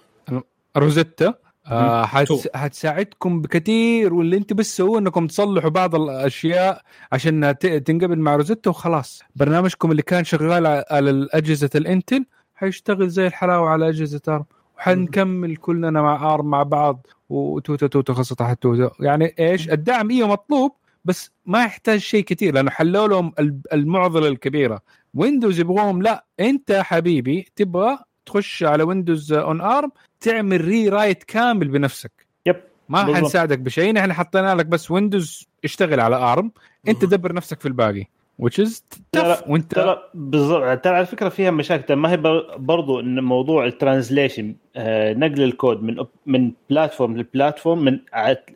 روزيتا 0.77 1.33
آه. 1.67 2.05
حتس... 2.05 2.47
حتساعدكم 2.55 3.41
بكثير 3.41 4.13
واللي 4.13 4.37
انت 4.37 4.53
بس 4.53 4.77
سووه 4.77 4.99
إنكم 4.99 5.27
تصلحوا 5.27 5.69
بعض 5.69 5.95
الأشياء 5.95 6.81
عشان 7.11 7.57
ت... 7.59 7.65
تنقبل 7.65 8.19
مع 8.19 8.35
Rosetta 8.35 8.69
وخلاص 8.69 9.23
برنامجكم 9.35 9.91
اللي 9.91 10.01
كان 10.01 10.23
شغال 10.23 10.67
على 10.89 11.27
أجهزة 11.33 11.69
ال 11.75 11.83
Intel 11.83 12.25
حيشتغل 12.61 13.09
زي 13.09 13.27
الحلاوة 13.27 13.69
على 13.69 13.89
أجهزة 13.89 14.21
ARM. 14.27 14.45
وحنكمل 14.77 15.55
كلنا 15.55 16.01
مع 16.01 16.33
ARM 16.33 16.45
مع 16.49 16.63
بعض. 16.63 17.07
وتوتا 17.29 17.87
توتا 17.87 18.13
خاصة 18.13 18.35
تحت 18.35 18.61
توتا. 18.61 18.91
يعني 18.99 19.35
إيش؟ 19.39 19.69
الدعم 19.69 20.09
أيوه 20.11 20.27
مطلوب 20.27 20.71
بس 21.05 21.31
ما 21.45 21.63
يحتاج 21.63 21.99
شيء 21.99 22.23
كثير 22.23 22.53
لأنه 22.53 22.71
حلوا 22.71 23.07
لهم 23.07 23.33
ال- 23.39 23.61
المعضلة 23.73 24.27
الكبيرة. 24.27 24.79
ويندوز 25.13 25.59
يبغوهم 25.59 26.01
لا. 26.01 26.25
أنت 26.39 26.71
حبيبي 26.71 27.45
تبغى 27.55 27.97
تخش 28.25 28.63
على 28.63 28.83
Windows 28.83 29.33
on 29.33 29.61
ARM 29.61 29.91
تعمل 30.19 30.61
rewrite 30.65 31.23
كامل 31.23 31.67
بنفسك. 31.67 32.11
يب 32.45 32.55
ما 32.89 33.03
بالضبط. 33.03 33.23
حنساعدك 33.23 33.59
بشيء. 33.59 33.93
نحن 33.93 34.13
حطينا 34.13 34.55
لك 34.55 34.65
بس 34.65 34.91
Windows 34.91 35.47
اشتغل 35.63 35.99
على 35.99 36.15
ARM. 36.15 36.51
أنت. 36.87 37.05
دبر 37.05 37.33
نفسك 37.33 37.59
في 37.59 37.67
الباقي. 37.67 38.05
Which 38.43 38.59
is 38.65 38.81
tough. 39.17 39.47
وانت 39.49 39.75
ترى 39.75 40.01
بالضبط. 40.13 40.83
ترى 40.83 40.95
على 40.95 41.05
فكرة 41.05 41.29
فيها 41.29 41.51
مشاكل. 41.51 41.83
ترى 41.83 41.97
ما 41.97 42.11
هي 42.11 42.17
بر- 42.17 42.57
برضو 42.57 42.99
إن 42.99 43.23
موضوع 43.23 43.65
ال 43.65 43.73
translation 43.73 44.55
آه 44.75 45.13
نقل 45.13 45.41
الكود 45.43 45.83
من 45.83 46.05
من 46.25 46.51
platform 46.69 47.17
ل 47.17 47.24
platform 47.24 47.79
من 47.83 47.99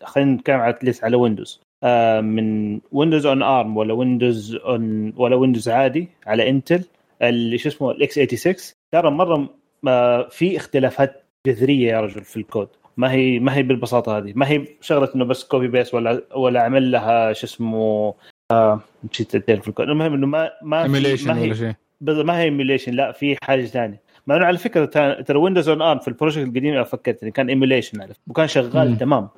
خلينا 0.04 0.34
نتكلم 0.34 0.60
على 0.60 0.76
على 1.04 1.16
Windows 1.16 1.62
آه 1.84 2.22
من 2.22 2.80
Windows 2.92 3.26
on 3.26 3.44
ARM 3.44 3.78
ولا 3.78 3.94
Windows 3.94 4.56
on 4.56 5.14
ولا 5.18 5.36
Windows 5.36 5.70
عادي 5.70 6.08
على 6.28 6.50
Intel 6.50 6.84
اللي 7.22 7.58
شو 7.58 7.70
اسمه 7.70 7.92
ال 7.92 8.16
x86 8.20 8.56
ترى 8.92 9.12
مرة 9.12 9.50
ما 9.84 10.28
في 10.30 10.58
اختلافات 10.58 11.24
جذرية 11.48 11.92
يا 11.92 12.02
رجل 12.02 12.24
في 12.24 12.38
الكود. 12.38 12.68
ما 12.98 13.12
هي 13.12 13.40
ما 13.40 13.56
هي 13.56 13.64
بالبساطة 13.64 14.18
هذه. 14.18 14.34
ما 14.36 14.50
هي 14.50 14.66
شغله 14.82 15.10
إنه 15.16 15.26
بس 15.26 15.44
copy 15.44 15.68
paste 15.68 15.94
ولا 15.94 16.22
ولا 16.36 16.62
عمل 16.64 16.92
لها 16.92 17.34
شو 17.34 17.46
اسمه 17.48 18.14
آه 18.52 18.80
نسيت 19.12 19.50
الكود 19.50 19.90
المهم 19.90 20.14
إنه 20.14 20.28
ما 20.28 20.52
ما 20.64 20.78
في- 20.80 20.84
emulation 20.88 21.28
ما 21.28 21.38
هي 21.38 21.44
ولا 21.46 21.54
شيء. 21.54 21.74
بس 22.02 22.16
ما 22.18 22.40
هي 22.40 22.44
emulation 22.44 22.92
لا 22.94 23.12
في 23.12 23.38
حاجة 23.44 23.66
ثانية. 23.66 24.02
مع 24.28 24.36
انه 24.36 24.46
على 24.46 24.58
فكرة 24.58 24.86
ترى 25.22 25.38
Windows 25.38 25.70
on 25.70 25.82
ARM 25.82 26.00
في 26.00 26.08
ال 26.08 26.12
project 26.12 26.44
القديم 26.48 26.74
أنا 26.74 26.84
فكرت 26.84 27.26
كان 27.26 27.50
emulation 27.50 28.02
عرفت 28.02 28.20
وكان 28.28 28.48
شغال 28.48 28.90
مم. 28.90 28.96
تمام. 28.96 29.30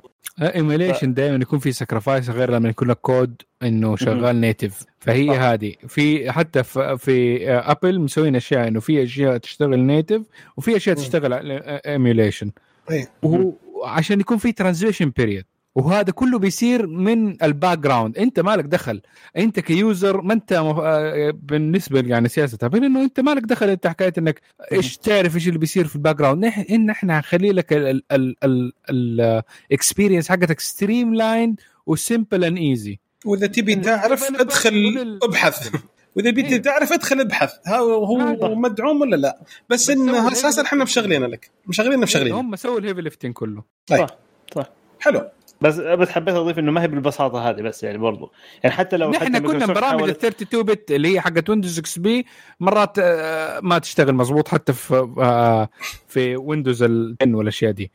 emulation 0.42 1.14
دائما 1.14 1.36
يكون 1.42 1.58
في 1.58 1.72
sacrifice 1.72 2.30
غير 2.30 2.50
لما 2.50 2.68
يكون 2.68 2.88
لك 2.88 2.96
كود 2.96 3.42
إنه 3.62 3.96
شغال 3.96 4.40
native 4.40 4.84
فهي. 4.98 5.30
هذه. 5.30 5.74
في 5.88 6.32
حتى 6.32 6.62
في, 6.62 7.48
Apple 7.50 8.00
مسوين 8.00 8.36
أشياء 8.36 8.68
إنه 8.68 8.80
في 8.80 9.02
أشياء 9.02 9.36
تشتغل 9.36 9.78
native 9.78 10.22
وفي 10.56 10.76
أشياء 10.76 10.96
مم. 10.96 11.02
تشتغل 11.02 11.32
emulation 11.86 12.50
أي. 12.90 13.06
وهو 13.22 13.52
عشان 13.84 14.20
يكون 14.20 14.36
في 14.36 14.52
transition 14.52 15.12
period 15.16 15.44
وهذا 15.74 16.10
كله 16.12 16.38
بيصير 16.38 16.86
من 16.86 17.42
ال 17.42 17.78
background 17.78 18.18
انت 18.18 18.40
مالك 18.40 18.64
دخل. 18.64 19.00
انت 19.36 19.60
ك 19.60 19.72
user 19.72 20.20
ما 20.20 20.32
انت 20.32 20.52
مف... 20.54 20.76
آه، 20.78 21.34
بالنسبة 21.42 22.00
يعني 22.06 22.28
سياسة 22.28 22.58
Apple 22.62 22.84
انه 22.84 23.02
انت 23.02 23.20
مالك 23.20 23.42
دخل 23.42 23.68
انت 23.68 23.86
حكاية 23.86 24.12
انك 24.18 24.40
إيش 24.72 24.96
تعرف 24.96 25.34
إيش 25.34 25.48
اللي 25.48 25.58
بيصير 25.58 25.86
في 25.86 25.96
ال 25.96 26.16
background 26.16 26.44
إن 26.44 26.90
إحنا 26.90 27.18
هنخلي 27.18 27.52
لك 27.52 27.66
ال 28.90 29.02
experience 29.02 30.28
حقتك 30.28 30.60
streamline 30.60 31.56
و 31.86 31.94
simple 31.94 32.44
and 32.44 32.58
easy 32.58 32.98
وإذا 33.24 33.46
تبي 33.46 33.74
تعرف 33.74 34.30
نبغى 34.30 34.42
أدخل 34.42 35.18
أبحث. 35.22 35.74
وإذا 36.16 36.28
إيه. 36.28 36.34
بدي 36.34 36.58
تعرف 36.58 36.92
أدخل 36.92 37.20
أبحث. 37.20 37.52
ها 37.66 37.78
هو 37.78 38.18
هذا. 38.20 38.48
مدعوم 38.48 39.00
ولا 39.00 39.16
لا؟ 39.16 39.38
بس 39.68 39.90
بس 39.90 39.96
هو 39.96 40.04
انه 40.04 40.32
أساسا 40.32 40.62
إحنا 40.62 40.84
مشغلينه 40.84 41.26
لك. 41.26 41.50
مشغلينه 41.66 41.96
مشغلينه. 41.96 42.40
هم 42.40 42.56
سووا 42.56 42.78
ال 42.78 42.82
heavy 42.82 43.02
lifting 43.02 43.32
كله. 43.32 43.62
حلو. 45.00 45.28
بس 45.60 45.76
بس 45.76 46.08
حبيت 46.08 46.34
أضيف 46.34 46.58
إنه 46.58 46.72
ما 46.72 46.82
هي 46.82 46.88
بالبساطة 46.88 47.50
هذه 47.50 47.62
بس 47.62 47.82
يعني 47.82 47.98
برضو. 47.98 48.32
يعني 48.62 48.74
حتى 48.76 48.96
لو 48.96 49.12
حتى 49.12 49.24
نحن 49.24 49.26
كنا 49.38 49.40
مايكروسوفت 49.48 49.78
برامج 49.78 50.02
ال 50.02 50.08
حاولت- 50.08 50.24
32 50.24 50.62
bit 50.62 50.90
اللي 50.90 51.14
هي 51.14 51.20
حقت 51.20 51.50
Windows 51.50 51.78
XP 51.78 52.26
مرات 52.60 52.98
آه، 52.98 53.60
ما 53.62 53.78
تشتغل 53.78 54.14
مزبوط 54.14 54.48
حتى 54.48 54.72
في 54.72 54.94
آه، 55.18 55.68
في 56.08 56.36
Windows 56.36 56.82
ال 56.82 57.16
10 57.22 57.34
والأشياء 57.36 57.72
دي. 57.72 57.90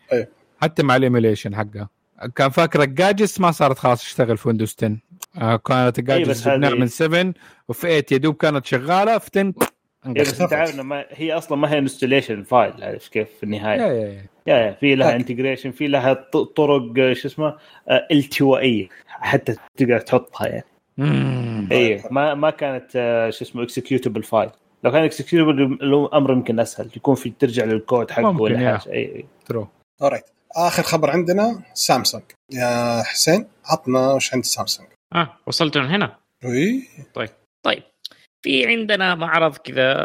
حتى 0.61 0.83
مع 0.83 0.95
الايميليشن 0.95 1.55
حقها. 1.55 1.89
كان 2.35 2.49
فاكر 2.49 2.81
الجاجس 2.83 3.39
ما 3.39 3.51
صارت 3.51 3.77
خلاص 3.79 4.01
تشتغل 4.03 4.37
في 4.37 4.47
ويندوز 4.47 4.75
10 4.79 4.97
آه، 5.37 5.55
كانت 5.55 5.99
الجاجس 5.99 6.47
هذه- 6.47 6.57
من 6.57 6.87
7 6.87 7.33
وفي 7.67 7.81
8 7.87 8.05
يا 8.11 8.17
دوب 8.17 8.35
كانت 8.35 8.65
شغالة 8.65 9.17
في 9.17 9.29
10 9.35 9.53
يعني 10.05 10.19
بس 10.21 10.41
أنت 10.41 10.53
عارف 10.53 10.73
إنه 10.73 10.83
ما 10.83 11.05
هي 11.09 11.33
أصلا 11.33 11.57
ما 11.57 11.71
هي 11.71 11.77
انستليشن 11.77 12.43
فايل 12.43 12.83
عارف 12.83 13.07
كيف 13.07 13.27
في 13.37 13.43
النهاية؟ 13.43 14.29
يا 14.47 14.71
في 14.79 14.95
لها. 14.95 15.15
انتجريشن 15.15 15.71
في 15.71 15.87
لها 15.87 16.13
ط- 16.13 16.37
طرق 16.37 17.13
شو 17.13 17.27
اسمه 17.27 17.57
آه، 17.89 18.07
التوائية 18.11 18.89
حتى 19.07 19.55
تقدر 19.77 19.99
تحطها 19.99 20.47
يعني. 20.47 20.65
اي 21.71 22.03
ما 22.11 22.33
ما 22.33 22.49
كانت 22.49 22.91
آه، 22.95 23.29
شو 23.29 23.45
اسمه 23.45 23.63
اكسكيوتبل 23.63 24.23
فايل 24.23 24.49
لو 24.83 24.91
كان 24.91 25.03
اكسكيوتبل 25.03 25.61
الامر 25.61 26.31
يمكن 26.31 26.59
أسهل 26.59 26.89
يكون 26.95 27.15
في 27.15 27.29
ترجع 27.39 27.63
للكود 27.65 28.11
حقه 28.11 28.21
ممكن، 28.31 28.43
ولا. 28.43 28.77
حاجة. 28.77 28.93
اي 28.93 29.15
اي 29.15 29.25
True 29.45 29.67
Alright 30.01 30.23
آخر 30.55 30.83
خبر 30.83 31.09
عندنا 31.09 31.63
سامسونج 31.73 32.23
يا 32.53 33.03
حسين 33.03 33.45
عطنا 33.65 34.13
وش 34.13 34.33
عند 34.33 34.43
سامسونج 34.45 34.87
آه 35.15 35.33
وصلت 35.47 35.77
من 35.77 35.85
هنا. 35.85 36.15
وي 36.45 36.83
طيب. 37.13 37.29
في 38.41 38.67
عندنا 38.67 39.15
معرض 39.15 39.57
كذا 39.57 40.03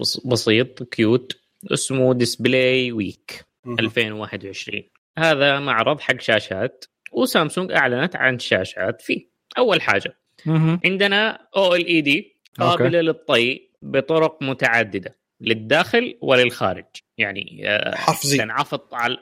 بس- 0.00 0.26
بسيط 0.26 0.82
cute 0.82 1.38
اسمه 1.72 2.14
Display 2.14 2.92
Week 2.92 3.44
2021 3.66 4.82
هذا 5.18 5.58
معرض 5.60 6.00
حق 6.00 6.20
شاشات 6.20 6.84
وسامسونج 7.12 7.72
أعلنت 7.72 8.16
عن 8.16 8.38
شاشات 8.38 9.00
فيه. 9.02 9.28
أول 9.58 9.82
حاجة 9.82 10.18
مهم. 10.46 10.80
عندنا 10.84 11.48
OLED 11.56 12.36
قابلة 12.58 13.00
للطي 13.00 13.70
بطرق 13.82 14.42
متعددة 14.42 15.18
للداخل 15.40 16.18
وللخارج. 16.20 16.84
يعني 17.18 17.62
آه، 17.68 17.94
حرف 17.94 18.26
زي 18.26 18.38
تنعفط 18.38 18.94
على 18.94 19.18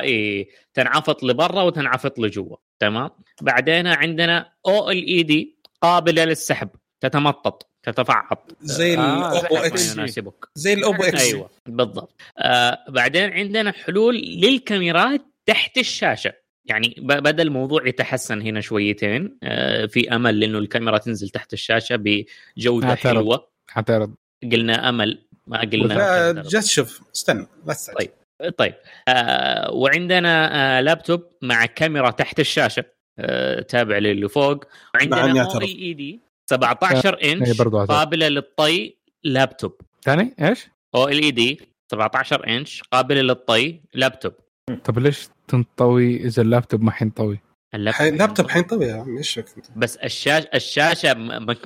إي 0.00 0.48
تنعفط 0.74 1.22
لبرا 1.22 1.62
وتنعفط 1.62 2.18
لجوا. 2.18 2.56
تمام؟ 2.78 3.10
بعدين 3.42 3.86
عندنا 3.86 4.52
OLED 4.66 5.58
قابلة 5.80 6.24
للسحب 6.24 6.68
تتمطط. 7.00 7.73
تتفعط 7.84 8.56
زي 8.60 8.96
آه، 8.98 9.28
ال 9.28 9.34
Oppo 9.34 9.56
زي 9.56 9.66
X. 9.66 9.94
يناسبك 9.96 10.48
زي 10.54 10.72
ال 10.72 10.78
Oppo 10.78 11.02
X. 11.02 11.20
أيوه 11.20 11.50
بالضبط. 11.66 12.20
آه 12.38 12.78
بعدين 12.88 13.32
عندنا 13.32 13.72
حلول 13.72 14.16
للكاميرات 14.16 15.22
تحت 15.46 15.78
الشاشة. 15.78 16.32
يعني 16.66 16.94
بدا 16.98 17.42
الموضوع 17.42 17.86
يتحسن 17.88 18.42
هنا 18.42 18.60
شويتين 18.60 19.38
آه 19.42 19.86
في 19.86 20.14
أمل 20.16 20.44
انه 20.44 20.58
الكاميرا 20.58 20.98
تنزل 20.98 21.28
تحت 21.28 21.52
الشاشة 21.52 21.96
بجودة 21.96 22.88
اعترض. 22.88 23.16
حلوة. 23.16 23.48
حتعرض 23.70 24.14
قلنا 24.52 24.88
أمل 24.88 25.18
ما 25.46 25.60
قلنا. 25.60 26.42
جت 26.42 26.64
شوف 26.64 27.00
استنى 27.14 27.46
تستعجل 27.68 27.98
طيب. 27.98 28.10
طيب. 28.58 28.74
آه 29.08 29.72
وعندنا 29.72 30.54
آه 30.78 30.80
لابتوب 30.80 31.22
مع 31.42 31.66
كاميرا 31.66 32.10
تحت 32.10 32.40
الشاشة. 32.40 32.84
آه، 33.18 33.60
تابع 33.60 33.98
للي 33.98 34.28
فوق. 34.28 34.64
وعندنا 34.94 35.42
OLED 35.42 36.20
17 36.50 37.18
إنش 37.24 37.60
إيه،. 37.60 37.66
قابلة 37.86 38.28
للطي 38.28 38.94
لابتوب 39.24 39.72
ثاني 40.04 40.34
إيش؟ 40.40 40.66
OLED 40.94 41.60
17 41.92 42.46
إنش 42.48 42.82
قابلة 42.92 43.20
للطي 43.20 43.80
لابتوب 43.94 44.32
طب 44.84 44.98
ليش 44.98 45.28
تنطوي 45.48 46.16
إذا 46.16 46.42
اللابتوب 46.42 46.82
ما 46.82 46.90
حينطوي؟ 46.90 47.38
حي- 47.88 48.10
لابتوب 48.10 48.50
حينطوي 48.50 48.86
يا 48.86 48.94
عم 48.94 49.16
إيش؟ 49.16 49.40
بس 49.76 49.96
الشاشة 49.96 50.48
الشاشه 50.54 51.14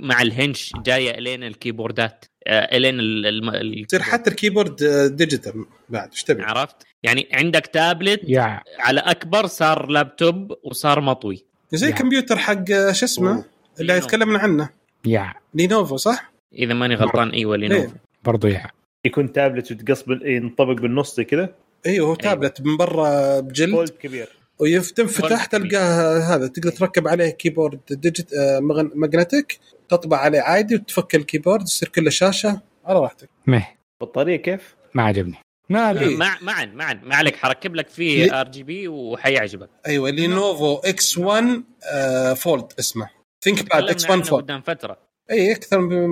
مع 0.00 0.22
ال 0.22 0.31
hinge 0.31 0.72
جاية 0.84 1.18
إلين 1.18 1.44
الكيبوردات 1.44 2.24
آه، 2.46 2.76
إلين 2.76 3.00
ال- 3.00 3.26
الم- 3.26 3.50
ال- 3.50 3.86
تصير 3.86 4.02
حتى 4.02 4.30
ال 4.30 4.36
keyboard 4.36 4.82
آه، 4.82 5.06
digital 5.06 5.66
بعد 5.88 6.10
إيش 6.10 6.24
تبي؟ 6.24 6.42
عرفت 6.42 6.76
يعني 7.02 7.28
عندك 7.32 7.66
تابلت 7.66 8.20
يا 8.24 8.62
على 8.78 9.00
أكبر 9.00 9.46
صار 9.46 9.86
لابتوب 9.90 10.52
وصار 10.64 11.00
مطوي 11.00 11.44
زي 11.72 11.86
يعني. 11.86 11.98
الكمبيوتر 11.98 12.36
حق 12.38 12.70
آه، 12.70 12.92
شو 12.92 13.04
اسمه. 13.06 13.44
اللي 13.80 13.92
Lenovo. 13.92 14.06
يتكلمنا 14.06 14.38
عنه 14.38 14.70
يا 15.06 15.34
Lenovo 15.54 15.96
صح؟ 15.96 16.32
إذا 16.54 16.74
ماني 16.74 16.94
غلطان 16.94 17.30
إيوه 17.30 17.56
Lenovo 17.56 17.82
إيه. 17.82 17.94
برضو 18.24 18.46
يا 18.48 18.70
يكون 19.04 19.32
تابلت 19.32 19.72
وتقص 19.72 20.02
بال- 20.02 20.26
ينطبق 20.30 20.72
بالنص 20.80 21.16
زي 21.16 21.24
كذا 21.24 21.54
أيوه 21.86 22.08
هو 22.08 22.14
تابلت 22.14 22.60
من 22.60 22.76
برا 22.76 23.40
بجلد 23.40 23.70
fold 23.70 23.88
كبير 23.90 24.28
وتنفتح 24.58 25.44
تلقاه 25.44 26.18
هذا 26.18 26.46
تقدر 26.46 26.70
تركب 26.70 27.08
عليه 27.08 27.30
keyboard 27.30 27.80
ديجيت 27.90 28.32
آه، 28.32 28.60
مغن- 28.60 28.90
magnetic 28.94 29.58
تطبع 29.88 30.16
عليه 30.16 30.40
عادي 30.40 30.74
وتفك 30.74 31.14
ال 31.14 31.20
keyboard 31.20 31.62
يصير 31.62 31.88
كله 31.88 32.10
شاشة 32.10 32.60
على 32.84 32.98
راحتك 33.00 33.28
مه 33.46 33.66
بطارية 34.00 34.36
كيف؟ 34.36 34.74
ما 34.94 35.02
عجبني 35.02 35.34
ما 35.68 35.84
إيه. 35.84 35.90
أدري. 35.90 36.16
مع 36.16 36.38
معا 36.42 36.64
معا 36.64 37.00
ما 37.04 37.14
عليك 37.16 37.36
حركب 37.36 37.74
لك؟ 37.74 37.88
فيه 37.88 38.40
RGB 38.40 38.88
وحيعجبك 38.88 39.68
أيوه 39.86 40.10
Lenovo 40.10 40.74
X1 40.76 41.62
آه، 41.92 42.32
Fold 42.34 42.72
اسمه 42.78 43.08
ThinkPad 43.44 43.84
X1 43.84 44.12
عنه 44.12 44.22
Fold 44.22 44.42
قدام 44.44 44.60
فترة. 44.60 44.96
اي 45.30 45.52
أكثر 45.52 45.78
من 45.80 46.08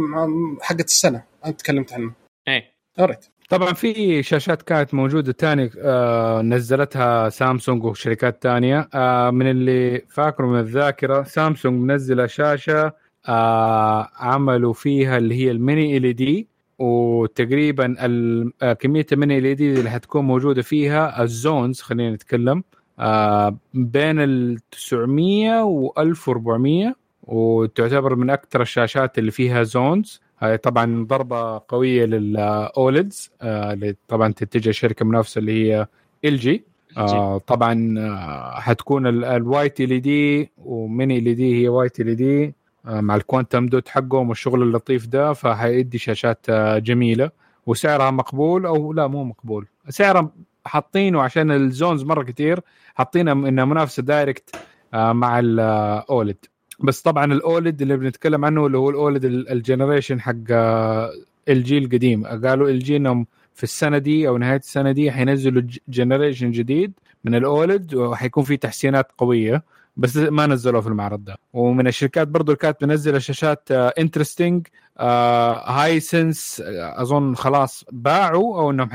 حقت 0.62 0.84
السنة. 0.84 1.22
انت 1.46 1.60
تكلمت 1.60 1.92
عنه. 1.92 2.12
إيه. 2.48 2.62
Alright 3.00 3.26
طبعا 3.48 3.72
في 3.72 4.22
شاشات 4.22 4.62
كانت 4.62 4.94
موجودة 4.94 5.32
تاني 5.32 5.70
آه 5.78 6.42
نزلتها 6.42 7.28
سامسونج 7.28 7.84
وشركات 7.84 8.42
تانية. 8.42 8.88
آه 8.94 9.30
من 9.30 9.50
اللي 9.50 10.02
فاكره 10.08 10.46
من 10.46 10.58
الذاكرة 10.60 11.22
سامسونج 11.22 11.82
منزلة 11.90 12.26
شاشة 12.26 12.92
آه 13.28 14.10
عملوا 14.16 14.72
فيها 14.72 15.18
اللي 15.18 15.34
هي 15.34 15.50
ال 15.50 15.96
mini 15.96 16.12
LED 16.12 16.48
وتقريبا 16.78 18.04
ال- 18.06 18.52
آه، 18.62 18.72
كمية 18.72 19.06
ال 19.12 19.38
mini 19.38 19.54
LED 19.54 19.72
اللي 19.72 19.90
حتكون 19.90 20.24
موجودة 20.24 20.62
فيها 20.62 21.22
ال 21.22 21.32
zones 21.32 21.80
خلينا 21.80 22.14
نتكلم 22.14 22.62
آه 22.98 23.56
بين 23.74 24.20
ال 24.20 24.58
900 24.70 25.62
و 25.64 25.92
1400 25.98 26.94
وتعتبر 27.26 28.14
من 28.16 28.30
أكثر 28.30 28.62
الشاشات 28.62 29.18
اللي 29.18 29.30
فيها 29.30 29.62
zones 29.62 30.20
هاي 30.38 30.56
طبعا 30.58 31.04
ضربة 31.08 31.62
قوية 31.68 32.04
لل 32.04 32.40
OLEDs 32.40 33.30
آه 33.42 33.72
اللي 33.72 33.96
طبعا 34.08 34.32
تتجه 34.32 34.70
شركة 34.70 35.04
منافسة 35.04 35.38
اللي 35.38 35.52
هي 35.72 35.86
LG. 36.24 36.64
آه 36.96 37.38
طبعا 37.38 37.94
آه 37.98 38.60
حتكون 38.60 39.06
ال 39.24 40.00
white 40.02 40.50
LED 40.58 40.81
و 40.81 40.88
mini 40.88 41.18
LED 41.18 41.62
هي 41.62 41.68
white 41.68 42.00
LED 42.00 42.54
مع 42.84 43.16
ال 43.16 43.23
quantum 43.23 43.66
dot 43.66 43.88
حقهم 43.88 44.28
والشغل 44.28 44.62
اللطيف 44.62 45.06
ده 45.06 45.32
فحيدي 45.32 45.98
شاشات 45.98 46.46
آه 46.48 46.78
جميلة. 46.78 47.30
وسعرها 47.66 48.10
مقبول 48.10 48.66
أو 48.66 48.92
لا 48.92 49.06
مو 49.06 49.24
مقبول. 49.24 49.66
سعرها 49.88 50.30
حاطينه 50.64 51.22
عشان 51.22 51.50
ال 51.50 51.59
zones 51.59 52.02
مرة 52.04 52.22
كتير 52.22 52.60
حاطينها 52.94 53.32
إنها 53.32 53.64
منافسة 53.64 54.02
direct 54.02 54.56
مع 54.92 55.38
ال 55.38 55.58
OLED 55.58 56.36
بس 56.80 57.00
طبعا 57.02 57.32
ال 57.32 57.42
OLED 57.42 57.82
اللي 57.82 57.96
بنتكلم 57.96 58.44
عنه 58.44 58.66
اللي 58.66 58.78
هو 58.78 58.90
ال 58.90 58.97
OLED 58.97 59.24
ال 59.24 59.33
generation 59.33 60.20
حق 60.20 60.34
آه، 60.50 61.10
الجيل 61.48 61.84
القديم. 61.84 62.26
قالوا 62.26 62.68
LG 62.68 62.96
إنهم 62.96 63.26
في 63.54 63.62
السنة 63.64 63.98
دي 63.98 64.28
أو 64.28 64.38
نهاية 64.38 64.56
السنة 64.58 64.92
دي 64.92 65.12
حينزلوا 65.12 65.62
generation 65.88 66.50
جديد 66.50 66.92
من 67.24 67.34
ال 67.34 67.46
OLED 67.46 67.94
وحيكون 67.94 68.44
في 68.44 68.56
تحسينات 68.56 69.12
قوية 69.18 69.62
بس 69.96 70.16
ما 70.16 70.46
نزلوه 70.46 70.80
في 70.80 70.88
المعرض 70.88 71.24
ده. 71.24 71.36
ومن 71.52 71.86
الشركات 71.86 72.28
برضو 72.28 72.52
اللي 72.52 72.58
كانت 72.58 72.84
منزله 72.84 73.18
شاشات 73.18 73.70
interesting 73.72 74.66
هاي 75.00 76.00
سنس 76.00 76.62
أظن 76.66 77.34
خلاص 77.34 77.84
باعوا 77.92 78.60
أو 78.60 78.70
إنهم 78.70 78.88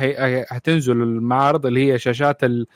حتنزل 0.49 0.91
المعارض 1.01 1.65
اللي 1.65 1.91
هي 1.93 1.99
شاشات 1.99 2.43
ال- 2.43 2.67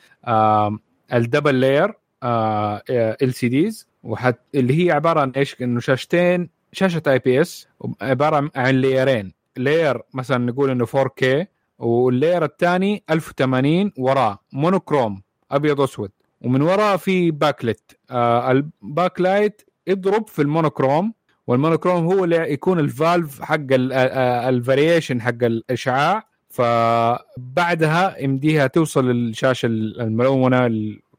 ال 1.14 3.34
dual 3.34 3.48
layer 3.50 3.71
LCDs 3.71 3.88
وحت 4.04 4.36
اللي 4.56 4.86
هي 4.88 4.92
عبارة 4.92 5.20
عن 5.22 5.30
إيش؟ 5.32 5.56
إنه 5.62 5.80
شاشتين 5.80 6.50
شاشة 6.72 7.02
IPS 7.08 7.68
عباره 8.02 8.50
عن- 8.56 8.76
layerين 8.82 9.34
layer 9.58 10.02
مثلا 10.14 10.38
نقول 10.38 10.70
إنه 10.70 10.86
4K 10.86 11.46
وال 11.80 11.98
layer 11.98 12.44
الثاني 12.44 13.04
1080 13.10 13.92
وراه 13.98 14.40
monochrome 14.54 15.22
أبيض 15.52 15.80
وأسود. 15.80 16.12
ومن 16.42 16.62
وراه 16.62 16.96
في 16.96 17.32
backlight 17.32 17.98
آه 18.12 18.52
ال 18.52 19.22
backlight 19.22 19.62
يضرب 19.88 20.28
في 20.28 20.42
ال 20.42 20.48
monochrome 20.48 21.14
وال 21.48 21.57
monochrome 21.57 22.06
هو 22.06 22.24
اللي 22.24 22.54
يكون 22.54 22.80
ال 22.80 22.90
valve 22.90 23.42
حق 23.42 23.60
ال 23.72 23.87
variation 23.87 25.22
حق 25.22 25.44
الإشعاع. 25.44 26.24
فبعدها 26.50 28.18
يمديها 28.22 28.68
توصل 28.68 29.10
للشاشة 29.12 29.66
الملونة 29.66 30.68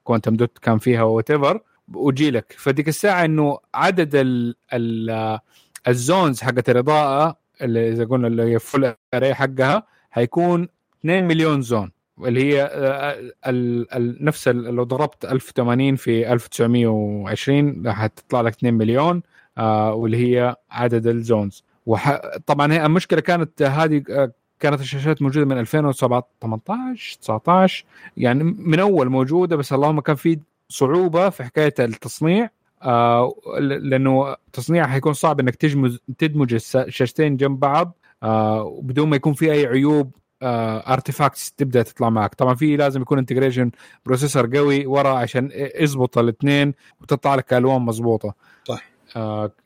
ال 0.06 0.10
quantum 0.10 0.36
dot 0.36 0.58
كان 0.58 0.78
فيها 0.78 1.02
whatever 1.02 1.60
ويجي 1.94 2.30
لك. 2.30 2.54
فديك 2.58 2.88
الساعة 2.88 3.24
إنه 3.24 3.58
عدد 3.74 4.14
ال 4.14 4.56
ال 4.72 5.38
ال 5.88 5.97
zones 5.97 6.42
حقت 6.42 6.70
الإضاءة 6.70 7.36
اللي 7.62 7.88
إذا 7.92 8.04
قلنا 8.04 8.26
اللي 8.28 8.42
هي 8.42 8.58
full 8.58 8.94
array 9.14 9.34
حقها 9.34 9.86
حيكون 10.10 10.68
2 11.00 11.24
مليون 11.24 11.62
زون. 11.62 11.90
اللي 12.18 12.44
هي 12.44 12.62
آه، 12.62 13.32
ال 13.46 13.94
ال 13.94 14.24
نفس 14.24 14.48
لو 14.48 14.82
ضربت 14.84 15.24
1080 15.24 15.96
في 15.96 16.32
1920 16.32 17.92
حتطلع 17.92 18.40
لك 18.40 18.52
2 18.52 18.74
مليون 18.74 19.22
آه 19.58 19.94
واللي 19.94 20.16
هي 20.16 20.56
عدد 20.70 21.06
الزونز. 21.06 21.64
وطبعا 21.86 22.72
هي 22.72 22.86
المشكلة 22.86 23.20
كانت 23.20 23.62
هذه 23.62 24.02
آه، 24.10 24.32
كانت 24.60 24.80
الشاشات 24.80 25.22
موجودة 25.22 25.46
من 25.46 25.58
2018 25.58 27.18
19 27.20 27.84
يعني 28.16 28.44
من 28.44 28.80
أول 28.80 29.08
موجودة 29.08 29.56
بس 29.56 29.72
اللهم 29.72 30.00
كان 30.00 30.16
في 30.16 30.40
صعوبة 30.68 31.30
في 31.30 31.44
حكاية 31.44 31.74
التصنيع 31.78 32.50
آه 32.82 33.34
لأنه 33.60 34.36
تصنيعها 34.52 34.86
حيكون 34.86 35.12
صعب 35.12 35.40
إنك 35.40 35.54
تجمز 35.56 35.98
تدمج 36.18 36.54
الشاشتين 36.74 37.36
جنب 37.36 37.60
بعض 37.60 37.98
آه 38.22 38.80
بدون 38.82 39.08
ما 39.08 39.16
يكون 39.16 39.32
في 39.32 39.52
أي 39.52 39.66
عيوب 39.66 40.10
artifacts 40.42 41.52
تبدأ 41.52 41.82
تطلع 41.82 42.10
معك 42.10 42.34
طبعا 42.34 42.54
في 42.54 42.76
لازم 42.76 43.02
يكون 43.02 43.18
integration 43.18 43.70
processor 44.06 44.56
قوي 44.56 44.86
ورا 44.86 45.08
عشان 45.08 45.50
يظبط 45.54 46.18
الاثنين 46.18 46.74
وتطلع 47.00 47.34
لك 47.34 47.52
ألوان 47.52 47.82
مضبوطة. 47.82 48.28
آه 48.28 48.34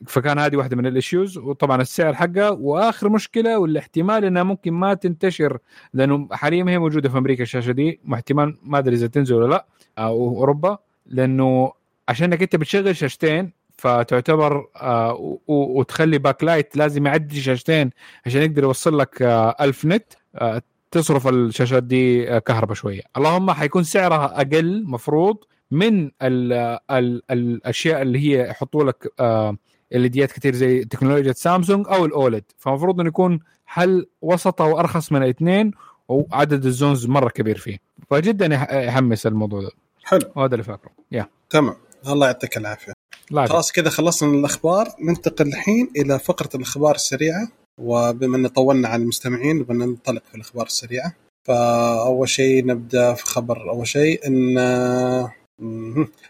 فكان 0.06 0.38
هذه 0.38 0.56
واحدة 0.56 0.76
من 0.76 0.86
ال 0.86 0.94
issues 0.94 1.38
وطبعا 1.38 1.82
السعر 1.82 2.14
حقها. 2.14 2.50
وآخر 2.50 3.08
مشكلة 3.08 3.58
والاحتمال 3.58 4.24
إنها 4.24 4.42
ممكن 4.42 4.72
ما 4.72 4.94
تنتشر 4.94 5.58
لأنه 5.94 6.28
حاليا 6.32 6.64
ما 6.64 6.72
هي 6.72 6.78
موجودة 6.78 7.08
في 7.08 7.18
أمريكا 7.18 7.42
الشاشة 7.42 7.72
دي. 7.72 8.00
واحتمال 8.08 8.56
ما 8.62 8.78
أدري 8.78 8.94
إذا 8.96 9.06
تنزل 9.06 9.34
ولا 9.34 9.46
لا 9.50 9.66
أو 9.98 10.36
أوروبا. 10.36 10.78
لأنه 11.06 11.72
عشانك 12.08 12.42
أنت 12.42 12.56
بتشغل 12.56 12.96
شاشتين 12.96 13.52
فتعتبر 13.78 14.66
آه 14.76 15.38
وتخلي 15.46 16.18
backlight 16.18 16.76
لازم 16.76 17.06
يعدي 17.06 17.40
شاشتين 17.40 17.90
عشان 18.26 18.42
يقدر 18.42 18.62
يوصل 18.62 18.98
لك 18.98 19.22
آه 19.22 19.56
1000 19.60 19.84
نت 19.86 20.04
آه 20.34 20.62
تصرف 20.90 21.28
الشاشات 21.28 21.82
دي 21.82 22.30
آه 22.30 22.38
كهرباء 22.38 22.74
شوية. 22.74 23.00
اللهم 23.16 23.50
حيكون 23.50 23.82
سعرها 23.82 24.40
أقل 24.40 24.84
مفروض 24.86 25.36
من 25.70 26.10
ال 26.22 26.52
ال 26.90 27.22
الأشياء 27.30 28.02
اللي 28.02 28.18
هي 28.18 28.48
يحطوا 28.50 28.84
لك 28.84 29.12
آه 29.20 29.56
اليديات 29.94 30.32
كثير 30.32 30.54
زي 30.54 30.84
تكنولوجيا 30.84 31.32
سامسونج 31.32 31.86
أو 31.88 32.04
الاولد 32.04 32.44
فمفروض 32.58 33.00
إنه 33.00 33.08
يكون 33.08 33.40
حل 33.66 34.06
وسط 34.22 34.62
أو 34.62 34.80
أرخص 34.80 35.12
من 35.12 35.22
الاثنين 35.22 35.70
وعدد 36.08 36.66
الزونز 36.66 37.06
مرة 37.06 37.28
كبير 37.28 37.58
فيه. 37.58 37.78
فجدا 38.10 38.46
يح- 38.46 38.72
يحمس 38.72 39.26
الموضوع 39.26 39.60
ده. 39.62 39.70
حلو. 40.04 40.20
وهذا 40.36 40.52
اللي 40.54 40.64
فاكره. 40.64 40.90
يا. 41.12 41.26
تمام. 41.50 41.74
الله 42.08 42.26
يعطيك 42.26 42.56
العافية. 42.56 42.92
لا. 43.30 43.46
خلاص 43.46 43.72
كذا 43.72 43.90
خلصنا 43.90 44.28
من 44.28 44.38
الأخبار. 44.38 44.88
ننتقل 45.02 45.46
الحين 45.48 45.90
إلى 45.96 46.18
فقرة 46.18 46.50
الأخبار 46.54 46.94
السريعة. 46.94 47.48
وبما 47.78 48.36
إن 48.36 48.46
طولنا 48.46 48.88
على 48.88 49.02
المستمعين 49.02 49.62
بدنا 49.62 49.86
ننطلق 49.86 50.22
في 50.28 50.34
الأخبار 50.34 50.66
السريعة. 50.66 51.12
فأول 51.44 52.28
شيء 52.28 52.66
نبدأ 52.66 53.14
في 53.14 53.24
خبر 53.26 53.70
أول 53.70 53.86
شيء 53.86 54.26
إن. 54.26 54.58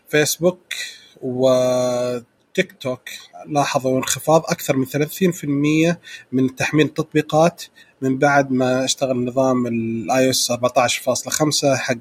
فيسبوك 0.09 0.74
وتيك 1.23 2.73
توك 2.81 3.09
لاحظوا 3.47 3.98
انخفاض 3.98 4.43
أكثر 4.44 4.77
من 4.77 4.86
30% 4.86 5.97
من 6.32 6.57
تحميل 6.57 6.86
التطبيقات 6.86 7.62
من 8.02 8.19
بعد 8.19 8.52
ما 8.52 8.85
اشتغل 8.85 9.24
نظام 9.24 9.66
ال 9.66 10.24
iOS 10.24 10.52
14.5 10.52 11.77
حق 11.77 11.97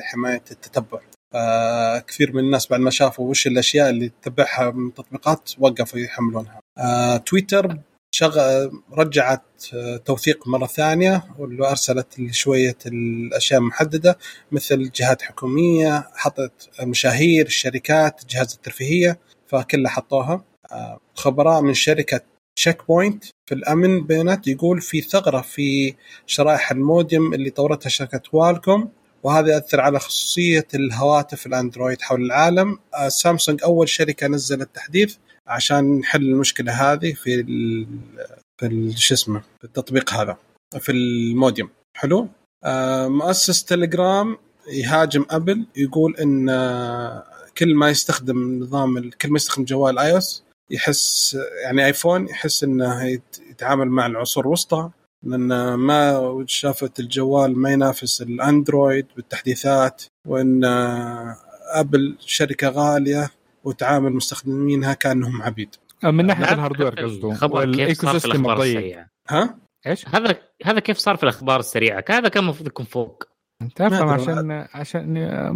حماية 0.00 0.42
التتبع. 0.50 1.00
آه 1.34 1.98
كثير 1.98 2.32
من 2.32 2.38
الناس 2.38 2.66
بعد 2.66 2.80
ما 2.80 2.90
شافوا 2.90 3.30
وش 3.30 3.46
الأشياء 3.46 3.90
اللي 3.90 4.08
تتبعها 4.22 4.70
من 4.70 4.94
تطبيقات 4.94 5.50
وقفوا 5.58 5.98
يحملونها. 5.98 6.60
آه 6.78 7.16
تويتر 7.16 7.78
شغل 8.14 8.70
رجعت 8.92 9.42
آه، 9.74 9.96
توثيق 9.96 10.48
مرة 10.48 10.66
ثانية 10.66 11.24
واللي 11.38 11.70
ارسلت 11.70 12.20
شوية 12.30 12.76
الأشياء 12.86 13.60
محددة 13.60 14.18
مثل 14.52 14.90
جهات 14.90 15.22
حكومية 15.22 16.08
حطت 16.14 16.70
مشاهير 16.82 17.46
الشركات 17.46 18.22
الجهاز 18.22 18.52
الترفيهية 18.54 19.18
فكلها 19.46 19.90
حطوها. 19.90 20.44
آه، 20.72 21.00
خبراء 21.14 21.62
من 21.62 21.74
شركة 21.74 22.20
تشيك 22.56 22.86
بوينت 22.88 23.24
في 23.46 23.54
الأمن 23.54 24.06
بيانات 24.06 24.48
يقول 24.48 24.80
في 24.80 25.00
ثغرة 25.00 25.40
في 25.40 25.94
شرائح 26.26 26.70
المودم 26.70 27.34
اللي 27.34 27.50
طورتها 27.50 27.88
شركة 27.90 28.22
كوالكوم 28.32 28.90
وهذا 29.24 29.52
ياثر 29.52 29.80
على 29.80 29.98
خصوصية 29.98 30.66
الهواتف 30.74 31.46
الأندرويد 31.46 32.02
حول 32.02 32.24
العالم. 32.24 32.78
آه، 32.94 33.08
سامسونج 33.08 33.62
أول 33.64 33.88
شركة 33.88 34.26
نزلت 34.26 34.68
تحديث 34.74 35.16
عشان 35.46 35.98
نحل 35.98 36.22
المشكلة 36.22 36.72
هذه 36.72 37.12
في 37.12 37.44
في 38.60 38.92
شو 38.96 39.14
اسمه 39.14 39.40
في 39.58 39.64
التطبيق 39.64 40.12
هذا 40.12 40.36
في 40.78 40.92
الموديوم. 40.92 41.70
حلو؟ 41.96 42.28
آه 42.64 43.08
مؤسس 43.08 43.64
تليجرام 43.64 44.38
يهاجم 44.68 45.26
أبل 45.30 45.66
يقول 45.76 46.16
إن 46.16 46.48
آه 46.48 47.24
كل 47.58 47.74
ما 47.74 47.90
يستخدم 47.90 48.58
نظام 48.62 49.10
كل 49.10 49.30
ما 49.30 49.36
يستخدم 49.36 49.64
جوال 49.64 49.98
آي 49.98 50.20
يحس 50.70 51.38
يعني 51.62 51.86
آيفون 51.86 52.28
يحس 52.28 52.64
إنه 52.64 53.20
يتعامل 53.50 53.88
مع 53.88 54.06
العصور 54.06 54.44
الوسطى. 54.46 54.90
لأن 55.24 55.74
ما 55.74 56.44
شافت 56.46 57.00
الجوال 57.00 57.58
ما 57.58 57.72
ينافس 57.72 58.22
الأندرويد 58.22 59.06
بالتحديثات 59.16 60.02
وإن 60.28 60.64
أبل 61.74 62.16
شركة 62.20 62.68
غالية 62.68 63.30
وتعامل 63.64 64.12
مستخدمينها 64.12 64.94
كأنهم 64.94 65.42
عبيد 65.42 65.76
آه، 66.04 66.10
من 66.10 66.26
ناحية 66.26 66.52
ال 66.52 66.57
hardware 66.57 67.00
قصده 67.04 67.46
وال 67.46 68.12
ecosystem 68.12 68.50
الضيق 68.50 69.06
ها؟ 69.28 69.58
إيش؟ 69.86 70.08
هذا 70.08 70.36
هذا 70.64 70.80
كيف 70.80 70.98
صار 70.98 71.16
في 71.16 71.22
الأخبار 71.22 71.60
السريعة؟ 71.60 72.04
هذا 72.08 72.28
كان 72.28 72.42
المفروض 72.42 72.66
يكون 72.66 72.86
فوق 72.86 73.24
تعرف 73.68 74.02
عشان 74.02 74.66
عشان 74.74 75.14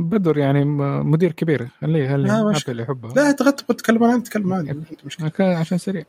بدر 0.09 0.39
يعني 0.39 0.65
مدير 1.05 1.33
كبير. 1.33 1.69
خليه 1.81 2.09
خليه 2.09 2.53
اللي 2.69 2.83
يحبها 2.83 3.13
لا 3.15 3.33
تبغى 3.33 3.53
تتكلم 3.53 4.05
عن 4.05 4.23
تكلم 4.23 4.53
عن 4.53 4.85
عشان 5.41 5.79
سريع. 5.79 6.03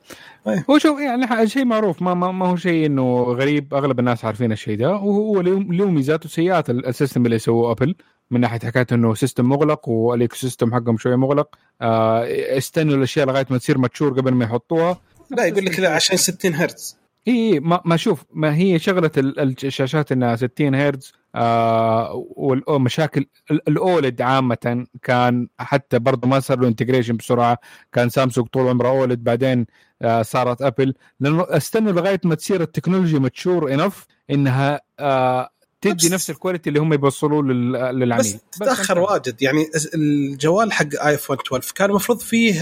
أيه. 0.48 0.66
هو 0.70 0.78
شوف 0.78 1.00
يعني 1.00 1.48
شيء 1.48 1.66
معروف 1.66 2.02
ما, 2.02 2.14
ما, 2.14 2.32
ما 2.32 2.46
هو 2.48 2.56
شيء 2.56 2.86
إنه 2.86 3.24
غريب. 3.24 3.74
أغلب 3.74 4.00
الناس 4.00 4.26
عارفين 4.26 4.52
الشيء 4.52 4.78
ده. 4.78 4.90
وهو 4.92 5.42
له 5.42 5.90
ميزات 5.90 6.26
وسيئات 6.26 6.70
ال 6.70 6.78
system 6.78 7.26
اللي 7.26 7.40
سووه 7.40 7.72
أبل. 7.72 7.96
من 8.32 8.40
ناحية 8.40 8.60
حكاية 8.60 8.88
إنه 8.92 9.14
system 9.14 9.46
مغلق 9.46 9.90
وال 9.90 10.36
ecosystem 10.36 10.74
حقهم 10.74 10.98
شوية 10.98 11.16
مغلق. 11.16 11.56
آه 11.82 12.24
استنوا 12.58 12.96
الأشياء 12.96 13.28
لغاية 13.28 13.46
ما 13.50 13.58
تصير 13.58 13.78
mature 13.78 14.14
قبل 14.14 14.34
ما 14.34 14.46
يحطوها. 14.46 15.02
لا 15.32 15.46
يقول 15.46 15.66
لك 15.66 15.80
عشان 15.80 16.18
60 16.18 16.54
هرتز. 16.54 16.98
اي 17.28 17.60
ما, 17.60 17.82
ما 17.86 17.98
شوف 17.98 18.24
ما 18.34 18.56
هي 18.56 18.80
شغلة 18.80 19.12
الشاشات 19.18 20.12
إنها 20.12 20.36
60 20.36 20.76
هرتز. 20.76 21.14
آه 21.36 22.26
ومشاكل 22.68 23.26
ال 23.52 23.66
OLED 23.66 24.22
عامة 24.22 24.86
كان 25.04 25.48
حتى 25.60 26.00
برضه 26.00 26.28
ما 26.28 26.40
صار 26.40 26.60
له 26.60 26.68
integration 26.68 27.18
بسرعة. 27.18 27.58
كان 27.94 28.10
سامسونج 28.10 28.48
طول 28.48 28.68
عمره 28.68 28.90
OLED 28.90 29.24
بعدين 29.24 29.66
آه 30.02 30.22
صارت 30.22 30.62
أبل. 30.62 30.94
لأنه 31.20 31.46
استنوا 31.50 31.92
لغاية 31.92 32.22
ما 32.24 32.36
تصير 32.36 32.62
التكنولوجيا 32.62 33.20
mature 33.20 33.74
enough 33.74 34.06
إنها 34.32 34.82
آه 35.00 35.50
تدي 35.82 36.10
نفس 36.10 36.30
ال 36.30 36.35
quality 36.35 36.70
اللي 36.70 36.80
هم 36.80 36.94
يوصلوه 36.94 37.44
للعميل. 37.44 38.24
بس 38.52 38.58
تاخر 38.60 39.00
واجد. 39.00 39.42
يعني 39.42 39.66
الجوال 39.96 40.72
حق 40.72 41.06
آيفون 41.06 41.38
12 41.48 41.74
كان 41.76 41.90
المفروض 41.90 42.20
فيه 42.20 42.54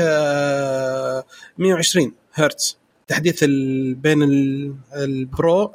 120 1.57 2.06
آه، 2.07 2.11
هرتز. 2.44 2.77
تحديث 3.07 3.44
بين 3.98 4.23
ال 4.94 5.13
Pro 5.13 5.72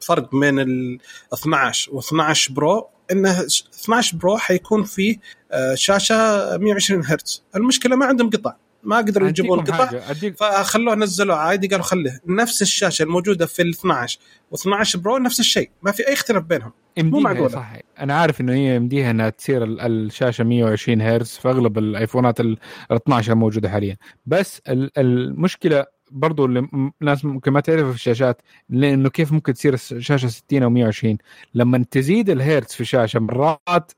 فرق 0.00 0.34
بين 0.34 0.58
ال 0.58 0.98
12 1.34 1.94
و 1.94 1.98
12 1.98 2.52
Pro 2.52 2.88
إنه 3.12 3.46
12 3.82 4.16
Pro 4.16 4.36
حيكون 4.36 4.84
فيه 4.84 5.16
آه، 5.52 5.74
شاشة 5.74 6.14
120 6.56 7.04
هرتز. 7.04 7.44
المشكلة 7.56 7.96
ما 7.96 8.06
عندهم 8.06 8.30
قطع. 8.30 8.54
ما 8.82 8.96
قدروا 8.96 9.28
يجيبون 9.28 9.60
قطع. 9.60 10.00
فخلوه 10.36 10.94
نزلوه 10.94 11.36
عادي 11.36 11.66
قالوا 11.66 11.84
خليه. 11.84 12.20
نفس 12.26 12.62
الشاشة 12.62 13.02
الموجودة 13.02 13.46
في 13.46 13.62
ال 13.62 13.70
12 13.70 14.18
و12 14.54 14.96
برو 14.96 15.18
نفس 15.18 15.40
الشيء. 15.40 15.70
ما 15.82 15.92
في 15.92 16.08
أي 16.08 16.12
اختلاف 16.12 16.42
بينهم. 16.42 16.72
مو 16.98 17.20
معقولة. 17.20 17.48
صح 17.48 17.72
أنا 18.00 18.14
عارف 18.14 18.40
إنه 18.40 18.52
هي 18.52 18.76
يمديها 18.76 19.10
إنها 19.10 19.30
تصير 19.30 19.64
الشاشة 19.64 20.44
120 20.44 21.00
هرتز 21.00 21.30
في 21.30 21.48
أغلب 21.48 21.78
الآيفونات 21.78 22.40
ال 22.40 22.58
12 22.92 23.32
الموجودة 23.32 23.68
حاليا. 23.68 23.96
بس 24.26 24.62
المشكلة 24.98 25.86
برضو 26.10 26.46
اللي 26.46 26.68
الناس 27.00 27.24
ممكن 27.24 27.50
ما 27.50 27.60
تعرف 27.60 27.86
في 27.88 27.94
الشاشات 27.94 28.42
لأنه 28.68 29.08
كيف 29.08 29.32
ممكن 29.32 29.54
تصير 29.54 29.74
الشاشه 29.74 30.28
60 30.28 30.62
أو 30.62 30.70
120 30.70 31.18
لما 31.54 31.84
تزيد 31.90 32.30
الهيرتز 32.30 32.74
في 32.74 32.80
الشاشة 32.80 33.20
مرات 33.20 33.92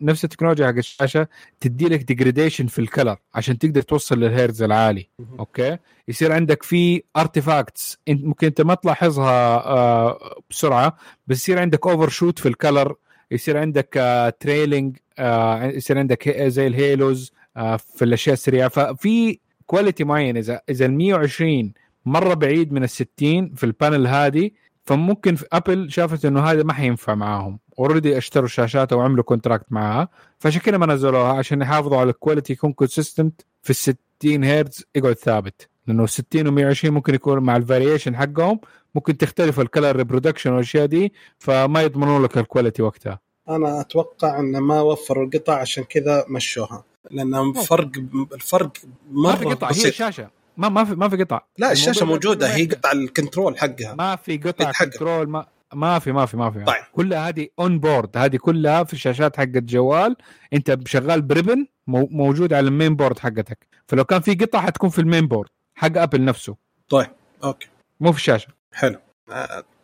نفس 0.00 0.24
التكنولوجيا 0.24 0.66
حق 0.66 0.76
الشاشة 0.76 1.28
تدي 1.60 1.88
لك 1.88 2.02
degradation 2.02 2.66
في 2.66 2.78
ال 2.78 2.84
color 2.84 3.16
عشان 3.34 3.58
تقدر 3.58 3.82
توصل 3.82 4.20
للهيرتز 4.20 4.62
العالي 4.62 5.08
أوكي؟ 5.38 5.78
يصير 6.08 6.32
عندك 6.32 6.62
في 6.62 7.02
artifacts 7.16 7.98
ممكن 8.08 8.46
أنت 8.46 8.60
ما 8.60 8.74
تلاحظها 8.74 9.66
آه، 9.66 10.40
بسرعة 10.50 10.96
بس 11.26 11.36
يصير 11.36 11.58
عندك 11.58 11.86
overshoot 11.86 12.38
في 12.38 12.48
ال 12.48 12.56
color 12.56 12.94
يصير 13.30 13.58
عندك 13.58 13.92
trailing 14.40 14.96
آه، 15.18 15.54
آه، 15.54 15.66
يصير 15.66 15.98
عندك 15.98 16.38
زي 16.38 16.66
ال 16.66 16.77
halos 16.77 17.32
في 17.78 18.02
الأشياء 18.02 18.32
السريعة. 18.32 18.68
ففي 18.68 19.38
quality 19.72 20.04
معين. 20.04 20.36
اذا 20.36 20.60
إذا 20.68 20.86
ال 20.86 20.92
120 20.92 21.72
مرة 22.06 22.34
بعيد 22.34 22.72
من 22.72 22.84
ال 22.84 22.90
60 22.90 23.54
في 23.54 23.64
ال 23.64 23.71
panel 23.71 24.06
هذه 24.06 24.50
فممكن 24.84 25.34
في 25.34 25.46
أبل 25.52 25.90
شافت 25.90 26.24
إنه 26.24 26.40
هذا 26.40 26.62
ما 26.62 26.72
حينفع 26.72 27.14
معاهم. 27.14 27.58
already 27.78 28.18
اشتروا 28.18 28.44
الشاشات 28.44 28.92
أو 28.92 29.00
عملوا 29.00 29.24
contract 29.24 29.66
معاها 29.70 30.08
فعشان 30.38 30.60
كذا 30.60 30.78
ما 30.78 30.86
نزلوها 30.86 31.32
عشان 31.32 31.62
يحافظوا 31.62 31.96
على 31.96 32.10
ال 32.10 32.15
quality 32.15 32.52
يكون 32.52 32.72
consistent 32.72 33.40
في 33.62 33.70
ال 33.70 33.74
60 33.76 34.44
هرتز 34.44 34.84
يقعد 34.94 35.14
ثابت. 35.14 35.68
لأنه 35.86 36.06
60 36.06 36.46
و 36.46 36.50
120 36.50 36.94
ممكن 36.94 37.14
يكون 37.14 37.38
مع 37.38 37.56
ال 37.56 37.62
variation 37.62 38.16
حقهم 38.16 38.60
ممكن 38.94 39.16
تختلف 39.16 39.60
ال 39.60 39.66
color 39.66 39.96
reproduction 39.96 40.52
والأشياء 40.52 40.86
دي 40.86 41.12
فما 41.38 41.82
يضمنوا 41.82 42.26
لك 42.26 42.38
ال 42.38 42.43
quality 42.43 42.82
وقتها. 42.82 43.20
أنا 43.48 43.80
أتوقع 43.80 44.40
ان 44.40 44.58
ما 44.58 44.80
وفروا 44.80 45.24
القطع 45.24 45.54
عشان 45.54 45.84
كذا 45.84 46.24
مشوها. 46.28 46.84
لأن 47.10 47.52
فرق 47.52 47.90
الفرق 48.34 48.72
مره 49.10 49.30
ما 49.30 49.36
في 49.36 49.44
قطع 49.44 49.70
بسيط. 49.70 49.84
هي 49.84 49.88
الشاشه 49.88 50.30
ما 50.56 50.68
ما 50.68 50.84
في 50.84 50.94
ما 50.94 51.08
في 51.08 51.16
قطع. 51.16 51.40
لا 51.58 51.72
الشاشة 51.72 52.06
موجودة 52.06 52.54
هي 52.54 52.66
قطع 52.66 52.92
الكنترول 52.92 53.58
حقها. 53.58 53.94
ما 53.94 54.16
في 54.16 54.36
قطع 54.36 54.72
كنترول 54.72 55.28
ما 55.28 55.46
ما 55.74 55.98
في 55.98 56.12
ما 56.12 56.26
في 56.26 56.36
ما 56.36 56.50
في. 56.50 56.64
طيب. 56.64 56.84
كلها 56.92 57.28
هذه 57.28 57.48
اون 57.58 57.78
بورد 57.78 58.16
هذه 58.16 58.36
كلها 58.36 58.84
في 58.84 58.92
الشاشات 58.92 59.36
حق 59.36 59.42
الجوال 59.42 60.16
أنت 60.52 60.78
شغال 60.88 61.22
بريبن 61.22 61.66
موجود 61.86 62.52
على 62.52 62.66
المين 62.68 62.96
بورد 62.96 63.18
حقتك. 63.18 63.66
فلو 63.86 64.04
كان 64.04 64.20
في 64.20 64.34
قطع 64.34 64.60
حتكون 64.60 64.90
في 64.90 64.98
المين 64.98 65.26
بورد 65.28 65.48
حق 65.74 65.98
ابل 65.98 66.24
نفسه. 66.24 66.56
طيب 66.88 67.10
أوكي. 67.44 67.68
مو 68.00 68.12
في 68.12 68.18
الشاشة. 68.18 68.48
حلو. 68.72 68.98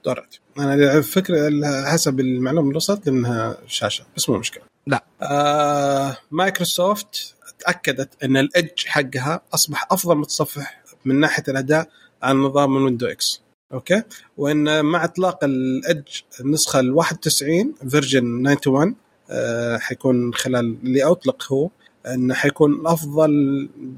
دورت 0.05 0.41
أنا 0.59 1.01
فكرة 1.01 1.51
حسب 1.93 2.21
المعلومة 2.21 2.67
اللي 2.67 2.77
وصلت 2.77 3.09
إنها 3.09 3.57
شاشة 3.67 4.05
بس 4.17 4.29
مو 4.31 4.39
مشكلة. 4.39 4.63
لا. 4.89 5.05
آه 5.23 6.17
مايكروسوفت 6.31 7.35
تأكدت 7.59 8.25
إن 8.25 8.37
الإدج 8.37 8.87
حقها 8.87 9.41
أصبح 9.55 9.87
أفضل 9.91 10.17
متصفح 10.17 10.83
من 11.05 11.21
ناحية 11.21 11.43
الأداء 11.49 11.89
عن 12.23 12.37
نظام 12.37 12.77
ال 12.77 12.81
Windows 12.81 13.07
X. 13.07 13.43
okay؟ 13.73 14.03
وإن 14.37 14.85
مع 14.85 15.05
إطلاق 15.05 15.45
ال 15.45 15.60
Edge 15.60 16.21
النسخة 16.41 16.81
ال 16.81 16.91
91 16.95 17.75
version 17.89 18.47
91 18.47 18.95
آه 19.31 19.79
حيكون 19.79 20.35
خلال 20.35 20.77
اللي 20.83 21.05
أطلق 21.05 21.53
هو 21.53 21.71
انه 22.07 22.35
حيكون 22.35 22.87
أفضل 22.87 23.31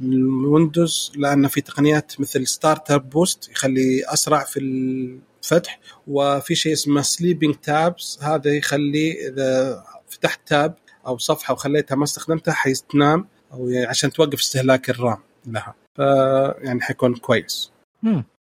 من 0.00 0.44
ويندوز 0.44 1.12
لأن 1.16 1.48
في 1.48 1.60
تقنيات 1.60 2.20
مثل 2.20 2.46
startup 2.46 3.10
boost 3.10 3.48
يخلي 3.50 4.04
أسرع 4.06 4.44
في 4.44 4.60
الفتح 5.42 5.80
وفي 6.06 6.54
شيء 6.54 6.72
اسمه 6.72 7.02
sleeping 7.02 7.54
tabs 7.54 8.18
هذا 8.22 8.50
يخلي 8.56 9.28
إذا 9.28 9.82
فتحت 10.08 10.40
tab 10.46 10.74
أو 11.06 11.18
صفحة 11.18 11.54
وخليتها 11.54 11.96
ما 11.96 12.04
استخدمتها 12.04 12.54
حتنام 12.54 13.28
أو 13.52 13.68
يعني 13.68 13.86
عشان 13.86 14.12
توقف 14.12 14.38
استهلاك 14.40 14.90
ال 14.90 14.97
RAM 14.97 15.18
لها. 15.46 15.74
ف 15.96 15.98
يعني 16.64 16.80
حيكون 16.80 17.14
كويس. 17.16 17.72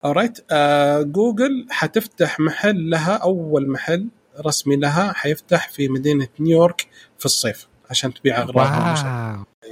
alright 0.05 0.45
آه 0.51 1.03
جوجل 1.03 1.67
حتفتح 1.71 2.41
محل 2.41 2.91
لها 2.91 3.17
أول 3.17 3.71
محل 3.71 4.09
رسمي 4.47 4.77
لها 4.77 5.13
حيفتح 5.13 5.69
في 5.69 5.89
مدينة 5.89 6.29
نيويورك 6.41 6.87
في 7.19 7.25
الصيف 7.25 7.69
عشان 7.91 8.15
تبيع 8.15 8.43
اغراض 8.43 8.67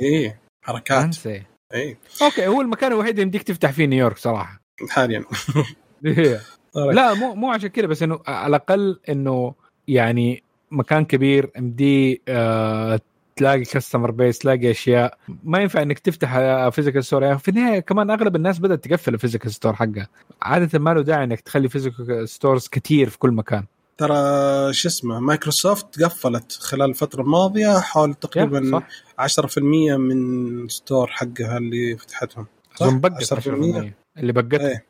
اي 0.03 0.37
حركات. 0.65 0.99
اي 1.75 1.97
okay 2.23 2.47
هو 2.47 2.61
المكان 2.61 2.93
الوحيد 2.93 3.11
اللي 3.11 3.23
يمديك 3.23 3.43
تفتح 3.43 3.71
فيه 3.73 3.87
نيويورك 3.87 4.19
صراحة. 4.19 4.61
حاليا. 4.91 5.25
إيه. 6.07 6.41
لا 6.77 7.15
مو 7.15 7.35
مو 7.35 7.51
عشان 7.51 7.69
كذا 7.69 7.87
بس 7.87 8.03
إنه 8.03 8.21
على 8.27 8.57
الأقل 8.57 9.01
إنه 9.09 9.55
يعني 9.89 10.43
مكان 10.71 11.05
كبير 11.05 11.51
مدي 11.57 12.23
آه 12.29 13.01
تلاقي 13.37 13.65
customer 13.65 14.11
base 14.11 14.39
تلاقي 14.39 14.71
أشياء. 14.71 15.19
ما 15.45 15.59
ينفع 15.59 15.83
إنك 15.83 15.99
تفتح 15.99 16.69
physical 16.69 17.05
store 17.05 17.23
يعني 17.23 17.39
في 17.39 17.49
النهاية 17.49 17.81
كمان 17.81 18.11
أغلب 18.11 18.37
الناس 18.37 18.59
بدأت 18.59 18.85
تقفل 18.85 19.15
ال 19.15 19.19
physical 19.19 19.53
store 19.53 19.75
حقها. 19.75 20.09
عادة 20.43 20.79
ما 20.79 20.95
له 20.95 21.03
داعي 21.03 21.25
إنك 21.25 21.41
تخلي 21.41 21.69
physical 21.69 22.29
stores 22.29 22.69
كثير 22.69 23.09
في 23.09 23.19
كل 23.19 23.31
مكان. 23.31 23.65
ترى 23.99 24.73
شو 24.73 24.89
اسمه 24.89 25.21
مايكروسوفت 25.21 26.03
قفلت 26.03 26.53
خلال 26.53 26.91
الفترة 26.91 27.23
الماضية 27.23 27.79
حول 27.81 28.15
تقريبا 28.15 28.83
صح. 29.19 29.41
10% 29.41 29.59
من 29.97 30.69
store 30.69 31.07
حقها 31.07 31.59
اللي 31.59 31.97
فتحتهم. 31.97 32.47
صح؟ 32.77 32.87
اظن 32.87 33.01
بقت 33.01 33.35
10% 33.35 33.37
10% 33.37 33.93
اللي 34.19 34.33
بقت 34.33 34.55
إيه. 34.55 34.87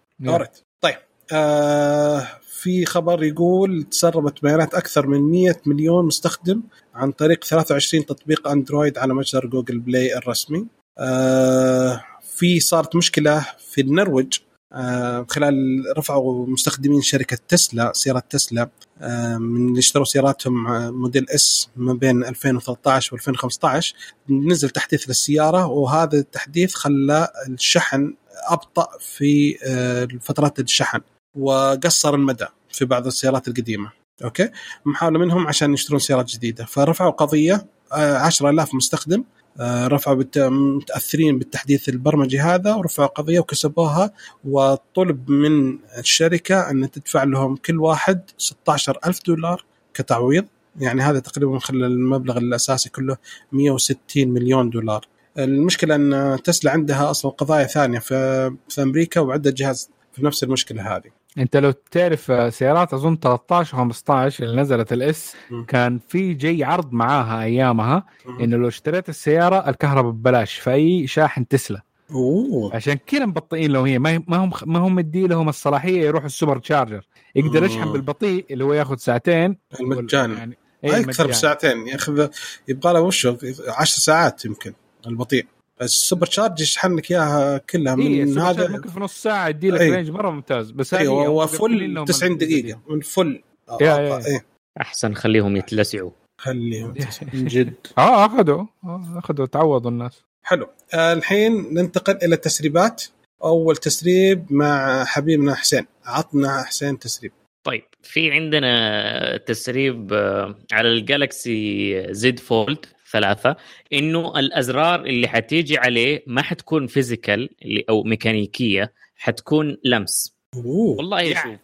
طيب. 0.80 0.96
آه 1.32 2.26
في 2.62 2.84
خبر 2.86 3.24
يقول 3.24 3.82
تسربت 3.82 4.42
بيانات 4.42 4.74
أكثر 4.74 5.06
من 5.06 5.20
100 5.20 5.54
مليون 5.66 6.06
مستخدم 6.06 6.62
عن 6.94 7.12
طريق 7.12 7.44
23 7.44 8.06
تطبيق 8.06 8.48
أندرويد 8.48 8.98
على 8.98 9.14
متجر 9.14 9.46
جوجل 9.46 9.78
بلاي 9.78 10.16
الرسمي. 10.16 10.66
آه 10.98 12.04
في 12.36 12.60
صارت 12.60 12.96
مشكلة 12.96 13.46
في 13.58 13.80
النرويج. 13.80 14.38
آه 14.72 15.26
خلال 15.30 15.84
رفعوا 15.98 16.46
مستخدمين 16.46 17.02
شركة 17.02 17.38
تسلا 17.48 17.92
سيارات 17.94 18.24
تسلا 18.30 18.68
آه 19.00 19.36
من 19.38 19.68
اللي 19.68 19.78
اشتروا 19.78 20.04
سياراتهم 20.04 20.66
آه، 20.66 20.90
Model 20.90 21.30
S 21.30 21.68
ما 21.76 21.92
بين 21.92 22.24
2013 22.24 23.18
و2015 23.18 23.94
نزل 24.30 24.70
تحديث 24.70 25.08
للسيارة 25.08 25.66
وهذا 25.66 26.18
التحديث 26.18 26.74
خلى 26.74 27.28
الشحن 27.48 28.14
أبطأ 28.48 28.88
في 29.00 29.58
آه، 29.64 30.08
فترات 30.20 30.60
الشحن. 30.60 31.00
وقصر 31.34 32.14
المدى 32.14 32.46
في 32.70 32.84
بعض 32.84 33.06
السيارات 33.06 33.48
القديمة. 33.48 33.90
okay؟ 34.24 34.50
محاولة 34.84 35.18
منهم 35.18 35.46
عشان 35.46 35.72
يشترون 35.74 35.98
سيارات 35.98 36.30
جديدة. 36.30 36.64
فرفعوا 36.64 37.10
قضية 37.10 37.66
آه، 37.92 38.18
10000 38.18 38.74
مستخدم 38.74 39.24
آه، 39.60 39.86
رفعوا 39.86 40.16
بالت... 40.16 40.38
متأثرين 40.38 41.38
بالتحديث 41.38 41.88
البرمجي 41.88 42.40
هذا 42.40 42.74
ورفعوا 42.74 43.09
قضية 43.09 43.40
وكسبوها. 43.40 44.12
وطلب 44.44 45.30
من 45.30 45.78
الشركة 45.98 46.70
أن 46.70 46.90
تدفع 46.90 47.22
لهم 47.22 47.56
كل 47.56 47.80
واحد 47.80 48.30
16000 48.38 49.20
دولار 49.26 49.64
كتعويض. 49.94 50.44
يعني 50.80 51.02
هذا 51.02 51.18
تقريبا 51.18 51.59
خلى 51.59 51.86
المبلغ 51.86 52.38
الأساسي 52.38 52.90
كله 52.90 53.16
160 53.52 53.98
مليون 54.16 54.70
دولار. 54.70 55.06
المشكلة 55.38 55.94
أن 55.94 56.38
تسلا 56.44 56.70
عندها 56.70 57.10
أصلا 57.10 57.30
قضايا 57.30 57.64
ثانية 57.64 57.98
في 57.98 58.50
في 58.68 58.82
أمريكا 58.82 59.20
وعدة 59.20 59.50
جهات 59.50 59.90
في 60.12 60.24
نفس 60.24 60.44
المشكلة 60.44 60.96
هذه. 60.96 61.21
انت 61.38 61.56
لو 61.56 61.70
تعرف 61.70 62.30
آه، 62.30 62.48
سيارات 62.48 62.94
اظن 62.94 63.16
13 63.16 63.76
15 63.76 64.44
اللي 64.44 64.60
نزلت 64.62 64.92
ال 64.92 65.06
S. 65.06 65.34
كان 65.68 66.00
في 66.09 66.34
جاي 66.34 66.64
عرض 66.64 66.92
معاها 66.92 67.42
ايامها 67.42 68.06
انه 68.40 68.56
لو 68.56 68.68
اشتريت 68.68 69.09
السيارة 69.09 69.68
الكهرباء 69.68 70.12
ببلاش 70.12 70.54
في 70.54 70.72
اي 70.72 71.06
شاحن 71.06 71.48
تسلا. 71.48 71.82
أوه. 72.10 72.76
عشان 72.76 72.94
كذا 72.94 73.26
مبطئين 73.26 73.70
لو 73.70 73.82
هي. 73.82 73.98
ما 73.98 74.16
هم 74.28 74.50
ما 74.66 74.78
هم 74.78 74.94
مدي 74.94 75.26
لهم 75.26 75.48
الصلاحية 75.48 76.00
يروح 76.02 76.24
ال 76.24 76.30
super 76.30 76.59
charger. 76.59 77.06
يقدر. 77.34 77.64
يشحن 77.64 77.92
بالبطيء 77.92 78.46
اللي 78.50 78.64
هو 78.64 78.72
ياخذ 78.72 78.96
ساعتين 78.96 79.56
المجاني. 79.80 80.34
يعني 80.34 80.59
ما 80.82 80.94
إيه. 81.20 81.26
بساعتين 81.26 81.88
ياخذ 81.88 82.28
يبغى 82.68 82.92
له 82.92 83.00
وش 83.00 83.26
10 83.26 84.00
ساعات 84.00 84.44
يمكن 84.44 84.72
البطيء. 85.06 85.46
ال 85.84 85.91
super 85.91 86.26
charge 86.26 86.60
يشحن 86.60 86.96
لك 86.96 87.10
إياها 87.10 87.59
كلها 87.59 87.96
إيه 87.96 88.24
من 88.24 88.34
charger 88.34 88.62
هذا 88.62 88.68
ممكن 88.68 88.88
في 88.90 89.00
نص 89.00 89.22
ساعة 89.22 89.48
يدي 89.48 89.70
لك 89.70 89.80
أي. 89.80 89.90
range 89.90 90.10
مرة 90.10 90.30
ممتاز 90.30 90.70
بس 90.70 90.94
هذه 90.94 91.00
أيوه 91.00 91.26
هو 91.26 91.46
full 91.46 91.54
مقفلين 91.59 91.94
لهم 91.94 92.04
90 92.04 92.32
الجديد. 92.32 92.64
دقيقة 92.64 92.80
من 92.88 93.00
full 93.00 93.42
يا- 93.80 93.86
يا- 93.86 94.00
يا. 94.00 94.26
إيه. 94.26 94.44
أحسن 94.80 95.14
خليهم 95.14 95.56
يتلسعوا. 95.56 96.10
خليهم 96.40 96.94
من 97.32 97.44
جد. 97.46 97.74
آه 97.98 98.26
أخذوا. 98.26 98.64
آه، 98.84 99.14
أخذوا 99.24 99.46
تعوضوا 99.46 99.90
الناس. 99.90 100.22
حلو. 100.42 100.68
آه 100.94 101.12
الحين 101.12 101.74
ننتقل 101.74 102.16
إلى 102.22 102.34
التسريبات. 102.34 103.04
أول 103.44 103.76
تسريب 103.76 104.46
مع 104.52 105.04
حبيبنا 105.04 105.54
حسين. 105.54 105.86
عطنا 106.04 106.62
حسين 106.62 106.98
تسريب. 106.98 107.32
طيب 107.66 107.82
في 108.02 108.30
عندنا 108.30 109.36
تسريب 109.36 110.12
آه، 110.12 110.54
على 110.72 110.88
ال 110.88 111.05
Galaxy 111.05 112.06
Z 112.14 112.38
Fold. 112.38 112.86
ثلاثة 113.12 113.56
إنه 113.93 114.39
الأزرار 114.39 115.01
اللي 115.01 115.28
حتيجي 115.28 115.78
عليه 115.78 116.22
ما 116.26 116.43
حتكون 116.43 116.86
physical 116.86 117.48
أو 117.90 118.02
ميكانيكية 118.02 118.93
حتكون 119.16 119.76
لمس. 119.84 120.36
أوه. 120.55 120.97
والله 120.97 121.20
يا. 121.20 121.59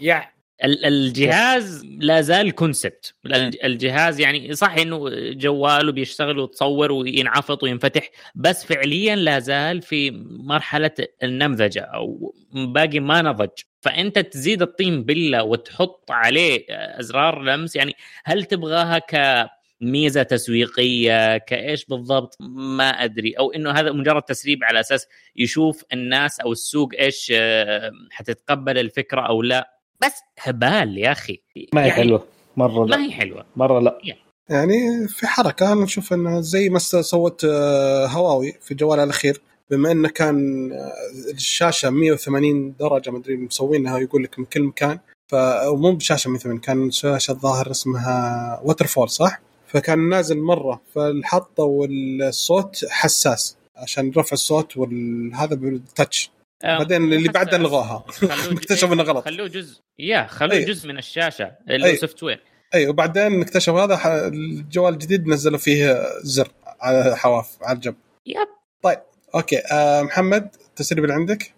يا. 0.00 0.24
ال- 0.64 0.84
الجهاز 0.84 1.84
لا 1.98 2.20
زال 2.20 2.50
كونسبت 2.50 3.14
الجهاز 3.64 4.20
يعني 4.20 4.54
صح 4.54 4.74
إنه 4.74 5.08
جوال 5.32 5.88
وبيشتغل 5.88 6.38
وتصور 6.38 6.92
وينعفط 6.92 7.62
وينفتح 7.62 8.10
بس 8.34 8.64
فعليا 8.64 9.16
لا 9.16 9.38
زال 9.38 9.82
في 9.82 10.10
مرحلة 10.28 10.90
النمذجة 11.22 11.80
أو 11.80 12.34
باقي 12.52 13.00
ما 13.00 13.22
نضج. 13.22 13.48
فأنت 13.80 14.18
تزيد 14.18 14.62
الطين 14.62 15.02
بلة 15.04 15.42
وتحط 15.42 16.10
عليه 16.10 16.66
أزرار 16.70 17.42
لمس 17.42 17.76
يعني 17.76 17.94
هل 18.24 18.44
تبغاها 18.44 18.98
كميزه 19.80 20.22
تسويقية 20.22 21.36
كإيش 21.36 21.84
بالضبط؟ 21.84 22.36
ما 22.40 22.88
أدري. 22.88 23.32
أو 23.32 23.52
إنه 23.52 23.70
هذا 23.70 23.92
مجرد 23.92 24.22
تسريب 24.22 24.64
على 24.64 24.80
أساس 24.80 25.06
يشوف 25.36 25.84
الناس 25.92 26.40
أو 26.40 26.52
السوق 26.52 26.88
إيش 26.98 27.32
آه، 27.36 27.90
حتتقبل 28.10 28.78
الفكرة 28.78 29.20
أو 29.20 29.42
لا. 29.42 29.70
بس 30.02 30.12
هبال 30.40 30.98
يا 30.98 31.12
أخي. 31.12 31.42
ما 31.72 31.84
هي 31.84 31.88
يعني 31.88 32.02
حلوة. 32.02 32.24
مرة 32.56 32.84
ما 32.84 32.90
لا 32.90 33.04
هي 33.04 33.10
حلوة. 33.10 33.46
مرة 33.56 33.80
لا. 33.80 33.98
يعني 34.48 35.08
في 35.08 35.26
حركة 35.26 35.72
أنا 35.72 35.84
نشوف 35.84 36.12
إنه 36.12 36.40
زي 36.40 36.68
ما 36.68 36.78
سوت 36.78 37.44
آه، 37.44 38.06
هواوي 38.06 38.52
في 38.60 38.74
جوالها 38.74 39.04
الأخير 39.04 39.40
بما 39.70 39.92
إنه 39.92 40.08
كان 40.08 40.36
آه، 40.72 40.92
الشاشة 41.34 41.90
180 41.90 42.74
درجة 42.80 43.10
ما 43.10 43.18
أدري 43.18 43.36
مسوينها 43.36 43.98
يقول 43.98 44.22
لك 44.24 44.38
من 44.38 44.44
كل 44.44 44.62
مكان 44.62 44.98
ف 45.28 45.34
أو 45.34 45.76
مو 45.76 45.92
بشاشة 45.92 46.30
180 46.30 46.58
كان 46.58 46.90
شاشة 46.90 47.32
الظاهر 47.32 47.70
اسمها 47.70 48.60
waterfall 48.64 49.10
صح؟ 49.10 49.40
فكان 49.76 50.08
نازل 50.08 50.38
مرة 50.38 50.82
فالحطة 50.94 51.62
والصوت 51.64 52.84
حساس 52.90 53.56
عشان 53.76 54.12
رفع 54.16 54.32
الصوت 54.32 54.76
والهذا 54.76 55.54
بال 55.54 55.76
touch 55.76 56.30
آه، 56.64 56.78
بعدين 56.78 57.12
اللي. 57.12 57.28
بعدها 57.28 57.58
لغاها. 57.58 58.04
خلوه 58.08 58.52
اكتشفوا 58.58 58.94
إنه 58.94 59.02
غلط. 59.02 59.24
خلوه 59.24 59.48
جزء. 59.48 59.80
yeah 59.98 60.26
خلوه. 60.26 60.58
جزء 60.58 60.88
من 60.88 60.98
الشاشة 60.98 61.52
اللي 61.70 61.86
هو 61.86 61.90
أي. 61.90 61.96
software 61.96 62.40
أي 62.74 62.88
وبعدين 62.88 63.40
اكتشفوا 63.40 63.80
هذا 63.80 63.96
ح- 63.96 64.06
الجوال 64.06 64.92
الجديد 64.94 65.28
نزلوا 65.28 65.58
فيه 65.58 65.96
زر 66.22 66.48
على 66.80 67.16
حواف 67.16 67.58
على 67.62 67.76
الجنب. 67.76 67.94
yep. 68.26 68.48
okay. 69.34 69.58
آه 69.72 70.02
محمد 70.02 70.48
التسريب 70.68 71.04
اللي 71.04 71.14
عندك. 71.14 71.52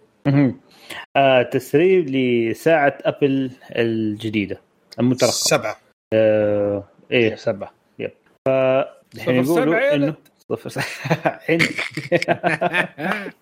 آه 1.17 1.43
تسريب 1.43 2.09
لساعة 2.09 2.97
أبل 3.01 3.51
الجديدة 3.71 4.61
المترقبة. 4.99 5.31
سبعة. 5.33 5.77
آه 6.13 6.83
إيه. 7.11 7.35
سبعة. 7.35 7.78
yep 8.49 8.85
ف 9.13 9.15
الحين 9.15 9.43
صفر 9.43 9.61
سبعة 9.63 9.79
يا 9.79 9.85
يقولوا 9.87 9.95
انه. 9.95 10.15
صفر 10.49 10.81
عند 11.49 11.61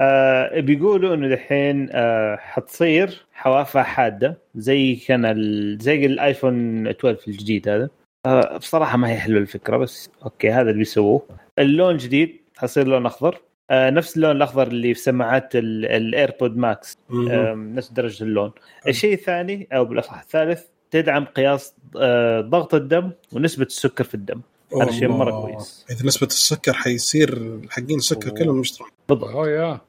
آه 0.00 0.60
بيقولوا 0.60 1.14
إنه 1.14 1.28
دحين 1.28 1.88
آه 1.92 2.36
حتصير 2.36 3.26
حوافها 3.32 3.82
حادة 3.82 4.38
زي 4.54 4.94
كان 4.96 5.24
ال... 5.24 5.78
زي 5.80 6.06
الآيفون 6.06 6.86
12 6.86 7.18
الجديد 7.28 7.68
هذا. 7.68 7.88
آه 8.26 8.56
بصراحة 8.56 8.96
ما 8.96 9.10
هي 9.10 9.16
حلوة 9.18 9.40
الفكرة 9.40 9.76
بس 9.76 10.10
okay 10.24 10.50
هذا 10.50 10.60
اللي 10.70 10.78
بيسووه. 10.78 11.26
اللون 11.58 11.96
جديد 11.96 12.40
حيصير 12.56 12.86
لون 12.86 13.06
أخضر. 13.06 13.40
آه 13.70 13.90
نفس 13.90 14.16
اللون 14.16 14.36
الأخضر 14.36 14.66
اللي 14.66 14.94
في 14.94 15.00
سماعات 15.00 15.56
ال 15.56 15.70
AirPod 15.70 16.56
Max. 16.56 16.98
آم، 17.10 17.74
نفس 17.74 17.90
درجة 17.90 18.24
اللون. 18.24 18.52
الشيء 18.88 19.12
الثاني 19.14 19.68
أو 19.72 19.84
بالأصح 19.84 20.20
الثالث 20.20 20.64
تدعم 20.90 21.24
قياس 21.24 21.74
آه، 21.96 22.40
ضغط 22.40 22.74
الدم 22.74 23.10
ونسبة 23.32 23.64
السكر 23.64 24.04
في 24.04 24.14
الدم. 24.14 24.40
هذا 24.82 24.90
شيء. 24.90 25.08
مرة 25.08 25.40
كويس. 25.40 25.86
إذا 25.90 26.06
نسبة 26.06 26.26
السكر 26.26 26.72
حيصير 26.72 27.60
حقين 27.70 27.96
السكر 27.96 28.28
أوه. 28.28 28.38
كلهم 28.38 28.60
يشترون. 28.60 28.90
بالضبط. 29.08 29.30
أوه 29.30 29.50
يا. 29.50 29.80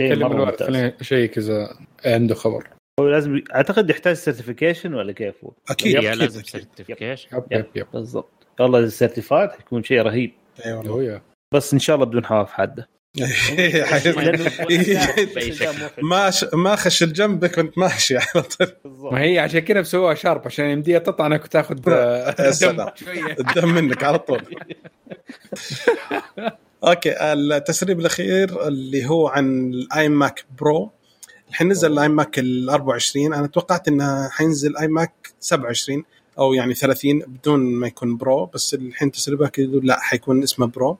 مرة 0.00 0.56
خليني 0.56 0.94
أشيك 1.00 1.38
إذا 1.38 1.78
عنده 2.04 2.34
خبر. 2.34 2.68
هو 3.00 3.08
لازم 3.08 3.42
أعتقد 3.54 3.90
يحتاج 3.90 4.14
certification 4.16 4.94
ولا 4.94 5.12
كيف 5.12 5.44
هو؟ 5.44 5.52
أكيد 5.70 5.96
أكيد 5.96 6.10
لازم 6.10 6.40
أكيد. 6.40 6.50
سيرتيفيكيشن 6.50 7.36
يب 7.36 7.44
يب 7.50 7.66
يب 7.74 7.86
بالضبط. 7.92 8.46
والله 8.60 8.78
اذا 8.78 8.88
certified 8.88 9.50
حيكون 9.50 9.82
شيء 9.82 10.02
رهيب. 10.02 10.32
إي 10.66 10.70
yeah. 11.04 11.22
بس 11.54 11.72
إن 11.72 11.78
شاء 11.78 11.96
الله 11.96 12.06
بدون 12.06 12.24
حواف 12.24 12.50
حادة. 12.50 12.88
ما 16.10 16.30
ش... 16.30 16.44
ما 16.52 16.76
خش 16.76 17.02
الجنبك 17.02 17.58
وانت 17.58 17.78
ماشي 17.78 18.16
على 18.16 18.42
طول. 18.42 18.68
ما 18.84 19.20
هي 19.20 19.38
عشان 19.38 19.60
كذا 19.60 19.80
بسووها 19.80 20.14
sharp 20.14 20.42
عشان 20.46 20.64
يمديها 20.64 20.98
تطعنك 20.98 21.44
وتاخذ. 21.44 21.76
الدم 23.38 23.74
منك 23.74 24.04
على 24.04 24.18
طول. 24.18 24.42
okay 26.84 27.32
التسريب 27.32 28.00
الأخير 28.00 28.68
اللي 28.68 29.06
هو 29.06 29.28
عن 29.28 29.70
ال 29.70 30.08
iMac 30.08 30.44
Pro. 30.58 30.90
الحين 31.48 31.68
نزل 31.68 31.92
ال 31.92 32.08
iMac 32.08 32.38
ال 32.38 32.70
24 32.70 33.34
أنا 33.34 33.46
توقعت 33.46 33.88
إنه 33.88 34.28
حينزل 34.28 34.76
iMac 34.76 35.12
27 35.40 36.04
أو 36.38 36.54
يعني 36.54 36.74
30 36.74 37.18
بدون 37.18 37.60
ما 37.60 37.86
يكون 37.86 38.16
Pro 38.16 38.46
بس 38.46 38.74
الحين 38.74 39.10
تسريبها 39.10 39.50
يقول 39.58 39.86
لا 39.86 40.00
حيكون 40.00 40.42
اسمه 40.42 40.66
Pro. 40.66 40.98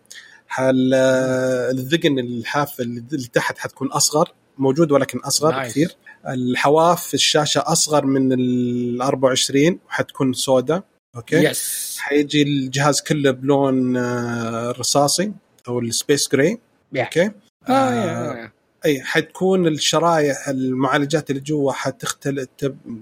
حالياً، 0.49 1.70
الذقن 1.70 2.19
الحافه 2.19 2.85
اللي 2.85 3.27
تحت 3.33 3.59
حتكون 3.59 3.89
أصغر 3.93 4.33
موجود 4.59 4.93
ولكن 4.93 5.19
أصغر 5.19 5.53
nice. 5.53 5.70
كثير. 5.73 5.97
الحواف 6.29 7.15
الشاشة 7.15 7.62
أصغر 7.66 8.07
من 8.07 8.33
ال 8.33 9.03
24 9.03 9.79
وحتكون 9.89 10.33
سوداء. 10.33 10.83
okay? 11.16 11.36
yes 11.36 11.97
حيجي 12.01 12.43
الجهاز 12.43 13.01
كله 13.01 13.31
بلون 13.31 13.97
آه، 13.97 14.70
رصاصي 14.70 15.33
أو 15.69 15.79
ال 15.81 15.89
space 15.89 16.28
gray. 16.32 16.59
okay? 16.97 17.23
آه، 17.25 17.33
آه، 17.69 17.95
يا- 18.37 18.53
أي 18.85 19.03
حتكون 19.03 19.66
الشرايح 19.66 20.49
المعالجات 20.49 21.31
اللي 21.31 21.41
جوا 21.41 21.73
حتختلف 21.73 22.49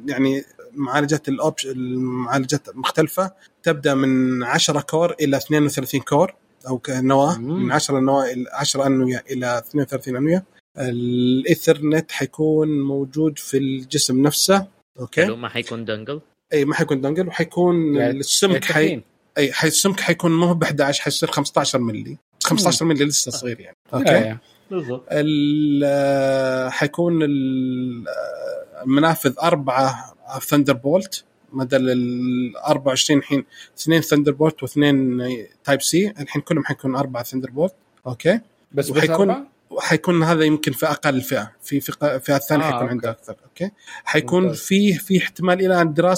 يعني 0.07 0.45
معالجات 0.75 1.29
الاوبش 1.29 1.67
المعالجات 1.67 2.77
مختلفة 2.77 3.33
تبدأ 3.63 3.95
من 3.95 4.43
10 4.43 4.81
core 4.81 5.15
إلى 5.21 5.37
32 5.37 6.01
core. 6.01 6.35
أو 6.69 6.81
نواه 6.89 7.39
مم. 7.39 7.63
من 7.65 7.73
10 7.73 8.01
نواه 8.01 8.25
إلى 8.33 8.45
10 8.53 8.87
أنوية 8.87 9.25
إلى 9.31 9.59
32 9.59 10.17
أنوية. 10.17 10.45
الإيثرنت 10.79 12.13
حيكون 12.13 12.81
موجود 12.81 13.39
في 13.39 13.57
الجسم 13.59 14.23
نفسه 14.23 14.67
okay? 15.01 15.27
ما 15.27 15.49
حيكون 15.49 15.85
دنجل 15.85 16.21
إي 16.53 16.65
ما 16.65 16.75
حيكون 16.75 17.01
dongle 17.01 17.29
وحيكون 17.29 17.97
يعني 17.97 18.19
السمك 18.21 18.65
حي 18.65 18.85
التخين. 18.85 19.03
إي 19.39 19.53
حي 19.53 19.69
السمك 19.69 20.01
حيكون 20.01 20.33
مو 20.33 20.55
ب 20.55 20.63
11 20.63 21.03
حيصير 21.03 21.31
15 21.31 21.79
ملي 21.79 22.17
15 22.45 22.85
ملي 22.87 23.05
لسه 23.05 23.31
صغير 23.31 23.61
يعني. 23.61 23.77
okay. 23.95 24.11
yeah. 24.11 24.39
بالضبط. 24.71 25.05
ال- 25.13 25.83
آه، 25.85 26.69
حيكون 26.69 27.23
ال- 27.23 28.05
آه، 28.09 28.83
المنافذ 28.83 29.35
أربعة 29.43 30.15
Thunderbolt 30.47 31.25
بدل 31.59 31.91
ال 31.91 32.57
24 32.57 33.19
الحين 33.21 33.45
اثنين 33.79 34.01
Thunderbolt 34.01 34.63
واثنين 34.63 35.23
Type 35.65 35.83
C 35.83 36.11
الحين 36.21 36.43
كلهم 36.43 36.65
حيكون 36.65 36.97
أربعة 36.97 37.23
Thunderbolt 37.23 37.75
okay 38.07 38.41
بس 38.73 38.91
وحيكون-؟ 38.91 39.47
وحيكون 39.71 40.23
هذا 40.23 40.45
يمكن 40.45 40.73
في 40.73 40.87
أقل 40.87 41.21
فئة 41.21 41.53
في 41.63 41.81
فئة 41.81 42.19
فئة 42.19 42.37
الثانية 42.37 42.65
آه، 42.65 42.67
حيكون 42.67 42.81
okay. 42.81 42.91
عنده 42.93 43.11
أكثر 43.11 43.37
okay 43.45 43.71
حيكون 44.05 44.43
ممتاز. 44.43 44.61
فيه 44.61 44.99
في 44.99 45.19
احتمال 45.19 45.73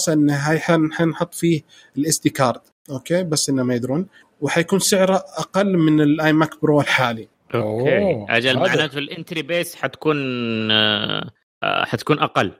أنه 0.09 0.35
هاي 0.35 0.59
حن- 0.59 0.93
حنحط 0.93 1.35
فيه 1.35 1.63
ال 1.99 2.19
SD 2.19 2.31
card 2.31 2.61
okay 2.91 3.23
بس 3.25 3.49
إنه 3.49 3.63
ما 3.63 3.75
يدرون 3.75 4.07
وحيكون 4.41 4.79
سعره 4.79 5.17
أقل 5.17 5.77
من 5.79 6.01
ال 6.01 6.33
iMac 6.33 6.51
Pro 6.63 6.81
الحالي 6.81 7.29
okay 7.55 7.99
أوه. 7.99 8.37
أجل 8.37 8.57
معناته 8.59 8.99
ال 8.99 9.06
entry 9.06 9.43
base 9.43 9.75
حتكون 9.75 10.17
آه، 10.71 11.31
آه، 11.63 11.85
حتكون 11.85 12.19
أقل 12.19 12.53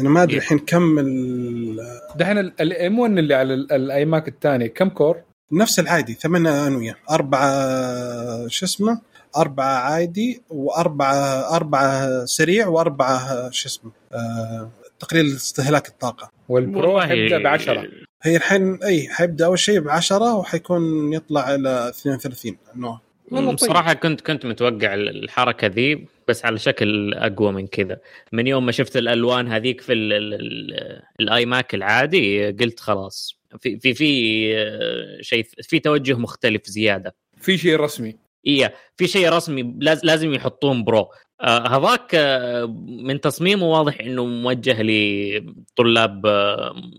أنا 0.00 0.08
ما 0.08 0.22
أدري 0.22 0.32
إيه. 0.34 0.38
الحين 0.40 0.58
كم 0.58 0.98
ال- 0.98 1.80
دحين 2.16 2.38
ال 2.38 2.98
M1 2.98 3.18
اللي 3.18 3.34
على 3.34 3.54
ال- 3.54 3.72
ال 3.72 4.04
iMac 4.04 4.28
الثاني 4.28 4.68
كم 4.68 4.88
core؟ 4.88 5.16
نفس 5.52 5.78
العادي 5.78 6.14
ثمانية 6.14 6.66
أنوية 6.66 6.96
أربعة 7.10 8.48
شو 8.48 8.66
اسمه 8.66 9.00
أربعة 9.36 9.76
عادي 9.78 10.42
وأربعة 10.50 11.14
أربعة 11.56 12.24
سريع 12.24 12.66
وأربعة 12.68 13.50
شو 13.50 13.68
اسمه 13.68 13.90
آه 14.12 14.70
تقليل 15.00 15.26
استهلاك 15.26 15.88
الطاقة 15.88 16.30
وال 16.48 16.69
Pro 16.69 17.00
حيبدأ 17.00 17.38
ب 17.38 17.46
10 17.46 17.88
هي 18.22 18.36
الحين 18.36 18.78
أي 18.84 19.08
حيبدأ 19.08 19.46
أول 19.46 19.58
شيء 19.58 19.80
ب 19.80 19.88
10 19.88 20.34
وحيكون 20.34 21.12
يطلع 21.12 21.54
إلى 21.54 21.88
32 21.88 22.56
انه. 22.76 22.98
بصراحة 23.30 23.92
كنت 23.94 24.20
كنت 24.20 24.46
متوقع 24.46 24.94
الحركة 24.94 25.66
ذي 25.66 26.06
بس 26.28 26.44
على 26.44 26.58
شكل 26.58 27.14
أقوى 27.14 27.52
من 27.52 27.66
كذا. 27.66 27.98
من 28.32 28.46
يوم 28.46 28.66
ما 28.66 28.72
شفت 28.72 28.96
الألوان 28.96 29.48
هذيك 29.48 29.80
في 29.80 29.92
ال- 29.92 30.12
ال- 30.12 30.34
ال- 30.34 31.02
ال 31.20 31.46
iMac 31.46 31.74
العادي 31.74 32.50
قلت 32.50 32.80
خلاص. 32.80 33.36
في 33.60 33.78
في 33.78 33.94
في 33.94 34.50
آه، 34.58 35.22
شيء 35.22 35.46
في 35.62 35.78
توجه 35.78 36.14
مختلف 36.18 36.66
زيادة. 36.66 37.14
في 37.40 37.58
شيء 37.58 37.76
رسمي. 37.80 38.16
إيه 38.46 38.74
في 38.96 39.06
شيء 39.06 39.28
رسمي 39.32 39.74
لاز- 39.80 40.04
لازم 40.04 40.34
يحطون 40.34 40.84
pro. 40.84 41.08
آه 41.40 41.68
هذاك 41.68 42.10
آه 42.14 42.64
من 42.86 43.20
تصميمه 43.20 43.66
واضح 43.66 44.00
إنه 44.00 44.24
موجه 44.24 44.76
لطلاب 44.82 46.26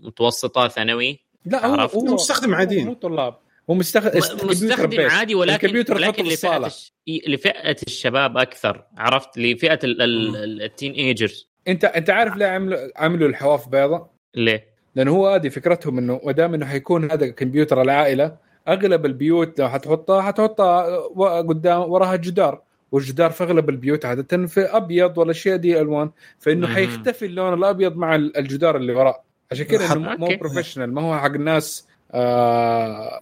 متوسطة 0.02 0.68
ثانوي. 0.68 1.20
لا. 1.46 1.66
هو 1.66 2.04
مستخدم 2.04 2.54
عاديين. 2.54 2.86
مو 2.86 2.94
طلاب. 2.94 3.34
هو 3.70 3.74
مستخدم 3.74 4.18
مستخدم 4.48 5.00
عادي 5.00 5.34
ولكن 5.34 5.54
الكمبيوتر 5.66 6.12
في 6.12 6.22
لفئة. 6.22 6.66
الش... 6.66 6.92
لفئة 7.28 7.76
الشباب 7.86 8.36
أكثر 8.36 8.84
عرفت 8.96 9.38
لفئة 9.38 9.78
ال- 9.84 10.02
ال- 10.02 10.62
ال 10.62 10.92
teenagers 10.92 11.48
انت 11.68 11.84
أنت 11.84 12.10
عارف 12.10 12.36
ليه 12.36 12.46
عملوا 12.46 12.78
عملوا 12.96 13.28
الحواف 13.28 13.68
بيضاء؟ 13.68 14.10
ليه؟ 14.34 14.68
لأنه 14.94 15.10
هو 15.10 15.28
هذه 15.28 15.48
فكرتهم 15.48 15.98
إنه 15.98 16.20
ما 16.24 16.32
دام 16.32 16.54
إنه 16.54 16.66
حيكون 16.66 17.10
هذا 17.10 17.28
كمبيوتر 17.28 17.82
العائلة 17.82 18.36
أغلب 18.68 19.06
البيوت 19.06 19.60
لو 19.60 19.68
حتحطها 19.68 20.22
حتحطها 20.22 20.96
قدام 21.40 21.80
وراها 21.90 22.16
جدار 22.16 22.62
والجدار 22.92 23.30
في 23.30 23.44
أغلب 23.44 23.68
البيوت 23.70 24.04
عادة 24.04 24.46
في 24.46 24.60
أبيض 24.60 25.18
والاشياء 25.18 25.56
دي 25.56 25.80
ألوان 25.80 26.10
فإنه 26.38 26.66
مم. 26.66 26.74
حيختفي 26.74 27.26
اللون 27.26 27.54
الأبيض 27.54 27.96
مع 27.96 28.14
ال- 28.14 28.36
الجدار 28.36 28.76
اللي 28.76 28.92
وراه 28.92 29.22
عشان 29.52 29.64
كذا 29.64 29.92
إنه 29.92 30.16
مو. 30.20 30.28
professional 30.40 30.94
ما 30.94 31.02
هو 31.02 31.18
حق 31.18 31.30
ناس 31.30 31.88
آه 32.14 33.20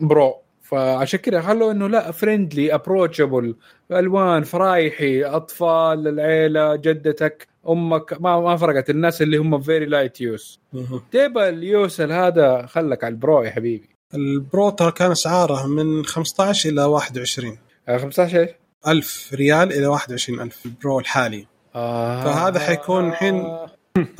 pro 0.00 0.34
فعشان 0.62 1.20
كذا 1.20 1.40
خلوا 1.40 1.72
إنه 1.72 1.88
لا 1.88 2.10
friendly 2.10 2.74
approachable 2.74 3.56
ألوان 3.92 4.42
فرايحي 4.42 5.24
أطفال 5.24 6.08
العيلة 6.08 6.76
جدتك 6.76 7.48
أمك 7.68 8.20
ما 8.20 8.40
ما 8.40 8.56
فرقت 8.56 8.90
الناس 8.90 9.22
اللي 9.22 9.36
هم 9.36 9.60
very 9.60 9.86
light 9.86 10.20
use 10.20 10.60
تبى 11.12 11.48
ال 11.48 11.61
use 11.61 11.99
ال 11.99 12.12
هذا 12.12 12.66
خلك 12.66 13.04
على 13.04 13.12
ال 13.12 13.19
Pro 13.19 13.42
يا 13.42 13.50
حبيبي. 13.50 13.88
ال 14.14 14.28
Pro 14.28 14.70
ترى 14.70 14.92
كان 14.92 15.10
اسعاره 15.10 15.66
من 15.66 16.04
15 16.04 16.70
إلى 16.70 16.84
21 16.84 17.58
آه، 17.88 17.98
15 17.98 18.40
إيش؟ 18.40 18.50
ألف 18.86 19.34
ريال 19.34 19.72
إلى 19.72 19.86
21 19.86 20.40
ألف 20.40 20.66
البرو 20.66 20.98
الحالي. 20.98 21.46
آه. 21.74 22.24
فهذا 22.24 22.58
حيكون 22.60 23.08
الحين 23.08 23.58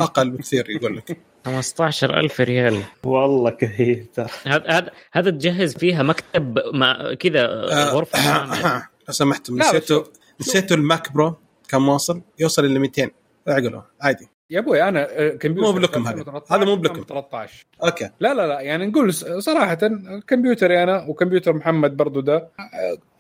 أقل 0.01 0.31
بكثير 0.31 0.71
يقول 0.71 0.97
لك. 0.97 1.17
15000 1.47 2.41
ريال 2.41 2.83
والله 3.05 3.51
كثير 3.51 4.07
ترى 4.15 4.27
هذا 4.47 4.65
هذا 4.69 4.91
هذا 5.13 5.31
تجهز 5.31 5.77
فيها 5.77 6.03
مكتب 6.03 6.59
مع 6.75 7.15
كذا 7.15 7.45
آه، 7.45 7.91
غرفة 7.91 8.19
كاملة. 8.25 8.77
لو 9.09 9.15
سمحتم 9.15 9.59
لا، 9.59 9.63
بس 9.65 9.69
نسيتوا. 9.75 10.03
نسيتوا 10.41 10.77
ال 10.77 10.86
Mac 10.86 11.13
Pro 11.13 11.35
كم 11.69 11.89
واصل 11.89 12.21
يوصل 12.39 12.65
إلى 12.65 12.79
200 12.79 13.11
اعقلوا 13.49 13.83
عادي 14.01 14.29
يا 14.51 14.59
أبوي 14.59 14.83
أنا 14.83 15.07
آه، 15.11 15.29
كمبيوتر 15.29 15.73
مو 15.73 15.79
بلكم 15.79 16.07
هذا. 16.07 16.21
2013 16.21 16.57
هذا 16.57 16.65
مو 16.65 16.77
بلكم. 16.77 17.05
13 17.09 17.67
أوكي 17.85 18.11
لا 18.21 18.35
لا 18.35 18.47
لا 18.47 18.61
يعني 18.61 18.87
نقول 18.87 19.15
صراحة 19.15 19.79
كمبيوتري 20.27 20.83
أنا 20.83 21.05
وكمبيوتر 21.09 21.53
محمد 21.53 21.97
برضو 21.97 22.21
ده 22.21 22.49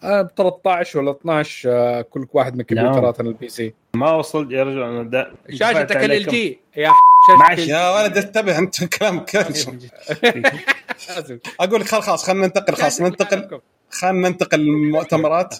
آه، 0.05 0.23
ب 0.23 0.29
13 0.37 0.99
ولا 0.99 1.11
12 1.11 1.71
آه، 1.73 2.03
كل 2.03 2.27
واحد 2.33 2.57
من 2.57 2.63
كمبيوتراتنا 2.65 3.29
البي 3.29 3.49
سي 3.49 3.75
ما 3.95 4.13
وصلت 4.13 4.51
يا 4.53 4.63
رجل 4.63 4.83
أنا 4.83 5.03
دا 5.03 5.33
شاشتك 5.51 5.97
ال. 5.97 6.27
جي 6.27 6.61
يا 6.77 6.91
معلش. 7.29 7.69
يا 7.69 7.91
ولد 8.03 8.19
انتبه 8.19 8.59
انت 8.59 8.85
كلامك 8.85 9.25
كرش. 9.31 9.67
أقول 11.61 11.81
لك 11.81 11.89
خلاص 11.89 12.25
خلينا 12.25 12.47
ننتقل 12.47 12.75
خلاص 12.75 13.01
ننتقل. 13.01 13.61
خلينا 13.91 14.29
ننتقل 14.29 14.59
للمؤتمرات. 14.59 15.55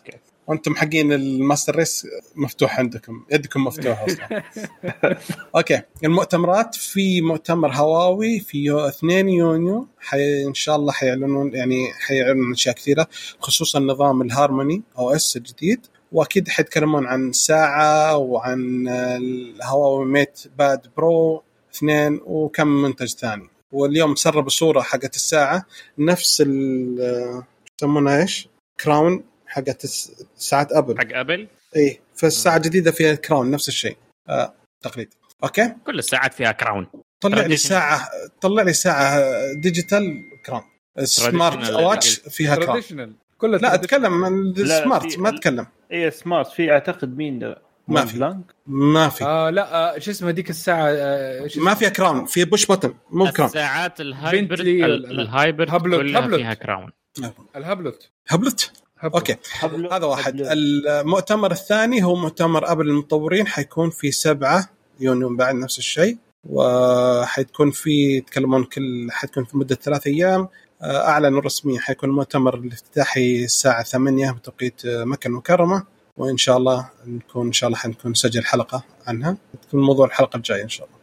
وأنتم 0.47 0.74
حقين 0.77 1.12
ال 1.12 1.22
master 1.22 1.77
race 1.77 2.07
مفتوح 2.37 2.78
عندكم 2.78 3.24
يدكم 3.31 3.65
مفتوحه 3.65 4.07
أصلا. 4.07 4.43
okay. 5.57 5.82
المؤتمرات 6.05 6.74
في 6.74 7.20
مؤتمر 7.20 7.73
هواوي 7.73 8.41
في 8.41 8.59
يو 8.65 8.89
2 8.89 9.28
يونيو. 9.28 9.89
حي 10.01 10.45
إن 10.45 10.55
شاء 10.55 10.77
الله 10.77 10.93
حيعلنون 10.93 11.55
يعني 11.55 11.93
حيعلنون 11.93 12.53
أشياء 12.53 12.74
كثيرة 12.74 13.07
خصوصا 13.41 13.78
نظام 13.78 14.23
ال 14.23 14.82
Harmony 14.98 15.11
OS 15.11 15.36
الجديد. 15.37 15.87
وأكيد 16.12 16.49
حيتكلمون 16.49 17.07
عن 17.07 17.32
ساعة 17.32 18.16
وعن 18.16 18.89
الهواوي 18.89 20.07
MatePad 20.07 20.86
Pro. 20.97 21.43
اثنين 21.74 22.20
وكم 22.24 22.68
منتج 22.68 23.09
ثاني. 23.09 23.48
واليوم 23.72 24.14
سربوا 24.14 24.51
صوره 24.51 24.80
حقت 24.80 25.16
الساعة 25.16 25.66
نفس 25.98 26.40
ال 26.47 27.42
يسمونها 27.80 28.22
إيش؟ 28.22 28.48
crown 28.81 29.24
حقت 29.47 29.86
ساعات 30.36 30.72
ابل 30.72 30.98
حق 30.98 31.06
ابل 31.12 31.48
إي 31.76 32.01
فالساعة 32.14 32.56
الجديده 32.56 32.90
فيها 32.90 33.14
crown 33.15 33.51
نفس 33.51 33.68
الشيء. 33.68 33.97
آه 34.28 34.55
تقليد. 34.82 35.14
okay? 35.44 35.74
كل 35.86 35.98
الساعات 35.98 36.34
فيها 36.34 36.52
كراون 36.52 36.86
طلع 37.20 37.47
لي. 37.47 37.56
ساعة 37.56 38.09
طلع 38.40 38.62
لي 38.62 38.72
ساعة 38.72 39.22
digital 39.52 40.23
crown 40.47 40.62
smart 41.05 41.70
watch 41.70 42.19
فيها 42.18 42.56
crown 42.57 42.82
كله 43.38 43.59
لا. 43.59 43.74
أتكلم 43.74 44.24
عن 44.24 44.55
ال 44.59 44.69
smart 44.69 45.19
ما 45.18 45.28
أتكلم. 45.28 45.66
إي 45.92 46.10
smart 46.11 46.47
في 46.47 46.72
أعتقد 46.72 47.16
مين 47.16 47.38
ده؟ 47.38 47.62
ما 47.91 48.05
في. 48.05 48.19
بلانك؟ 48.19 48.45
ما 48.67 49.09
في. 49.09 49.25
آه 49.25 49.51
لا 49.51 49.95
آه 49.97 49.99
شو 49.99 50.11
اسمه 50.11 50.31
ديك 50.31 50.51
الساعة 50.51 50.87
آه 50.89 51.49
ما؟ 51.57 51.75
فيها 51.75 51.89
كراون 51.89 52.27
في 52.27 52.45
بوش 52.45 52.67
بوتن 52.67 52.95
مو 53.11 53.31
كراون 53.31 53.49
الساعات 53.49 54.01
الهايبرد 54.01 54.61
الهايبرد 54.61 55.69
هبلوت- 55.71 56.01
كلها 56.01 56.21
هبلوت. 56.21 56.41
فيها 56.41 56.55
كراون 56.55 56.91
الهبلت 57.57 58.11
هبلت 58.29 58.71
هبلت. 58.99 59.15
أوكي. 59.15 59.37
حبل- 59.51 59.93
هذا 59.93 60.07
واحد. 60.07 60.35
حبل- 60.43 60.47
المؤتمر 60.89 61.51
الثاني 61.53 62.05
هو 62.05 62.15
مؤتمر 62.17 62.73
ابل 62.73 62.89
المطورين 62.89 63.47
حيكون 63.47 63.91
في 63.91 64.11
7 64.12 64.69
يونيو 65.01 65.37
بعد 65.37 65.55
نفس 65.55 65.79
الشيء 65.79 66.19
وحتكون 66.45 67.71
في 67.71 67.91
يتكلمون 68.17 68.65
كل 68.65 69.09
حتكون 69.11 69.45
في 69.45 69.57
مدة 69.57 69.75
ثلاث 69.75 70.07
أيام. 70.07 70.49
آه، 70.83 71.09
أعلنوا 71.09 71.41
رسميا 71.41 71.81
حيكون 71.81 72.09
المؤتمر 72.09 72.55
الافتتاحي 72.55 73.45
الساعة 73.45 73.83
8 73.83 74.31
بتوقيت 74.31 74.85
آه، 74.87 75.05
مكة 75.05 75.29
المكرمة. 75.29 75.85
وإن 76.20 76.36
شاء 76.36 76.56
الله 76.56 76.90
نكون 77.06 77.47
إن 77.47 77.52
شاء 77.52 77.68
الله 77.68 77.78
حنكون 77.78 78.10
نسجل 78.10 78.44
حلقة 78.44 78.84
عنها. 79.06 79.36
تكون 79.68 79.80
موضوع 79.82 80.06
الحلقة 80.06 80.36
الجاية 80.36 80.62
إن 80.62 80.68
شاء 80.68 80.86
الله. 80.86 80.98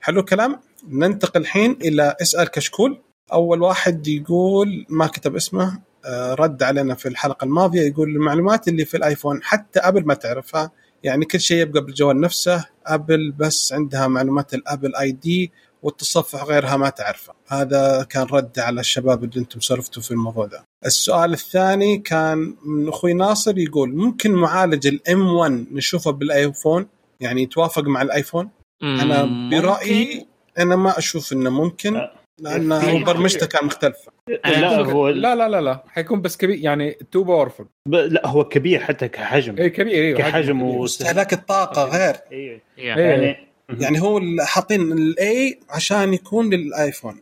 حلو 0.00 0.20
الكلام. 0.20 0.60
ننتقل 0.88 1.40
الحين 1.40 1.78
إلى 1.82 2.16
اسأل 2.22 2.48
كشكول. 2.48 3.00
أول 3.32 3.62
واحد 3.62 4.08
يقول 4.08 4.86
ما 4.88 5.06
كتب 5.06 5.36
اسمه 5.36 5.78
آه، 6.04 6.34
رد 6.34 6.62
علينا 6.62 6.94
في 6.94 7.08
الحلقة 7.08 7.44
الماضية. 7.44 7.80
يقول 7.82 8.08
المعلومات 8.08 8.68
اللي 8.68 8.84
في 8.84 8.96
الآيفون 8.96 9.42
حتى 9.42 9.80
أبل 9.80 10.06
ما 10.06 10.14
تعرفها. 10.14 10.70
يعني 11.02 11.24
كل 11.24 11.40
شيء 11.40 11.62
يبقى 11.62 11.84
بالجوال 11.84 12.20
نفسه. 12.20 12.64
أبل 12.86 13.32
بس 13.32 13.72
عندها 13.72 14.06
معلومات 14.06 14.54
ال 14.54 14.96
Apple 14.96 15.12
ID 15.12 15.52
والتصفح 15.82 16.44
غيرها 16.44 16.76
ما 16.76 16.88
تعرفه. 16.90 17.32
هذا 17.48 18.06
كان 18.10 18.26
رد 18.32 18.58
على 18.58 18.80
الشباب 18.80 19.24
اللي 19.24 19.36
أنتم 19.40 19.60
سولفتوا 19.60 20.02
في 20.02 20.10
الموضوع 20.10 20.46
ده. 20.46 20.64
السؤال 20.86 21.32
الثاني 21.32 21.98
كان 21.98 22.54
من 22.64 22.88
أخوي 22.88 23.12
ناصر 23.12 23.58
يقول 23.58 23.94
ممكن 23.96 24.32
معالج 24.32 24.86
ال 24.86 25.26
M1 25.34 25.66
نشوفه 25.72 26.10
بالآيفون؟ 26.10 26.86
يعني 27.20 27.42
يتوافق 27.42 27.82
مع 27.82 28.02
الآيفون؟ 28.02 28.50
أنا 28.82 29.48
برأيي 29.50 30.26
أنا 30.58 30.76
ما 30.76 30.98
أشوف 30.98 31.32
إنه 31.32 31.50
ممكن. 31.50 32.08
لأن 32.40 32.80
في- 32.80 32.92
هو 32.92 33.04
برمجته 33.04 33.46
كان 33.46 33.66
مختلفة. 33.66 34.12
لا 34.44 34.76
هو 34.78 35.08
لا 35.08 35.34
لا 35.34 35.48
لا 35.48 35.60
لا. 35.60 35.82
حيكون 35.88 36.22
بس 36.22 36.36
كبير 36.36 36.56
يعني 36.58 36.90
too 37.10 37.24
powerful 37.24 37.64
ب- 37.88 37.94
لا 37.94 38.26
هو 38.26 38.44
كبير 38.44 38.80
حتى 38.80 39.08
كحجم. 39.08 39.56
اي 39.58 39.70
كبير 39.70 39.94
أيوه 39.94 40.18
كحجم 40.18 40.82
استهلاك 40.82 41.32
الطاقة 41.32 41.84
غير. 41.84 42.16
أيوه. 42.32 42.60
يعني 42.78 43.51
يعني 43.68 44.00
هو 44.02 44.20
حاطين 44.40 44.92
ال 44.92 45.25
A 45.25 45.58
عشان 45.70 46.14
يكون 46.14 46.50
للآيفون. 46.54 47.16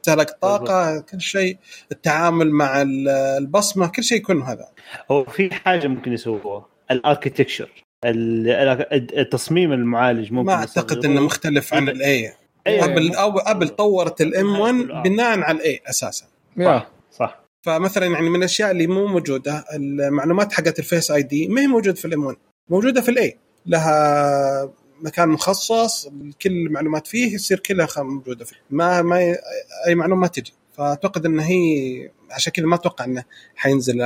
استهلاك 0.00 0.30
الطاقه 0.30 1.00
كل 1.00 1.20
شيء 1.20 1.56
التعامل 1.92 2.50
مع 2.50 2.82
ال- 2.82 3.08
البصمة 3.08 3.86
كل 3.86 4.04
شيء 4.04 4.18
يكون 4.18 4.42
هذا. 4.42 4.68
هو 5.10 5.24
في 5.24 5.54
حاجة 5.54 5.88
ممكن 5.88 6.12
يسووها 6.12 6.66
ال 6.90 6.96
architecture 6.96 7.68
التصميم 9.18 9.72
المعالج 9.72 10.32
ممكن 10.32 10.46
ما 10.46 10.52
أعتقد. 10.54 11.04
إنه 11.04 11.20
مختلف 11.20 11.74
عن 11.74 11.88
ال 11.88 12.10
A 12.10 12.32
أيوة. 12.66 12.84
أبل 12.84 13.14
أو 13.14 13.38
أبل 13.38 13.68
طورت 13.68 14.20
ال 14.20 14.58
M1 14.58 14.74
كله 14.74 14.94
آه. 14.98 15.02
بناء 15.02 15.38
على 15.40 15.58
ال 15.58 15.69
A 15.69 15.80
أساسا. 15.86 16.26
يا 16.56 16.86
صح 17.12 17.44
فمثلا 17.66 18.06
يعني 18.06 18.30
من 18.30 18.36
الأشياء 18.38 18.70
اللي 18.70 18.86
مو 18.86 19.06
موجودة 19.06 19.64
المعلومات 19.74 20.52
حقت 20.52 20.78
ال 20.78 21.10
Face 21.10 21.22
ID 21.22 21.48
ما 21.48 21.60
هي 21.60 21.66
موجودة 21.66 21.96
في 21.96 22.04
ال 22.04 22.24
M1 22.24 22.36
موجودة 22.70 23.00
في 23.00 23.08
ال 23.10 23.23
A 23.23 23.36
لها 23.66 24.70
مكان 25.04 25.28
مخصص 25.28 26.08
كل 26.42 26.50
المعلومات 26.50 27.06
فيه 27.06 27.34
يصير 27.34 27.58
كلها 27.58 27.88
موجودة 27.98 28.44
فيه. 28.44 28.56
ما 28.70 29.02
ما 29.02 29.20
ي- 29.22 29.36
أي 29.88 29.94
معلومة 29.94 30.20
ما 30.20 30.26
تجي. 30.26 30.52
فأعتقد 30.72 31.26
إن 31.26 31.38
هي 31.40 32.10
عشان 32.30 32.52
كذا 32.52 32.66
ما 32.66 32.74
أتوقع 32.74 33.04
إنه 33.04 33.24
حينزل 33.56 34.00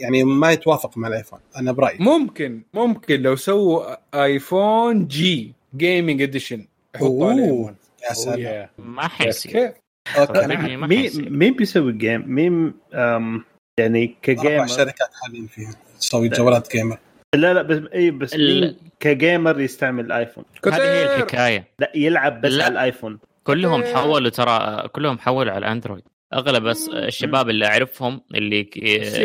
يعني 0.00 0.24
ما 0.24 0.52
يتوافق 0.52 0.98
مع 0.98 1.08
الآيفون. 1.08 1.38
أنا 1.56 1.72
برأيي. 1.72 1.98
ممكن 2.00 2.62
ممكن 2.74 3.22
لو 3.22 3.36
سووا 3.36 3.96
آيفون 4.24 5.06
ج 5.06 5.52
gaming 5.76 6.22
edition 6.22 6.66
يحطوا 6.94 7.30
عليه 7.30 7.48
أوه. 7.50 7.70
M1. 7.70 8.04
يا 8.08 8.14
سلام. 8.14 8.68
ما. 8.78 9.08
حيصير. 9.08 9.72
مين. 10.86 11.10
مين 11.38 11.54
بيسوي 11.54 11.92
gam 11.92 12.24
مين 12.26 12.74
يعني 13.80 14.04
أربع 14.04 14.14
ك 14.22 14.29
gamer 14.29 14.66
شركات 14.66 15.10
حاليا 15.22 15.46
فيها. 15.46 15.74
تسوي 16.00 16.28
جوالات 16.28 16.72
gamer 16.76 16.98
لا 17.34 17.54
لا 17.54 17.62
بس 17.62 17.82
اي 17.94 18.10
بس 18.10 18.34
ال- 18.34 18.60
مين 18.60 18.76
ك 19.00 19.10
gamer 19.10 19.60
يستعمل 19.60 20.04
الآيفون 20.04 20.44
هذه 20.66 20.82
هي. 20.82 21.16
الحكاية 21.16 21.68
لا 21.78 21.92
يلعب 21.94 22.40
بس 22.40 22.52
لا. 22.52 22.64
على 22.64 22.72
الآيفون 22.72 23.18
كلهم. 23.44 23.84
حولوا 23.84 24.30
ترى 24.30 24.88
كلهم 24.88 25.18
حولوا 25.18 25.52
على 25.52 25.66
الأندرويد 25.66 26.02
أغلب 26.34 26.62
بس 26.62 26.88
الشباب 26.88 27.50
اللي 27.50 27.66
أعرفهم 27.66 28.20
اللي. 28.34 28.68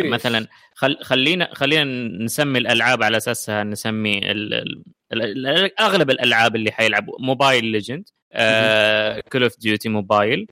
مثلا 0.03 0.47
خل 0.75 0.97
خلينا 1.01 1.49
خلينا 1.53 1.84
نسمي 2.23 2.59
الألعاب 2.59 3.03
على 3.03 3.17
أساسها 3.17 3.63
نسمي 3.63 4.17
ال... 4.31 4.53
ال... 4.53 5.47
ال... 5.47 5.79
أغلب 5.79 6.09
الألعاب 6.09 6.55
اللي 6.55 6.71
حيلعبوا 6.71 7.13
Mobile 7.19 7.65
Legends 7.65 8.03
Call 9.31 9.44
of 9.44 9.60
Duty 9.60 9.89
Mobile 9.89 10.48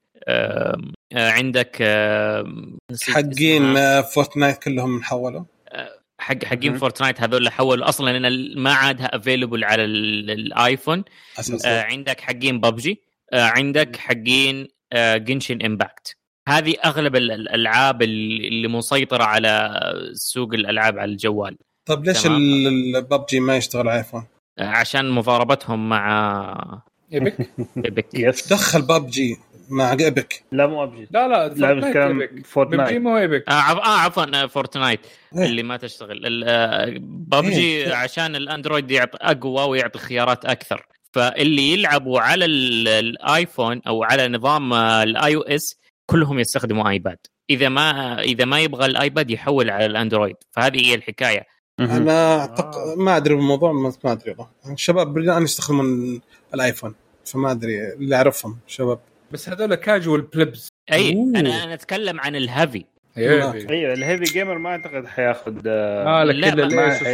عندك 1.14 1.77
آه، 1.82 2.44
حقين 3.03 3.64
اسمها. 3.65 3.98
آه، 3.99 4.02
فورتنايت 4.02 4.57
كلهم 4.57 5.03
حولوا 5.03 5.44
حق 6.26 6.46
حقين. 6.46 6.78
فورتنايت 6.78 7.22
هذول 7.22 7.38
اللي 7.38 7.52
حولوا 7.52 7.90
أصلا 7.90 8.18
لأن 8.18 8.60
ما 8.60 8.74
عادها 8.74 9.16
available 9.16 9.64
على 9.64 9.86
ال- 9.86 10.32
الايفون 10.32 11.04
آه، 11.66 11.82
عندك 11.82 12.20
حقين 12.22 12.60
ببجي 12.60 13.02
آه، 13.34 13.44
عندك 13.44 13.96
حقين 13.96 14.68
Genshin 15.16 15.62
Impact 15.66 16.16
هذه 16.48 16.76
أغلب 16.86 17.16
ال- 17.16 17.32
الألعاب 17.32 18.02
اللي 18.02 18.48
اللي 18.48 18.68
مسيطرة 18.68 19.24
على 19.24 19.80
سوق 20.14 20.54
الألعاب 20.54 21.00
على 21.00 21.12
الجوال. 21.12 21.58
طب 21.86 22.06
ليش. 22.06 22.26
الببجي 22.26 23.40
ما 23.40 23.58
يشتغل 23.58 23.88
على 23.90 23.98
ايفون؟ 24.00 24.24
آه، 24.60 24.64
عشان 24.68 25.10
مضاربتهم 25.10 25.90
مع 25.90 26.82
Epic 27.14 27.50
Epic 27.86 28.08
yes 28.14 28.54
دخل 28.54 28.82
ببجي. 28.82 29.38
مع 29.70 29.92
Epic. 30.00 30.44
لا 30.52 30.68
مو 30.68 30.84
ببجي. 30.84 31.08
لا 31.12 31.28
لا 31.28 31.48
لا 31.48 31.70
Epic. 31.70 31.98
ببجي 31.98 32.44
فورتنايت 32.44 33.02
مو 33.02 33.18
Epic. 33.18 33.44
آه 33.50 33.52
عف- 33.52 33.78
آه، 33.78 34.00
عفوا 34.00 34.44
آه، 34.44 34.46
فورتنايت 34.46 35.00
إيه. 35.38 35.46
اللي 35.46 35.64
ما 35.64 35.78
تشتغل. 35.78 36.26
ال- 36.26 36.44
آه، 36.48 36.86
ببجي 37.00 37.60
إيه. 37.62 37.94
عشان 37.94 38.36
الأندرويد 38.36 38.92
يعطي 38.92 39.18
أقوى 39.22 39.64
ويعطي 39.64 40.00
خيارات 40.00 40.46
أكثر. 40.46 40.86
فاللي 41.14 41.74
يلعبوا 41.74 42.20
على 42.20 42.46
ال- 42.46 42.88
الآيفون 42.88 43.82
أو 43.88 44.04
على 44.04 44.28
نظام 44.28 44.74
آه، 44.74 45.04
ال 45.04 45.36
iOS 45.36 45.76
كلهم 46.06 46.40
يستخدموا 46.40 46.90
آيباد. 46.90 47.18
إذا 47.50 47.70
ما 47.70 48.20
إذا 48.22 48.46
ما 48.46 48.60
يبغى 48.60 48.86
الآيباد 48.86 49.32
يحول 49.32 49.70
على 49.70 49.86
الأندرويد. 49.86 50.36
فهذه 50.52 50.86
هي 50.86 50.96
الحكاية. 50.96 51.44
أنا 51.80 52.40
أعتقد 52.40 52.98
ما 52.98 53.18
أدري 53.18 53.36
بالموضوع 53.36 53.72
ما 53.72 53.94
أدري 54.06 54.32
والله. 54.32 54.48
الشباب 54.74 55.14
بالآن 55.14 55.44
يستخدمون 55.44 56.22
الآيفون. 56.54 56.96
فما 57.26 57.52
أدري 57.52 57.94
اللي 57.94 58.16
أعرفهم 58.16 58.58
شباب. 58.68 59.00
بس 59.32 59.50
هذول 59.50 59.76
casual 59.76 60.22
players 60.22 60.68
أي 60.92 61.16
أوه. 61.16 61.40
أنا 61.40 61.64
أنا 61.64 61.74
أتكلم 61.74 62.20
عن 62.20 62.36
ال 62.36 62.43
heavy. 62.43 62.86
أيوه 63.18 63.54
أيوه 63.70 63.94
ال 63.94 63.99
heavy 63.99 64.24
gamer 64.24 64.58
ما 64.58 64.70
أعتقد 64.70 65.06
حياخذ 65.08 65.62
آه، 65.68 66.04
ما 66.04 66.24
لا، 66.32 66.56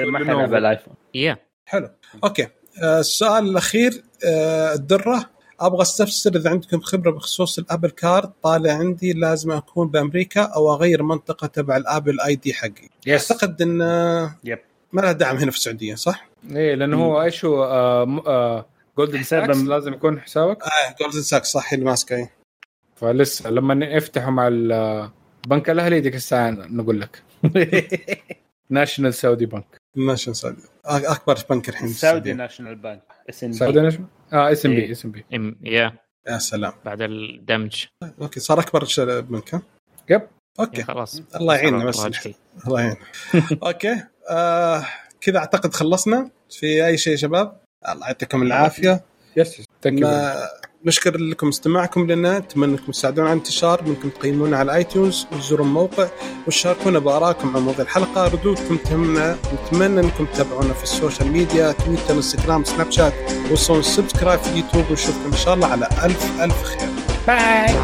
ما- 0.05 0.17
حيلعب 0.19 0.53
الآيفون. 0.53 0.93
يا 1.13 1.37
حلو. 1.65 1.89
أوكي. 2.23 2.47
آه، 2.83 2.99
السؤال 2.99 3.49
الأخير 3.49 4.03
آه، 4.25 4.73
الدرة. 4.73 5.29
أبغى 5.59 5.81
أستفسر 5.81 6.35
إذا 6.35 6.49
عندكم 6.49 6.79
خبرة 6.79 7.11
بخصوص 7.11 7.59
ال 7.59 7.64
Apple 7.64 7.89
Card. 7.89 8.31
طالع 8.43 8.73
عندي 8.73 9.13
لازم 9.13 9.51
أكون 9.51 9.87
بأمريكا 9.87 10.41
أو 10.41 10.73
أغير 10.73 11.03
منطقة 11.03 11.47
تبع 11.47 11.77
ال 11.77 12.19
Apple 12.21 12.35
ID 12.35 12.53
حقي. 12.53 12.89
yes 13.07 13.31
أعتقد 13.31 13.61
إن 13.61 13.81
آه، 13.81 14.35
yep. 14.43 14.59
ما 14.93 15.01
له 15.01 15.11
دعم 15.11 15.35
هنا 15.37 15.51
في 15.51 15.57
السعودية 15.57 15.95
صح؟ 15.95 16.27
إيه 16.51 16.75
لأنه 16.75 17.03
هو 17.05 17.21
إيش 17.21 17.45
هو؟ 17.45 17.63
آه 17.63 18.05
م- 18.05 18.19
آه 18.27 18.65
Goldman 19.05 19.23
Sachs 19.23 19.57
لازم 19.57 19.93
يكون 19.93 20.19
حسابك؟ 20.21 20.63
آه 20.63 20.95
Goldman 21.01 21.21
Sachs 21.21 21.47
صح 21.51 21.73
اللي 21.73 21.85
ماسكه 21.85 22.15
إيه. 22.15 22.31
فلسه 22.95 23.49
لما 23.49 23.73
نفتحوا 23.73 24.31
مع 24.31 24.47
البنك 24.47 25.69
الأهلي 25.69 25.99
ديك 26.01 26.15
الساعة 26.15 26.49
نقول 26.49 27.01
لك. 27.01 27.23
National 28.69 29.13
Saudi 29.13 29.45
Bank 29.45 29.65
National 29.97 30.35
Saudi 30.37 30.61
أكبر 30.85 31.37
بنك 31.49 31.69
الحين 31.69 31.87
سعودي. 31.87 32.33
National 32.33 32.75
Bank 32.75 33.01
S 33.29 33.43
N 33.43 33.53
Saudi 33.53 33.79
National 33.79 34.07
آه 34.33 34.51
S 34.51 34.65
M 34.65 34.71
B 34.75 34.81
إيه. 34.81 34.91
S 34.91 35.05
M 35.05 35.11
B 35.11 35.21
إم- 35.33 35.55
يا. 35.67 35.93
يا 36.27 36.37
سلام. 36.37 36.73
بعد 36.85 37.01
الدمج. 37.01 37.85
أوكي 38.21 38.39
صار 38.39 38.59
أكبر 38.59 38.87
بنك 39.21 39.55
ها؟ 39.55 39.61
yep. 40.09 40.21
أوكي. 40.59 40.79
يا 40.81 40.85
خلاص. 40.85 41.21
الله 41.35 41.55
يعيننا 41.55 41.85
بس. 41.85 42.05
الله 42.67 42.81
يعين. 42.81 42.95
أوكي. 43.63 44.03
آه 44.29 44.85
كذا 45.21 45.37
أعتقد 45.37 45.73
خلصنا. 45.73 46.29
في 46.49 46.85
أي 46.85 46.97
شيء 46.97 47.11
يا 47.11 47.17
شباب؟ 47.17 47.61
الله 47.89 48.07
يعطيكم 48.07 48.41
العافية. 48.41 49.03
yes 49.37 49.61
ما 49.85 50.35
نشكر 50.85 51.17
لكم 51.17 51.47
استماعكم 51.47 52.11
لنا 52.11 52.39
نتمنى 52.39 52.71
انكم 52.71 52.91
تساعدونا 52.91 53.29
على 53.29 53.33
الانتشار 53.33 53.83
منكم 53.83 54.09
تقيمونا 54.09 54.57
على 54.57 54.75
iTunes 54.75 55.27
وتزورون 55.31 55.67
الموقع 55.67 56.07
وتشاركونا 56.47 56.99
بآرائكم 56.99 57.57
عن 57.57 57.61
موضوع 57.63 57.81
الحلقة. 57.85 58.27
ردودكم 58.27 58.77
تهمنا 58.77 59.37
نتمنى 59.53 59.99
أنكم 59.99 60.25
تتابعونا 60.25 60.73
في 60.73 60.83
السوشيال 60.83 61.31
ميديا 61.31 61.71
تويتر 61.71 62.13
إنستغرام 62.13 62.63
سناب 62.63 62.91
شات 62.91 63.13
وسووا 63.51 63.81
subscribe 63.81 64.39
في 64.39 64.49
اليوتيوب 64.49 64.85
ونشوفكم 64.89 65.25
إن 65.25 65.37
شاء 65.37 65.53
الله 65.53 65.67
على 65.67 65.89
ألف 66.03 66.41
ألف 66.41 66.63
خير. 66.63 66.89
bye 67.27 67.75